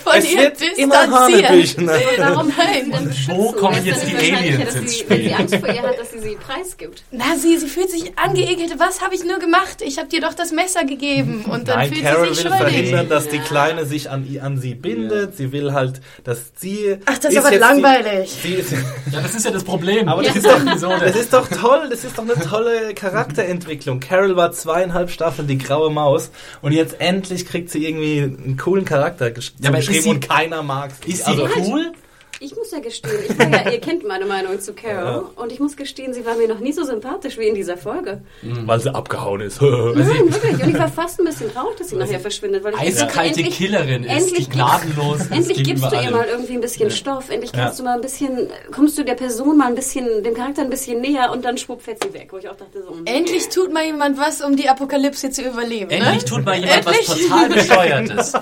von 0.05 0.15
Es 0.15 0.33
ihr. 0.33 0.53
Hanebüchen. 0.89 1.87
warum 2.19 2.53
nein? 2.57 3.15
Wo 3.29 3.53
kommen 3.53 3.85
jetzt 3.85 4.07
die 4.09 4.17
Aliens 4.17 4.75
ins 4.75 4.91
sie, 4.93 4.99
Spiel? 5.01 5.11
Wenn 5.11 5.23
sie 5.25 5.35
Angst 5.35 5.55
vor 5.57 5.69
ihr 5.69 5.83
hat, 5.83 5.99
dass 5.99 6.11
sie 6.11 6.19
sie 6.21 6.37
preisgibt. 6.37 7.05
Na, 7.11 7.37
sie, 7.37 7.57
sie 7.59 7.69
fühlt 7.69 7.91
sich 7.91 8.19
angeekelt. 8.19 8.79
Was 8.79 9.01
habe 9.03 9.15
ich 9.15 9.25
nur 9.25 9.39
gemacht? 9.39 9.83
Ich 9.83 9.99
habe 9.99 10.09
dir 10.09 10.21
doch 10.21 10.35
das 10.35 10.53
Messer 10.53 10.85
gegeben. 10.85 11.45
Und 11.45 11.69
dann 11.69 11.79
Nein, 11.79 11.93
fühlt 11.93 12.03
Carol 12.05 12.29
sie 12.29 12.35
sich 12.35 12.45
will 12.45 12.53
schuldig. 12.53 12.75
verhindern, 12.75 13.09
dass 13.09 13.29
die 13.29 13.39
Kleine 13.39 13.85
sich 13.87 14.11
an, 14.11 14.27
an 14.43 14.59
sie 14.59 14.75
bindet. 14.75 15.37
Sie 15.37 15.53
will 15.53 15.73
halt, 15.73 16.01
dass 16.25 16.53
sie. 16.57 16.97
Ach, 17.07 17.19
das 17.19 17.33
ist 17.33 17.39
aber 17.39 17.57
langweilig. 17.57 18.37
Die, 18.43 18.49
sie 18.49 18.55
ist, 18.55 18.73
Ja, 19.13 19.21
das 19.21 19.35
ist 19.35 19.45
ja 19.45 19.51
das 19.51 19.65
Problem. 19.65 20.09
aber 20.09 20.23
das 20.23 20.37
ist, 20.37 20.47
doch, 20.47 20.65
das 21.01 21.17
ist 21.17 21.33
doch 21.33 21.49
toll. 21.49 21.87
Das 21.91 22.05
ist 22.05 22.17
doch 22.19 22.25
eine 22.25 22.35
tolle 22.35 22.95
Charakterentwicklung. 22.95 24.01
Carol 24.01 24.37
war 24.37 24.53
zweieinhalb 24.53 25.11
Staffeln 25.11 25.49
die 25.49 25.59
graue 25.59 25.91
Maus 25.91 26.31
und 26.63 26.73
jetzt 26.73 26.88
endlich 26.95 27.47
kriegt 27.47 27.71
sie 27.71 27.87
irgendwie 27.87 28.21
einen 28.23 28.57
coolen 28.57 28.85
Charakter 28.85 29.31
gesch 29.31 29.53
Ja, 29.61 29.71
geschrieben 29.71 30.03
sie- 30.03 30.09
und 30.11 30.29
keiner 30.29 30.63
mag 30.63 30.93
sie. 31.05 31.11
Ist 31.13 31.25
sie 31.25 31.31
Also, 31.31 31.49
cool? 31.57 31.93
Ich 32.41 32.55
muss 32.55 32.71
ja 32.71 32.79
gestehen, 32.79 33.19
ich 33.29 33.37
war 33.37 33.49
ja, 33.51 33.71
ihr 33.73 33.81
kennt 33.81 34.07
meine 34.07 34.25
Meinung 34.25 34.61
zu 34.61 34.73
Carol 34.73 35.27
und 35.35 35.51
ich 35.51 35.59
muss 35.59 35.77
gestehen, 35.77 36.15
sie 36.15 36.25
war 36.25 36.37
mir 36.37 36.47
noch 36.47 36.61
nie 36.61 36.73
so 36.73 36.85
sympathisch 36.85 37.37
wie 37.37 37.49
in 37.49 37.57
dieser 37.57 37.77
Folge. 37.77 38.21
Weil 38.43 38.79
sie 38.79 38.95
abgehauen 38.95 39.41
ist. 39.41 39.61
Nein, 39.63 39.97
wirklich. 40.33 40.63
Und 40.63 40.69
ich 40.71 40.79
war 40.79 40.87
fast 40.91 41.19
ein 41.19 41.25
bisschen 41.25 41.53
traurig, 41.53 41.77
dass 41.79 41.89
sie 41.89 41.97
nachher 41.97 42.21
verschwindet. 42.21 42.63
Weil 42.63 42.75
ich 42.75 42.81
Eiskalte 42.81 43.41
endlich- 43.41 43.57
Killerin 43.57 44.05
ist, 44.05 44.13
endlich 44.13 44.49
die 44.49 44.55
gnadenlos 44.55 45.27
Endlich 45.31 45.65
gibst 45.65 45.85
du 45.91 45.97
ihr 45.97 46.11
mal 46.13 46.27
irgendwie 46.31 46.53
ein 46.55 46.61
bisschen 46.61 46.93
Stoff. 46.93 47.29
Endlich 47.31 47.53
kannst 47.53 47.79
Ja. 47.81 47.83
du 47.85 47.89
mal 47.91 47.95
ein 47.97 48.01
bisschen, 48.03 48.49
kommst 48.73 48.97
du 48.99 49.05
der 49.05 49.15
Person 49.15 49.57
mal 49.59 49.67
ein 49.67 49.75
bisschen, 49.75 50.23
dem 50.23 50.35
Charakter 50.35 50.63
ein 50.63 50.71
bisschen 50.71 51.01
näher 51.01 51.33
und 51.33 51.45
dann 51.45 51.59
schwupp 51.59 51.83
fährt 51.83 52.05
sie 52.05 52.13
weg. 52.15 52.29
Wo 52.31 52.37
ich 52.39 52.49
auch 52.49 52.57
dachte 52.57 52.83
so. 52.85 52.95
Endlich 53.05 53.49
tut 53.49 53.73
mal 53.73 53.85
jemand 53.85 54.17
was, 54.17 54.43
um 54.43 54.55
die 54.55 54.69
Apokalypse 54.69 55.31
zu 55.31 55.43
überleben. 55.43 55.91
Endlich 55.91 56.23
ne? 56.23 56.25
tut 56.25 56.45
mal 56.45 56.55
jemand 56.57 56.87
Endlich. 56.87 57.09
was 57.09 57.19
total 57.19 57.49
bescheuertes. 57.49 58.33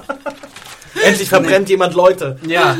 Endlich 1.07 1.28
verbrennt 1.28 1.68
jemand 1.68 1.94
Leute. 1.94 2.38
Ja, 2.46 2.76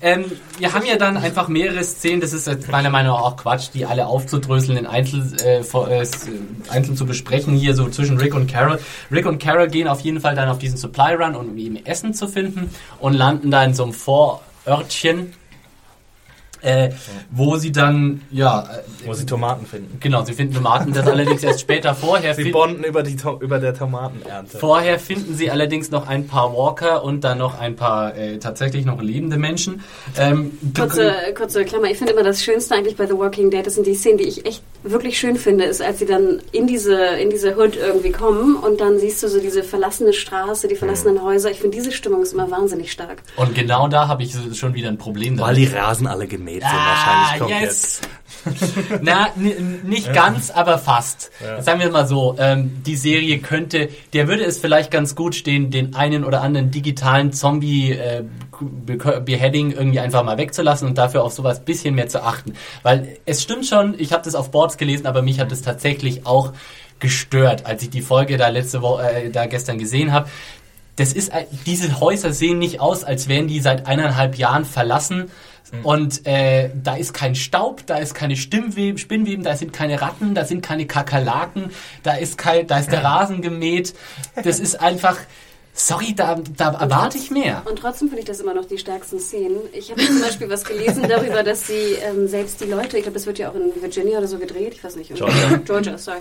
ähm, 0.00 0.24
wir 0.58 0.72
haben 0.72 0.84
ja 0.86 0.96
dann 0.96 1.16
einfach 1.16 1.48
mehrere 1.48 1.82
Szenen, 1.84 2.20
das 2.20 2.32
ist 2.32 2.48
meiner 2.70 2.90
Meinung 2.90 3.12
nach 3.14 3.22
auch 3.22 3.36
Quatsch, 3.36 3.68
die 3.74 3.84
alle 3.86 4.06
aufzudröseln, 4.06 4.78
in 4.78 4.86
Einzel, 4.86 5.22
äh, 5.44 5.62
vor- 5.62 5.88
äh, 5.88 6.02
äh, 6.02 6.06
einzeln 6.70 6.96
zu 6.96 7.06
besprechen, 7.06 7.54
hier 7.54 7.74
so 7.74 7.88
zwischen 7.88 8.18
Rick 8.18 8.34
und 8.34 8.50
Carol. 8.50 8.78
Rick 9.10 9.26
und 9.26 9.42
Carol 9.42 9.68
gehen 9.68 9.88
auf 9.88 10.00
jeden 10.00 10.20
Fall 10.20 10.34
dann 10.34 10.48
auf 10.48 10.58
diesen 10.58 10.76
Supply 10.78 11.14
Run, 11.14 11.34
um 11.36 11.56
eben 11.56 11.84
Essen 11.84 12.14
zu 12.14 12.28
finden 12.28 12.70
und 12.98 13.14
landen 13.14 13.50
da 13.50 13.62
in 13.64 13.74
so 13.74 13.84
einem 13.84 13.92
Vorörtchen, 13.92 15.34
äh, 16.62 16.90
wo 17.30 17.56
sie 17.56 17.72
dann, 17.72 18.22
ja, 18.30 18.62
äh, 18.62 19.06
Wo 19.06 19.12
sie 19.14 19.26
Tomaten 19.26 19.66
finden. 19.66 19.98
genau, 20.00 20.24
sie 20.24 20.32
finden 20.32 20.54
Tomaten, 20.54 20.92
das 20.92 21.06
allerdings 21.06 21.42
erst 21.42 21.60
später 21.60 21.94
vorher. 21.94 22.34
Sie 22.34 22.50
bonden 22.50 22.84
über, 22.84 23.02
die, 23.02 23.16
über 23.40 23.58
der 23.58 23.74
Tomatenernte. 23.74 24.58
Vorher 24.58 24.98
finden 24.98 25.34
sie 25.34 25.50
allerdings 25.50 25.90
noch 25.90 26.06
ein 26.08 26.26
paar 26.26 26.52
Walker 26.52 27.04
und 27.04 27.24
dann 27.24 27.38
noch 27.38 27.58
ein 27.58 27.76
paar 27.76 28.16
äh, 28.16 28.38
tatsächlich 28.38 28.84
noch 28.84 29.00
lebende 29.00 29.36
Menschen. 29.36 29.82
Ähm, 30.16 30.52
Kurze, 30.76 31.12
kurze 31.36 31.64
Klammer, 31.64 31.90
ich 31.90 31.98
finde 31.98 32.12
immer 32.12 32.22
das 32.22 32.42
Schönste 32.42 32.74
eigentlich 32.74 32.96
bei 32.96 33.06
The 33.06 33.16
Walking 33.16 33.50
Dead, 33.50 33.66
das 33.66 33.74
sind 33.74 33.86
die 33.86 33.94
Szenen, 33.94 34.18
die 34.18 34.24
ich 34.24 34.46
echt 34.46 34.62
wirklich 34.82 35.18
schön 35.18 35.36
finde, 35.36 35.64
ist, 35.64 35.82
als 35.82 35.98
sie 35.98 36.06
dann 36.06 36.40
in 36.52 36.66
diese, 36.66 36.94
in 36.94 37.30
diese 37.30 37.56
Hood 37.56 37.76
irgendwie 37.76 38.12
kommen 38.12 38.56
und 38.56 38.80
dann 38.80 38.98
siehst 38.98 39.22
du 39.22 39.28
so 39.28 39.40
diese 39.40 39.62
verlassene 39.62 40.12
Straße, 40.12 40.68
die 40.68 40.76
verlassenen 40.76 41.22
Häuser. 41.22 41.50
Ich 41.50 41.60
finde, 41.60 41.76
diese 41.76 41.92
Stimmung 41.92 42.22
ist 42.22 42.32
immer 42.32 42.50
wahnsinnig 42.50 42.92
stark. 42.92 43.22
Und 43.36 43.54
genau 43.54 43.88
da 43.88 44.08
habe 44.08 44.22
ich 44.22 44.34
schon 44.54 44.74
wieder 44.74 44.88
ein 44.88 44.98
Problem 44.98 45.38
Weil 45.38 45.56
die 45.56 45.66
Rasen 45.66 46.06
alle 46.06 46.26
gemäht 46.26 46.62
sind 46.62 46.72
wahrscheinlich 46.72 47.40
komplett. 47.40 47.62
Ah, 47.62 47.64
yes. 47.64 48.00
Na, 49.02 49.28
nicht 49.84 50.12
ganz, 50.12 50.50
aber 50.50 50.78
fast. 50.78 51.30
Sagen 51.60 51.80
wir 51.80 51.90
mal 51.90 52.06
so, 52.06 52.36
ähm, 52.38 52.82
die 52.86 52.96
Serie 52.96 53.38
könnte, 53.38 53.88
der 54.12 54.28
würde 54.28 54.44
es 54.44 54.58
vielleicht 54.58 54.90
ganz 54.90 55.14
gut 55.14 55.34
stehen, 55.34 55.70
den 55.70 55.94
einen 55.94 56.24
oder 56.24 56.42
anderen 56.42 56.70
digitalen 56.70 57.32
Zombie 57.32 57.92
äh, 57.92 58.22
Be- 58.60 59.20
Beheading 59.20 59.72
irgendwie 59.72 60.00
einfach 60.00 60.22
mal 60.24 60.38
wegzulassen 60.38 60.88
und 60.88 60.98
dafür 60.98 61.22
auf 61.24 61.32
sowas 61.32 61.60
bisschen 61.64 61.94
mehr 61.94 62.08
zu 62.08 62.22
achten. 62.22 62.54
Weil 62.82 63.18
es 63.26 63.42
stimmt 63.42 63.66
schon, 63.66 63.94
ich 63.98 64.12
habe 64.12 64.24
das 64.24 64.34
auf 64.34 64.50
Boards 64.50 64.76
gelesen, 64.76 65.06
aber 65.06 65.22
mich 65.22 65.38
hat 65.40 65.52
es 65.52 65.62
tatsächlich 65.62 66.26
auch 66.26 66.52
gestört, 66.98 67.66
als 67.66 67.82
ich 67.82 67.90
die 67.90 68.02
Folge 68.02 68.36
da 68.36 68.48
letzte 68.48 68.82
Woche, 68.82 69.02
äh, 69.10 69.30
da 69.30 69.46
gestern 69.46 69.78
gesehen 69.78 70.12
habe. 70.12 70.28
Das 70.96 71.12
ist, 71.12 71.32
ein- 71.32 71.46
diese 71.66 72.00
Häuser 72.00 72.32
sehen 72.32 72.58
nicht 72.58 72.80
aus, 72.80 73.04
als 73.04 73.28
wären 73.28 73.46
die 73.46 73.60
seit 73.60 73.86
eineinhalb 73.86 74.36
Jahren 74.36 74.64
verlassen. 74.64 75.30
Und 75.82 76.26
äh, 76.26 76.70
da 76.82 76.96
ist 76.96 77.12
kein 77.14 77.34
Staub, 77.34 77.84
da 77.86 77.98
ist 77.98 78.14
keine 78.14 78.36
Stimmweben, 78.36 78.98
Spinnweben, 78.98 79.44
da 79.44 79.54
sind 79.56 79.72
keine 79.72 80.00
Ratten, 80.00 80.34
da 80.34 80.44
sind 80.44 80.62
keine 80.62 80.86
Kakerlaken, 80.86 81.70
da 82.02 82.14
ist 82.14 82.38
kein, 82.38 82.66
da 82.66 82.78
ist 82.78 82.90
der 82.90 83.04
Rasen 83.04 83.42
gemäht. 83.42 83.94
Das 84.42 84.58
ist 84.60 84.80
einfach, 84.80 85.16
sorry, 85.74 86.14
da, 86.14 86.40
da 86.56 86.72
erwarte 86.72 87.18
ich 87.18 87.30
mehr. 87.30 87.62
Und 87.68 87.78
trotzdem 87.78 88.08
finde 88.08 88.20
ich 88.22 88.26
das 88.26 88.40
immer 88.40 88.54
noch 88.54 88.64
die 88.64 88.78
stärksten 88.78 89.20
Szenen. 89.20 89.58
Ich 89.72 89.90
habe 89.90 90.00
zum 90.04 90.20
Beispiel 90.20 90.50
was 90.50 90.64
gelesen 90.64 91.04
darüber, 91.08 91.42
dass 91.42 91.66
sie 91.66 91.96
ähm, 92.02 92.26
selbst 92.26 92.60
die 92.60 92.64
Leute, 92.64 92.96
ich 92.96 93.04
glaube, 93.04 93.14
das 93.14 93.26
wird 93.26 93.38
ja 93.38 93.50
auch 93.50 93.54
in 93.54 93.70
Virginia 93.80 94.18
oder 94.18 94.26
so 94.26 94.38
gedreht, 94.38 94.72
ich 94.74 94.82
weiß 94.82 94.96
nicht. 94.96 95.14
Georgia. 95.14 95.60
Georgia, 95.64 95.98
sorry. 95.98 96.18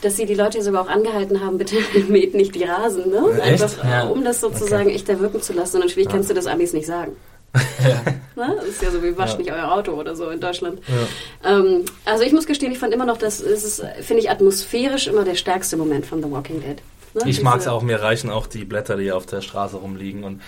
Dass 0.00 0.16
sie 0.16 0.24
die 0.26 0.34
Leute 0.34 0.62
sogar 0.62 0.82
auch 0.84 0.88
angehalten 0.88 1.40
haben, 1.44 1.58
bitte 1.58 1.76
mäht 2.08 2.34
nicht 2.34 2.54
die 2.54 2.64
Rasen, 2.64 3.10
ne? 3.10 3.22
Echt? 3.42 3.62
Einfach, 3.62 3.84
äh, 3.84 3.88
Ja. 3.90 4.04
um 4.04 4.24
das 4.24 4.40
sozusagen 4.40 4.88
echter 4.90 5.18
wirken 5.20 5.42
zu 5.42 5.52
lassen. 5.52 5.76
Und 5.76 5.82
natürlich 5.88 6.08
kannst 6.08 6.30
du 6.30 6.34
das 6.34 6.46
Amis 6.46 6.72
nicht 6.72 6.86
sagen. 6.86 7.12
Ne? 8.36 8.54
Das 8.54 8.66
ist 8.66 8.82
ja 8.82 8.90
so 8.90 9.02
wie 9.02 9.16
wascht 9.16 9.38
nicht 9.38 9.50
euer 9.50 9.72
Auto 9.72 9.92
oder 9.92 10.14
so 10.14 10.28
in 10.28 10.40
Deutschland. 10.40 10.80
Ähm, 11.42 11.86
also 12.04 12.22
ich 12.22 12.32
muss 12.32 12.46
gestehen, 12.46 12.70
ich 12.70 12.78
fand 12.78 12.92
immer 12.92 13.06
noch, 13.06 13.16
das 13.16 13.40
ist, 13.40 13.82
finde 14.02 14.22
ich, 14.22 14.30
atmosphärisch 14.30 15.06
immer 15.06 15.24
der 15.24 15.36
stärkste 15.36 15.78
Moment 15.78 16.04
von 16.04 16.22
The 16.22 16.30
Walking 16.30 16.60
Dead. 16.60 16.76
Ne? 17.14 17.22
Ich 17.30 17.40
mag 17.40 17.60
es 17.60 17.66
auch, 17.66 17.80
mir 17.80 18.02
reichen 18.02 18.28
auch 18.28 18.46
die 18.46 18.66
Blätter, 18.66 18.98
die 18.98 19.10
auf 19.10 19.24
der 19.24 19.40
Straße 19.40 19.78
rumliegen. 19.78 20.22
Und 20.22 20.42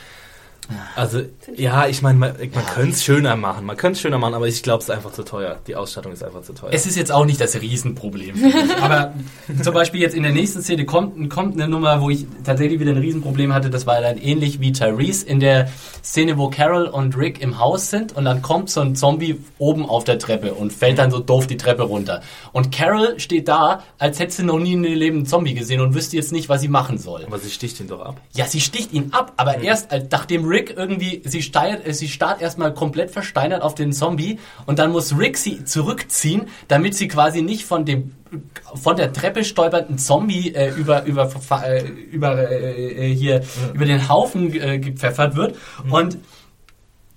also, 0.94 1.22
ja, 1.56 1.86
ich 1.86 2.02
meine, 2.02 2.18
man, 2.18 2.32
man 2.54 2.66
könnte 2.66 2.90
es 2.90 3.04
schöner 3.04 3.36
machen. 3.36 3.64
Man 3.64 3.76
könnte 3.76 3.96
es 3.96 4.00
schöner 4.00 4.18
machen, 4.18 4.34
aber 4.34 4.48
ich 4.48 4.62
glaube, 4.62 4.78
es 4.78 4.88
ist 4.88 4.94
einfach 4.94 5.12
zu 5.12 5.22
teuer. 5.22 5.58
Die 5.66 5.76
Ausstattung 5.76 6.12
ist 6.12 6.22
einfach 6.22 6.42
zu 6.42 6.52
teuer. 6.52 6.70
Es 6.72 6.86
ist 6.86 6.96
jetzt 6.96 7.10
auch 7.10 7.24
nicht 7.24 7.40
das 7.40 7.60
Riesenproblem. 7.60 8.34
Aber 8.80 9.14
zum 9.62 9.74
Beispiel 9.74 10.00
jetzt 10.00 10.14
in 10.14 10.22
der 10.22 10.32
nächsten 10.32 10.62
Szene 10.62 10.84
kommt, 10.84 11.30
kommt 11.30 11.54
eine 11.54 11.68
Nummer, 11.68 12.00
wo 12.00 12.10
ich 12.10 12.26
tatsächlich 12.44 12.80
wieder 12.80 12.92
ein 12.92 12.98
Riesenproblem 12.98 13.54
hatte. 13.54 13.70
Das 13.70 13.86
war 13.86 14.00
dann 14.00 14.18
ähnlich 14.18 14.60
wie 14.60 14.72
Tyrese 14.72 15.26
in 15.26 15.40
der 15.40 15.70
Szene, 16.04 16.36
wo 16.36 16.50
Carol 16.50 16.86
und 16.86 17.16
Rick 17.16 17.40
im 17.40 17.58
Haus 17.58 17.90
sind 17.90 18.16
und 18.16 18.24
dann 18.24 18.42
kommt 18.42 18.70
so 18.70 18.80
ein 18.80 18.94
Zombie 18.94 19.40
oben 19.58 19.88
auf 19.88 20.04
der 20.04 20.18
Treppe 20.18 20.54
und 20.54 20.72
fällt 20.72 20.98
dann 20.98 21.10
so 21.10 21.18
doof 21.18 21.46
die 21.46 21.56
Treppe 21.56 21.82
runter. 21.82 22.22
Und 22.52 22.72
Carol 22.72 23.18
steht 23.18 23.48
da, 23.48 23.82
als 23.98 24.18
hätte 24.18 24.32
sie 24.32 24.42
noch 24.42 24.58
nie 24.58 24.74
in 24.74 24.84
ihrem 24.84 24.98
Leben 24.98 25.16
einen 25.18 25.26
Zombie 25.26 25.54
gesehen 25.54 25.80
und 25.80 25.94
wüsste 25.94 26.16
jetzt 26.16 26.32
nicht, 26.32 26.48
was 26.48 26.60
sie 26.60 26.68
machen 26.68 26.98
soll. 26.98 27.24
aber 27.24 27.38
sie 27.38 27.50
sticht 27.50 27.80
ihn 27.80 27.88
doch 27.88 28.00
ab. 28.00 28.20
Ja, 28.34 28.46
sie 28.46 28.60
sticht 28.60 28.92
ihn 28.92 29.12
ab, 29.12 29.32
aber 29.36 29.58
erst 29.58 29.90
als, 29.92 30.06
nachdem 30.10 30.44
Rick 30.46 30.57
irgendwie, 30.60 31.22
sie 31.24 31.42
steiert, 31.42 31.86
äh, 31.86 31.94
sie 31.94 32.08
starrt 32.08 32.40
erstmal 32.40 32.74
komplett 32.74 33.10
versteinert 33.10 33.62
auf 33.62 33.74
den 33.74 33.92
Zombie 33.92 34.38
und 34.66 34.78
dann 34.78 34.92
muss 34.92 35.18
Rick 35.18 35.38
sie 35.38 35.64
zurückziehen, 35.64 36.48
damit 36.68 36.94
sie 36.94 37.08
quasi 37.08 37.42
nicht 37.42 37.64
von 37.64 37.84
dem 37.84 38.12
von 38.74 38.96
der 38.96 39.12
Treppe 39.12 39.42
stolpernden 39.42 39.98
Zombie 39.98 40.54
äh, 40.54 40.70
über 40.74 41.04
über 41.04 41.30
äh, 41.64 41.82
über 41.82 42.50
äh, 42.50 43.14
hier 43.14 43.42
über 43.72 43.86
den 43.86 44.08
Haufen 44.08 44.52
äh, 44.52 44.78
gepfeffert 44.78 45.34
wird. 45.34 45.56
Und 45.90 46.18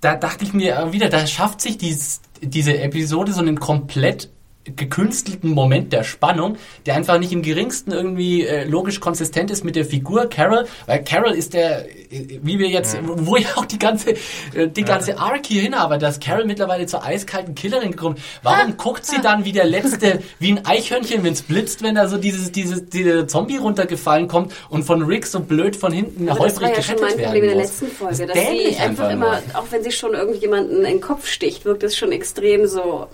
da 0.00 0.16
dachte 0.16 0.44
ich 0.44 0.52
mir 0.52 0.76
äh, 0.76 0.92
wieder, 0.92 1.08
da 1.08 1.26
schafft 1.26 1.60
sich 1.60 1.78
dies, 1.78 2.22
diese 2.40 2.78
Episode 2.78 3.32
so 3.32 3.40
einen 3.40 3.60
komplett 3.60 4.30
gekünstelten 4.64 5.50
Moment 5.50 5.92
der 5.92 6.04
Spannung, 6.04 6.56
der 6.86 6.94
einfach 6.94 7.18
nicht 7.18 7.32
im 7.32 7.42
geringsten 7.42 7.90
irgendwie 7.92 8.46
äh, 8.46 8.64
logisch 8.64 9.00
konsistent 9.00 9.50
ist 9.50 9.64
mit 9.64 9.74
der 9.76 9.84
Figur 9.84 10.26
Carol, 10.28 10.66
weil 10.86 11.02
Carol 11.02 11.32
ist 11.32 11.54
der, 11.54 11.88
äh, 12.12 12.38
wie 12.42 12.58
wir 12.58 12.68
jetzt, 12.68 12.96
wo 13.02 13.36
ja 13.36 13.48
auch 13.56 13.64
die 13.64 13.78
ganze, 13.78 14.12
äh, 14.54 14.68
die 14.68 14.84
ganze 14.84 15.18
Arc 15.18 15.46
hier 15.46 15.62
hinarbeitet, 15.62 16.02
dass 16.02 16.20
Carol 16.20 16.44
mittlerweile 16.44 16.86
zur 16.86 17.04
eiskalten 17.04 17.54
Killerin 17.54 17.90
gekommen. 17.90 18.16
Warum 18.42 18.76
guckt 18.76 19.04
sie 19.04 19.20
dann 19.20 19.44
wie 19.44 19.52
der 19.52 19.64
letzte, 19.64 20.20
wie 20.38 20.52
ein 20.52 20.64
Eichhörnchen, 20.64 21.24
wenn 21.24 21.32
es 21.32 21.42
blitzt, 21.42 21.82
wenn 21.82 21.96
da 21.96 22.06
so 22.06 22.16
dieses, 22.16 22.52
dieses, 22.52 22.88
dieser 22.88 23.26
Zombie 23.26 23.56
runtergefallen 23.56 24.28
kommt 24.28 24.54
und 24.68 24.84
von 24.84 25.02
Rick 25.02 25.26
so 25.26 25.40
blöd 25.40 25.74
von 25.74 25.92
hinten 25.92 26.28
Aber 26.28 26.46
das 26.46 26.60
war 26.60 26.68
holprig 26.68 26.76
ja 26.76 26.82
schon 26.82 26.96
gerettet 26.96 27.18
mein 27.18 27.18
werden 27.18 27.24
Problem 27.32 27.42
in 27.42 27.48
der 27.48 27.58
muss. 27.58 27.80
letzten 27.80 27.86
Folge, 27.96 28.26
Das 28.26 28.36
ist 28.36 28.46
dass 28.46 28.48
sie 28.50 28.76
einfach 28.76 29.04
nur. 29.04 29.12
immer, 29.12 29.42
auch 29.54 29.66
wenn 29.70 29.82
sie 29.82 29.90
schon 29.92 30.14
irgendjemanden 30.14 30.78
in 30.78 30.84
den 30.84 31.00
Kopf 31.00 31.26
sticht, 31.26 31.64
wirkt 31.64 31.82
es 31.82 31.96
schon 31.96 32.12
extrem 32.12 32.66
so. 32.66 33.08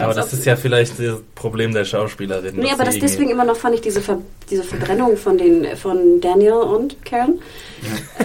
Aber 0.00 0.14
das 0.14 0.32
ist 0.32 0.44
ja 0.44 0.56
vielleicht 0.64 0.98
das 0.98 1.20
Problem 1.34 1.74
der 1.74 1.84
Schauspielerin. 1.84 2.56
Nee, 2.56 2.72
aber 2.72 2.84
das 2.84 2.98
deswegen 2.98 3.28
immer 3.28 3.44
noch 3.44 3.56
fand 3.56 3.74
ich 3.74 3.82
diese, 3.82 4.00
Ver 4.00 4.22
diese 4.50 4.62
Verbrennung 4.62 5.18
von 5.18 5.36
den 5.36 5.76
von 5.76 6.22
Daniel 6.22 6.54
und 6.54 7.04
Karen. 7.04 7.38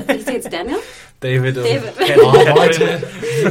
Äh, 0.08 0.16
Ich 0.16 0.24
sehe 0.24 0.36
jetzt 0.36 0.52
Daniel. 0.52 0.78
David 1.22 1.58
und 1.58 1.66
David. 1.66 1.98
Ken- 1.98 2.20
Oh, 2.22 2.34
Leute. 2.56 3.02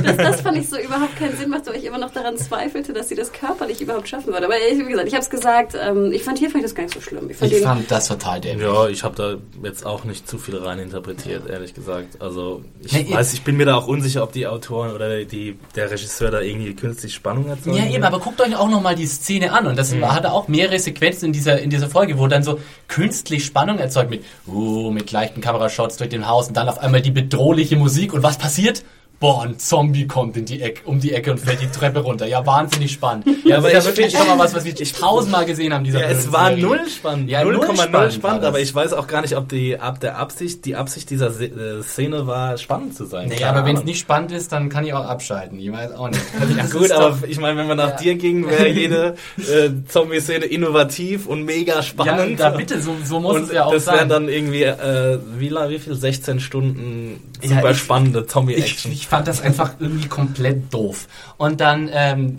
Das, 0.05 0.17
das 0.17 0.41
fand 0.43 0.59
ich 0.59 0.69
so 0.69 0.79
überhaupt 0.79 1.17
keinen 1.19 1.37
Sinn 1.37 1.49
macht, 1.51 1.67
weil 1.67 1.77
ich 1.77 1.85
immer 1.85 1.99
noch 1.99 2.11
daran 2.11 2.37
zweifelte, 2.37 2.93
dass 2.93 3.09
sie 3.09 3.15
das 3.15 3.33
körperlich 3.33 3.81
überhaupt 3.81 4.09
schaffen 4.09 4.33
würde. 4.33 4.45
Aber 4.47 4.55
ich, 4.57 4.79
wie 4.79 4.91
gesagt, 4.91 5.09
ich 5.09 5.15
habe 5.15 5.23
es 5.23 5.31
gesagt, 5.31 5.75
ähm, 5.81 6.13
ich 6.13 6.23
fand 6.23 6.39
hier 6.39 6.49
fand 6.51 6.63
ich 6.65 6.71
das 6.71 6.75
gar 6.75 6.83
nicht 6.85 6.95
so 6.95 7.01
schlimm. 7.01 7.29
Ich 7.31 7.37
fand 7.37 7.53
Ich 7.53 7.63
fand 7.63 7.91
das 7.91 8.09
total 8.09 8.41
dämlich. 8.41 8.67
Ja, 8.67 8.89
ich 8.89 9.03
habe 9.05 9.17
da 9.17 9.35
jetzt 9.67 9.85
auch 9.87 10.05
nicht 10.05 10.29
zu 10.29 10.39
viel 10.39 10.57
rein 10.57 10.79
interpretiert, 10.79 11.49
ehrlich 11.49 11.75
gesagt. 11.75 12.21
Also 12.21 12.63
ich 12.83 12.93
Nee, 12.93 13.07
weiß, 13.15 13.33
ich 13.35 13.43
bin 13.43 13.57
mir 13.57 13.67
da 13.67 13.77
auch 13.77 13.87
unsicher, 13.87 14.23
ob 14.23 14.33
die 14.33 14.47
Autoren 14.47 14.93
oder 14.93 15.25
die, 15.25 15.59
der 15.77 15.91
Regisseur 15.91 16.31
da 16.31 16.41
irgendwie 16.41 16.75
künstlich 16.75 17.15
Spannung 17.15 17.49
erzeugen. 17.49 17.77
Ja, 17.77 17.87
eben, 17.87 18.05
aber 18.05 18.19
guckt 18.19 18.41
euch 18.41 18.57
auch 18.57 18.69
nochmal 18.69 18.95
die 18.95 19.07
Szene 19.07 19.53
an. 19.53 19.67
Und 19.67 19.79
das 19.79 19.93
Mhm. 19.95 20.11
hatte 20.11 20.33
auch 20.33 20.49
mehrere 20.49 20.79
Sequenzen 20.79 21.27
in 21.27 21.33
dieser, 21.33 21.59
in 21.61 21.71
dieser 21.71 21.89
Folge, 21.89 22.19
wo 22.19 22.27
dann 22.29 22.43
so 22.43 22.59
künstlich 22.89 23.45
Spannung 23.45 23.79
erzeugt 23.79 24.11
mit, 24.11 24.25
uh, 24.47 24.91
mit 24.91 25.13
leichten 25.13 25.41
Kamerashots 25.41 25.97
durch 25.99 26.11
den 26.11 26.27
Haus 26.29 26.49
und 26.49 26.57
dann 26.57 26.69
auf 26.69 26.79
einmal 26.79 27.01
die 27.03 27.11
bedrohliche 27.11 27.58
Musik. 27.77 28.13
Und 28.13 28.23
was 28.23 28.39
passiert? 28.39 28.85
Boah, 29.21 29.43
ein 29.43 29.59
Zombie 29.59 30.07
kommt 30.07 30.37
in 30.37 30.45
die 30.45 30.63
Ecke, 30.63 30.83
um 30.85 31.01
die 31.01 31.13
Ecke 31.13 31.33
und 31.33 31.39
fällt 31.39 31.61
die 31.61 31.67
Treppe 31.67 31.99
runter. 31.99 32.27
Ja, 32.27 32.47
wahnsinnig 32.47 32.93
spannend. 32.93 33.27
Ja, 33.45 33.59
aber 33.59 33.69
das 33.71 33.85
ist 33.85 33.99
ja 33.99 34.05
ich 34.05 34.13
wirklich 34.13 34.17
schon 34.17 34.29
mal 34.29 34.39
was, 34.45 34.55
was 34.55 34.65
wir 34.65 34.75
tausendmal 34.77 35.45
gesehen 35.45 35.75
haben, 35.75 35.83
dieser 35.83 36.03
Ja, 36.03 36.07
es 36.09 36.31
war 36.33 36.51
Serie. 36.51 36.63
null 36.65 36.81
spannend. 36.89 37.29
Ja, 37.29 37.41
0,0 37.41 37.45
null 37.51 37.63
spannend, 37.65 37.81
spannend 37.89 38.23
war 38.23 38.39
das. 38.39 38.45
aber 38.49 38.61
ich 38.61 38.73
weiß 38.73 38.93
auch 38.93 39.09
gar 39.09 39.23
nicht, 39.23 39.37
ob 39.37 39.49
die 39.49 39.77
ab 39.81 39.99
der 39.99 40.19
Absicht, 40.19 40.65
die 40.67 40.77
Absicht 40.77 41.11
dieser 41.11 41.33
Se 41.33 41.47
äh, 41.47 41.83
Szene 41.83 42.29
war, 42.29 42.57
spannend 42.59 42.95
zu 42.95 43.07
sein. 43.07 43.29
Naja, 43.29 43.51
aber 43.51 43.65
wenn 43.67 43.77
es 43.77 43.83
nicht 43.83 43.99
spannend 43.99 44.31
ist, 44.31 44.53
dann 44.53 44.69
kann 44.69 44.87
ich 44.87 44.93
auch 44.95 45.05
abschalten. 45.05 45.59
Ich 45.59 45.73
weiß 45.73 45.93
auch 45.97 46.09
nicht. 46.11 46.23
Ja, 46.57 46.63
Das 46.63 46.71
gut, 46.73 46.93
aber 46.93 47.19
ich 47.27 47.41
meine, 47.41 47.59
wenn 47.59 47.67
man 47.67 47.77
nach 47.77 47.91
Ja. 47.91 47.97
dir 47.97 48.15
ging, 48.15 48.49
wäre 48.49 48.69
jede 48.73 49.15
äh, 49.39 49.71
Zombie-Szene 49.89 50.45
innovativ 50.45 51.27
und 51.27 51.43
mega 51.45 51.75
ja, 51.77 51.83
spannend. 51.83 52.39
da 52.39 52.51
bitte, 52.51 52.81
so, 52.81 52.95
so 53.05 53.19
muss 53.19 53.35
und 53.35 53.43
es 53.45 53.53
ja 53.53 53.65
auch 53.65 53.73
das 53.73 53.87
wären 53.87 53.99
sein. 53.99 54.09
dann 54.09 54.29
irgendwie, 54.29 54.63
äh, 54.63 55.19
wie, 55.39 55.51
wie 55.51 55.79
viel? 55.81 55.95
16 55.95 56.39
Stunden 56.41 57.21
Ja, 57.43 57.49
super 57.57 57.71
ich- 57.73 57.79
spannende 57.79 58.25
Zombie-Action. 58.27 58.93
Ich 59.09 59.11
fand 59.11 59.27
das 59.27 59.41
einfach 59.41 59.77
irgendwie 59.79 60.07
komplett 60.07 60.75
doof. 60.75 61.09
Und 61.39 61.63
dann 61.63 61.89
ähm, 61.91 62.37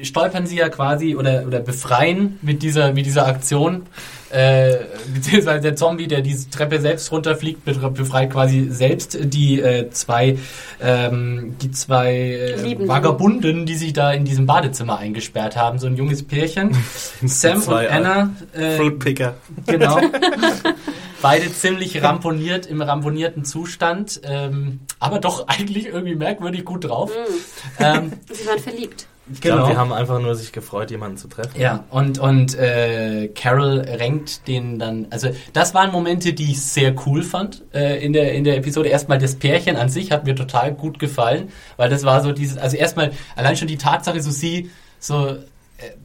stolpern 0.00 0.46
sie 0.46 0.56
ja 0.56 0.68
quasi 0.68 1.16
oder, 1.16 1.44
oder 1.44 1.58
befreien 1.58 2.38
mit 2.40 2.62
dieser, 2.62 2.92
mit 2.92 3.04
dieser 3.04 3.26
Aktion 3.26 3.82
äh, 4.30 4.76
beziehungsweise 5.12 5.60
der 5.60 5.74
Zombie, 5.74 6.06
der 6.06 6.20
diese 6.20 6.50
Treppe 6.50 6.80
selbst 6.80 7.10
runterfliegt, 7.10 7.64
befreit 7.64 8.30
quasi 8.30 8.68
selbst 8.70 9.18
die 9.24 9.60
äh, 9.60 9.90
zwei, 9.90 10.38
ähm, 10.80 11.56
die 11.60 11.72
zwei 11.72 12.14
äh, 12.14 12.88
Vagabunden, 12.88 13.66
die 13.66 13.74
sich 13.74 13.92
da 13.92 14.12
in 14.12 14.24
diesem 14.24 14.46
Badezimmer 14.46 14.98
eingesperrt 14.98 15.56
haben. 15.56 15.80
So 15.80 15.88
ein 15.88 15.96
junges 15.96 16.22
Pärchen. 16.22 16.76
Sam 17.24 17.60
und 17.62 17.74
Anna. 17.74 18.30
Äh, 18.52 18.76
Fruitpicker. 18.76 19.34
Genau. 19.66 20.00
Beide 21.24 21.50
ziemlich 21.50 22.02
ramponiert, 22.02 22.66
im 22.66 22.82
ramponierten 22.82 23.46
Zustand, 23.46 24.20
ähm, 24.24 24.80
aber 25.00 25.20
doch 25.20 25.48
eigentlich 25.48 25.86
irgendwie 25.86 26.16
merkwürdig 26.16 26.66
gut 26.66 26.84
drauf. 26.84 27.10
Mm. 27.10 27.82
Ähm, 27.82 28.12
Sie 28.30 28.46
waren 28.46 28.58
verliebt. 28.58 29.06
Ich 29.32 29.40
genau. 29.40 29.56
glaube, 29.56 29.70
die 29.72 29.76
haben 29.78 29.92
einfach 29.94 30.20
nur 30.20 30.34
sich 30.34 30.52
gefreut, 30.52 30.90
jemanden 30.90 31.16
zu 31.16 31.28
treffen. 31.28 31.58
Ja, 31.58 31.84
und, 31.88 32.18
und 32.18 32.58
äh, 32.58 33.28
Carol 33.28 33.80
renkt 33.80 34.46
den 34.48 34.78
dann, 34.78 35.06
also 35.08 35.30
das 35.54 35.72
waren 35.72 35.92
Momente, 35.92 36.34
die 36.34 36.50
ich 36.50 36.60
sehr 36.60 36.94
cool 37.06 37.22
fand 37.22 37.62
äh, 37.72 38.04
in, 38.04 38.12
der, 38.12 38.34
in 38.34 38.44
der 38.44 38.58
Episode. 38.58 38.90
Erstmal 38.90 39.16
das 39.16 39.36
Pärchen 39.36 39.76
an 39.76 39.88
sich 39.88 40.10
hat 40.12 40.26
mir 40.26 40.34
total 40.34 40.74
gut 40.74 40.98
gefallen, 40.98 41.48
weil 41.78 41.88
das 41.88 42.04
war 42.04 42.22
so 42.22 42.32
dieses, 42.32 42.58
also 42.58 42.76
erstmal 42.76 43.12
allein 43.34 43.56
schon 43.56 43.68
die 43.68 43.78
Tatsache, 43.78 44.20
so 44.20 44.30
sie, 44.30 44.70
so 44.98 45.28
äh, 45.28 45.38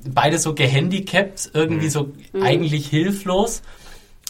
beide 0.09 0.39
so 0.39 0.55
gehandicapt, 0.55 1.51
irgendwie 1.53 1.87
mhm. 1.87 1.91
so 1.91 2.11
mhm. 2.31 2.41
eigentlich 2.41 2.87
hilflos 2.87 3.63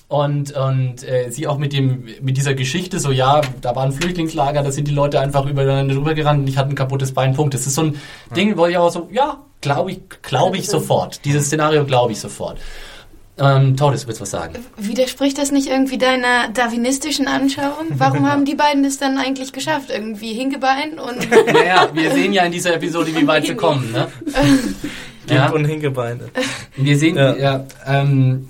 und, 0.10 0.52
und 0.54 1.08
äh, 1.08 1.30
sie 1.30 1.46
auch 1.46 1.60
mit 1.60 1.72
dem 1.72 2.06
mit 2.20 2.36
dieser 2.36 2.56
Geschichte 2.56 3.00
so 3.00 3.12
ja 3.12 3.42
da 3.62 3.76
war 3.76 3.84
ein 3.84 3.92
Flüchtlingslager 3.92 4.64
da 4.64 4.72
sind 4.72 4.88
die 4.88 4.94
Leute 4.94 5.20
einfach 5.20 5.46
übereinander 5.46 5.94
drüber 5.94 6.16
gerannt 6.16 6.42
und 6.42 6.48
ich 6.48 6.58
hatte 6.58 6.70
ein 6.70 6.76
kaputtes 6.76 7.14
Bein 7.14 7.36
Punkt 7.36 7.54
das 7.54 7.68
ist 7.68 7.76
so 7.76 7.84
ein 7.84 7.94
ja. 7.94 8.36
Ding 8.36 8.58
wo 8.58 8.66
ich 8.66 8.76
auch 8.76 8.92
so 8.92 9.08
ja 9.12 9.38
glaube 9.62 9.92
ich 9.92 10.02
glaube 10.24 10.58
ich 10.58 10.68
sofort 10.68 11.24
dieses 11.26 11.46
Szenario 11.46 11.86
glaube 11.86 12.12
ich 12.12 12.20
sofort 12.20 12.58
ähm, 13.42 13.78
Todes, 13.78 14.06
willst 14.06 14.20
du 14.20 14.24
was 14.24 14.32
sagen? 14.32 14.56
Widerspricht 14.76 15.38
das 15.38 15.52
nicht 15.52 15.70
irgendwie 15.70 15.98
deiner 15.98 16.50
darwinistischen 16.54 17.26
Anschauung? 17.26 17.88
Warum 17.92 18.30
haben 18.30 18.44
die 18.44 18.56
beiden 18.56 18.84
das 18.84 18.98
dann 18.98 19.18
eigentlich 19.18 19.54
geschafft? 19.54 19.90
Irgendwie 19.90 20.34
Hingebein 20.34 21.00
und... 21.00 21.26
Naja, 21.54 21.90
wir 21.94 22.12
sehen 22.12 22.34
ja 22.34 22.44
in 22.44 22.52
dieser 22.52 22.74
Episode, 22.74 23.16
wie 23.16 23.26
weit 23.26 23.46
sie 23.46 23.56
kommen, 23.56 23.94
ne? 23.94 24.10
ja. 25.30 25.50
und 25.52 25.64
Hingebeine. 25.64 26.32
Wir 26.76 26.98
sehen, 26.98 27.16
ja, 27.16 27.34
ja 27.38 27.66
ähm, 27.88 28.50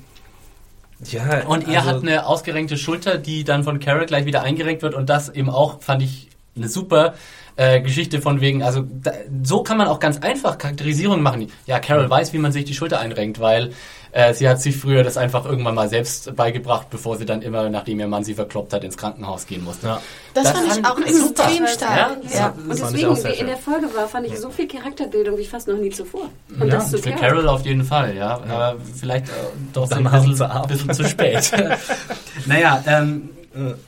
ja, 1.06 1.48
und 1.48 1.68
er 1.68 1.80
also 1.80 1.90
hat 1.90 2.04
eine 2.04 2.26
ausgerenkte 2.26 2.78
Schulter, 2.78 3.18
die 3.18 3.44
dann 3.44 3.64
von 3.64 3.80
Carol 3.80 4.06
gleich 4.06 4.26
wieder 4.26 4.44
eingerenkt 4.44 4.82
wird. 4.82 4.96
Und 4.96 5.10
das 5.10 5.30
eben 5.30 5.50
auch 5.50 5.82
fand 5.82 6.02
ich 6.02 6.30
eine 6.56 6.68
super 6.68 7.14
äh, 7.60 7.82
Geschichte 7.82 8.22
von 8.22 8.40
wegen, 8.40 8.64
also 8.64 8.86
da, 8.90 9.12
so 9.44 9.64
kann 9.64 9.78
man 9.78 9.88
auch 9.88 10.00
ganz 10.00 10.20
einfach 10.20 10.58
Charakterisierungen 10.58 11.22
machen. 11.22 11.52
Ja, 11.66 11.80
Carol 11.80 12.10
weiß, 12.10 12.32
wie 12.32 12.38
man 12.38 12.54
sich 12.54 12.64
die 12.64 12.74
Schulter 12.74 13.02
einrenkt, 13.02 13.42
weil 13.42 13.74
äh, 14.14 14.34
sie 14.34 14.48
hat 14.48 14.62
sich 14.62 14.78
früher 14.78 15.04
das 15.04 15.18
einfach 15.18 15.44
irgendwann 15.44 15.76
mal 15.76 15.90
selbst 15.90 16.34
beigebracht, 16.38 16.90
bevor 16.90 17.18
sie 17.18 17.26
dann 17.26 17.42
immer, 17.42 17.70
nachdem 17.70 18.00
ihr 18.00 18.08
Mann 18.08 18.24
sie 18.24 18.34
verkloppt 18.34 18.72
hat, 18.72 18.86
ins 18.86 18.96
Krankenhaus 18.96 19.46
gehen 19.46 19.66
musste. 19.66 19.88
Ja. 19.88 20.02
Das, 20.34 20.46
das, 20.46 20.54
fand 20.54 20.78
ich 20.78 20.86
auch 20.86 21.00
extrem 21.00 21.68
stark. 21.68 22.18
Ja, 22.24 22.40
ja. 22.40 22.54
Und 22.58 22.70
deswegen, 22.70 23.24
wie 23.26 23.40
in 23.40 23.48
der 23.48 23.58
Folge 23.58 23.94
war, 23.94 24.08
fand 24.08 24.28
ich 24.28 24.40
so 24.40 24.50
viel 24.50 24.68
Charakterbildung 24.68 25.38
wie 25.38 25.46
fast 25.46 25.68
noch 25.68 25.78
nie 25.78 25.90
zuvor. 25.90 26.30
Und 26.58 26.66
ja, 26.66 26.76
das 26.76 26.92
für 26.92 27.02
Carol. 27.12 27.20
Carol 27.20 27.48
auf 27.50 27.66
jeden 27.66 27.84
Fall, 27.84 28.16
ja. 28.16 28.40
Aber 28.42 28.78
vielleicht 28.98 29.28
äh, 29.28 29.32
doch 29.74 29.86
so 29.86 29.96
ein 29.96 30.04
bisschen, 30.06 30.68
bisschen 30.70 30.94
zu 30.94 31.04
spät. 31.04 31.52
naja, 32.46 32.82
ähm, 32.88 33.30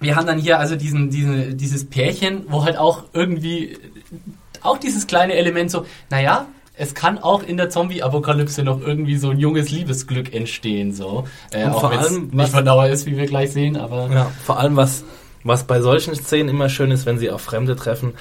wir 0.00 0.16
haben 0.16 0.26
dann 0.26 0.38
hier 0.38 0.58
also 0.58 0.76
diesen, 0.76 1.10
diesen, 1.10 1.56
dieses 1.56 1.88
Pärchen, 1.88 2.44
wo 2.48 2.64
halt 2.64 2.76
auch 2.76 3.04
irgendwie 3.12 3.78
auch 4.62 4.78
dieses 4.78 5.06
kleine 5.06 5.34
Element 5.34 5.70
so, 5.70 5.86
naja, 6.10 6.46
es 6.78 6.94
kann 6.94 7.18
auch 7.18 7.42
in 7.42 7.56
der 7.56 7.70
Zombie-Apokalypse 7.70 8.62
noch 8.62 8.80
irgendwie 8.80 9.16
so 9.16 9.30
ein 9.30 9.38
junges 9.38 9.70
Liebesglück 9.70 10.34
entstehen, 10.34 10.92
so. 10.92 11.24
Äh, 11.50 11.66
auch 11.66 11.80
vor 11.80 11.90
allem 11.90 12.30
nicht 12.32 12.50
von 12.50 12.64
Dauer 12.64 12.88
ist, 12.88 13.06
wie 13.06 13.16
wir 13.16 13.26
gleich 13.26 13.52
sehen, 13.52 13.76
aber. 13.76 14.10
Ja, 14.12 14.30
vor 14.44 14.58
allem 14.58 14.76
was, 14.76 15.04
was 15.42 15.64
bei 15.64 15.80
solchen 15.80 16.14
Szenen 16.14 16.50
immer 16.50 16.68
schön 16.68 16.90
ist, 16.90 17.06
wenn 17.06 17.18
sie 17.18 17.30
auf 17.30 17.40
Fremde 17.40 17.76
treffen, 17.76 18.12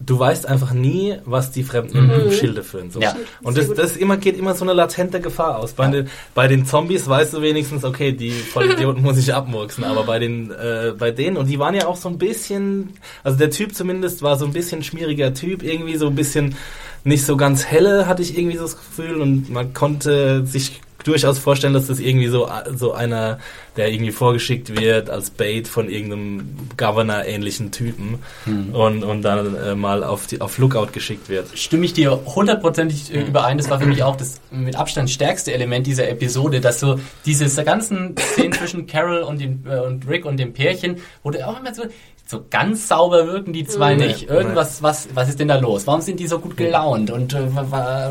du 0.00 0.18
weißt 0.18 0.46
einfach 0.46 0.72
nie, 0.72 1.16
was 1.26 1.50
die 1.50 1.62
Fremden 1.62 2.06
mhm. 2.06 2.10
im 2.10 2.32
Schilde 2.32 2.64
führen. 2.64 2.90
So. 2.90 3.00
Ja. 3.00 3.14
Und 3.42 3.58
das, 3.58 3.72
das 3.74 3.96
immer, 3.96 4.16
geht 4.16 4.38
immer 4.38 4.54
so 4.54 4.64
eine 4.64 4.72
latente 4.72 5.20
Gefahr 5.20 5.58
aus. 5.58 5.74
Bei, 5.74 5.84
ja. 5.84 5.90
den, 5.90 6.10
bei 6.34 6.48
den 6.48 6.64
Zombies 6.64 7.06
weißt 7.06 7.34
du 7.34 7.42
wenigstens, 7.42 7.84
okay, 7.84 8.12
die 8.12 8.30
Vollidioten 8.30 9.02
muss 9.04 9.18
ich 9.18 9.34
abmurksen, 9.34 9.84
aber 9.84 10.04
bei 10.04 10.18
den, 10.18 10.50
äh, 10.50 10.94
bei 10.98 11.10
denen, 11.10 11.36
und 11.36 11.48
die 11.48 11.58
waren 11.58 11.74
ja 11.74 11.86
auch 11.86 11.96
so 11.96 12.08
ein 12.08 12.16
bisschen, 12.16 12.94
also 13.22 13.36
der 13.36 13.50
Typ 13.50 13.74
zumindest 13.74 14.22
war 14.22 14.36
so 14.36 14.46
ein 14.46 14.52
bisschen 14.52 14.82
schmieriger 14.82 15.34
Typ, 15.34 15.62
irgendwie 15.62 15.96
so 15.96 16.06
ein 16.06 16.14
bisschen 16.14 16.56
nicht 17.04 17.24
so 17.24 17.36
ganz 17.36 17.66
helle, 17.66 18.06
hatte 18.06 18.22
ich 18.22 18.36
irgendwie 18.36 18.56
so 18.56 18.62
das 18.64 18.76
Gefühl, 18.76 19.20
und 19.20 19.50
man 19.50 19.74
konnte 19.74 20.46
sich 20.46 20.80
durchaus 21.02 21.38
vorstellen, 21.38 21.74
dass 21.74 21.86
das 21.86 21.98
irgendwie 21.98 22.28
so, 22.28 22.48
so 22.74 22.92
einer, 22.92 23.38
der 23.76 23.92
irgendwie 23.92 24.12
vorgeschickt 24.12 24.78
wird 24.80 25.10
als 25.10 25.30
Bait 25.30 25.68
von 25.68 25.88
irgendeinem 25.88 26.56
Governor-ähnlichen 26.76 27.72
Typen 27.72 28.18
hm. 28.44 28.74
und, 28.74 29.04
und 29.04 29.22
dann 29.22 29.54
äh, 29.56 29.74
mal 29.74 30.04
auf, 30.04 30.26
die, 30.26 30.40
auf 30.40 30.58
Lookout 30.58 30.88
geschickt 30.92 31.28
wird. 31.28 31.46
Stimme 31.58 31.84
ich 31.84 31.92
dir 31.92 32.20
hundertprozentig 32.26 33.14
äh, 33.14 33.22
überein. 33.22 33.58
Das 33.58 33.70
war 33.70 33.80
für 33.80 33.86
mich 33.86 34.02
auch 34.02 34.16
das 34.16 34.40
mit 34.50 34.76
Abstand 34.76 35.10
stärkste 35.10 35.52
Element 35.52 35.86
dieser 35.86 36.08
Episode, 36.08 36.60
dass 36.60 36.80
so 36.80 36.98
diese 37.24 37.64
ganzen 37.64 38.14
Szenen 38.18 38.52
zwischen 38.52 38.86
Carol 38.86 39.22
und, 39.22 39.40
dem, 39.40 39.64
äh, 39.66 39.78
und 39.80 40.08
Rick 40.08 40.24
und 40.24 40.38
dem 40.38 40.52
Pärchen, 40.52 40.96
wo 41.22 41.30
du 41.30 41.46
auch 41.46 41.58
immer 41.58 41.74
so, 41.74 41.84
so 42.30 42.44
ganz 42.48 42.86
sauber 42.86 43.26
wirken 43.26 43.52
die 43.52 43.66
zwei 43.66 43.94
mhm. 43.94 44.02
nicht. 44.02 44.30
Irgendwas, 44.30 44.84
was, 44.84 45.08
was 45.14 45.28
ist 45.28 45.40
denn 45.40 45.48
da 45.48 45.56
los? 45.56 45.88
Warum 45.88 46.00
sind 46.00 46.20
die 46.20 46.28
so 46.28 46.38
gut 46.38 46.56
gelaunt? 46.56 47.10
Und 47.10 47.34
äh, 47.34 47.40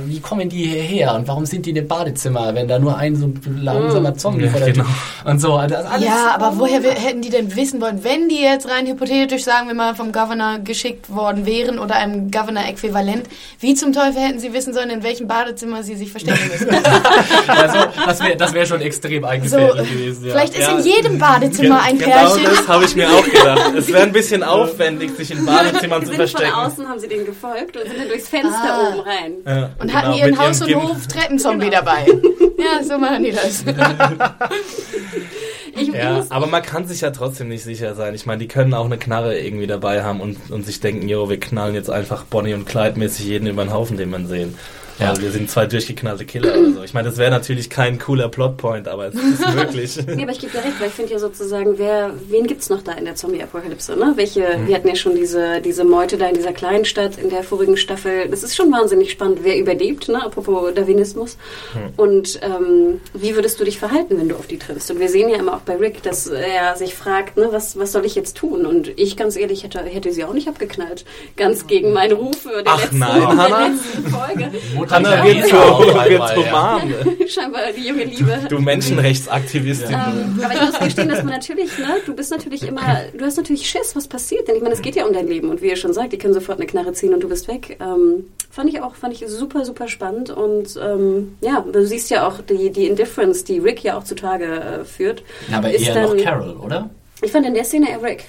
wie 0.07 0.19
kommen 0.19 0.49
die 0.49 0.65
hierher? 0.65 1.15
Und 1.15 1.25
warum 1.29 1.45
sind 1.45 1.65
die 1.65 1.69
in 1.69 1.75
dem 1.75 1.87
Badezimmer, 1.87 2.53
wenn 2.53 2.67
da 2.67 2.79
nur 2.79 2.97
ein 2.97 3.15
so 3.15 3.31
langsamer 3.49 4.15
Zombie 4.15 4.43
ja, 4.43 4.51
vor 4.51 4.59
der 4.59 4.73
genau. 4.73 4.85
Und 5.23 5.39
so. 5.39 5.57
Das 5.69 5.85
alles 5.85 6.05
ja, 6.05 6.35
aber 6.35 6.59
woher 6.59 6.81
hätten 6.81 7.21
die 7.21 7.29
denn 7.29 7.55
wissen 7.55 7.79
wollen, 7.79 8.03
wenn 8.03 8.27
die 8.27 8.41
jetzt 8.41 8.67
rein 8.67 8.87
hypothetisch, 8.87 9.45
sagen 9.45 9.69
wir 9.69 9.73
mal, 9.73 9.95
vom 9.95 10.11
Governor 10.11 10.59
geschickt 10.65 11.09
worden 11.09 11.45
wären 11.45 11.79
oder 11.79 11.95
einem 11.95 12.29
Governor-Äquivalent, 12.29 13.23
wie 13.61 13.73
zum 13.73 13.93
Teufel 13.93 14.21
hätten 14.21 14.39
sie 14.39 14.51
wissen 14.51 14.73
sollen, 14.73 14.89
in 14.89 15.01
welchem 15.01 15.27
Badezimmer 15.27 15.81
sie 15.83 15.95
sich 15.95 16.11
verstecken 16.11 16.45
müssen? 16.51 16.67
also, 17.47 17.77
das 18.05 18.19
wäre 18.21 18.35
das 18.35 18.53
wär 18.53 18.65
schon 18.65 18.81
extrem 18.81 19.23
eingefädelt 19.23 19.77
so, 19.77 19.83
gewesen. 19.83 20.25
Ja. 20.25 20.31
Vielleicht 20.33 20.55
ist 20.55 20.67
ja. 20.67 20.77
in 20.77 20.83
jedem 20.83 21.19
Badezimmer 21.19 21.83
ein 21.83 21.97
Pärchen. 21.97 22.43
Genau 22.43 22.49
das 22.49 22.67
habe 22.67 22.83
ich 22.83 22.95
mir 22.97 23.09
auch 23.09 23.23
gedacht. 23.23 23.73
Es 23.77 23.87
wäre 23.87 24.08
ein 24.09 24.13
bisschen 24.13 24.43
aufwendig, 24.43 25.15
sich 25.15 25.31
in 25.31 25.45
Badezimmern 25.45 26.05
zu 26.05 26.13
verstecken. 26.13 26.51
Von 26.51 26.65
außen 26.65 26.87
haben 26.87 26.99
sie 26.99 27.07
den 27.07 27.25
gefolgt 27.25 27.77
und 27.77 27.83
sind 27.83 27.97
dann 27.97 28.07
durchs 28.07 28.27
Fenster 28.27 28.73
ah. 28.73 28.89
oben 28.89 28.99
rein. 28.99 29.33
Ja, 29.45 29.69
und 29.79 29.87
genau, 29.87 29.93
hatten 29.93 30.13
ihren 30.13 30.37
Haus- 30.37 30.61
und 30.61 30.75
Hof-Treppenzombie 30.75 31.69
genau. 31.69 31.77
dabei. 31.77 32.05
ja, 32.57 32.83
so 32.83 32.97
machen 32.97 33.23
die 33.23 33.31
das. 33.31 33.63
ja, 35.93 36.25
aber 36.29 36.47
man 36.47 36.63
kann 36.63 36.87
sich 36.87 37.01
ja 37.01 37.11
trotzdem 37.11 37.49
nicht 37.49 37.63
sicher 37.63 37.95
sein. 37.95 38.15
Ich 38.15 38.25
meine, 38.25 38.39
die 38.39 38.47
können 38.47 38.73
auch 38.73 38.85
eine 38.85 38.97
Knarre 38.97 39.39
irgendwie 39.39 39.67
dabei 39.67 40.03
haben 40.03 40.21
und, 40.21 40.51
und 40.51 40.65
sich 40.65 40.79
denken, 40.79 41.07
jo, 41.07 41.29
wir 41.29 41.39
knallen 41.39 41.75
jetzt 41.75 41.89
einfach 41.89 42.23
Bonnie 42.23 42.53
und 42.53 42.65
Clyde 42.65 42.97
mäßig 42.97 43.25
jeden 43.25 43.47
über 43.47 43.63
den 43.63 43.73
Haufen, 43.73 43.97
den 43.97 44.09
man 44.09 44.27
sehen. 44.27 44.57
Ja. 44.99 45.09
Also 45.09 45.21
wir 45.21 45.31
sind 45.31 45.49
zwei 45.49 45.65
durchgeknallte 45.65 46.25
Killer 46.25 46.59
oder 46.59 46.71
so. 46.71 46.83
Ich 46.83 46.93
meine, 46.93 47.09
das 47.09 47.17
wäre 47.17 47.31
natürlich 47.31 47.69
kein 47.69 47.99
cooler 47.99 48.29
Plotpoint, 48.29 48.87
aber 48.87 49.07
es 49.07 49.15
ist 49.15 49.47
möglich. 49.55 49.97
nee, 50.07 50.23
aber 50.23 50.31
ich 50.31 50.39
gebe 50.39 50.51
dir 50.51 50.63
recht, 50.63 50.79
weil 50.79 50.87
ich 50.87 50.93
finde 50.93 51.13
ja 51.13 51.19
sozusagen, 51.19 51.77
wer, 51.77 52.11
wen 52.27 52.47
gibt's 52.47 52.69
noch 52.69 52.81
da 52.81 52.93
in 52.93 53.05
der 53.05 53.15
Zombie-Apokalypse, 53.15 53.95
ne? 53.95 54.13
Welche, 54.15 54.41
mhm. 54.41 54.67
wir 54.67 54.75
hatten 54.75 54.87
ja 54.87 54.95
schon 54.95 55.15
diese, 55.15 55.61
diese 55.61 55.83
Meute 55.83 56.17
da 56.17 56.27
in 56.27 56.35
dieser 56.35 56.53
kleinen 56.53 56.85
Stadt 56.85 57.17
in 57.17 57.29
der 57.29 57.43
vorigen 57.43 57.77
Staffel. 57.77 58.27
Das 58.29 58.43
ist 58.43 58.55
schon 58.55 58.71
wahnsinnig 58.71 59.11
spannend, 59.11 59.39
wer 59.43 59.57
überlebt, 59.57 60.09
ne? 60.09 60.23
Apropos 60.23 60.73
Darwinismus. 60.73 61.37
Mhm. 61.73 61.93
Und 61.95 62.39
ähm, 62.41 63.01
wie 63.13 63.35
würdest 63.35 63.59
du 63.59 63.63
dich 63.63 63.79
verhalten, 63.79 64.17
wenn 64.19 64.29
du 64.29 64.35
auf 64.35 64.47
die 64.47 64.57
triffst? 64.57 64.91
Und 64.91 64.99
wir 64.99 65.09
sehen 65.09 65.29
ja 65.29 65.37
immer 65.37 65.55
auch 65.55 65.61
bei 65.61 65.75
Rick, 65.75 66.03
dass 66.03 66.27
er 66.27 66.75
sich 66.75 66.93
fragt, 66.93 67.37
ne, 67.37 67.49
was, 67.51 67.77
was 67.77 67.91
soll 67.91 68.05
ich 68.05 68.15
jetzt 68.15 68.37
tun? 68.37 68.65
Und 68.65 68.87
ich 68.99 69.15
ganz 69.17 69.35
ehrlich 69.35 69.63
hätte, 69.63 69.79
hätte 69.79 70.11
sie 70.11 70.23
auch 70.23 70.33
nicht 70.33 70.47
abgeknallt. 70.47 71.05
Ganz 71.37 71.67
gegen 71.67 71.93
meine 71.93 72.15
Rufe 72.15 72.63
der, 72.63 72.73
Ach, 72.73 72.81
letzten, 72.81 72.99
nein, 72.99 73.37
der 73.37 73.69
letzten 73.69 74.07
Folge. 74.09 74.51
Hanna 74.89 75.23
wird 75.23 75.47
zur, 75.47 75.59
wird 75.59 76.27
zur 76.29 76.45
Mom. 76.45 77.27
Scheinbar 77.27 77.61
die 77.75 77.87
junge 77.87 78.03
Liebe. 78.05 78.39
Du 78.49 78.59
Menschenrechtsaktivistin. 78.59 79.93
Ähm, 79.93 80.41
aber 80.43 80.53
ich 80.53 80.61
muss 80.61 80.79
gestehen, 80.79 81.09
dass 81.09 81.23
man 81.23 81.33
natürlich, 81.33 81.77
ne, 81.77 81.97
du 82.05 82.15
bist 82.15 82.31
natürlich 82.31 82.63
immer, 82.63 82.81
du 83.17 83.25
hast 83.25 83.37
natürlich 83.37 83.69
Schiss, 83.69 83.95
was 83.95 84.07
passiert. 84.07 84.47
Denn 84.47 84.55
ich 84.55 84.61
meine, 84.61 84.75
es 84.75 84.81
geht 84.81 84.95
ja 84.95 85.05
um 85.05 85.13
dein 85.13 85.27
Leben. 85.27 85.49
Und 85.49 85.61
wie 85.61 85.67
ihr 85.67 85.75
schon 85.75 85.93
sagt, 85.93 86.13
die 86.13 86.17
können 86.17 86.33
sofort 86.33 86.59
eine 86.59 86.67
Knarre 86.67 86.93
ziehen 86.93 87.13
und 87.13 87.21
du 87.21 87.29
bist 87.29 87.47
weg. 87.47 87.77
Ähm, 87.79 88.25
fand 88.49 88.69
ich 88.69 88.81
auch, 88.81 88.95
fand 88.95 89.13
ich 89.13 89.27
super, 89.27 89.65
super 89.65 89.87
spannend. 89.87 90.29
Und 90.29 90.79
ähm, 90.81 91.37
ja, 91.41 91.65
du 91.71 91.85
siehst 91.85 92.09
ja 92.09 92.27
auch 92.27 92.41
die, 92.41 92.71
die 92.71 92.87
Indifference, 92.87 93.43
die 93.43 93.59
Rick 93.59 93.83
ja 93.83 93.97
auch 93.97 94.03
zutage 94.03 94.45
äh, 94.45 94.85
führt. 94.85 95.23
Na, 95.49 95.57
aber 95.57 95.71
eher 95.71 95.93
dann, 95.93 96.17
noch 96.17 96.23
Carol, 96.23 96.55
oder? 96.57 96.89
Ich 97.21 97.31
fand 97.31 97.45
in 97.45 97.53
der 97.53 97.65
Szene 97.65 97.89
eher 97.89 98.01
Rick. 98.01 98.25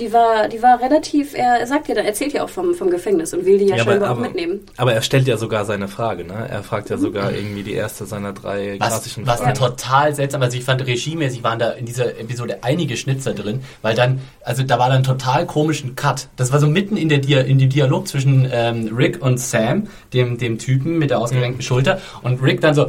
Die 0.00 0.12
war, 0.12 0.48
die 0.48 0.60
war 0.60 0.80
relativ, 0.80 1.34
er, 1.34 1.66
sagt 1.68 1.86
ja, 1.88 1.94
er 1.94 2.04
erzählt 2.04 2.32
ja 2.32 2.42
auch 2.42 2.48
vom, 2.48 2.74
vom 2.74 2.90
Gefängnis 2.90 3.32
und 3.32 3.46
will 3.46 3.58
die 3.58 3.66
ja, 3.66 3.76
Ja, 3.76 3.82
aber, 3.82 3.92
scheinbar 3.92 4.08
auch 4.10 4.12
aber, 4.16 4.22
mitnehmen. 4.22 4.60
aber 4.76 4.92
er 4.92 5.02
stellt 5.02 5.28
ja 5.28 5.36
sogar 5.36 5.64
seine 5.64 5.86
Frage, 5.86 6.24
ne? 6.24 6.48
Er 6.50 6.62
fragt 6.64 6.90
ja 6.90 6.98
sogar 6.98 7.32
irgendwie 7.32 7.62
die 7.62 7.74
erste 7.74 8.04
seiner 8.04 8.32
drei 8.32 8.76
Was, 8.78 8.88
klassischen 8.88 9.26
was 9.26 9.40
Fragen. 9.40 9.54
total 9.54 10.14
seltsam, 10.14 10.42
also 10.42 10.56
ich 10.56 10.64
fand 10.64 10.84
regiemäßig 10.84 11.44
waren 11.44 11.58
da 11.60 11.70
in 11.70 11.86
dieser 11.86 12.18
Episode 12.18 12.58
einige 12.62 12.96
Schnitzer 12.96 13.34
drin, 13.34 13.60
weil 13.82 13.94
dann, 13.94 14.20
also 14.42 14.64
da 14.64 14.78
war 14.80 14.88
dann 14.90 15.04
total 15.04 15.46
komischen 15.46 15.94
Cut. 15.94 16.28
Das 16.36 16.50
war 16.52 16.58
so 16.58 16.66
mitten 16.66 16.96
in 16.96 17.08
der 17.08 17.18
Dia 17.18 17.40
in 17.42 17.58
dem 17.58 17.68
Dialog 17.70 18.08
zwischen 18.08 18.48
ähm, 18.52 18.90
Rick 18.96 19.22
und 19.22 19.38
Sam, 19.38 19.86
dem, 20.12 20.38
dem 20.38 20.58
Typen 20.58 20.98
mit 20.98 21.10
der 21.10 21.20
ausgerenkten 21.20 21.58
Mhm. 21.58 21.62
Schulter, 21.62 22.00
und 22.22 22.42
Rick 22.42 22.60
dann 22.60 22.74
so, 22.74 22.86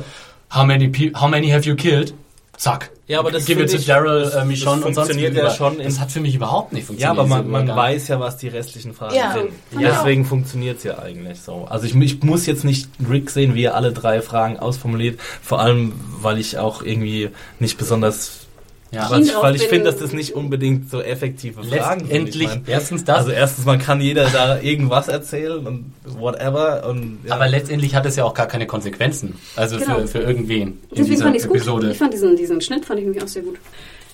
how 0.56 0.64
many, 0.66 0.88
pe- 0.88 1.12
how 1.20 1.28
many 1.30 1.49
have 1.49 1.68
you 1.70 1.76
killed? 1.76 2.14
Zack. 2.58 2.91
Ja, 3.08 3.20
aber 3.20 3.32
das 3.32 3.45
Gib 3.45 3.58
mir 3.58 3.68
finde 3.68 3.82
zu 3.82 3.86
Daryl, 3.88 4.22
das- 4.22 4.36
äh, 4.36 4.45
Michonne 4.45 4.78
das 4.78 4.86
und 4.88 4.93
sonst 4.95 5.08
funktioniert 5.10 5.36
ja 5.36 5.49
schon 5.51 5.78
Das 5.78 5.99
hat 5.99 6.12
für 6.12 6.22
mich 6.22 6.34
überhaupt 6.36 6.74
nicht 6.74 6.84
Ja, 6.84 6.88
funktioniert. 7.14 7.20
aber 7.20 7.28
man, 7.28 7.68
man 7.68 7.76
weiß 7.76 8.08
ja, 8.08 8.20
was 8.20 8.38
die 8.38 8.47
restlichen 8.47 8.93
Fragen 8.93 9.16
Ja. 9.16 9.34
sind. 9.34 9.82
Ja. 9.82 9.91
Deswegen 9.91 10.26
funktioniert 10.26 10.78
es 10.78 10.84
ja 10.86 10.99
eigentlich 10.99 11.41
so. 11.41 11.66
Also 11.70 11.86
ich, 11.86 11.95
ich 11.95 12.24
muss 12.24 12.45
jetzt 12.45 12.64
nicht 12.64 12.89
Rick 13.10 13.30
sehen, 13.30 13.53
wie 13.56 13.64
er 13.66 13.76
alle 13.76 13.91
drei 13.91 14.22
Fragen 14.22 14.58
ausformuliert. 14.58 15.20
Vor 15.41 15.60
allem, 15.60 15.93
weil 16.22 16.39
ich 16.39 16.58
auch 16.58 16.82
irgendwie 16.82 17.30
nicht 17.60 17.78
besonders... 17.78 18.45
Ja. 18.92 19.10
weil 19.10 19.26
weil 19.42 19.56
ich 19.56 19.64
finde, 19.64 19.86
dass 19.86 19.98
das 19.98 20.14
nicht 20.14 20.36
unbedingt 20.36 20.90
so 20.90 21.02
effektive 21.02 21.64
Fragen 21.64 22.02
sind. 22.02 22.10
Letztendlich, 22.10 22.44
Ich 22.44 22.56
mein, 22.56 22.64
erstens 22.68 23.04
das, 23.04 23.18
Also 23.18 23.32
erstens, 23.32 23.66
man 23.66 23.80
kann 23.80 24.00
jeder 24.00 24.30
da 24.30 24.60
irgendwas 24.62 25.08
erzählen 25.08 25.66
und 25.66 25.94
whatever. 26.06 26.88
Und, 26.88 27.20
ja. 27.26 27.34
aber 27.36 27.48
letztendlich 27.48 27.96
hat 27.96 28.06
es 28.06 28.16
ja 28.16 28.24
auch 28.24 28.34
gar 28.34 28.48
keine 28.48 28.68
Konsequenzen. 28.68 29.36
Also 29.56 29.78
Genau. 29.78 30.00
für, 30.02 30.08
für 30.08 30.20
irgendwen 30.20 30.62
in 30.62 30.78
Deswegen 30.92 31.10
dieser 31.10 31.24
fand 31.26 31.36
ich 31.36 31.42
es 31.42 31.48
gut. 31.48 31.58
Episode. 31.58 31.92
Ich 31.92 31.98
fand 31.98 32.14
diesen, 32.14 32.36
diesen 32.38 32.62
Schnitt 32.62 32.86
fand 32.86 33.00
ich 33.00 33.06
nämlich 33.06 33.24
auch 33.24 33.28
sehr 33.28 33.42
gut. 33.42 33.58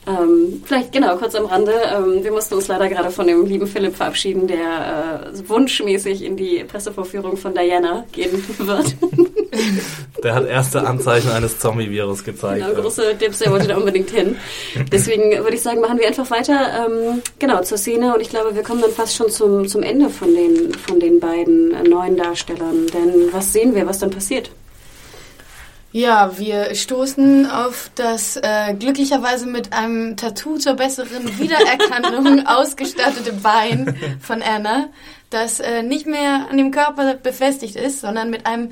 Ähm, 0.07 0.63
vielleicht, 0.65 0.91
genau, 0.91 1.15
kurz 1.17 1.35
am 1.35 1.45
Rande. 1.45 1.73
Ähm, 1.95 2.23
wir 2.23 2.31
mussten 2.31 2.55
uns 2.55 2.67
leider 2.67 2.89
gerade 2.89 3.11
von 3.11 3.27
dem 3.27 3.45
lieben 3.45 3.67
Philipp 3.67 3.95
verabschieden, 3.95 4.47
der 4.47 5.31
äh, 5.31 5.49
wunschmäßig 5.49 6.23
in 6.23 6.35
die 6.35 6.63
Pressevorführung 6.63 7.37
von 7.37 7.53
Diana 7.53 8.05
gehen 8.11 8.43
wird. 8.57 8.95
Der 10.23 10.35
hat 10.35 10.47
erste 10.47 10.85
Anzeichen 10.85 11.29
eines 11.31 11.59
Zombie-Virus 11.59 12.23
gezeigt. 12.23 12.65
genau, 12.65 12.81
große 12.81 13.15
Dips, 13.15 13.39
der 13.39 13.51
wollte 13.51 13.67
da 13.67 13.77
unbedingt 13.77 14.09
hin. 14.11 14.37
Deswegen 14.91 15.31
würde 15.31 15.55
ich 15.55 15.61
sagen, 15.61 15.81
machen 15.81 15.99
wir 15.99 16.07
einfach 16.07 16.29
weiter, 16.29 16.87
ähm, 16.87 17.21
genau, 17.39 17.61
zur 17.63 17.77
Szene. 17.77 18.13
Und 18.13 18.21
ich 18.21 18.29
glaube, 18.29 18.55
wir 18.55 18.63
kommen 18.63 18.81
dann 18.81 18.91
fast 18.91 19.15
schon 19.15 19.29
zum, 19.29 19.67
zum 19.67 19.83
Ende 19.83 20.09
von 20.09 20.33
den, 20.33 20.73
von 20.73 20.99
den 20.99 21.19
beiden 21.19 21.73
äh, 21.73 21.83
neuen 21.83 22.17
Darstellern. 22.17 22.87
Denn 22.93 23.33
was 23.33 23.51
sehen 23.51 23.75
wir, 23.75 23.87
was 23.87 23.99
dann 23.99 24.11
passiert? 24.11 24.51
Ja, 25.93 26.37
wir 26.37 26.73
stoßen 26.73 27.51
auf 27.51 27.91
das 27.95 28.37
äh, 28.37 28.73
glücklicherweise 28.79 29.45
mit 29.45 29.73
einem 29.73 30.15
Tattoo 30.15 30.57
zur 30.57 30.75
besseren 30.75 31.37
Wiedererkennung 31.37 32.45
ausgestattete 32.47 33.33
Bein 33.33 33.97
von 34.21 34.41
Anna, 34.41 34.87
das 35.29 35.59
äh, 35.59 35.83
nicht 35.83 36.05
mehr 36.07 36.47
an 36.49 36.57
dem 36.57 36.71
Körper 36.71 37.15
befestigt 37.15 37.75
ist, 37.75 37.99
sondern 37.99 38.29
mit 38.29 38.45
einem 38.45 38.71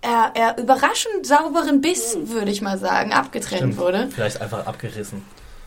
eher, 0.00 0.32
eher 0.34 0.58
überraschend 0.58 1.26
sauberen 1.26 1.82
Biss, 1.82 2.16
würde 2.22 2.50
ich 2.50 2.62
mal 2.62 2.78
sagen, 2.78 3.12
abgetrennt 3.12 3.76
wurde. 3.76 4.08
Vielleicht 4.14 4.40
einfach 4.40 4.66
abgerissen. 4.66 5.22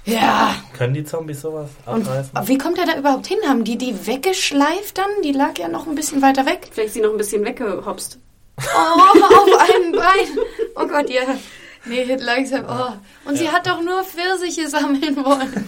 Ja. 0.05 0.55
Können 0.75 0.95
die 0.95 1.03
Zombies 1.03 1.41
sowas 1.41 1.69
Und 1.85 2.07
abreißen? 2.07 2.31
wie 2.47 2.57
kommt 2.57 2.79
er 2.79 2.85
da 2.87 2.97
überhaupt 2.97 3.27
hin? 3.27 3.37
Haben 3.47 3.63
die 3.63 3.77
die 3.77 4.07
weggeschleift 4.07 4.97
dann? 4.97 5.09
Die 5.23 5.33
lag 5.33 5.59
ja 5.59 5.67
noch 5.67 5.85
ein 5.85 5.93
bisschen 5.93 6.23
weiter 6.23 6.47
weg. 6.47 6.69
Vielleicht 6.71 6.93
sie 6.93 7.01
noch 7.01 7.11
ein 7.11 7.17
bisschen 7.17 7.45
weggehopst. 7.45 8.17
Oh, 8.75 9.01
auf 9.23 9.69
einem 9.69 9.91
Bein. 9.91 10.39
Oh 10.75 10.87
Gott, 10.87 11.09
ja. 11.09 11.21
Nee, 11.85 12.03
langsam. 12.19 12.65
Oh. 12.67 13.29
Und 13.29 13.37
sie 13.37 13.49
hat 13.49 13.65
doch 13.65 13.81
nur 13.81 14.03
Pfirsiche 14.03 14.67
sammeln 14.67 15.15
wollen. 15.23 15.65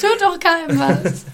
Tut 0.00 0.20
doch 0.20 0.38
keinem 0.38 0.78
was. 0.78 1.24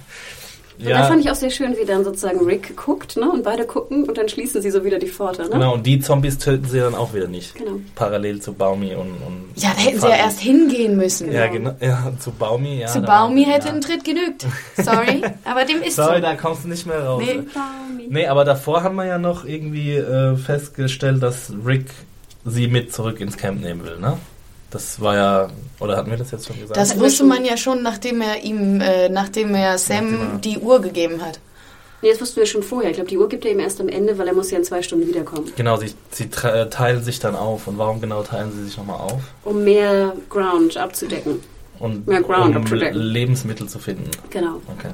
Und 0.79 0.91
da 0.91 1.05
fand 1.05 1.25
ich 1.25 1.31
auch 1.31 1.35
sehr 1.35 1.51
schön, 1.51 1.77
wie 1.77 1.85
dann 1.85 2.05
sozusagen 2.05 2.45
Rick 2.45 2.77
guckt, 2.77 3.17
ne? 3.17 3.31
Und 3.31 3.43
beide 3.43 3.65
gucken 3.65 4.05
und 4.05 4.17
dann 4.17 4.29
schließen 4.29 4.63
sie 4.63 4.71
so 4.71 4.85
wieder 4.85 4.99
die 4.99 5.09
Pforte, 5.09 5.43
ne? 5.43 5.51
Genau, 5.51 5.75
und 5.75 5.85
die 5.85 5.99
Zombies 5.99 6.39
töten 6.39 6.67
sie 6.67 6.79
dann 6.79 6.95
auch 6.95 7.15
wieder 7.15 7.27
nicht. 7.27 7.57
Genau. 7.57 7.81
Parallel 7.95 8.41
zu 8.41 8.53
Baumi 8.53 8.95
und. 8.95 9.11
und 9.27 9.51
Ja, 9.57 9.71
da 9.75 9.83
hätten 9.83 10.01
sie 10.01 10.09
ja 10.09 10.17
erst 10.17 10.41
hingehen 10.41 10.97
müssen. 10.97 11.33
Ja, 11.33 11.49
genau. 11.49 11.75
Ja, 11.81 12.13
zu 12.19 12.31
Baumi, 12.31 12.81
ja. 12.81 12.87
Zu 12.87 13.01
Baumi 13.01 13.45
hätte 13.45 13.69
ja. 13.69 13.75
ein 13.75 13.81
Tritt 13.81 14.05
genügt. 14.05 14.47
Sorry, 14.77 15.23
aber 15.45 15.65
dem 15.65 15.83
ist 15.83 15.97
Sorry, 15.97 16.17
so. 16.17 16.23
da 16.23 16.35
kommst 16.37 16.65
du 16.65 16.69
nicht 16.69 16.87
mehr 16.87 17.03
raus. 17.05 17.23
Nee. 17.25 17.43
Nee, 18.09 18.27
aber 18.27 18.45
davor 18.45 18.83
haben 18.83 18.97
wir 18.97 19.07
ja 19.07 19.19
noch 19.19 19.45
irgendwie 19.45 19.97
äh, 19.97 20.37
festgestellt, 20.37 21.23
dass 21.23 21.53
Rick 21.67 21.87
sie 22.45 22.69
mit 22.69 22.95
zurück 22.95 23.21
ins 23.21 23.37
Camp 23.37 23.61
nehmen 23.61 23.85
will, 23.85 23.99
ne? 23.99 24.17
Das 24.71 25.01
war 25.01 25.15
ja, 25.17 25.49
oder 25.81 25.97
hatten 25.97 26.11
wir 26.11 26.19
das 26.19 26.31
jetzt 26.31 26.47
schon 26.47 26.61
gesagt? 26.61 26.77
Das 26.77 26.99
wusste 27.01 27.25
man 27.25 27.45
ja 27.45 27.57
schon, 27.57 27.83
nachdem 27.83 28.21
er 28.21 28.43
ihm, 28.43 28.81
äh, 28.81 29.09
nachdem 29.09 29.55
er 29.55 29.79
Sam 29.79 30.11
Nachdem 30.13 30.21
er- 30.35 30.39
die 30.41 30.59
Uhr 30.59 30.81
gegeben 30.81 31.23
hat. 31.25 31.41
Nee, 32.03 32.11
das 32.11 32.21
wussten 32.21 32.37
wir 32.37 32.47
schon 32.47 32.63
vorher. 32.63 32.91
Ich 32.91 32.97
glaube, 32.97 33.09
die 33.11 33.19
Uhr 33.19 33.29
gibt 33.29 33.45
er 33.45 33.51
ihm 33.51 33.59
erst 33.59 33.81
am 33.81 33.89
Ende, 33.89 34.17
weil 34.19 34.29
er 34.29 34.35
muss 34.35 34.51
ja 34.53 34.59
in 34.59 34.65
zwei 34.65 34.83
Stunden 34.83 35.09
wiederkommen. 35.09 35.51
genau, 35.57 35.79
sie, 35.79 35.93
sie 36.13 36.29
äh, 36.45 36.69
teilen 36.69 37.03
sich 37.03 37.19
dann 37.19 37.35
auf. 37.35 37.67
Und 37.67 37.77
warum 37.79 38.01
genau 38.01 38.23
teilen 38.23 38.53
sie 38.53 38.65
sich 38.67 38.77
nochmal 38.77 38.99
auf? 39.01 39.21
Um 39.45 39.65
mehr 39.65 40.15
Ground 40.29 40.77
abzudecken. 40.77 41.41
Und 41.81 42.07
Mehr 42.07 42.23
Ground 42.23 42.55
um 42.55 42.63
abzudecken. 42.63 43.01
Lebensmittel 43.01 43.69
zu 43.69 43.79
finden. 43.79 44.11
Genau. 44.31 44.61
Okay. 44.79 44.91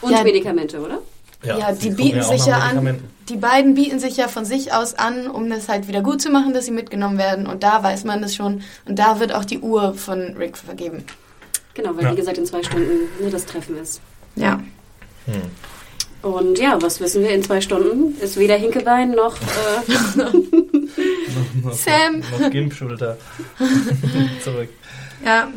Und 0.00 0.12
Ja. 0.12 0.22
Medikamente, 0.24 0.80
oder? 0.80 0.98
Ja, 1.44 1.74
sie 1.74 1.90
die 1.90 1.94
bieten 1.94 2.22
sich 2.22 2.46
ja 2.46 2.58
an. 2.58 2.98
Die 3.28 3.36
beiden 3.36 3.74
bieten 3.74 3.98
sich 3.98 4.16
ja 4.16 4.26
von 4.26 4.44
sich 4.44 4.72
aus 4.72 4.94
an, 4.94 5.28
um 5.28 5.48
das 5.50 5.68
halt 5.68 5.86
wieder 5.86 6.00
gut 6.02 6.20
zu 6.22 6.30
machen, 6.30 6.54
dass 6.54 6.64
sie 6.64 6.70
mitgenommen 6.72 7.18
werden. 7.18 7.46
Und 7.46 7.62
da 7.62 7.82
weiß 7.82 8.04
man 8.04 8.22
das 8.22 8.34
schon. 8.34 8.62
Und 8.86 8.98
da 8.98 9.20
wird 9.20 9.34
auch 9.34 9.44
die 9.44 9.58
Uhr 9.60 9.94
von 9.94 10.34
Rick 10.38 10.56
vergeben. 10.56 11.04
Genau, 11.74 11.94
weil 11.96 12.04
Ja. 12.04 12.12
wie 12.12 12.16
gesagt 12.16 12.38
in 12.38 12.46
zwei 12.46 12.62
Stunden 12.62 12.90
ne, 13.20 13.30
das 13.30 13.44
Treffen 13.46 13.76
ist. 13.78 14.00
Ja. 14.34 14.60
Hm. 15.26 15.42
Und 16.32 16.58
ja, 16.58 16.80
was 16.82 16.98
wissen 17.00 17.22
wir 17.22 17.30
in 17.30 17.42
zwei 17.44 17.60
Stunden? 17.60 18.18
Ist 18.20 18.36
weder 18.38 18.56
Hinkebein 18.56 19.12
noch 19.12 19.36
äh, 19.36 20.22
Noch- 21.62 21.72
Sam. 21.72 22.22
Noch 22.40 22.50
Gimpschulter. 22.50 23.16
Zurück. 24.42 24.70
Ja. 25.24 25.48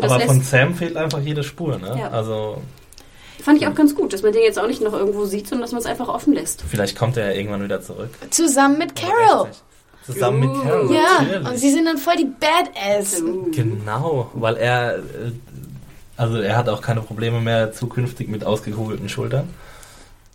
Aber 0.00 0.20
von 0.20 0.40
Sam 0.42 0.74
fehlt 0.74 0.96
einfach 0.96 1.20
jede 1.20 1.44
Spur, 1.44 1.78
ne? 1.78 1.96
Ja. 2.00 2.08
Also, 2.10 2.60
fand 3.42 3.60
ich 3.60 3.66
auch 3.68 3.74
ganz 3.74 3.94
gut, 3.94 4.12
dass 4.12 4.22
man 4.22 4.32
den 4.32 4.42
jetzt 4.42 4.58
auch 4.58 4.66
nicht 4.66 4.80
noch 4.82 4.92
irgendwo 4.92 5.24
sieht, 5.26 5.48
sondern 5.48 5.62
dass 5.62 5.72
man 5.72 5.80
es 5.80 5.86
einfach 5.86 6.08
offen 6.08 6.32
lässt. 6.34 6.62
vielleicht 6.68 6.96
kommt 6.98 7.16
er 7.16 7.30
ja 7.30 7.36
irgendwann 7.36 7.62
wieder 7.62 7.80
zurück. 7.82 8.10
Zusammen 8.30 8.78
mit 8.78 8.94
Carol. 8.96 9.48
Zusammen 10.04 10.40
mit 10.40 10.62
Carol. 10.62 10.94
Ja, 10.94 11.22
natürlich. 11.22 11.48
und 11.48 11.56
sie 11.58 11.70
sind 11.72 11.84
dann 11.86 11.98
voll 11.98 12.16
die 12.16 12.26
Badass. 12.26 13.22
Genau, 13.52 14.30
weil 14.34 14.56
er, 14.56 14.96
äh, 14.98 15.00
also 16.16 16.38
er 16.38 16.56
hat 16.56 16.68
auch 16.68 16.80
keine 16.80 17.00
Probleme 17.02 17.40
mehr 17.40 17.72
zukünftig 17.72 18.28
mit 18.28 18.44
ausgekugelten 18.44 19.08
Schultern, 19.08 19.48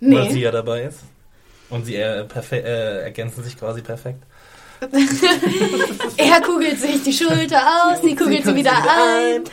weil 0.02 0.28
sie 0.30 0.36
Nee. 0.36 0.42
ja 0.44 0.52
dabei 0.52 0.84
ist. 0.84 1.00
Und 1.70 1.86
sie 1.86 1.96
äh, 1.96 2.26
äh, 2.52 3.04
ergänzen 3.04 3.44
sich 3.44 3.58
quasi 3.58 3.82
perfekt. 3.82 4.22
Er 6.18 6.42
kugelt 6.42 6.80
sich 6.80 7.04
die 7.04 7.14
Schulter 7.14 7.62
aus, 7.86 8.02
sie 8.02 8.16
kugelt 8.16 8.44
sie 8.46 8.56
wieder 8.56 8.74
ein. 8.74 9.44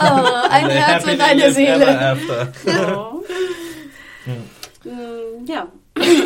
Oh, 0.00 0.48
ein 0.50 0.70
Herz 0.70 1.04
und 1.04 1.20
eine 1.20 1.52
Seele. 1.52 2.16
Mm, 4.84 5.46
Ja, 5.46 5.66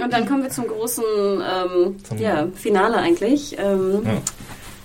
und 0.02 0.12
dann 0.12 0.26
kommen 0.26 0.42
wir 0.42 0.50
zum 0.50 0.66
großen 0.68 1.02
ähm, 1.04 1.96
Zum- 2.06 2.18
ja, 2.18 2.46
Finale 2.54 2.96
eigentlich. 2.96 3.56
Ähm, 3.58 4.02
Ja. 4.04 4.12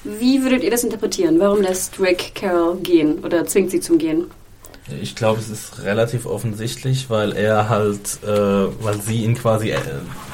Wie 0.03 0.41
würdet 0.41 0.63
ihr 0.63 0.71
das 0.71 0.85
interpretieren? 0.85 1.37
Warum 1.39 1.61
lässt 1.61 1.99
Rick 1.99 2.33
Carol 2.33 2.77
gehen 2.77 3.19
oder 3.25 3.45
zwingt 3.45 3.71
sie 3.71 3.81
zum 3.81 3.97
Gehen? 3.97 4.31
Ich 5.01 5.15
glaube, 5.17 5.41
es 5.41 5.49
ist 5.49 5.83
relativ 5.83 6.25
offensichtlich, 6.25 7.09
weil 7.09 7.33
er 7.35 7.67
halt, 7.67 8.19
äh, 8.23 8.27
weil 8.81 9.01
sie 9.01 9.25
ihn 9.25 9.35
quasi 9.35 9.71
äh, 9.71 9.77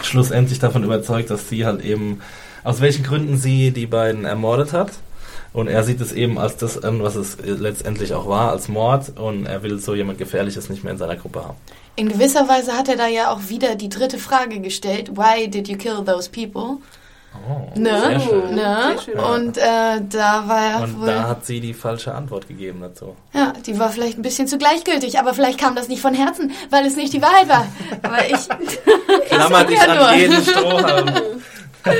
schlussendlich 0.03 0.59
davon 0.59 0.83
überzeugt, 0.83 1.31
dass 1.31 1.49
sie 1.49 1.65
halt 1.65 1.83
eben, 1.83 2.21
aus 2.63 2.81
welchen 2.81 3.03
Gründen 3.03 3.37
sie 3.37 3.71
die 3.71 3.85
beiden 3.87 4.25
ermordet 4.25 4.73
hat. 4.73 4.91
Und 5.53 5.67
er 5.67 5.83
sieht 5.83 6.01
es 6.01 6.11
eben 6.11 6.39
als 6.39 6.57
das 6.57 6.83
an, 6.83 7.03
was 7.03 7.15
es 7.15 7.37
letztendlich 7.43 8.13
auch 8.15 8.27
war, 8.27 8.51
als 8.51 8.67
Mord. 8.69 9.19
Und 9.19 9.45
er 9.45 9.61
will 9.61 9.77
so 9.79 9.93
jemand 9.93 10.17
Gefährliches 10.17 10.69
nicht 10.69 10.83
mehr 10.83 10.93
in 10.93 10.97
seiner 10.97 11.15
Gruppe 11.15 11.43
haben. 11.43 11.57
In 11.95 12.09
gewisser 12.09 12.47
Weise 12.49 12.73
hat 12.73 12.89
er 12.89 12.95
da 12.95 13.07
ja 13.07 13.31
auch 13.31 13.49
wieder 13.49 13.75
die 13.75 13.89
dritte 13.89 14.17
Frage 14.17 14.59
gestellt. 14.61 15.11
Why 15.15 15.47
did 15.47 15.67
you 15.67 15.77
kill 15.77 16.03
those 16.03 16.27
people? 16.29 16.77
Oh, 17.47 17.79
Ne? 17.79 17.99
sehr 17.99 18.19
schön. 18.19 18.55
Ne? 18.55 18.95
Sehr 18.95 19.01
schön. 19.01 19.19
Und 19.19 19.57
äh, 19.57 20.01
da 20.09 20.43
war 20.47 20.65
er 20.65 20.81
Und 20.83 20.99
wohl... 21.01 21.05
da 21.07 21.27
hat 21.27 21.45
sie 21.45 21.59
die 21.59 21.73
falsche 21.75 22.13
Antwort 22.15 22.47
gegeben 22.47 22.79
dazu. 22.81 23.15
ja, 23.33 23.53
die 23.65 23.77
war 23.77 23.89
vielleicht 23.91 24.17
ein 24.17 24.21
bisschen 24.23 24.47
zu 24.47 24.57
gleichgültig, 24.57 25.19
aber 25.19 25.33
vielleicht 25.35 25.59
kam 25.59 25.75
das 25.75 25.87
nicht 25.87 26.01
von 26.01 26.13
Herzen, 26.15 26.51
weil 26.71 26.85
es 26.85 26.95
nicht 26.95 27.13
die 27.13 27.21
Wahrheit 27.21 27.47
war. 27.49 27.67
Aber 28.01 28.25
ich... 28.25 28.33
ich 29.23 29.29
Klammer 29.29 29.63
dich 29.65 29.77
ja 29.77 29.83
an 29.85 29.97
nur. 29.97 30.13
jeden 30.13 30.43
Strohhalm. 30.43 31.11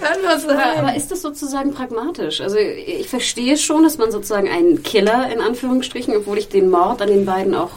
Kann 0.00 0.18
was 0.24 0.44
Aber, 0.44 0.54
sein. 0.54 0.78
aber 0.78 0.96
ist 0.96 1.10
das 1.10 1.22
sozusagen 1.22 1.72
pragmatisch? 1.72 2.40
Also 2.40 2.56
ich 2.56 3.08
verstehe 3.08 3.56
schon, 3.56 3.84
dass 3.84 3.98
man 3.98 4.10
sozusagen 4.10 4.48
einen 4.48 4.82
Killer 4.82 5.30
in 5.32 5.40
Anführungsstrichen, 5.40 6.16
obwohl 6.16 6.38
ich 6.38 6.48
den 6.48 6.68
Mord 6.70 7.00
an 7.00 7.08
den 7.08 7.24
beiden 7.24 7.54
auch 7.54 7.70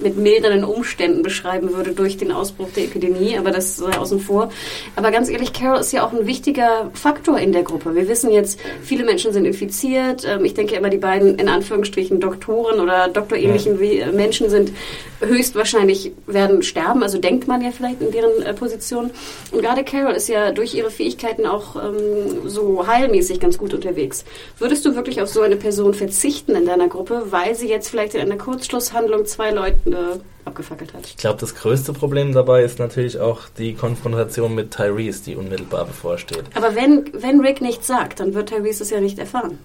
mit 0.00 0.18
mildernden 0.18 0.64
Umständen 0.64 1.22
beschreiben 1.22 1.72
würde 1.74 1.92
durch 1.92 2.18
den 2.18 2.30
Ausbruch 2.30 2.68
der 2.76 2.84
Epidemie, 2.84 3.38
aber 3.38 3.50
das 3.50 3.76
sei 3.78 3.96
außen 3.98 4.20
vor. 4.20 4.50
Aber 4.96 5.10
ganz 5.10 5.30
ehrlich, 5.30 5.54
Carol 5.54 5.80
ist 5.80 5.92
ja 5.92 6.06
auch 6.06 6.12
ein 6.12 6.26
wichtiger 6.26 6.90
Faktor 6.92 7.38
in 7.38 7.52
der 7.52 7.62
Gruppe. 7.62 7.94
Wir 7.94 8.06
wissen 8.06 8.30
jetzt, 8.30 8.60
viele 8.82 9.02
Menschen 9.04 9.32
sind 9.32 9.46
infiziert. 9.46 10.26
Ähm, 10.28 10.44
Ich 10.44 10.52
denke 10.54 10.74
immer, 10.76 10.90
die 10.90 10.98
beiden 10.98 11.36
in 11.38 11.48
Anführungsstrichen 11.48 12.20
Doktoren 12.20 12.80
oder 12.80 13.08
doktorähnlichen 13.08 13.80
äh, 13.80 14.12
Menschen 14.12 14.50
sind 14.50 14.72
höchstwahrscheinlich 15.20 16.12
werden 16.26 16.62
sterben, 16.62 17.02
also 17.02 17.18
denkt 17.18 17.48
man 17.48 17.62
ja 17.62 17.70
vielleicht 17.70 18.00
in 18.00 18.10
deren 18.10 18.42
äh, 18.42 18.54
Position. 18.54 19.10
Und 19.50 19.62
gerade 19.62 19.84
Carol 19.84 20.12
ist 20.12 20.28
ja 20.28 20.52
durch 20.52 20.74
ihre 20.74 20.90
Fähigkeiten 20.90 21.46
auch 21.46 21.76
ähm, 21.76 22.48
so 22.48 22.86
heilmäßig 22.86 23.40
ganz 23.40 23.58
gut 23.58 23.74
unterwegs. 23.74 24.24
Würdest 24.58 24.84
du 24.84 24.94
wirklich 24.94 25.20
auf 25.20 25.28
so 25.28 25.42
eine 25.42 25.56
Person 25.56 25.94
verzichten 25.94 26.54
in 26.54 26.66
deiner 26.66 26.88
Gruppe, 26.88 27.24
weil 27.30 27.54
sie 27.54 27.68
jetzt 27.68 27.88
vielleicht 27.88 28.14
in 28.14 28.20
einer 28.20 28.36
Kurzschlusshandlung 28.36 29.26
zwei 29.26 29.50
Leute 29.50 29.76
äh, 29.86 30.20
abgefackelt 30.44 30.94
hat? 30.94 31.06
Ich 31.06 31.16
glaube, 31.16 31.40
das 31.40 31.54
größte 31.54 31.92
Problem 31.92 32.32
dabei 32.32 32.62
ist 32.62 32.78
natürlich 32.78 33.18
auch 33.18 33.42
die 33.58 33.74
Konfrontation 33.74 34.54
mit 34.54 34.72
Tyrese, 34.72 35.24
die 35.24 35.36
unmittelbar 35.36 35.84
bevorsteht. 35.86 36.44
Aber 36.54 36.74
wenn, 36.74 37.10
wenn 37.12 37.40
Rick 37.40 37.60
nichts 37.60 37.86
sagt, 37.86 38.20
dann 38.20 38.34
wird 38.34 38.50
Tyrese 38.50 38.82
es 38.82 38.90
ja 38.90 39.00
nicht 39.00 39.18
erfahren. 39.18 39.58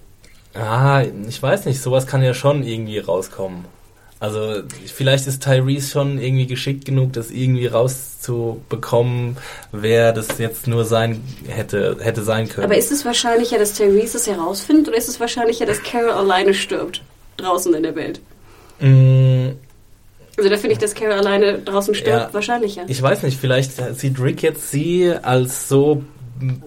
Ah, 0.54 1.02
ich 1.28 1.42
weiß 1.42 1.66
nicht, 1.66 1.82
sowas 1.82 2.06
kann 2.06 2.22
ja 2.22 2.32
schon 2.32 2.62
irgendwie 2.62 2.98
rauskommen. 2.98 3.64
Also 4.24 4.62
vielleicht 4.86 5.26
ist 5.26 5.42
Tyrese 5.42 5.90
schon 5.90 6.18
irgendwie 6.18 6.46
geschickt 6.46 6.84
genug, 6.86 7.12
das 7.12 7.30
irgendwie 7.30 7.66
rauszubekommen, 7.66 9.36
wer 9.72 10.12
das 10.12 10.38
jetzt 10.38 10.66
nur 10.66 10.84
sein 10.86 11.22
hätte, 11.46 11.96
hätte 12.00 12.22
sein 12.22 12.48
können. 12.48 12.64
Aber 12.64 12.76
ist 12.76 12.90
es 12.90 13.04
wahrscheinlicher, 13.04 13.58
dass 13.58 13.74
Tyrese 13.74 14.16
es 14.16 14.26
herausfindet 14.26 14.88
oder 14.88 14.96
ist 14.96 15.08
es 15.08 15.20
wahrscheinlicher, 15.20 15.66
dass 15.66 15.82
Carol 15.82 16.10
alleine 16.12 16.54
stirbt? 16.54 17.02
Draußen 17.36 17.74
in 17.74 17.82
der 17.82 17.94
Welt. 17.96 18.20
Mm, 18.80 19.50
Also 20.36 20.50
da 20.50 20.56
finde 20.56 20.72
ich, 20.72 20.78
dass 20.78 20.94
Carol 20.94 21.12
alleine 21.18 21.58
draußen 21.60 21.94
stirbt, 21.94 22.08
Ja. 22.28 22.28
wahrscheinlicher. 22.34 22.82
ich 22.88 23.00
weiß 23.00 23.22
nicht, 23.22 23.38
vielleicht 23.38 23.72
sieht 23.98 24.18
Rick 24.20 24.42
jetzt 24.42 24.70
sie 24.70 25.12
als 25.22 25.68
so 25.68 26.02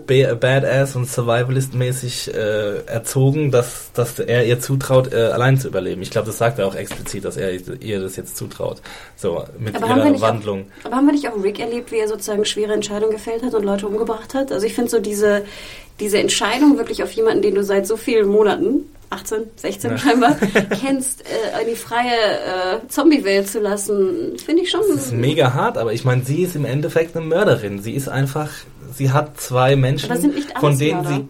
badass 0.07 0.95
und 0.95 1.07
survivalist-mäßig 1.07 2.34
äh, 2.34 2.85
erzogen, 2.85 3.52
dass, 3.52 3.91
dass 3.94 4.19
er 4.19 4.45
ihr 4.45 4.60
zutraut, 4.60 5.11
äh, 5.11 5.18
allein 5.18 5.60
zu 5.60 5.68
überleben. 5.68 6.02
Ich 6.02 6.10
glaube, 6.10 6.27
das 6.27 6.38
sagt 6.38 6.60
er 6.60 6.68
auch 6.68 6.76
explizit, 6.76 7.26
dass 7.26 7.38
er 7.38 7.52
ihr 7.81 7.99
das 7.99 8.15
jetzt 8.15 8.38
zutraut. 8.38 8.81
So, 9.15 9.44
mit 9.60 9.76
Aber 9.76 9.88
ihrer 9.88 10.22
Wandlung. 10.22 10.68
Auch, 10.81 10.85
aber 10.85 10.95
haben 10.95 11.06
wir 11.07 11.14
nicht 11.14 11.27
auch 11.30 11.44
Rick 11.44 11.60
erlebt, 11.60 11.91
wie 11.91 11.98
er 11.98 12.07
sozusagen 12.07 12.45
schwere 12.45 12.73
Entscheidungen 12.73 13.11
gefällt 13.11 13.44
hat 13.44 13.53
und 13.53 13.64
Leute 13.64 13.88
umgebracht 13.88 14.34
hat? 14.34 14.52
Also 14.52 14.65
ich 14.65 14.73
finde 14.73 14.89
so 14.89 14.99
diese, 14.99 15.44
diese 15.99 16.19
Entscheidung 16.19 16.77
wirklich 16.77 17.03
auf 17.03 17.11
jemanden, 17.11 17.41
den 17.41 17.56
du 17.56 17.64
seit 17.64 17.88
so 17.88 17.98
vielen 17.98 18.27
Monaten, 18.27 18.85
18, 19.10 19.38
16 19.56 19.91
Ja. 19.91 19.98
scheinbar, 19.98 20.38
kennst, 20.81 21.22
äh, 21.22 21.61
in 21.61 21.69
die 21.69 21.76
freie 21.76 22.11
äh, 22.11 22.88
Zombie-Welt 22.88 23.49
zu 23.49 23.60
lassen, 23.60 24.38
finde 24.38 24.64
ich 24.64 24.69
schon... 24.69 24.81
Das 24.89 25.06
ist 25.06 25.14
mega 25.14 25.53
hart, 25.53 25.77
aber 25.77 25.94
ich 25.94 26.03
meine, 26.03 26.23
sie 26.23 26.44
ist 26.44 26.56
im 26.56 26.65
Endeffekt 26.65 27.15
eine 27.15 27.26
Mörderin. 27.26 27.81
Sie 27.81 27.94
ist 27.94 28.10
einfach, 28.10 28.49
sie 28.93 29.11
hat 29.11 29.39
zwei 29.39 29.76
Menschen, 29.76 30.11
Aber 30.11 30.19
sind 30.19 30.35
nicht 30.35 30.49
alles 30.49 30.59
von 30.61 30.77
denen 30.77 31.01
Mörder? 31.03 31.15
sie. 31.18 31.27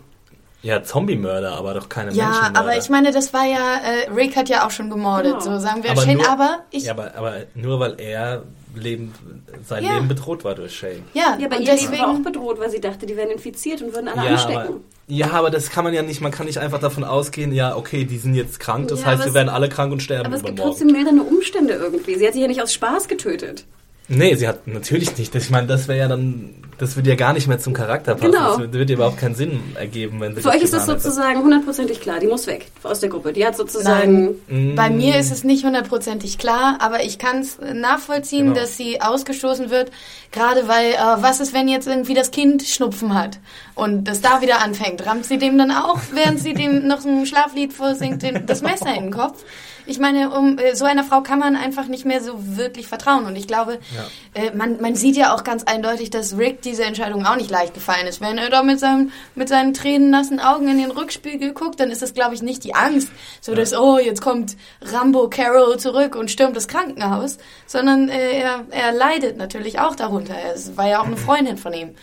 Ja, 0.64 0.84
Zombie-Mörder, 0.84 1.54
aber 1.56 1.76
doch 1.76 1.88
keine 1.88 2.12
Ja, 2.14 2.26
Menschenmörder. 2.26 2.60
aber 2.60 2.78
ich 2.78 2.90
meine, 2.90 3.12
das 3.12 3.32
war 3.34 3.46
ja, 3.46 3.76
äh, 3.78 4.12
Rick 4.14 4.36
hat 4.36 4.50
ja 4.50 4.66
auch 4.66 4.72
schon 4.72 4.90
gemordet, 4.90 5.40
Genau. 5.40 5.56
so 5.56 5.60
sagen 5.60 5.84
wir 5.84 5.92
Aber 5.92 6.02
Shane, 6.02 6.18
nur- 6.18 6.28
aber 6.30 6.60
ich, 6.72 6.84
ja, 6.86 6.94
aber, 6.94 7.16
aber 7.16 7.34
nur 7.54 7.80
weil 7.80 7.96
er 8.00 8.42
Leben, 8.76 9.14
sein 9.66 9.84
Ja. 9.84 9.94
Leben 9.96 10.08
bedroht 10.08 10.44
war 10.44 10.56
durch 10.56 10.76
Shane. 10.76 11.04
ja, 11.14 11.38
Ja, 11.40 11.46
aber 11.48 11.58
und 11.58 11.62
ihr 11.64 11.74
Leben 11.74 11.78
deswegen, 11.80 12.02
war 12.02 12.10
auch 12.10 12.20
bedroht, 12.20 12.60
weil 12.60 12.70
sie 12.70 12.82
dachte, 12.82 13.06
die 13.06 13.16
werden 13.16 13.32
infiziert 13.32 13.82
und 13.82 13.94
würden 13.94 14.08
alle 14.08 14.26
Ja 14.26 14.32
anstecken. 14.34 14.58
aber, 14.58 14.80
ja, 15.08 15.32
aber 15.32 15.50
das 15.52 15.70
kann 15.70 15.84
man 15.84 15.94
ja 15.94 16.02
nicht, 16.02 16.22
man 16.22 16.32
kann 16.32 16.48
nicht 16.48 16.58
einfach 16.58 16.80
davon 16.80 17.04
ausgehen, 17.04 17.54
ja, 17.54 17.76
okay, 17.76 18.04
die 18.04 18.18
sind 18.18 18.34
jetzt 18.34 18.60
krank, 18.60 18.88
das 18.90 19.02
Ja, 19.02 19.08
heißt, 19.08 19.26
es- 19.28 19.34
werden 19.34 19.50
alle 19.50 19.70
krank 19.70 19.92
und 19.94 20.02
sterben 20.02 20.26
Aber 20.26 20.36
es 20.36 20.44
gibt 20.44 20.60
trotzdem 20.60 20.88
mildernde 20.88 21.24
Umstände 21.24 21.74
irgendwie. 21.74 22.16
Sie 22.16 22.26
hat 22.26 22.34
sich 22.34 22.42
ja 22.42 22.48
nicht 22.48 22.62
aus 22.62 22.74
Spaß 22.74 23.08
getötet. 23.08 23.66
Nee, 24.10 24.36
sie 24.36 24.48
hat 24.48 24.68
natürlich 24.68 25.18
nicht. 25.18 25.36
Ich 25.36 25.50
meine, 25.50 25.68
das 25.68 25.90
wäre 25.90 26.00
ja 26.00 26.08
dann, 26.08 26.56
das 26.78 26.96
würde 26.96 27.10
ja 27.10 27.16
gar 27.18 27.34
nicht 27.34 27.48
mehr 27.48 27.60
zum 27.60 27.74
Charakter 27.74 28.16
passen. 28.16 28.32
Genau. 28.32 28.58
Das 28.58 28.72
würde 28.72 28.86
ja 28.86 28.96
überhaupt 28.96 29.18
keinen 29.18 29.36
Sinn 29.36 29.60
ergeben, 29.76 30.22
wenn 30.22 30.34
sie 30.34 30.42
Für 30.42 30.50
euch 30.50 30.62
ist 30.62 30.74
das 30.74 30.86
sozusagen 30.86 31.44
hundertprozentig 31.44 32.00
klar. 32.00 32.20
Die 32.20 32.28
muss 32.28 32.48
weg 32.48 32.68
aus 32.84 33.02
der 33.02 33.10
Gruppe. 33.10 33.34
Die 33.34 33.46
hat 33.46 33.58
sozusagen... 33.58 34.36
Mm. 34.48 34.76
bei 34.76 34.90
mir 34.90 35.18
ist 35.20 35.32
es 35.32 35.44
nicht 35.44 35.66
hundertprozentig 35.66 36.38
klar, 36.38 36.78
aber 36.80 37.04
ich 37.04 37.20
kann 37.20 37.40
es 37.40 37.58
nachvollziehen, 37.74 38.48
Genau. 38.48 38.62
dass 38.62 38.78
sie 38.78 39.02
ausgestoßen 39.02 39.70
wird, 39.70 39.92
gerade 40.32 40.70
weil, 40.70 40.92
äh, 40.94 40.98
was 41.22 41.42
ist, 41.42 41.54
wenn 41.54 41.68
jetzt 41.68 41.88
irgendwie 41.88 42.14
das 42.14 42.32
Kind 42.32 42.64
Schnupfen 42.64 43.14
hat 43.14 43.40
und 43.76 44.06
das 44.06 44.22
da 44.22 44.42
wieder 44.42 44.62
anfängt? 44.62 45.06
Rammt 45.06 45.26
sie 45.26 45.38
dem 45.38 45.58
dann 45.58 45.72
auch, 45.72 46.00
während 46.14 46.40
sie 46.40 46.54
dem 46.54 46.88
noch 46.88 47.04
ein 47.04 47.26
Schlaflied 47.26 47.74
vorsingt, 47.74 48.24
den, 48.24 48.46
das 48.46 48.62
Messer 48.62 48.96
in 48.96 49.06
den 49.06 49.12
Kopf? 49.12 49.44
Ich 49.88 50.00
meine, 50.00 50.30
um 50.30 50.58
äh, 50.58 50.76
so 50.76 50.86
einer 50.86 51.04
Frau 51.04 51.22
kann 51.22 51.40
man 51.40 51.56
einfach 51.56 51.88
nicht 51.88 52.06
mehr 52.06 52.22
so 52.22 52.34
wirklich 52.38 52.88
vertrauen. 52.88 53.26
Und 53.26 53.36
ich 53.36 53.48
glaube, 53.48 53.80
äh, 54.34 54.52
man, 54.52 54.82
man 54.82 54.96
sieht 54.96 55.16
ja 55.16 55.34
auch 55.34 55.44
ganz 55.44 55.64
eindeutig, 55.64 56.10
dass 56.10 56.38
Rick 56.38 56.62
diese 56.62 56.84
Entscheidung 56.84 57.26
auch 57.26 57.38
nicht 57.38 57.50
leicht 57.50 57.74
gefallen 57.74 58.06
ist. 58.06 58.22
Wenn 58.22 58.38
er 58.38 58.50
da 58.50 58.64
mit, 58.64 58.80
seinem, 58.80 59.12
mit 59.36 59.50
seinen 59.50 59.74
tränennassen 59.74 60.40
Augen 60.40 60.68
in 60.68 60.78
den 60.78 60.92
Rückspiegel 60.92 61.54
guckt, 61.54 61.80
dann 61.80 61.90
ist 61.90 62.02
das, 62.02 62.14
glaube 62.14 62.36
ich, 62.36 62.42
nicht 62.42 62.64
die 62.64 62.76
Angst, 62.76 63.10
so 63.42 63.56
dass, 63.56 63.74
oh, 63.74 63.98
jetzt 63.98 64.22
kommt 64.22 64.58
Rambo 64.82 65.30
Carol 65.30 65.78
zurück 65.80 66.16
und 66.16 66.30
stürmt 66.30 66.56
das 66.56 66.68
Krankenhaus, 66.68 67.38
sondern 67.66 68.10
äh, 68.10 68.40
er, 68.40 68.66
er 68.70 68.92
leidet 68.92 69.38
natürlich 69.38 69.80
auch 69.80 69.96
darunter. 69.96 70.36
Es 70.54 70.76
war 70.76 70.88
ja 70.88 71.00
auch 71.00 71.06
eine 71.06 71.18
Freundin 71.28 71.58
von 71.58 71.74
ihm. 71.74 71.96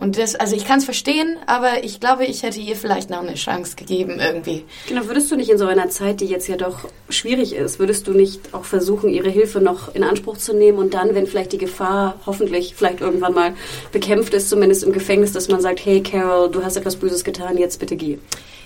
Und 0.00 0.16
das, 0.16 0.36
also 0.36 0.54
ich 0.54 0.64
kann 0.64 0.78
es 0.78 0.84
verstehen, 0.84 1.36
aber 1.46 1.82
ich 1.82 1.98
glaube, 1.98 2.24
ich 2.24 2.44
hätte 2.44 2.60
ihr 2.60 2.76
vielleicht 2.76 3.10
noch 3.10 3.18
eine 3.18 3.34
Chance 3.34 3.74
gegeben 3.74 4.20
irgendwie. 4.20 4.64
Genau, 4.86 5.06
würdest 5.06 5.28
du 5.28 5.34
nicht 5.34 5.50
in 5.50 5.58
so 5.58 5.66
einer 5.66 5.90
Zeit, 5.90 6.20
die 6.20 6.26
jetzt 6.26 6.46
ja 6.46 6.56
doch 6.56 6.88
schwierig 7.08 7.52
ist, 7.52 7.80
würdest 7.80 8.06
du 8.06 8.12
nicht 8.12 8.54
auch 8.54 8.64
versuchen, 8.64 9.10
ihre 9.10 9.28
Hilfe 9.28 9.60
noch 9.60 9.92
in 9.96 10.04
Anspruch 10.04 10.38
zu 10.38 10.54
nehmen 10.54 10.78
und 10.78 10.94
dann, 10.94 11.16
wenn 11.16 11.26
vielleicht 11.26 11.52
die 11.52 11.58
Gefahr 11.58 12.14
hoffentlich 12.26 12.76
vielleicht 12.76 13.00
irgendwann 13.00 13.34
mal 13.34 13.54
bekämpft 13.90 14.34
ist, 14.34 14.48
zumindest 14.48 14.84
im 14.84 14.92
Gefängnis, 14.92 15.32
dass 15.32 15.48
man 15.48 15.60
sagt, 15.60 15.84
hey 15.84 16.00
Carol, 16.00 16.48
du 16.48 16.62
hast 16.62 16.76
etwas 16.76 16.94
Böses 16.94 17.24
getan, 17.24 17.58
jetzt 17.58 17.80
bitte 17.80 17.96
geh. 17.96 18.18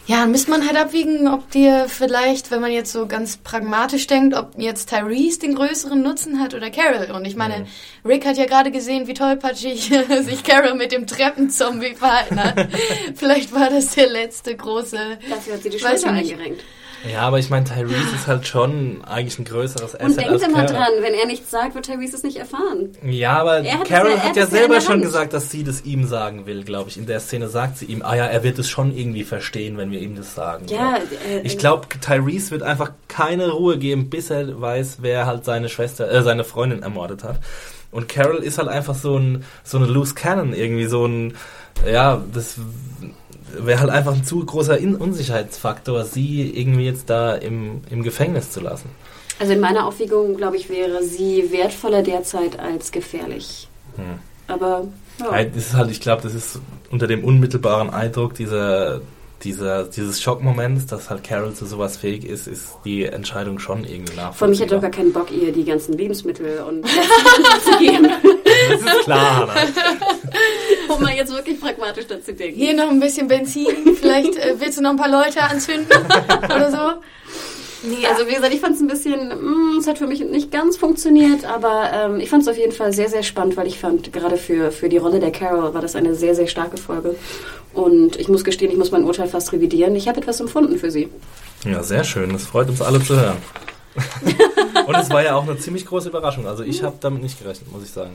Ja, 0.07 0.17
dann 0.17 0.33
müsste 0.33 0.51
man 0.51 0.67
halt 0.67 0.77
abwiegen, 0.77 1.29
ob 1.29 1.51
dir 1.51 1.87
vielleicht, 1.89 2.51
wenn 2.51 2.61
man 2.61 2.73
jetzt 2.73 2.93
so 2.93 3.07
ganz 3.07 3.37
pragmatisch 3.37 4.09
denkt, 4.09 4.37
ob 4.37 4.55
jetzt 4.57 4.89
Tyrese 4.89 5.39
den 5.39 5.55
größeren 5.55 6.03
Nutzen 6.03 6.41
hat 6.41 6.55
oder 6.55 6.71
Carol. 6.71 7.15
Und 7.15 7.25
ich 7.25 7.37
meine, 7.37 7.67
Rick 8.05 8.27
hat 8.27 8.37
ja 8.37 8.47
gerade 8.47 8.73
gesehen, 8.73 9.07
wie 9.07 9.15
tollpatschig 9.15 9.93
sich 10.23 10.43
Carol 10.43 10.75
mit 10.75 10.91
dem 10.91 11.07
Treppenzombie 11.07 11.95
verhalten 11.95 12.43
hat. 12.43 12.69
vielleicht 13.15 13.55
war 13.55 13.71
das 13.71 13.95
der 13.95 14.09
letzte 14.09 14.57
große... 14.57 15.19
Dafür 15.31 15.55
hat 15.55 15.63
sie 15.63 15.71
die 15.71 15.83
Weiß 15.83 16.03
Schulter 16.03 16.17
eingerenkt. 16.17 16.65
Ja, 17.11 17.21
aber 17.23 17.39
ich 17.39 17.51
meine, 17.51 17.65
Tyrese 17.65 18.15
ist 18.15 18.27
halt 18.27 18.47
schon 18.47 19.03
eigentlich 19.05 19.39
ein 19.39 19.45
größeres 19.45 19.95
Asset 19.95 20.03
Und 20.03 20.17
denkt 20.21 20.43
immer 20.43 20.65
Carol. 20.65 20.67
dran, 20.77 20.89
wenn 21.01 21.15
er 21.15 21.27
nichts 21.27 21.51
sagt, 21.51 21.75
wird 21.75 21.87
Tyrese 21.87 22.17
es 22.17 22.23
nicht 22.23 22.37
erfahren. 22.37 22.91
Ja, 23.03 23.41
aber 23.41 23.59
Er 23.59 23.79
hat 23.81 23.89
Carol 23.89 24.11
ja- 24.13 24.19
hat 24.21 24.37
ja 24.37 24.47
selber 24.47 24.81
schon 24.81 24.95
Hand. 24.95 25.03
gesagt, 25.03 25.33
dass 25.33 25.51
sie 25.51 25.65
das 25.65 25.85
ihm 25.85 26.07
sagen 26.07 26.47
will, 26.47 26.63
glaube 26.65 26.91
ich. 26.91 26.97
In 26.99 27.07
der 27.07 27.19
Szene 27.21 27.49
sagt 27.49 27.79
sie 27.79 27.87
ihm, 27.87 28.03
ah 28.03 28.15
ja, 28.15 28.27
er 28.27 28.45
wird 28.45 28.59
es 28.59 28.69
schon 28.69 28.97
irgendwie 28.97 29.25
verstehen, 29.25 29.77
wenn 29.79 29.91
wir 29.91 30.01
ihm 30.01 30.15
das 30.17 30.35
sagen. 30.35 30.67
Ja, 30.69 30.97
äh, 31.29 31.41
ich 31.43 31.59
glaube, 31.59 31.87
Tyrese 32.01 32.51
wird 32.53 32.63
einfach 32.63 32.93
keine 33.09 33.51
Ruhe 33.51 33.79
geben, 33.79 34.09
bis 34.09 34.31
er 34.31 34.61
weiß, 34.61 34.99
wer 35.01 35.27
halt 35.27 35.45
seine 35.45 35.69
Schwester, 35.69 36.11
äh, 36.11 36.23
seine 36.23 36.45
Freundin 36.45 36.83
ermordet 36.83 37.25
hat. 37.25 37.41
Und 37.91 38.09
Carol 38.09 38.39
ist 38.39 38.59
halt 38.59 38.69
einfach 38.69 38.95
so 38.95 39.19
ein 39.19 39.45
so 39.65 39.77
eine 39.77 39.87
loose 39.87 40.15
cannon, 40.15 40.55
irgendwie 40.55 40.87
so 40.87 41.05
ein, 41.05 41.35
ja, 41.87 42.23
das 42.33 42.57
wäre 43.59 43.81
halt 43.81 43.91
einfach 43.91 44.15
ein 44.15 44.25
zu 44.25 44.45
großer 44.45 44.79
In 44.79 44.95
Unsicherheitsfaktor, 44.95 46.05
sie 46.05 46.51
irgendwie 46.51 46.85
jetzt 46.85 47.11
da 47.11 47.35
im, 47.35 47.83
im 47.91 48.03
Gefängnis 48.03 48.51
zu 48.51 48.61
lassen. 48.61 48.91
Also 49.39 49.55
in 49.55 49.61
meiner 49.61 49.87
Aufwiegung, 49.87 50.37
glaube 50.37 50.57
ich, 50.57 50.69
wäre 50.69 51.03
sie 51.03 51.51
wertvoller 51.51 52.03
derzeit 52.03 52.59
als 52.59 52.93
gefährlich. 52.93 53.69
Hm. 53.97 54.19
Aber 54.47 54.87
ja. 55.19 55.41
Ja, 55.41 55.45
das 55.45 55.57
ist 55.57 55.75
halt, 55.75 55.91
ich 55.91 56.01
glaube, 56.01 56.23
das 56.23 56.35
ist 56.35 56.61
unter 56.91 57.07
dem 57.07 57.25
unmittelbaren 57.25 57.91
Eindruck 57.91 58.35
dieser, 58.35 59.01
dieser, 59.45 59.85
dieses 59.85 60.21
Schockmoments, 60.23 60.87
dass 60.87 61.11
halt 61.11 61.25
Carol 61.25 61.55
zu 61.55 61.67
sowas 61.67 61.97
fähig 61.97 62.25
ist, 62.25 62.47
ist 62.47 62.77
die 62.85 63.05
Entscheidung 63.05 63.59
schon 63.59 63.85
irgendwie 63.85 64.15
nachvollziehbar. 64.15 64.35
Vor 64.35 64.49
mich 64.49 64.61
hätte 64.61 64.75
doch 64.75 64.83
gar 64.83 64.91
keinen 64.91 65.13
Bock, 65.13 65.31
ihr 65.31 65.53
die 65.53 65.65
ganzen 65.65 65.97
Lebensmittel 65.97 66.61
und 66.61 66.87
zu 67.65 67.79
geben, 67.79 68.09
Das 68.71 68.81
ist 68.81 69.05
klar, 69.05 69.49
um 70.89 71.03
mal 71.03 71.15
jetzt 71.15 71.33
wirklich 71.33 71.61
pragmatisch 71.61 72.07
dazu 72.07 72.33
denken. 72.33 72.59
Hier 72.59 72.75
noch 72.75 72.91
ein 72.91 73.01
bisschen 73.01 73.29
Benzin, 73.29 73.97
vielleicht 73.99 74.37
äh, 74.37 74.55
willst 74.59 74.79
du 74.79 74.83
noch 74.83 74.91
ein 74.91 74.97
paar 74.97 75.11
Leute 75.11 75.43
anzünden 75.43 75.87
oder 76.45 76.71
so. 76.71 77.03
Nee, 77.85 78.07
also 78.07 78.29
wie 78.29 78.35
gesagt, 78.35 78.55
ich 78.55 78.61
fand 78.61 78.77
es 78.77 78.81
ein 78.81 78.87
bisschen, 78.87 79.29
mm, 79.29 79.79
es 79.79 79.89
hat 79.89 79.99
für 79.99 80.07
mich 80.07 80.21
nicht 80.21 80.53
ganz 80.53 80.77
funktioniert, 80.77 81.45
aber 81.45 81.91
ähm, 81.93 82.21
ich 82.21 82.31
fand 82.31 82.43
es 82.43 82.49
auf 82.49 82.57
jeden 82.57 82.71
Fall 82.71 82.93
sehr, 82.93 83.09
sehr 83.09 83.25
spannend, 83.25 83.57
weil 83.57 83.67
ich 83.67 83.79
fand, 83.79 84.13
gerade 84.13 84.37
für, 84.37 84.71
für 84.71 84.89
die 84.89 84.99
Rolle 84.99 85.19
der 85.19 85.33
Carol 85.33 85.75
war 85.75 85.83
das 85.83 85.97
eine 85.97 86.15
sehr, 86.15 86.37
sehr 86.37 86.47
starke 86.47 86.77
Folge. 86.77 87.17
Und 87.75 88.17
ich 88.17 88.29
muss 88.29 88.45
gestehen, 88.45 88.71
ich 88.71 88.77
muss 88.77 88.93
mein 88.93 89.05
Urteil 89.05 89.27
fast 89.27 89.53
revidieren. 89.53 89.97
Ich 89.97 90.07
habe 90.07 90.21
etwas 90.21 90.39
empfunden 90.41 90.79
für 90.79 90.91
sie. 90.91 91.09
Ja, 91.65 91.83
sehr 91.83 92.05
schön. 92.05 92.33
Das 92.33 92.45
freut 92.45 92.69
uns 92.69 92.83
alle 92.83 93.03
zu 93.03 93.17
hören. 93.17 93.39
Und 94.87 94.97
es 94.97 95.11
war 95.11 95.23
ja 95.23 95.35
auch 95.35 95.43
eine 95.43 95.59
ziemlich 95.59 95.87
große 95.87 96.09
Überraschung. 96.09 96.47
Also 96.47 96.63
ich 96.63 96.83
habe 96.83 96.97
damit 97.01 97.23
nicht 97.23 97.39
gerechnet, 97.41 97.73
muss 97.73 97.83
ich 97.83 97.91
sagen. 97.91 98.13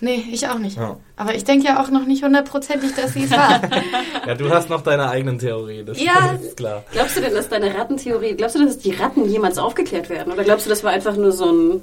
Nee, 0.00 0.24
ich 0.32 0.48
auch 0.48 0.58
nicht. 0.58 0.76
Ja. 0.78 0.96
Aber 1.16 1.34
ich 1.34 1.44
denke 1.44 1.66
ja 1.66 1.82
auch 1.82 1.90
noch 1.90 2.06
nicht 2.06 2.22
hundertprozentig, 2.24 2.94
dass 2.94 3.12
sie 3.14 3.24
es 3.24 3.30
war. 3.30 3.60
Ja, 4.26 4.34
du 4.34 4.50
hast 4.50 4.68
noch 4.70 4.82
deine 4.82 5.08
eigenen 5.10 5.38
Theorien. 5.38 5.86
Das, 5.86 6.00
Ja. 6.02 6.32
ist 6.42 6.56
klar. 6.56 6.84
Glaubst 6.92 7.16
du 7.16 7.20
denn, 7.20 7.34
dass 7.34 7.48
deine 7.48 7.74
Rattentheorie, 7.74 8.34
glaubst 8.34 8.56
du, 8.56 8.64
dass 8.64 8.78
die 8.78 8.92
Ratten 8.92 9.28
jemals 9.28 9.58
aufgeklärt 9.58 10.08
werden? 10.10 10.32
Oder 10.32 10.44
glaubst 10.44 10.66
du, 10.66 10.70
das 10.70 10.84
war 10.84 10.90
einfach 10.92 11.16
nur 11.16 11.32
so 11.32 11.50
ein... 11.50 11.80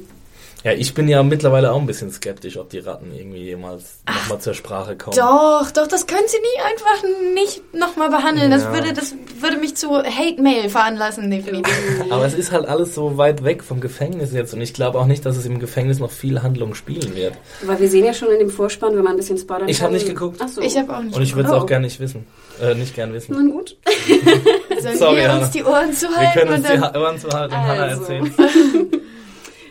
Ja, 0.68 0.74
ich 0.74 0.94
bin 0.94 1.08
ja 1.08 1.24
mittlerweile 1.24 1.72
auch 1.72 1.80
ein 1.80 1.86
bisschen 1.86 2.12
skeptisch, 2.12 2.58
ob 2.58 2.70
die 2.70 2.80
Ratten 2.80 3.14
irgendwie 3.16 3.38
jemals 3.46 4.00
nochmal 4.06 4.40
zur 4.42 4.54
Sprache 4.54 4.98
kommen. 4.98 5.16
Doch, 5.16 5.72
doch, 5.72 5.88
das 5.88 6.08
können 6.08 6.26
sie 6.28 6.36
nie 6.38 6.62
einfach 6.62 7.08
nicht 7.36 7.74
nochmal 7.74 8.10
behandeln. 8.10 8.52
Das, 8.52 8.64
Ja. 8.64 8.74
würde, 8.74 8.92
das 8.92 9.16
würde 9.40 9.56
mich 9.58 9.76
zu 9.78 9.92
Hate-Mail 10.04 10.68
veranlassen, 10.70 11.32
definitiv. 11.32 11.74
Aber 12.10 12.26
es 12.26 12.34
ist 12.34 12.52
halt 12.52 12.66
alles 12.66 12.94
so 12.94 13.18
weit 13.18 13.46
weg 13.46 13.64
vom 13.64 13.80
Gefängnis 13.80 14.34
jetzt 14.34 14.54
und 14.54 14.60
ich 14.60 14.74
glaube 14.74 15.00
auch 15.00 15.06
nicht, 15.06 15.26
dass 15.26 15.38
es 15.38 15.46
im 15.46 15.60
Gefängnis 15.60 16.00
noch 16.00 16.12
viel 16.12 16.42
Handlung 16.44 16.74
spielen 16.76 17.16
wird. 17.16 17.36
Weil 17.62 17.80
wir 17.80 17.88
sehen 17.88 18.04
ja 18.04 18.14
schon 18.14 18.28
in 18.30 18.40
dem 18.40 18.50
Vorspann, 18.50 18.94
wenn 18.98 19.04
man 19.06 19.14
ein 19.14 19.18
bisschen 19.18 19.38
spoilern 19.38 19.70
Ich 19.70 19.78
kann. 19.78 19.86
hab 19.86 19.94
nicht 19.94 20.06
geguckt. 20.08 20.42
Ach 20.44 20.50
so. 20.50 20.60
Ich 20.60 20.78
habe 20.78 20.98
auch 20.98 21.02
nicht. 21.02 21.16
Und 21.16 21.22
ich 21.22 21.34
würde 21.34 21.48
es 21.48 21.56
Oh. 21.56 21.60
auch 21.60 21.66
gerne 21.66 21.86
nicht 21.86 22.02
wissen. 22.02 22.28
Äh, 22.62 22.76
nicht 22.76 22.94
gern 22.94 23.14
wissen. 23.14 23.32
Nun 23.36 23.52
gut. 23.52 23.78
Sollen 24.82 24.98
Sorry, 24.98 25.16
wir 25.18 25.32
Hannah. 25.32 25.44
uns 25.46 25.52
die 25.52 25.64
Ohren 25.64 25.88
Wir 25.88 25.96
zuhalten 25.96 26.40
können 26.42 26.50
und 26.52 26.58
uns 26.58 26.92
die. 26.92 26.98
Ohren 27.00 27.20
zu 27.20 27.30
halten 27.30 27.54
und 27.54 27.62
Hannah 27.62 27.84
Also. 27.84 28.02
erzählen. 28.02 28.34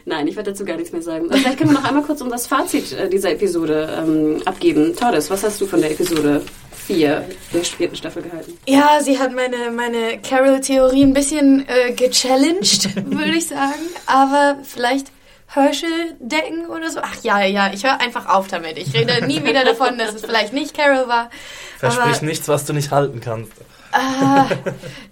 Nein, 0.09 0.29
ich 0.29 0.37
werde 0.37 0.53
dazu 0.53 0.65
gar 0.65 0.77
nichts 0.77 0.93
mehr 0.93 1.03
sagen. 1.03 1.27
Aber 1.29 1.37
Vielleicht 1.37 1.59
können 1.59 1.71
wir 1.73 1.81
noch 1.81 1.85
einmal 1.89 2.05
kurz 2.05 2.21
um 2.21 2.31
das 2.31 2.47
Fazit 2.47 2.93
äh, 2.93 3.09
dieser 3.09 3.33
Episode 3.33 3.89
ähm, 3.99 4.41
abgeben. 4.45 4.95
Tordes, 4.95 5.29
was 5.31 5.43
hast 5.43 5.61
du 5.61 5.67
von 5.67 5.81
der 5.81 5.91
Episode 5.91 6.43
4 6.87 7.25
der 7.53 7.65
vierten 7.65 7.97
Staffel 7.97 8.23
gehalten? 8.23 8.57
Ja, 8.69 9.01
sie 9.03 9.19
hat 9.19 9.33
meine, 9.35 9.73
meine 9.73 10.19
Carol-Theorie 10.23 11.03
ein 11.03 11.13
bisschen 11.13 11.67
äh, 11.69 11.91
gechallenged, 11.93 12.95
würde 13.11 13.33
ich 13.37 13.49
sagen. 13.49 13.83
Aber 14.07 14.59
vielleicht 14.63 15.09
Herschel-Decken 15.49 16.67
oder 16.67 16.91
so. 16.91 17.01
Ach 17.03 17.17
ja, 17.23 17.43
ja, 17.45 17.71
ich 17.73 17.85
höre 17.85 18.01
einfach 18.01 18.29
auf 18.29 18.47
damit. 18.49 18.79
Ich 18.79 18.95
rede 18.95 19.27
nie 19.27 19.43
wieder 19.45 19.65
davon, 19.65 19.99
dass 19.99 20.15
es 20.15 20.23
vielleicht 20.25 20.53
nicht 20.53 20.77
Carol 20.77 21.09
war. 21.09 21.31
Versprich 21.79 22.17
Aber- 22.17 22.27
nichts, 22.27 22.47
was 22.49 22.65
du 22.65 22.73
nicht 22.73 22.91
halten 22.91 23.21
kannst. 23.21 23.53
Ah, 23.99 24.47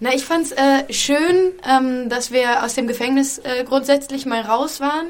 na, 0.00 0.12
ich 0.14 0.24
fand's 0.24 0.52
äh, 0.52 0.92
schön, 0.92 1.52
ähm, 1.68 2.08
dass 2.10 2.32
wir 2.32 2.62
aus 2.64 2.74
dem 2.74 2.86
Gefängnis 2.86 3.38
äh, 3.38 3.64
grundsätzlich 3.64 4.26
mal 4.26 4.42
raus 4.42 4.80
waren. 4.80 5.06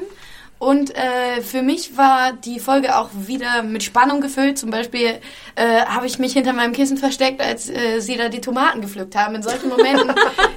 Und 0.57 0.95
äh, 0.95 1.41
für 1.41 1.61
mich 1.61 1.97
war 1.97 2.31
die 2.31 2.61
Folge 2.61 2.95
auch 2.97 3.09
wieder 3.13 3.61
mit 3.61 3.83
Spannung 3.83 4.21
gefüllt. 4.21 4.57
Zum 4.57 4.71
Beispiel 4.71 5.19
äh, 5.55 5.81
habe 5.85 6.07
ich 6.07 6.17
mich 6.17 6.31
hinter 6.31 6.53
meinem 6.53 6.71
Kissen 6.71 6.97
versteckt, 6.97 7.41
als 7.41 7.69
äh, 7.69 7.99
sie 7.99 8.15
da 8.15 8.29
die 8.29 8.39
Tomaten 8.39 8.79
gepflückt 8.79 9.17
haben. 9.17 9.35
In 9.35 9.43
solchen 9.43 9.67
Momenten, 9.67 10.15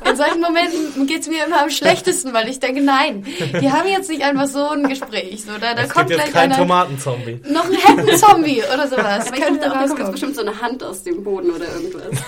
in 0.08 0.16
solchen 0.16 0.40
Momenten 0.40 1.06
geht's 1.08 1.26
mir 1.26 1.44
immer 1.44 1.62
am 1.62 1.70
schlechtesten, 1.70 2.32
weil 2.32 2.48
ich 2.48 2.60
denke, 2.60 2.80
nein, 2.80 3.26
die 3.60 3.72
haben 3.72 3.88
jetzt 3.88 4.08
nicht 4.08 4.22
einfach 4.22 4.46
so 4.46 4.68
ein 4.68 4.88
Gespräch. 4.88 5.42
So, 5.44 5.58
da, 5.60 5.74
da 5.74 5.82
Es 5.82 5.88
kommt 5.90 6.08
gibt 6.10 6.20
jetzt 6.24 6.36
einer, 6.36 6.56
Tomatenzombie. 6.56 7.40
noch 7.50 7.64
ein 7.64 7.72
Heckenzombie 7.74 8.62
oder 8.72 8.86
sowas. 8.86 9.26
Aber 9.26 9.36
ich 9.36 9.42
Könnte 9.42 9.68
dachte 9.68 9.80
auch, 9.80 9.88
da 9.88 9.94
kommt 9.96 10.12
bestimmt 10.12 10.36
so 10.36 10.42
eine 10.42 10.60
Hand 10.62 10.84
aus 10.84 11.02
dem 11.02 11.24
Boden 11.24 11.50
oder 11.50 11.66
irgendwas. 11.74 12.22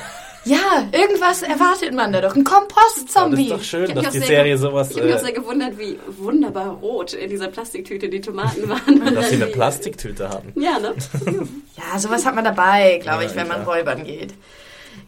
Ja, 0.45 0.89
irgendwas 0.93 1.43
erwartet 1.43 1.93
man 1.93 2.13
da 2.13 2.21
doch. 2.23 2.35
Ein 2.35 2.47
Aber 2.47 2.67
das 2.67 2.75
Kompostzombie. 2.97 3.43
ist 3.45 3.51
doch 3.53 3.63
schön, 3.63 3.95
dass 3.95 4.11
die 4.13 4.21
Serie 4.21 4.57
sowas, 4.57 4.91
Ich 4.91 4.97
habe 4.97 5.07
mich 5.07 5.15
auch 5.17 5.21
äh, 5.21 5.25
sehr 5.25 5.33
gewundert, 5.33 5.79
wie 5.79 5.99
wunderbar 6.19 6.69
rot 6.71 7.13
in 7.13 7.29
dieser 7.29 7.49
Plastiktüte 7.49 8.09
die 8.09 8.21
Tomaten 8.23 8.69
waren. 8.69 9.15
dass 9.15 9.29
sie 9.29 9.37
eine 9.37 9.47
Plastiktüte 9.53 10.29
hatten. 10.31 10.59
Ja, 10.61 10.79
ne? 10.79 10.95
Ja, 11.77 11.99
sowas 11.99 12.25
hat 12.25 12.35
man 12.35 12.45
dabei, 12.45 12.99
glaube 13.03 13.25
Ja, 13.25 13.31
ich, 13.31 13.37
wenn 13.37 13.49
man 13.49 13.63
räubern 13.63 14.05
geht. 14.05 14.33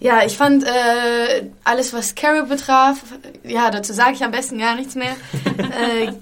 Ja, 0.00 0.24
ich 0.24 0.36
fand 0.36 0.64
äh, 0.64 1.50
alles, 1.64 1.92
was 1.92 2.14
Carol 2.14 2.44
betraf, 2.46 2.98
ja, 3.44 3.70
dazu 3.70 3.92
sage 3.92 4.14
ich 4.14 4.24
am 4.24 4.32
besten 4.32 4.58
gar 4.58 4.74
nichts 4.74 4.94
mehr. 4.96 5.12
äh, 5.58 6.12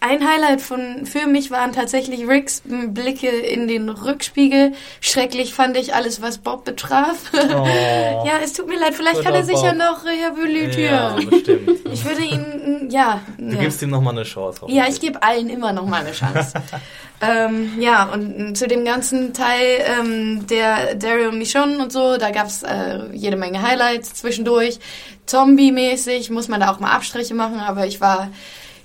ein 0.00 0.26
Highlight 0.28 0.60
von 0.60 1.06
für 1.06 1.26
mich 1.26 1.50
waren 1.50 1.72
tatsächlich 1.72 2.28
Ricks 2.28 2.62
Blicke 2.64 3.28
in 3.28 3.66
den 3.66 3.88
Rückspiegel. 3.88 4.72
Schrecklich 5.00 5.54
fand 5.54 5.76
ich 5.76 5.94
alles, 5.94 6.20
was 6.22 6.38
Bob 6.38 6.64
betraf. 6.64 7.16
ja, 7.32 8.38
es 8.42 8.52
tut 8.52 8.68
mir 8.68 8.78
leid, 8.78 8.94
vielleicht 8.94 9.22
kann 9.22 9.34
er 9.34 9.44
sich 9.44 9.60
ja 9.62 9.70
Bob. 9.70 9.78
noch 9.78 10.04
Ja, 10.04 10.10
rehabilitieren. 10.10 11.30
bestimmt. 11.30 11.70
Ich 11.92 12.04
würde 12.04 12.22
ihn, 12.22 12.88
ja. 12.90 13.20
Du 13.38 13.54
ja. 13.54 13.60
gibst 13.62 13.80
ihm 13.82 13.90
nochmal 13.90 14.12
eine 14.12 14.24
Chance. 14.24 14.66
Ja, 14.68 14.86
ich 14.86 15.00
gebe 15.00 15.22
allen 15.22 15.48
immer 15.48 15.72
noch 15.72 15.86
mal 15.86 16.02
eine 16.02 16.12
Chance. 16.12 16.52
ähm, 17.22 17.80
ja, 17.80 18.04
und 18.12 18.56
zu 18.56 18.68
dem 18.68 18.84
ganzen 18.84 19.32
Teil 19.32 19.82
ähm, 19.98 20.46
der 20.46 20.94
Daryl 20.96 21.32
Michonne 21.32 21.78
und 21.78 21.90
so, 21.90 22.18
da 22.18 22.30
gab's 22.30 22.62
äh, 22.62 23.06
jede 23.12 23.36
Menge 23.36 23.62
Highlights 23.62 24.14
zwischendurch. 24.14 24.78
Zombie-mäßig 25.24 26.30
muss 26.30 26.48
man 26.48 26.60
da 26.60 26.70
auch 26.70 26.80
mal 26.80 26.92
Abstriche 26.92 27.34
machen, 27.34 27.60
aber 27.60 27.86
ich 27.86 28.00
war, 28.00 28.28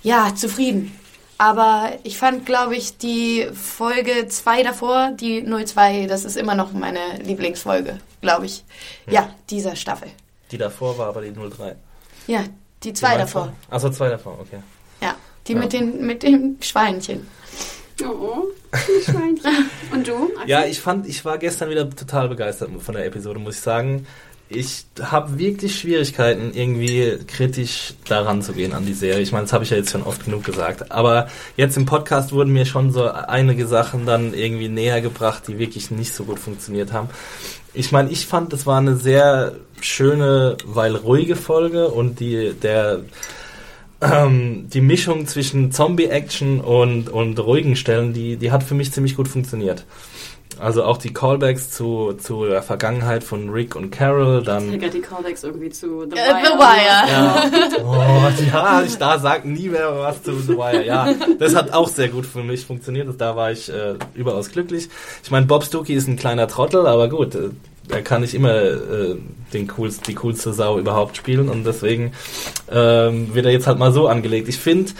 ja, 0.03 0.33
zufrieden. 0.33 0.97
Aber 1.41 1.93
ich 2.03 2.19
fand, 2.19 2.45
glaube 2.45 2.75
ich, 2.75 2.99
die 2.99 3.47
Folge 3.51 4.27
2 4.27 4.61
davor, 4.61 5.09
die 5.19 5.43
02, 5.43 6.05
das 6.05 6.23
ist 6.23 6.37
immer 6.37 6.53
noch 6.53 6.71
meine 6.71 6.99
Lieblingsfolge, 7.23 7.97
glaube 8.21 8.45
ich. 8.45 8.63
Ja, 9.09 9.27
dieser 9.49 9.75
Staffel. 9.75 10.09
Die 10.51 10.59
davor 10.59 10.99
war 10.99 11.07
aber 11.07 11.21
die 11.21 11.31
03. 11.31 11.75
Ja, 12.27 12.43
die 12.83 12.93
zwei 12.93 13.17
davor. 13.17 13.53
Achso, 13.71 13.89
zwei 13.89 14.09
davor, 14.09 14.37
okay. 14.39 14.61
Ja, 15.01 15.15
die 15.47 15.53
Ja. 15.53 15.59
mit, 15.59 15.73
den, 15.73 16.05
mit 16.05 16.21
dem 16.21 16.57
Schweinchen. 16.61 17.25
Oh, 18.03 18.43
ein 18.71 18.79
Schweinchen. 19.03 19.69
Und 19.91 20.07
du? 20.07 20.25
Axel? 20.35 20.47
Ja, 20.47 20.65
ich 20.65 20.79
fand, 20.79 21.07
ich 21.07 21.25
war 21.25 21.39
gestern 21.39 21.71
wieder 21.71 21.89
total 21.89 22.29
begeistert 22.29 22.69
von 22.79 22.93
der 22.93 23.05
Episode, 23.07 23.39
muss 23.39 23.55
ich 23.55 23.61
sagen. 23.61 24.05
Ich 24.53 24.85
habe 25.01 25.39
wirklich 25.39 25.79
Schwierigkeiten, 25.79 26.51
irgendwie 26.53 27.19
kritisch 27.25 27.93
daran 28.07 28.41
zu 28.41 28.51
gehen 28.51 28.73
an 28.73 28.85
die 28.85 28.93
Serie. 28.93 29.21
Ich 29.21 29.31
meine, 29.31 29.45
das 29.45 29.53
habe 29.53 29.63
ich 29.63 29.69
ja 29.69 29.77
jetzt 29.77 29.91
schon 29.91 30.03
oft 30.03 30.25
genug 30.25 30.43
gesagt. 30.43 30.91
Aber 30.91 31.27
jetzt 31.55 31.77
im 31.77 31.85
Podcast 31.85 32.33
wurden 32.33 32.51
mir 32.51 32.65
schon 32.65 32.91
so 32.91 33.09
einige 33.09 33.65
Sachen 33.65 34.05
dann 34.05 34.33
irgendwie 34.33 34.67
näher 34.67 34.99
gebracht, 34.99 35.43
die 35.47 35.57
wirklich 35.57 35.89
nicht 35.89 36.13
so 36.13 36.25
gut 36.25 36.37
funktioniert 36.37 36.91
haben. 36.91 37.07
Ich 37.73 37.93
meine, 37.93 38.11
ich 38.11 38.25
fand, 38.25 38.51
das 38.51 38.65
war 38.65 38.77
eine 38.77 38.97
sehr 38.97 39.53
schöne, 39.79 40.57
weil 40.65 40.97
ruhige 40.97 41.37
Folge 41.37 41.87
und 41.87 42.19
die, 42.19 42.53
der, 42.53 42.99
ähm, 44.01 44.67
die 44.67 44.81
Mischung 44.81 45.27
zwischen 45.27 45.71
Zombie-Action 45.71 46.59
und, 46.59 47.07
und 47.07 47.39
ruhigen 47.39 47.77
Stellen, 47.77 48.11
die, 48.11 48.35
die 48.35 48.51
hat 48.51 48.63
für 48.63 48.75
mich 48.75 48.91
ziemlich 48.91 49.15
gut 49.15 49.29
funktioniert. 49.29 49.85
Also 50.61 50.83
auch 50.83 50.97
die 50.97 51.11
Callbacks 51.11 51.71
zu, 51.71 52.13
zu 52.13 52.45
der 52.45 52.61
Vergangenheit 52.61 53.23
von 53.23 53.49
Rick 53.49 53.75
und 53.75 53.89
Carol, 53.91 54.39
Ich 54.39 54.45
dann... 54.45 54.69
gerade 54.79 54.91
die 54.91 55.01
Callbacks 55.01 55.43
irgendwie 55.43 55.69
zu 55.69 56.05
The 56.09 56.15
Äh, 56.15 56.29
Wire. 56.29 56.45
The 56.45 56.57
Wire. 56.59 57.11
Ja, 57.11 57.43
oh, 57.83 58.43
ja, 58.51 58.81
ich 58.83 58.97
da 58.97 59.17
sag 59.19 59.43
nie 59.45 59.69
mehr 59.69 59.91
was 59.97 60.21
zu 60.23 60.37
The 60.39 60.55
Wire. 60.57 60.85
Ja, 60.85 61.13
das 61.39 61.55
hat 61.55 61.73
auch 61.73 61.87
sehr 61.89 62.09
gut 62.09 62.25
für 62.25 62.43
mich 62.43 62.65
funktioniert. 62.65 63.09
Da 63.19 63.35
war 63.35 63.51
ich 63.51 63.69
äh, 63.69 63.95
überaus 64.13 64.51
glücklich. 64.51 64.89
Ich 65.23 65.31
meine, 65.31 65.47
Bob 65.47 65.63
Stuckey 65.63 65.93
ist 65.93 66.07
ein 66.07 66.15
kleiner 66.17 66.47
Trottel, 66.47 66.85
aber 66.85 67.09
gut, 67.09 67.33
äh, 67.35 67.49
er 67.89 68.03
kann 68.03 68.21
nicht 68.21 68.33
immer 68.35 68.53
äh, 68.53 69.15
den 69.53 69.67
coolst, 69.67 70.07
die 70.07 70.15
coolste 70.15 70.53
Sau 70.53 70.77
überhaupt 70.79 71.17
spielen 71.17 71.49
und 71.49 71.65
deswegen 71.65 72.13
ähm, 72.71 73.33
wird 73.33 73.45
er 73.47 73.51
jetzt 73.51 73.67
halt 73.67 73.79
mal 73.79 73.91
so 73.91 74.07
angelegt. 74.07 74.47
Ich 74.47 74.57
finde, 74.59 74.91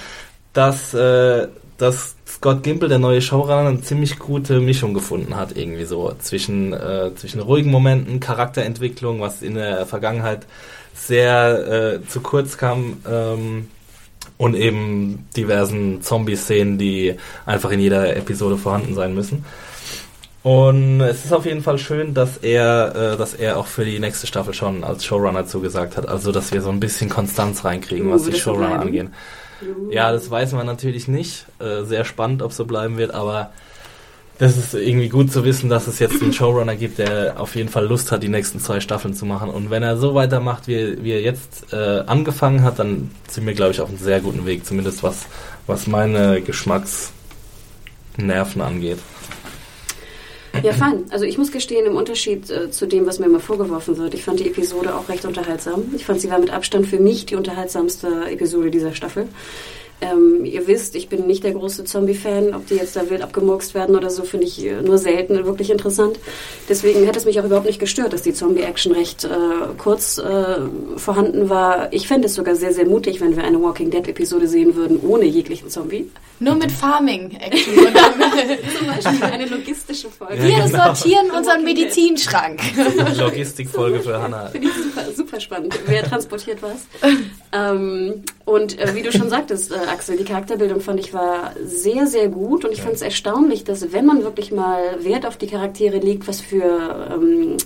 dass, 0.54 0.94
äh, 0.94 1.48
dass 1.78 2.16
Scott 2.42 2.64
Gimple, 2.64 2.90
der 2.90 2.98
neue 2.98 3.22
Showrunner, 3.22 3.70
eine 3.70 3.82
ziemlich 3.82 4.18
gute 4.18 4.60
Mischung 4.60 4.96
gefunden 4.96 5.36
hat, 5.36 5.56
irgendwie 5.56 5.86
so 5.86 6.12
zwischen, 6.18 6.74
äh, 6.74 7.12
zwischen 7.16 7.40
ruhigen 7.40 7.70
Momenten, 7.70 8.20
Charakterentwicklung, 8.20 9.22
was 9.22 9.44
in 9.44 9.54
der 9.54 9.86
Vergangenheit 9.86 10.48
sehr 10.96 12.00
äh, 12.02 12.08
zu 12.08 12.22
kurz 12.22 12.58
kam, 12.58 12.98
ähm, 13.08 13.68
und 14.40 14.56
eben 14.56 15.28
diversen 15.38 16.02
Zombie-Szenen, 16.02 16.80
die 16.80 17.14
einfach 17.46 17.70
in 17.70 17.80
jeder 17.80 18.16
Episode 18.16 18.58
vorhanden 18.58 18.96
sein 18.96 19.14
müssen. 19.14 19.46
Und 20.42 21.02
es 21.02 21.24
ist 21.24 21.34
auf 21.34 21.46
jeden 21.46 21.62
Fall 21.62 21.78
schön, 21.78 22.16
dass 22.16 22.38
er, 22.38 23.14
äh, 23.14 23.18
dass 23.18 23.36
er 23.36 23.60
auch 23.60 23.68
für 23.68 23.86
die 23.86 24.00
nächste 24.00 24.26
Staffel 24.26 24.56
schon 24.56 24.84
als 24.84 25.06
Showrunner 25.06 25.46
zugesagt 25.46 25.96
hat. 25.96 26.10
Also, 26.10 26.32
dass 26.32 26.52
wir 26.52 26.64
so 26.64 26.72
ein 26.72 26.80
bisschen 26.80 27.08
Konstanz 27.08 27.64
reinkriegen, 27.64 28.08
Uh, 28.08 28.14
was 28.14 28.24
die 28.24 28.34
Showrunner 28.34 28.80
angehen. 28.80 29.14
Ja, 29.90 30.12
das 30.12 30.30
weiß 30.30 30.54
man 30.54 30.66
natürlich 30.66 31.08
nicht. 31.08 31.46
Äh, 31.60 31.84
sehr 31.84 32.06
spannend, 32.06 32.42
ob 32.42 32.52
so 32.54 32.66
bleiben 32.66 32.98
wird, 32.98 33.14
aber 33.14 33.52
das 34.42 34.58
ist 34.58 34.74
irgendwie 34.74 35.10
gut 35.10 35.32
zu 35.32 35.44
wissen, 35.44 35.70
dass 35.70 35.86
es 35.86 36.00
jetzt 36.00 36.20
einen 36.20 36.34
Showrunner 36.34 36.76
gibt, 36.76 36.98
der 36.98 37.40
auf 37.40 37.56
jeden 37.56 37.70
Fall 37.70 37.86
Lust 37.86 38.12
hat, 38.12 38.24
die 38.24 38.28
nächsten 38.28 38.60
zwei 38.60 38.80
Staffeln 38.80 39.14
zu 39.14 39.28
machen. 39.28 39.52
Und 39.52 39.70
wenn 39.70 39.84
er 39.84 39.98
so 39.98 40.16
weitermacht, 40.16 40.68
wie, 40.68 41.04
wie 41.04 41.12
er 41.12 41.22
jetzt 41.22 41.72
äh, 41.72 42.00
angefangen 42.08 42.64
hat, 42.64 42.80
dann 42.80 43.12
sind 43.28 43.46
wir, 43.46 43.54
glaube 43.54 43.74
ich, 43.74 43.82
auf 43.82 43.90
einem 43.90 44.00
sehr 44.00 44.20
guten 44.20 44.48
Weg, 44.48 44.66
zumindest 44.66 45.04
was, 45.04 45.28
was 45.68 45.86
meine 45.86 46.42
Geschmacksnerven 46.42 47.14
angeht. 48.62 48.98
Ja, 50.64 50.74
fein. 50.74 51.06
Also 51.10 51.26
ich 51.26 51.38
muss 51.38 51.52
gestehen, 51.52 51.86
im 51.86 51.96
Unterschied 51.96 52.50
äh, 52.50 52.70
zu 52.72 52.86
dem, 52.86 53.06
was 53.06 53.20
mir 53.20 53.26
immer 53.26 53.40
vorgeworfen 53.40 53.98
wird, 53.98 54.14
ich 54.14 54.24
fand 54.24 54.40
die 54.40 54.48
Episode 54.48 54.96
auch 54.96 55.10
recht 55.10 55.26
unterhaltsam. 55.26 55.84
Ich 55.96 56.06
fand, 56.06 56.22
sie 56.22 56.30
war 56.30 56.40
mit 56.40 56.52
Abstand 56.52 56.88
für 56.88 57.00
mich 57.00 57.26
die 57.26 57.36
unterhaltsamste 57.36 58.26
Episode 58.30 58.70
dieser 58.70 58.94
Staffel. 58.94 59.28
Ähm, 60.02 60.46
ihr 60.46 60.68
wisst, 60.68 60.96
ich 60.96 61.10
bin 61.10 61.28
nicht 61.28 61.44
der 61.44 61.52
große 61.52 61.84
Zombie-Fan. 61.84 62.56
Ob 62.56 62.68
die 62.68 62.76
jetzt 62.76 62.96
da 62.96 63.10
wild 63.10 63.22
abgemurkst 63.22 63.76
werden 63.76 63.96
oder 63.96 64.10
so, 64.10 64.24
finde 64.24 64.48
ich 64.48 64.66
äh, 64.66 64.82
nur 64.82 64.98
selten 64.98 65.46
wirklich 65.46 65.70
interessant. 65.70 66.20
Deswegen 66.68 67.06
hätte 67.06 67.20
es 67.20 67.26
mich 67.26 67.40
auch 67.40 67.46
überhaupt 67.46 67.68
nicht 67.68 67.80
gestört, 67.80 68.12
dass 68.12 68.24
die 68.24 68.34
Zombie-Action 68.34 68.94
recht 68.94 69.26
äh, 69.26 69.30
kurz 69.78 70.18
äh, 70.18 70.58
vorhanden 70.98 71.50
war. 71.50 71.94
Ich 71.94 72.08
fände 72.08 72.26
es 72.28 72.34
sogar 72.34 72.56
sehr, 72.56 72.74
sehr 72.74 72.86
mutig, 72.86 73.22
wenn 73.22 73.36
wir 73.36 73.44
eine 73.44 73.62
Walking 73.62 73.92
Dead-Episode 73.92 74.48
sehen 74.48 74.76
würden, 74.76 75.00
ohne 75.02 75.26
jeglichen 75.26 75.70
Zombie. 75.70 76.10
Nur 76.40 76.56
mit 76.56 76.72
Farming-Action. 76.72 77.78
Und 77.86 77.96
dann, 77.96 78.14
Zum 78.76 78.88
Beispiel 78.88 79.24
eine 79.24 79.46
logistische 79.46 80.10
Folge. 80.10 80.42
wir 80.42 80.64
genau. 80.64 80.86
sortieren 80.86 81.30
unseren 81.30 81.64
Medizinschrank. 81.64 82.60
Logistikfolge 83.20 84.00
für 84.00 84.20
Hannah. 84.20 84.48
Finde 84.48 84.70
ich 84.70 84.74
super, 84.74 85.12
super 85.16 85.40
spannend. 85.40 85.78
Wer 85.86 86.04
transportiert 86.04 86.64
was? 86.64 86.88
Ähm, 87.52 88.24
und 88.46 88.80
äh, 88.80 88.96
wie 88.96 89.04
du 89.04 89.12
schon 89.12 89.30
sagtest, 89.30 89.72
äh, 89.72 89.76
Axel, 89.92 90.18
die 90.18 90.24
Charakterbildung 90.24 90.82
fand 90.82 91.00
ich 91.00 91.14
war 91.14 91.54
sehr, 91.64 92.08
sehr 92.08 92.30
gut 92.30 92.66
und 92.66 92.72
ich 92.72 92.82
fand 92.82 92.96
es 92.96 93.02
erstaunlich, 93.02 93.64
dass 93.64 93.92
wenn 93.92 94.06
man 94.06 94.24
wirklich 94.24 94.52
mal 94.52 95.04
Wert 95.04 95.26
auf 95.26 95.38
die 95.38 95.48
Charaktere 95.48 95.98
legt, 96.00 96.28
was 96.28 96.42
für 96.42 97.10
ähm, 97.14 97.58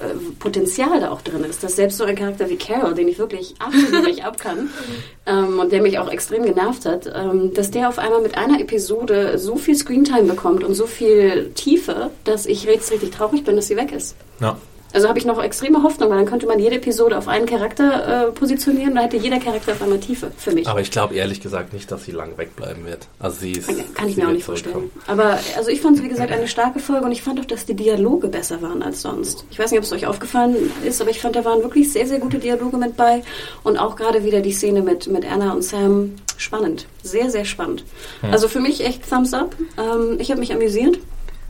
äh, 0.00 0.14
Potenzial 0.38 1.00
da 1.00 1.10
auch 1.10 1.22
drin 1.22 1.44
ist. 1.44 1.62
Dass 1.62 1.76
selbst 1.76 1.98
so 1.98 2.04
ein 2.04 2.16
Charakter 2.16 2.48
wie 2.48 2.56
Carol, 2.56 2.94
den 2.94 3.06
ich 3.06 3.18
wirklich 3.18 3.54
absolut 3.58 4.04
nicht 4.06 4.24
ab 4.24 4.38
kann 4.38 4.70
ähm, 5.26 5.60
und 5.60 5.72
der 5.72 5.82
mich 5.82 5.98
auch 5.98 6.10
extrem 6.10 6.44
genervt 6.44 6.84
hat, 6.84 7.10
ähm, 7.14 7.54
dass 7.54 7.70
der 7.70 7.88
auf 7.88 7.98
einmal 7.98 8.20
mit 8.20 8.36
einer 8.36 8.60
Episode 8.60 9.38
so 9.38 9.56
viel 9.56 9.76
Screentime 9.76 10.24
bekommt 10.24 10.64
und 10.64 10.74
so 10.74 10.86
viel 10.86 11.50
Tiefe, 11.54 12.10
dass 12.24 12.46
ich 12.46 12.64
jetzt 12.64 12.90
richtig 12.90 13.10
traurig 13.10 13.44
bin, 13.44 13.56
dass 13.56 13.68
sie 13.68 13.76
weg 13.76 13.92
ist. 13.92 14.16
Ja. 14.40 14.56
Also 14.94 15.08
habe 15.08 15.18
ich 15.18 15.24
noch 15.24 15.42
extreme 15.42 15.82
Hoffnung, 15.82 16.08
weil 16.10 16.18
dann 16.18 16.26
könnte 16.26 16.46
man 16.46 16.60
jede 16.60 16.76
Episode 16.76 17.18
auf 17.18 17.26
einen 17.26 17.46
Charakter 17.46 18.28
äh, 18.28 18.30
positionieren, 18.30 18.94
da 18.94 19.02
hätte 19.02 19.16
jeder 19.16 19.40
Charakter 19.40 19.72
auf 19.72 19.82
einmal 19.82 19.98
Tiefe 19.98 20.30
für 20.36 20.52
mich. 20.52 20.68
Aber 20.68 20.80
ich 20.80 20.92
glaube 20.92 21.16
ehrlich 21.16 21.40
gesagt 21.40 21.72
nicht, 21.72 21.90
dass 21.90 22.04
sie 22.04 22.12
lang 22.12 22.38
wegbleiben 22.38 22.86
wird. 22.86 23.08
Also 23.18 23.40
sie 23.40 23.52
ist, 23.52 23.68
Kann 23.94 24.08
ich 24.08 24.16
mir 24.16 24.28
auch 24.28 24.32
nicht 24.32 24.44
vorstellen. 24.44 24.92
Aber 25.08 25.40
also 25.56 25.68
ich 25.70 25.80
fand 25.80 25.96
es, 25.98 26.04
wie 26.04 26.08
gesagt, 26.08 26.30
eine 26.30 26.46
starke 26.46 26.78
Folge 26.78 27.06
und 27.06 27.12
ich 27.12 27.22
fand 27.22 27.40
auch, 27.40 27.44
dass 27.44 27.66
die 27.66 27.74
Dialoge 27.74 28.28
besser 28.28 28.62
waren 28.62 28.84
als 28.84 29.02
sonst. 29.02 29.44
Ich 29.50 29.58
weiß 29.58 29.72
nicht, 29.72 29.78
ob 29.78 29.84
es 29.84 29.92
euch 29.92 30.06
aufgefallen 30.06 30.56
ist, 30.84 31.00
aber 31.00 31.10
ich 31.10 31.18
fand, 31.18 31.34
da 31.34 31.44
waren 31.44 31.62
wirklich 31.62 31.92
sehr, 31.92 32.06
sehr 32.06 32.20
gute 32.20 32.38
Dialoge 32.38 32.76
mit 32.76 32.96
bei. 32.96 33.24
Und 33.64 33.78
auch 33.78 33.96
gerade 33.96 34.22
wieder 34.22 34.42
die 34.42 34.52
Szene 34.52 34.80
mit, 34.80 35.08
mit 35.08 35.30
Anna 35.30 35.52
und 35.52 35.62
Sam. 35.62 36.14
Spannend. 36.36 36.86
Sehr, 37.02 37.30
sehr 37.30 37.44
spannend. 37.44 37.84
Also 38.30 38.48
für 38.48 38.60
mich 38.60 38.84
echt 38.84 39.08
Thumbs 39.08 39.34
up. 39.34 39.54
Ähm, 39.78 40.18
ich 40.18 40.30
habe 40.30 40.40
mich 40.40 40.52
amüsiert 40.52 40.98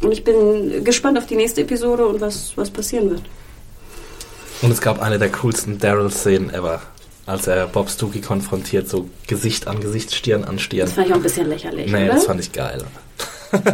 und 0.03 0.13
ich 0.13 0.25
bin 0.25 0.85
gespannt 0.85 1.19
auf 1.19 1.27
die 1.27 1.37
nächste 1.37 1.63
Episode 1.63 2.07
und 2.07 2.21
was, 2.21 2.53
was 2.57 2.71
passieren 2.71 3.11
wird. 3.11 3.23
Und 4.63 4.71
es 4.71 4.81
gab 4.81 5.01
eine 5.03 5.19
der 5.19 5.31
coolsten 5.31 5.79
Daryl-Szenen 5.79 6.51
ever. 6.53 6.81
Als 7.27 7.47
er 7.47 7.67
Bob 7.67 7.89
Stookie 7.89 8.21
konfrontiert, 8.21 8.89
so 8.89 9.09
Gesicht 9.27 9.67
an 9.67 9.81
Gesicht, 9.81 10.15
Stirn 10.15 10.45
an 10.45 10.59
Stirn. 10.59 10.87
Das 10.87 10.93
fand 10.95 11.07
ich 11.07 11.13
auch 11.13 11.17
ein 11.17 11.23
bisschen 11.23 11.49
lächerlich, 11.49 11.91
Nee, 11.91 12.05
oder? 12.05 12.15
das 12.15 12.27
fand 12.27 12.41
ich 12.41 12.53
geil. 12.53 12.85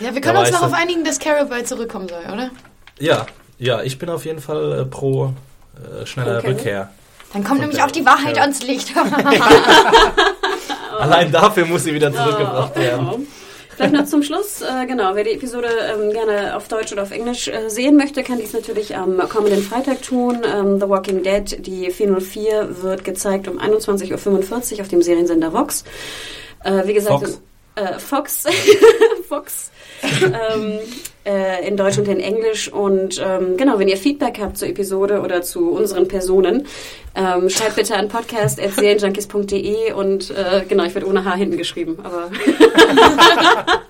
Ja, 0.00 0.14
wir 0.14 0.22
können 0.22 0.36
Da 0.36 0.40
uns 0.40 0.50
darauf 0.50 0.72
einigen, 0.72 1.04
dass 1.04 1.18
Carol 1.18 1.44
bald 1.44 1.68
zurückkommen 1.68 2.08
soll, 2.08 2.22
oder? 2.32 2.50
Ja, 2.98 3.26
ja, 3.58 3.82
ich 3.82 3.98
bin 3.98 4.08
auf 4.08 4.24
jeden 4.24 4.40
Fall 4.40 4.80
äh, 4.80 4.84
pro 4.86 5.34
äh, 5.76 6.06
schneller 6.06 6.38
Okay. 6.38 6.48
Rückkehr. 6.48 6.90
Dann 7.34 7.44
kommt 7.44 7.56
Und 7.60 7.66
nämlich 7.66 7.82
auch 7.82 7.90
die 7.90 8.06
Wahrheit 8.06 8.38
ja. 8.38 8.42
ans 8.44 8.62
Licht. 8.62 8.94
Allein 10.98 11.30
dafür 11.30 11.66
muss 11.66 11.84
sie 11.84 11.92
wieder 11.92 12.10
zurückgebracht 12.12 12.76
werden. 12.76 13.26
Vielleicht 13.80 13.94
noch 13.94 14.04
zum 14.04 14.22
Schluss, 14.22 14.60
äh, 14.60 14.84
genau, 14.84 15.14
wer 15.14 15.24
die 15.24 15.30
Episode 15.30 15.68
ähm, 15.68 16.12
gerne 16.12 16.54
auf 16.54 16.68
Deutsch 16.68 16.92
oder 16.92 17.02
auf 17.02 17.12
Englisch 17.12 17.48
äh, 17.48 17.70
sehen 17.70 17.96
möchte, 17.96 18.22
kann 18.22 18.38
dies 18.38 18.52
natürlich 18.52 18.94
am 18.94 19.16
kommenden 19.30 19.62
Freitag 19.62 20.02
tun. 20.02 20.42
Ähm, 20.44 20.78
The 20.78 20.86
Walking 20.86 21.22
Dead, 21.22 21.66
die 21.66 21.90
404, 21.90 22.82
wird 22.82 23.04
gezeigt 23.04 23.48
um 23.48 23.58
21.45 23.58 24.74
Uhr 24.74 24.80
auf 24.82 24.88
dem 24.88 25.00
Seriensender 25.00 25.54
Vox. 25.54 25.84
Äh, 26.62 26.86
wie 26.86 26.92
gesagt, 26.92 27.20
Fox. 27.20 27.40
Äh, 27.74 27.98
Fox. 27.98 28.44
Fox. 29.30 29.70
ähm, 30.22 30.78
äh, 31.24 31.66
in 31.66 31.76
Deutsch 31.76 31.98
und 31.98 32.08
in 32.08 32.20
Englisch. 32.20 32.72
Und 32.72 33.20
ähm, 33.24 33.56
genau, 33.56 33.78
wenn 33.78 33.88
ihr 33.88 33.96
Feedback 33.96 34.38
habt 34.40 34.58
zur 34.58 34.68
Episode 34.68 35.20
oder 35.20 35.42
zu 35.42 35.70
unseren 35.70 36.08
Personen, 36.08 36.66
ähm, 37.14 37.50
schreibt 37.50 37.76
bitte 37.76 37.96
an 37.96 38.08
podcast.serienjunkies.de 38.08 39.92
und 39.92 40.30
äh, 40.30 40.64
genau, 40.68 40.84
ich 40.84 40.94
werde 40.94 41.08
ohne 41.08 41.24
H 41.24 41.34
hinten 41.34 41.56
geschrieben, 41.56 41.98
aber 42.02 42.30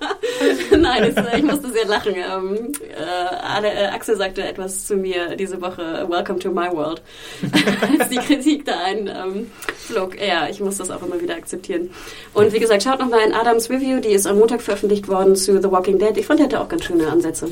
Nein, 0.77 1.03
es, 1.03 1.15
äh, 1.15 1.37
ich 1.37 1.43
musste 1.43 1.71
sehr 1.71 1.85
lachen. 1.85 2.15
Ähm, 2.15 2.71
äh, 2.97 3.67
äh, 3.67 3.85
Axel 3.87 4.17
sagte 4.17 4.43
etwas 4.43 4.85
zu 4.85 4.95
mir 4.95 5.35
diese 5.35 5.61
Woche, 5.61 6.05
Welcome 6.09 6.39
to 6.39 6.51
my 6.51 6.71
world, 6.71 7.01
als 7.99 8.09
die 8.09 8.17
Kritik 8.17 8.65
da 8.65 8.79
einflog. 8.79 9.45
flog. 9.77 10.21
Ja, 10.21 10.47
ich 10.49 10.59
muss 10.59 10.77
das 10.77 10.91
auch 10.91 11.01
immer 11.01 11.21
wieder 11.21 11.35
akzeptieren. 11.35 11.89
Und 12.33 12.53
wie 12.53 12.59
gesagt, 12.59 12.83
schaut 12.83 12.99
nochmal 12.99 13.21
in 13.21 13.33
Adams 13.33 13.69
Review, 13.69 13.99
die 13.99 14.09
ist 14.09 14.27
am 14.27 14.39
Montag 14.39 14.61
veröffentlicht 14.61 15.07
worden 15.07 15.35
zu 15.35 15.61
The 15.61 15.71
Walking 15.71 15.99
Dead. 15.99 16.17
Ich 16.17 16.25
fand, 16.25 16.39
der 16.39 16.47
hatte 16.47 16.61
auch 16.61 16.69
ganz 16.69 16.85
schöne 16.85 17.07
Ansätze. 17.07 17.49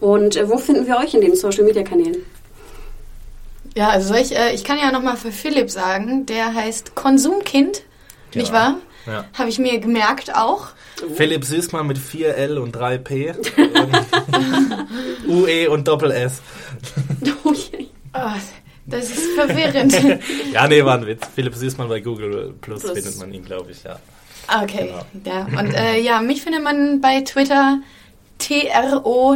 Und 0.00 0.36
äh, 0.36 0.48
wo 0.48 0.58
finden 0.58 0.86
wir 0.86 0.96
euch 0.96 1.14
in 1.14 1.20
den 1.20 1.36
Social-Media-Kanälen? 1.36 2.24
Ja, 3.74 3.88
also 3.88 4.08
soll 4.08 4.18
ich, 4.18 4.36
äh, 4.36 4.54
ich 4.54 4.64
kann 4.64 4.78
ja 4.78 4.92
nochmal 4.92 5.16
für 5.16 5.32
Philipp 5.32 5.70
sagen, 5.70 6.26
der 6.26 6.54
heißt 6.54 6.94
Konsumkind, 6.94 7.82
nicht 8.34 8.52
wahr? 8.52 8.76
Ja. 9.06 9.24
Habe 9.34 9.48
ich 9.48 9.58
mir 9.58 9.78
gemerkt 9.78 10.34
auch. 10.34 10.68
Philipp 11.14 11.44
Süßmann 11.44 11.86
mit 11.86 11.98
4L 11.98 12.58
und 12.58 12.76
3P. 12.76 13.34
UE 15.28 15.70
und 15.70 15.86
Doppel-S. 15.88 16.40
Oh. 17.44 17.54
Oh, 18.14 18.38
das 18.86 19.10
ist 19.10 19.34
verwirrend. 19.34 19.94
Ja, 20.52 20.68
nee, 20.68 20.84
war 20.84 20.98
ein 20.98 21.06
Witz. 21.06 21.22
Philipp 21.34 21.54
Süßmann 21.54 21.88
bei 21.88 22.00
Google 22.00 22.54
Plus, 22.60 22.82
Plus. 22.82 22.92
findet 22.92 23.16
man 23.18 23.32
ihn, 23.32 23.44
glaube 23.44 23.70
ich, 23.70 23.82
ja. 23.84 23.98
Okay, 24.62 24.92
ja. 25.24 25.46
Und 25.58 25.72
äh, 25.74 25.98
ja, 26.00 26.20
mich 26.20 26.42
findet 26.42 26.62
man 26.62 27.00
bei 27.00 27.20
Twitter 27.22 27.80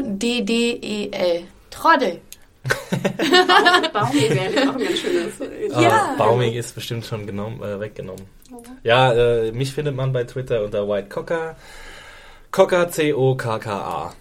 T-R-O-D-D-E-L. 0.07 1.43
Troddel. 1.71 2.21
Baumi 3.93 4.29
wäre 4.31 4.69
auch 4.71 4.75
ein 4.75 4.85
ganz 4.85 4.99
schönes. 4.99 5.41
äh, 5.41 5.69
Ja. 5.83 6.11
Ah, 6.13 6.15
Baumig 6.19 6.55
ist 6.55 6.75
bestimmt 6.75 7.07
schon 7.07 7.27
genommen, 7.27 7.63
äh, 7.63 7.81
weggenommen. 7.81 8.25
Ja, 8.83 9.13
äh, 9.13 9.53
mich 9.53 9.73
findet 9.73 9.95
man 9.97 10.13
bei 10.13 10.25
Twitter 10.25 10.63
unter 10.65 10.89
White 10.89 11.09
Cocker. 11.09 11.57
Cocker, 12.51 12.89
C-O-K-K-A. 12.91 14.13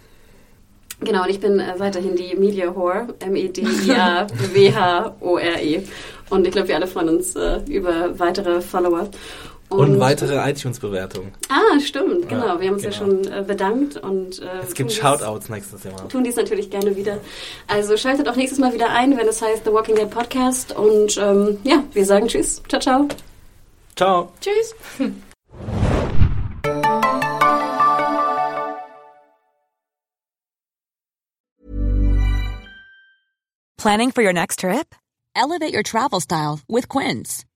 Genau, 1.01 1.23
und 1.23 1.29
ich 1.29 1.39
bin 1.39 1.59
äh, 1.59 1.73
weiterhin 1.77 2.15
die 2.15 2.35
Media 2.35 2.73
Whore, 2.73 3.07
M-E-D-I-A-W-H-O-R-E. 3.19 5.81
Und 6.29 6.47
ich 6.47 6.53
glaube, 6.53 6.67
wir 6.69 6.75
alle 6.75 6.87
freuen 6.87 7.09
uns 7.09 7.35
äh, 7.35 7.59
über 7.67 8.17
weitere 8.19 8.61
Follower. 8.61 9.09
Und, 9.77 9.99
weitere 9.99 10.49
iTunes-Bewertungen. 10.49 11.33
Ah, 11.49 11.79
stimmt, 11.79 12.27
genau. 12.29 12.47
Ja, 12.47 12.59
wir 12.59 12.67
haben 12.67 12.75
uns 12.75 12.83
ja 12.83 12.89
genau. 12.91 13.23
schon 13.23 13.31
äh, 13.31 13.43
bedankt 13.45 13.97
und 13.97 14.41
äh, 14.41 14.45
Es 14.63 14.73
gibt 14.73 14.91
Shoutouts 14.91 15.49
nächstes 15.49 15.83
Jahr. 15.83 16.07
Tun 16.09 16.23
dies 16.23 16.35
natürlich 16.35 16.69
gerne 16.69 16.95
wieder. 16.95 17.17
Also 17.67 17.97
schaltet 17.97 18.27
auch 18.27 18.35
nächstes 18.35 18.59
Mal 18.59 18.73
wieder 18.73 18.89
ein, 18.89 19.17
wenn 19.17 19.27
es 19.27 19.41
heißt 19.41 19.63
The 19.65 19.71
Walking 19.71 19.95
Dead 19.95 20.09
Podcast. 20.09 20.75
Und 20.75 21.17
ähm, 21.17 21.57
ja, 21.63 21.83
wir 21.93 22.05
sagen 22.05 22.27
Tschüss. 22.27 22.61
Ciao, 22.67 22.81
ciao. 22.81 23.07
Ciao. 23.95 24.31
Tschüss. 24.41 24.75
Planning 33.77 34.11
for 34.11 34.23
your 34.23 34.33
next 34.33 34.59
trip? 34.59 34.95
Elevate 35.35 35.73
your 35.73 35.83
travel 35.83 36.19
style 36.19 36.59
with 36.67 36.87
Quince. 36.87 37.45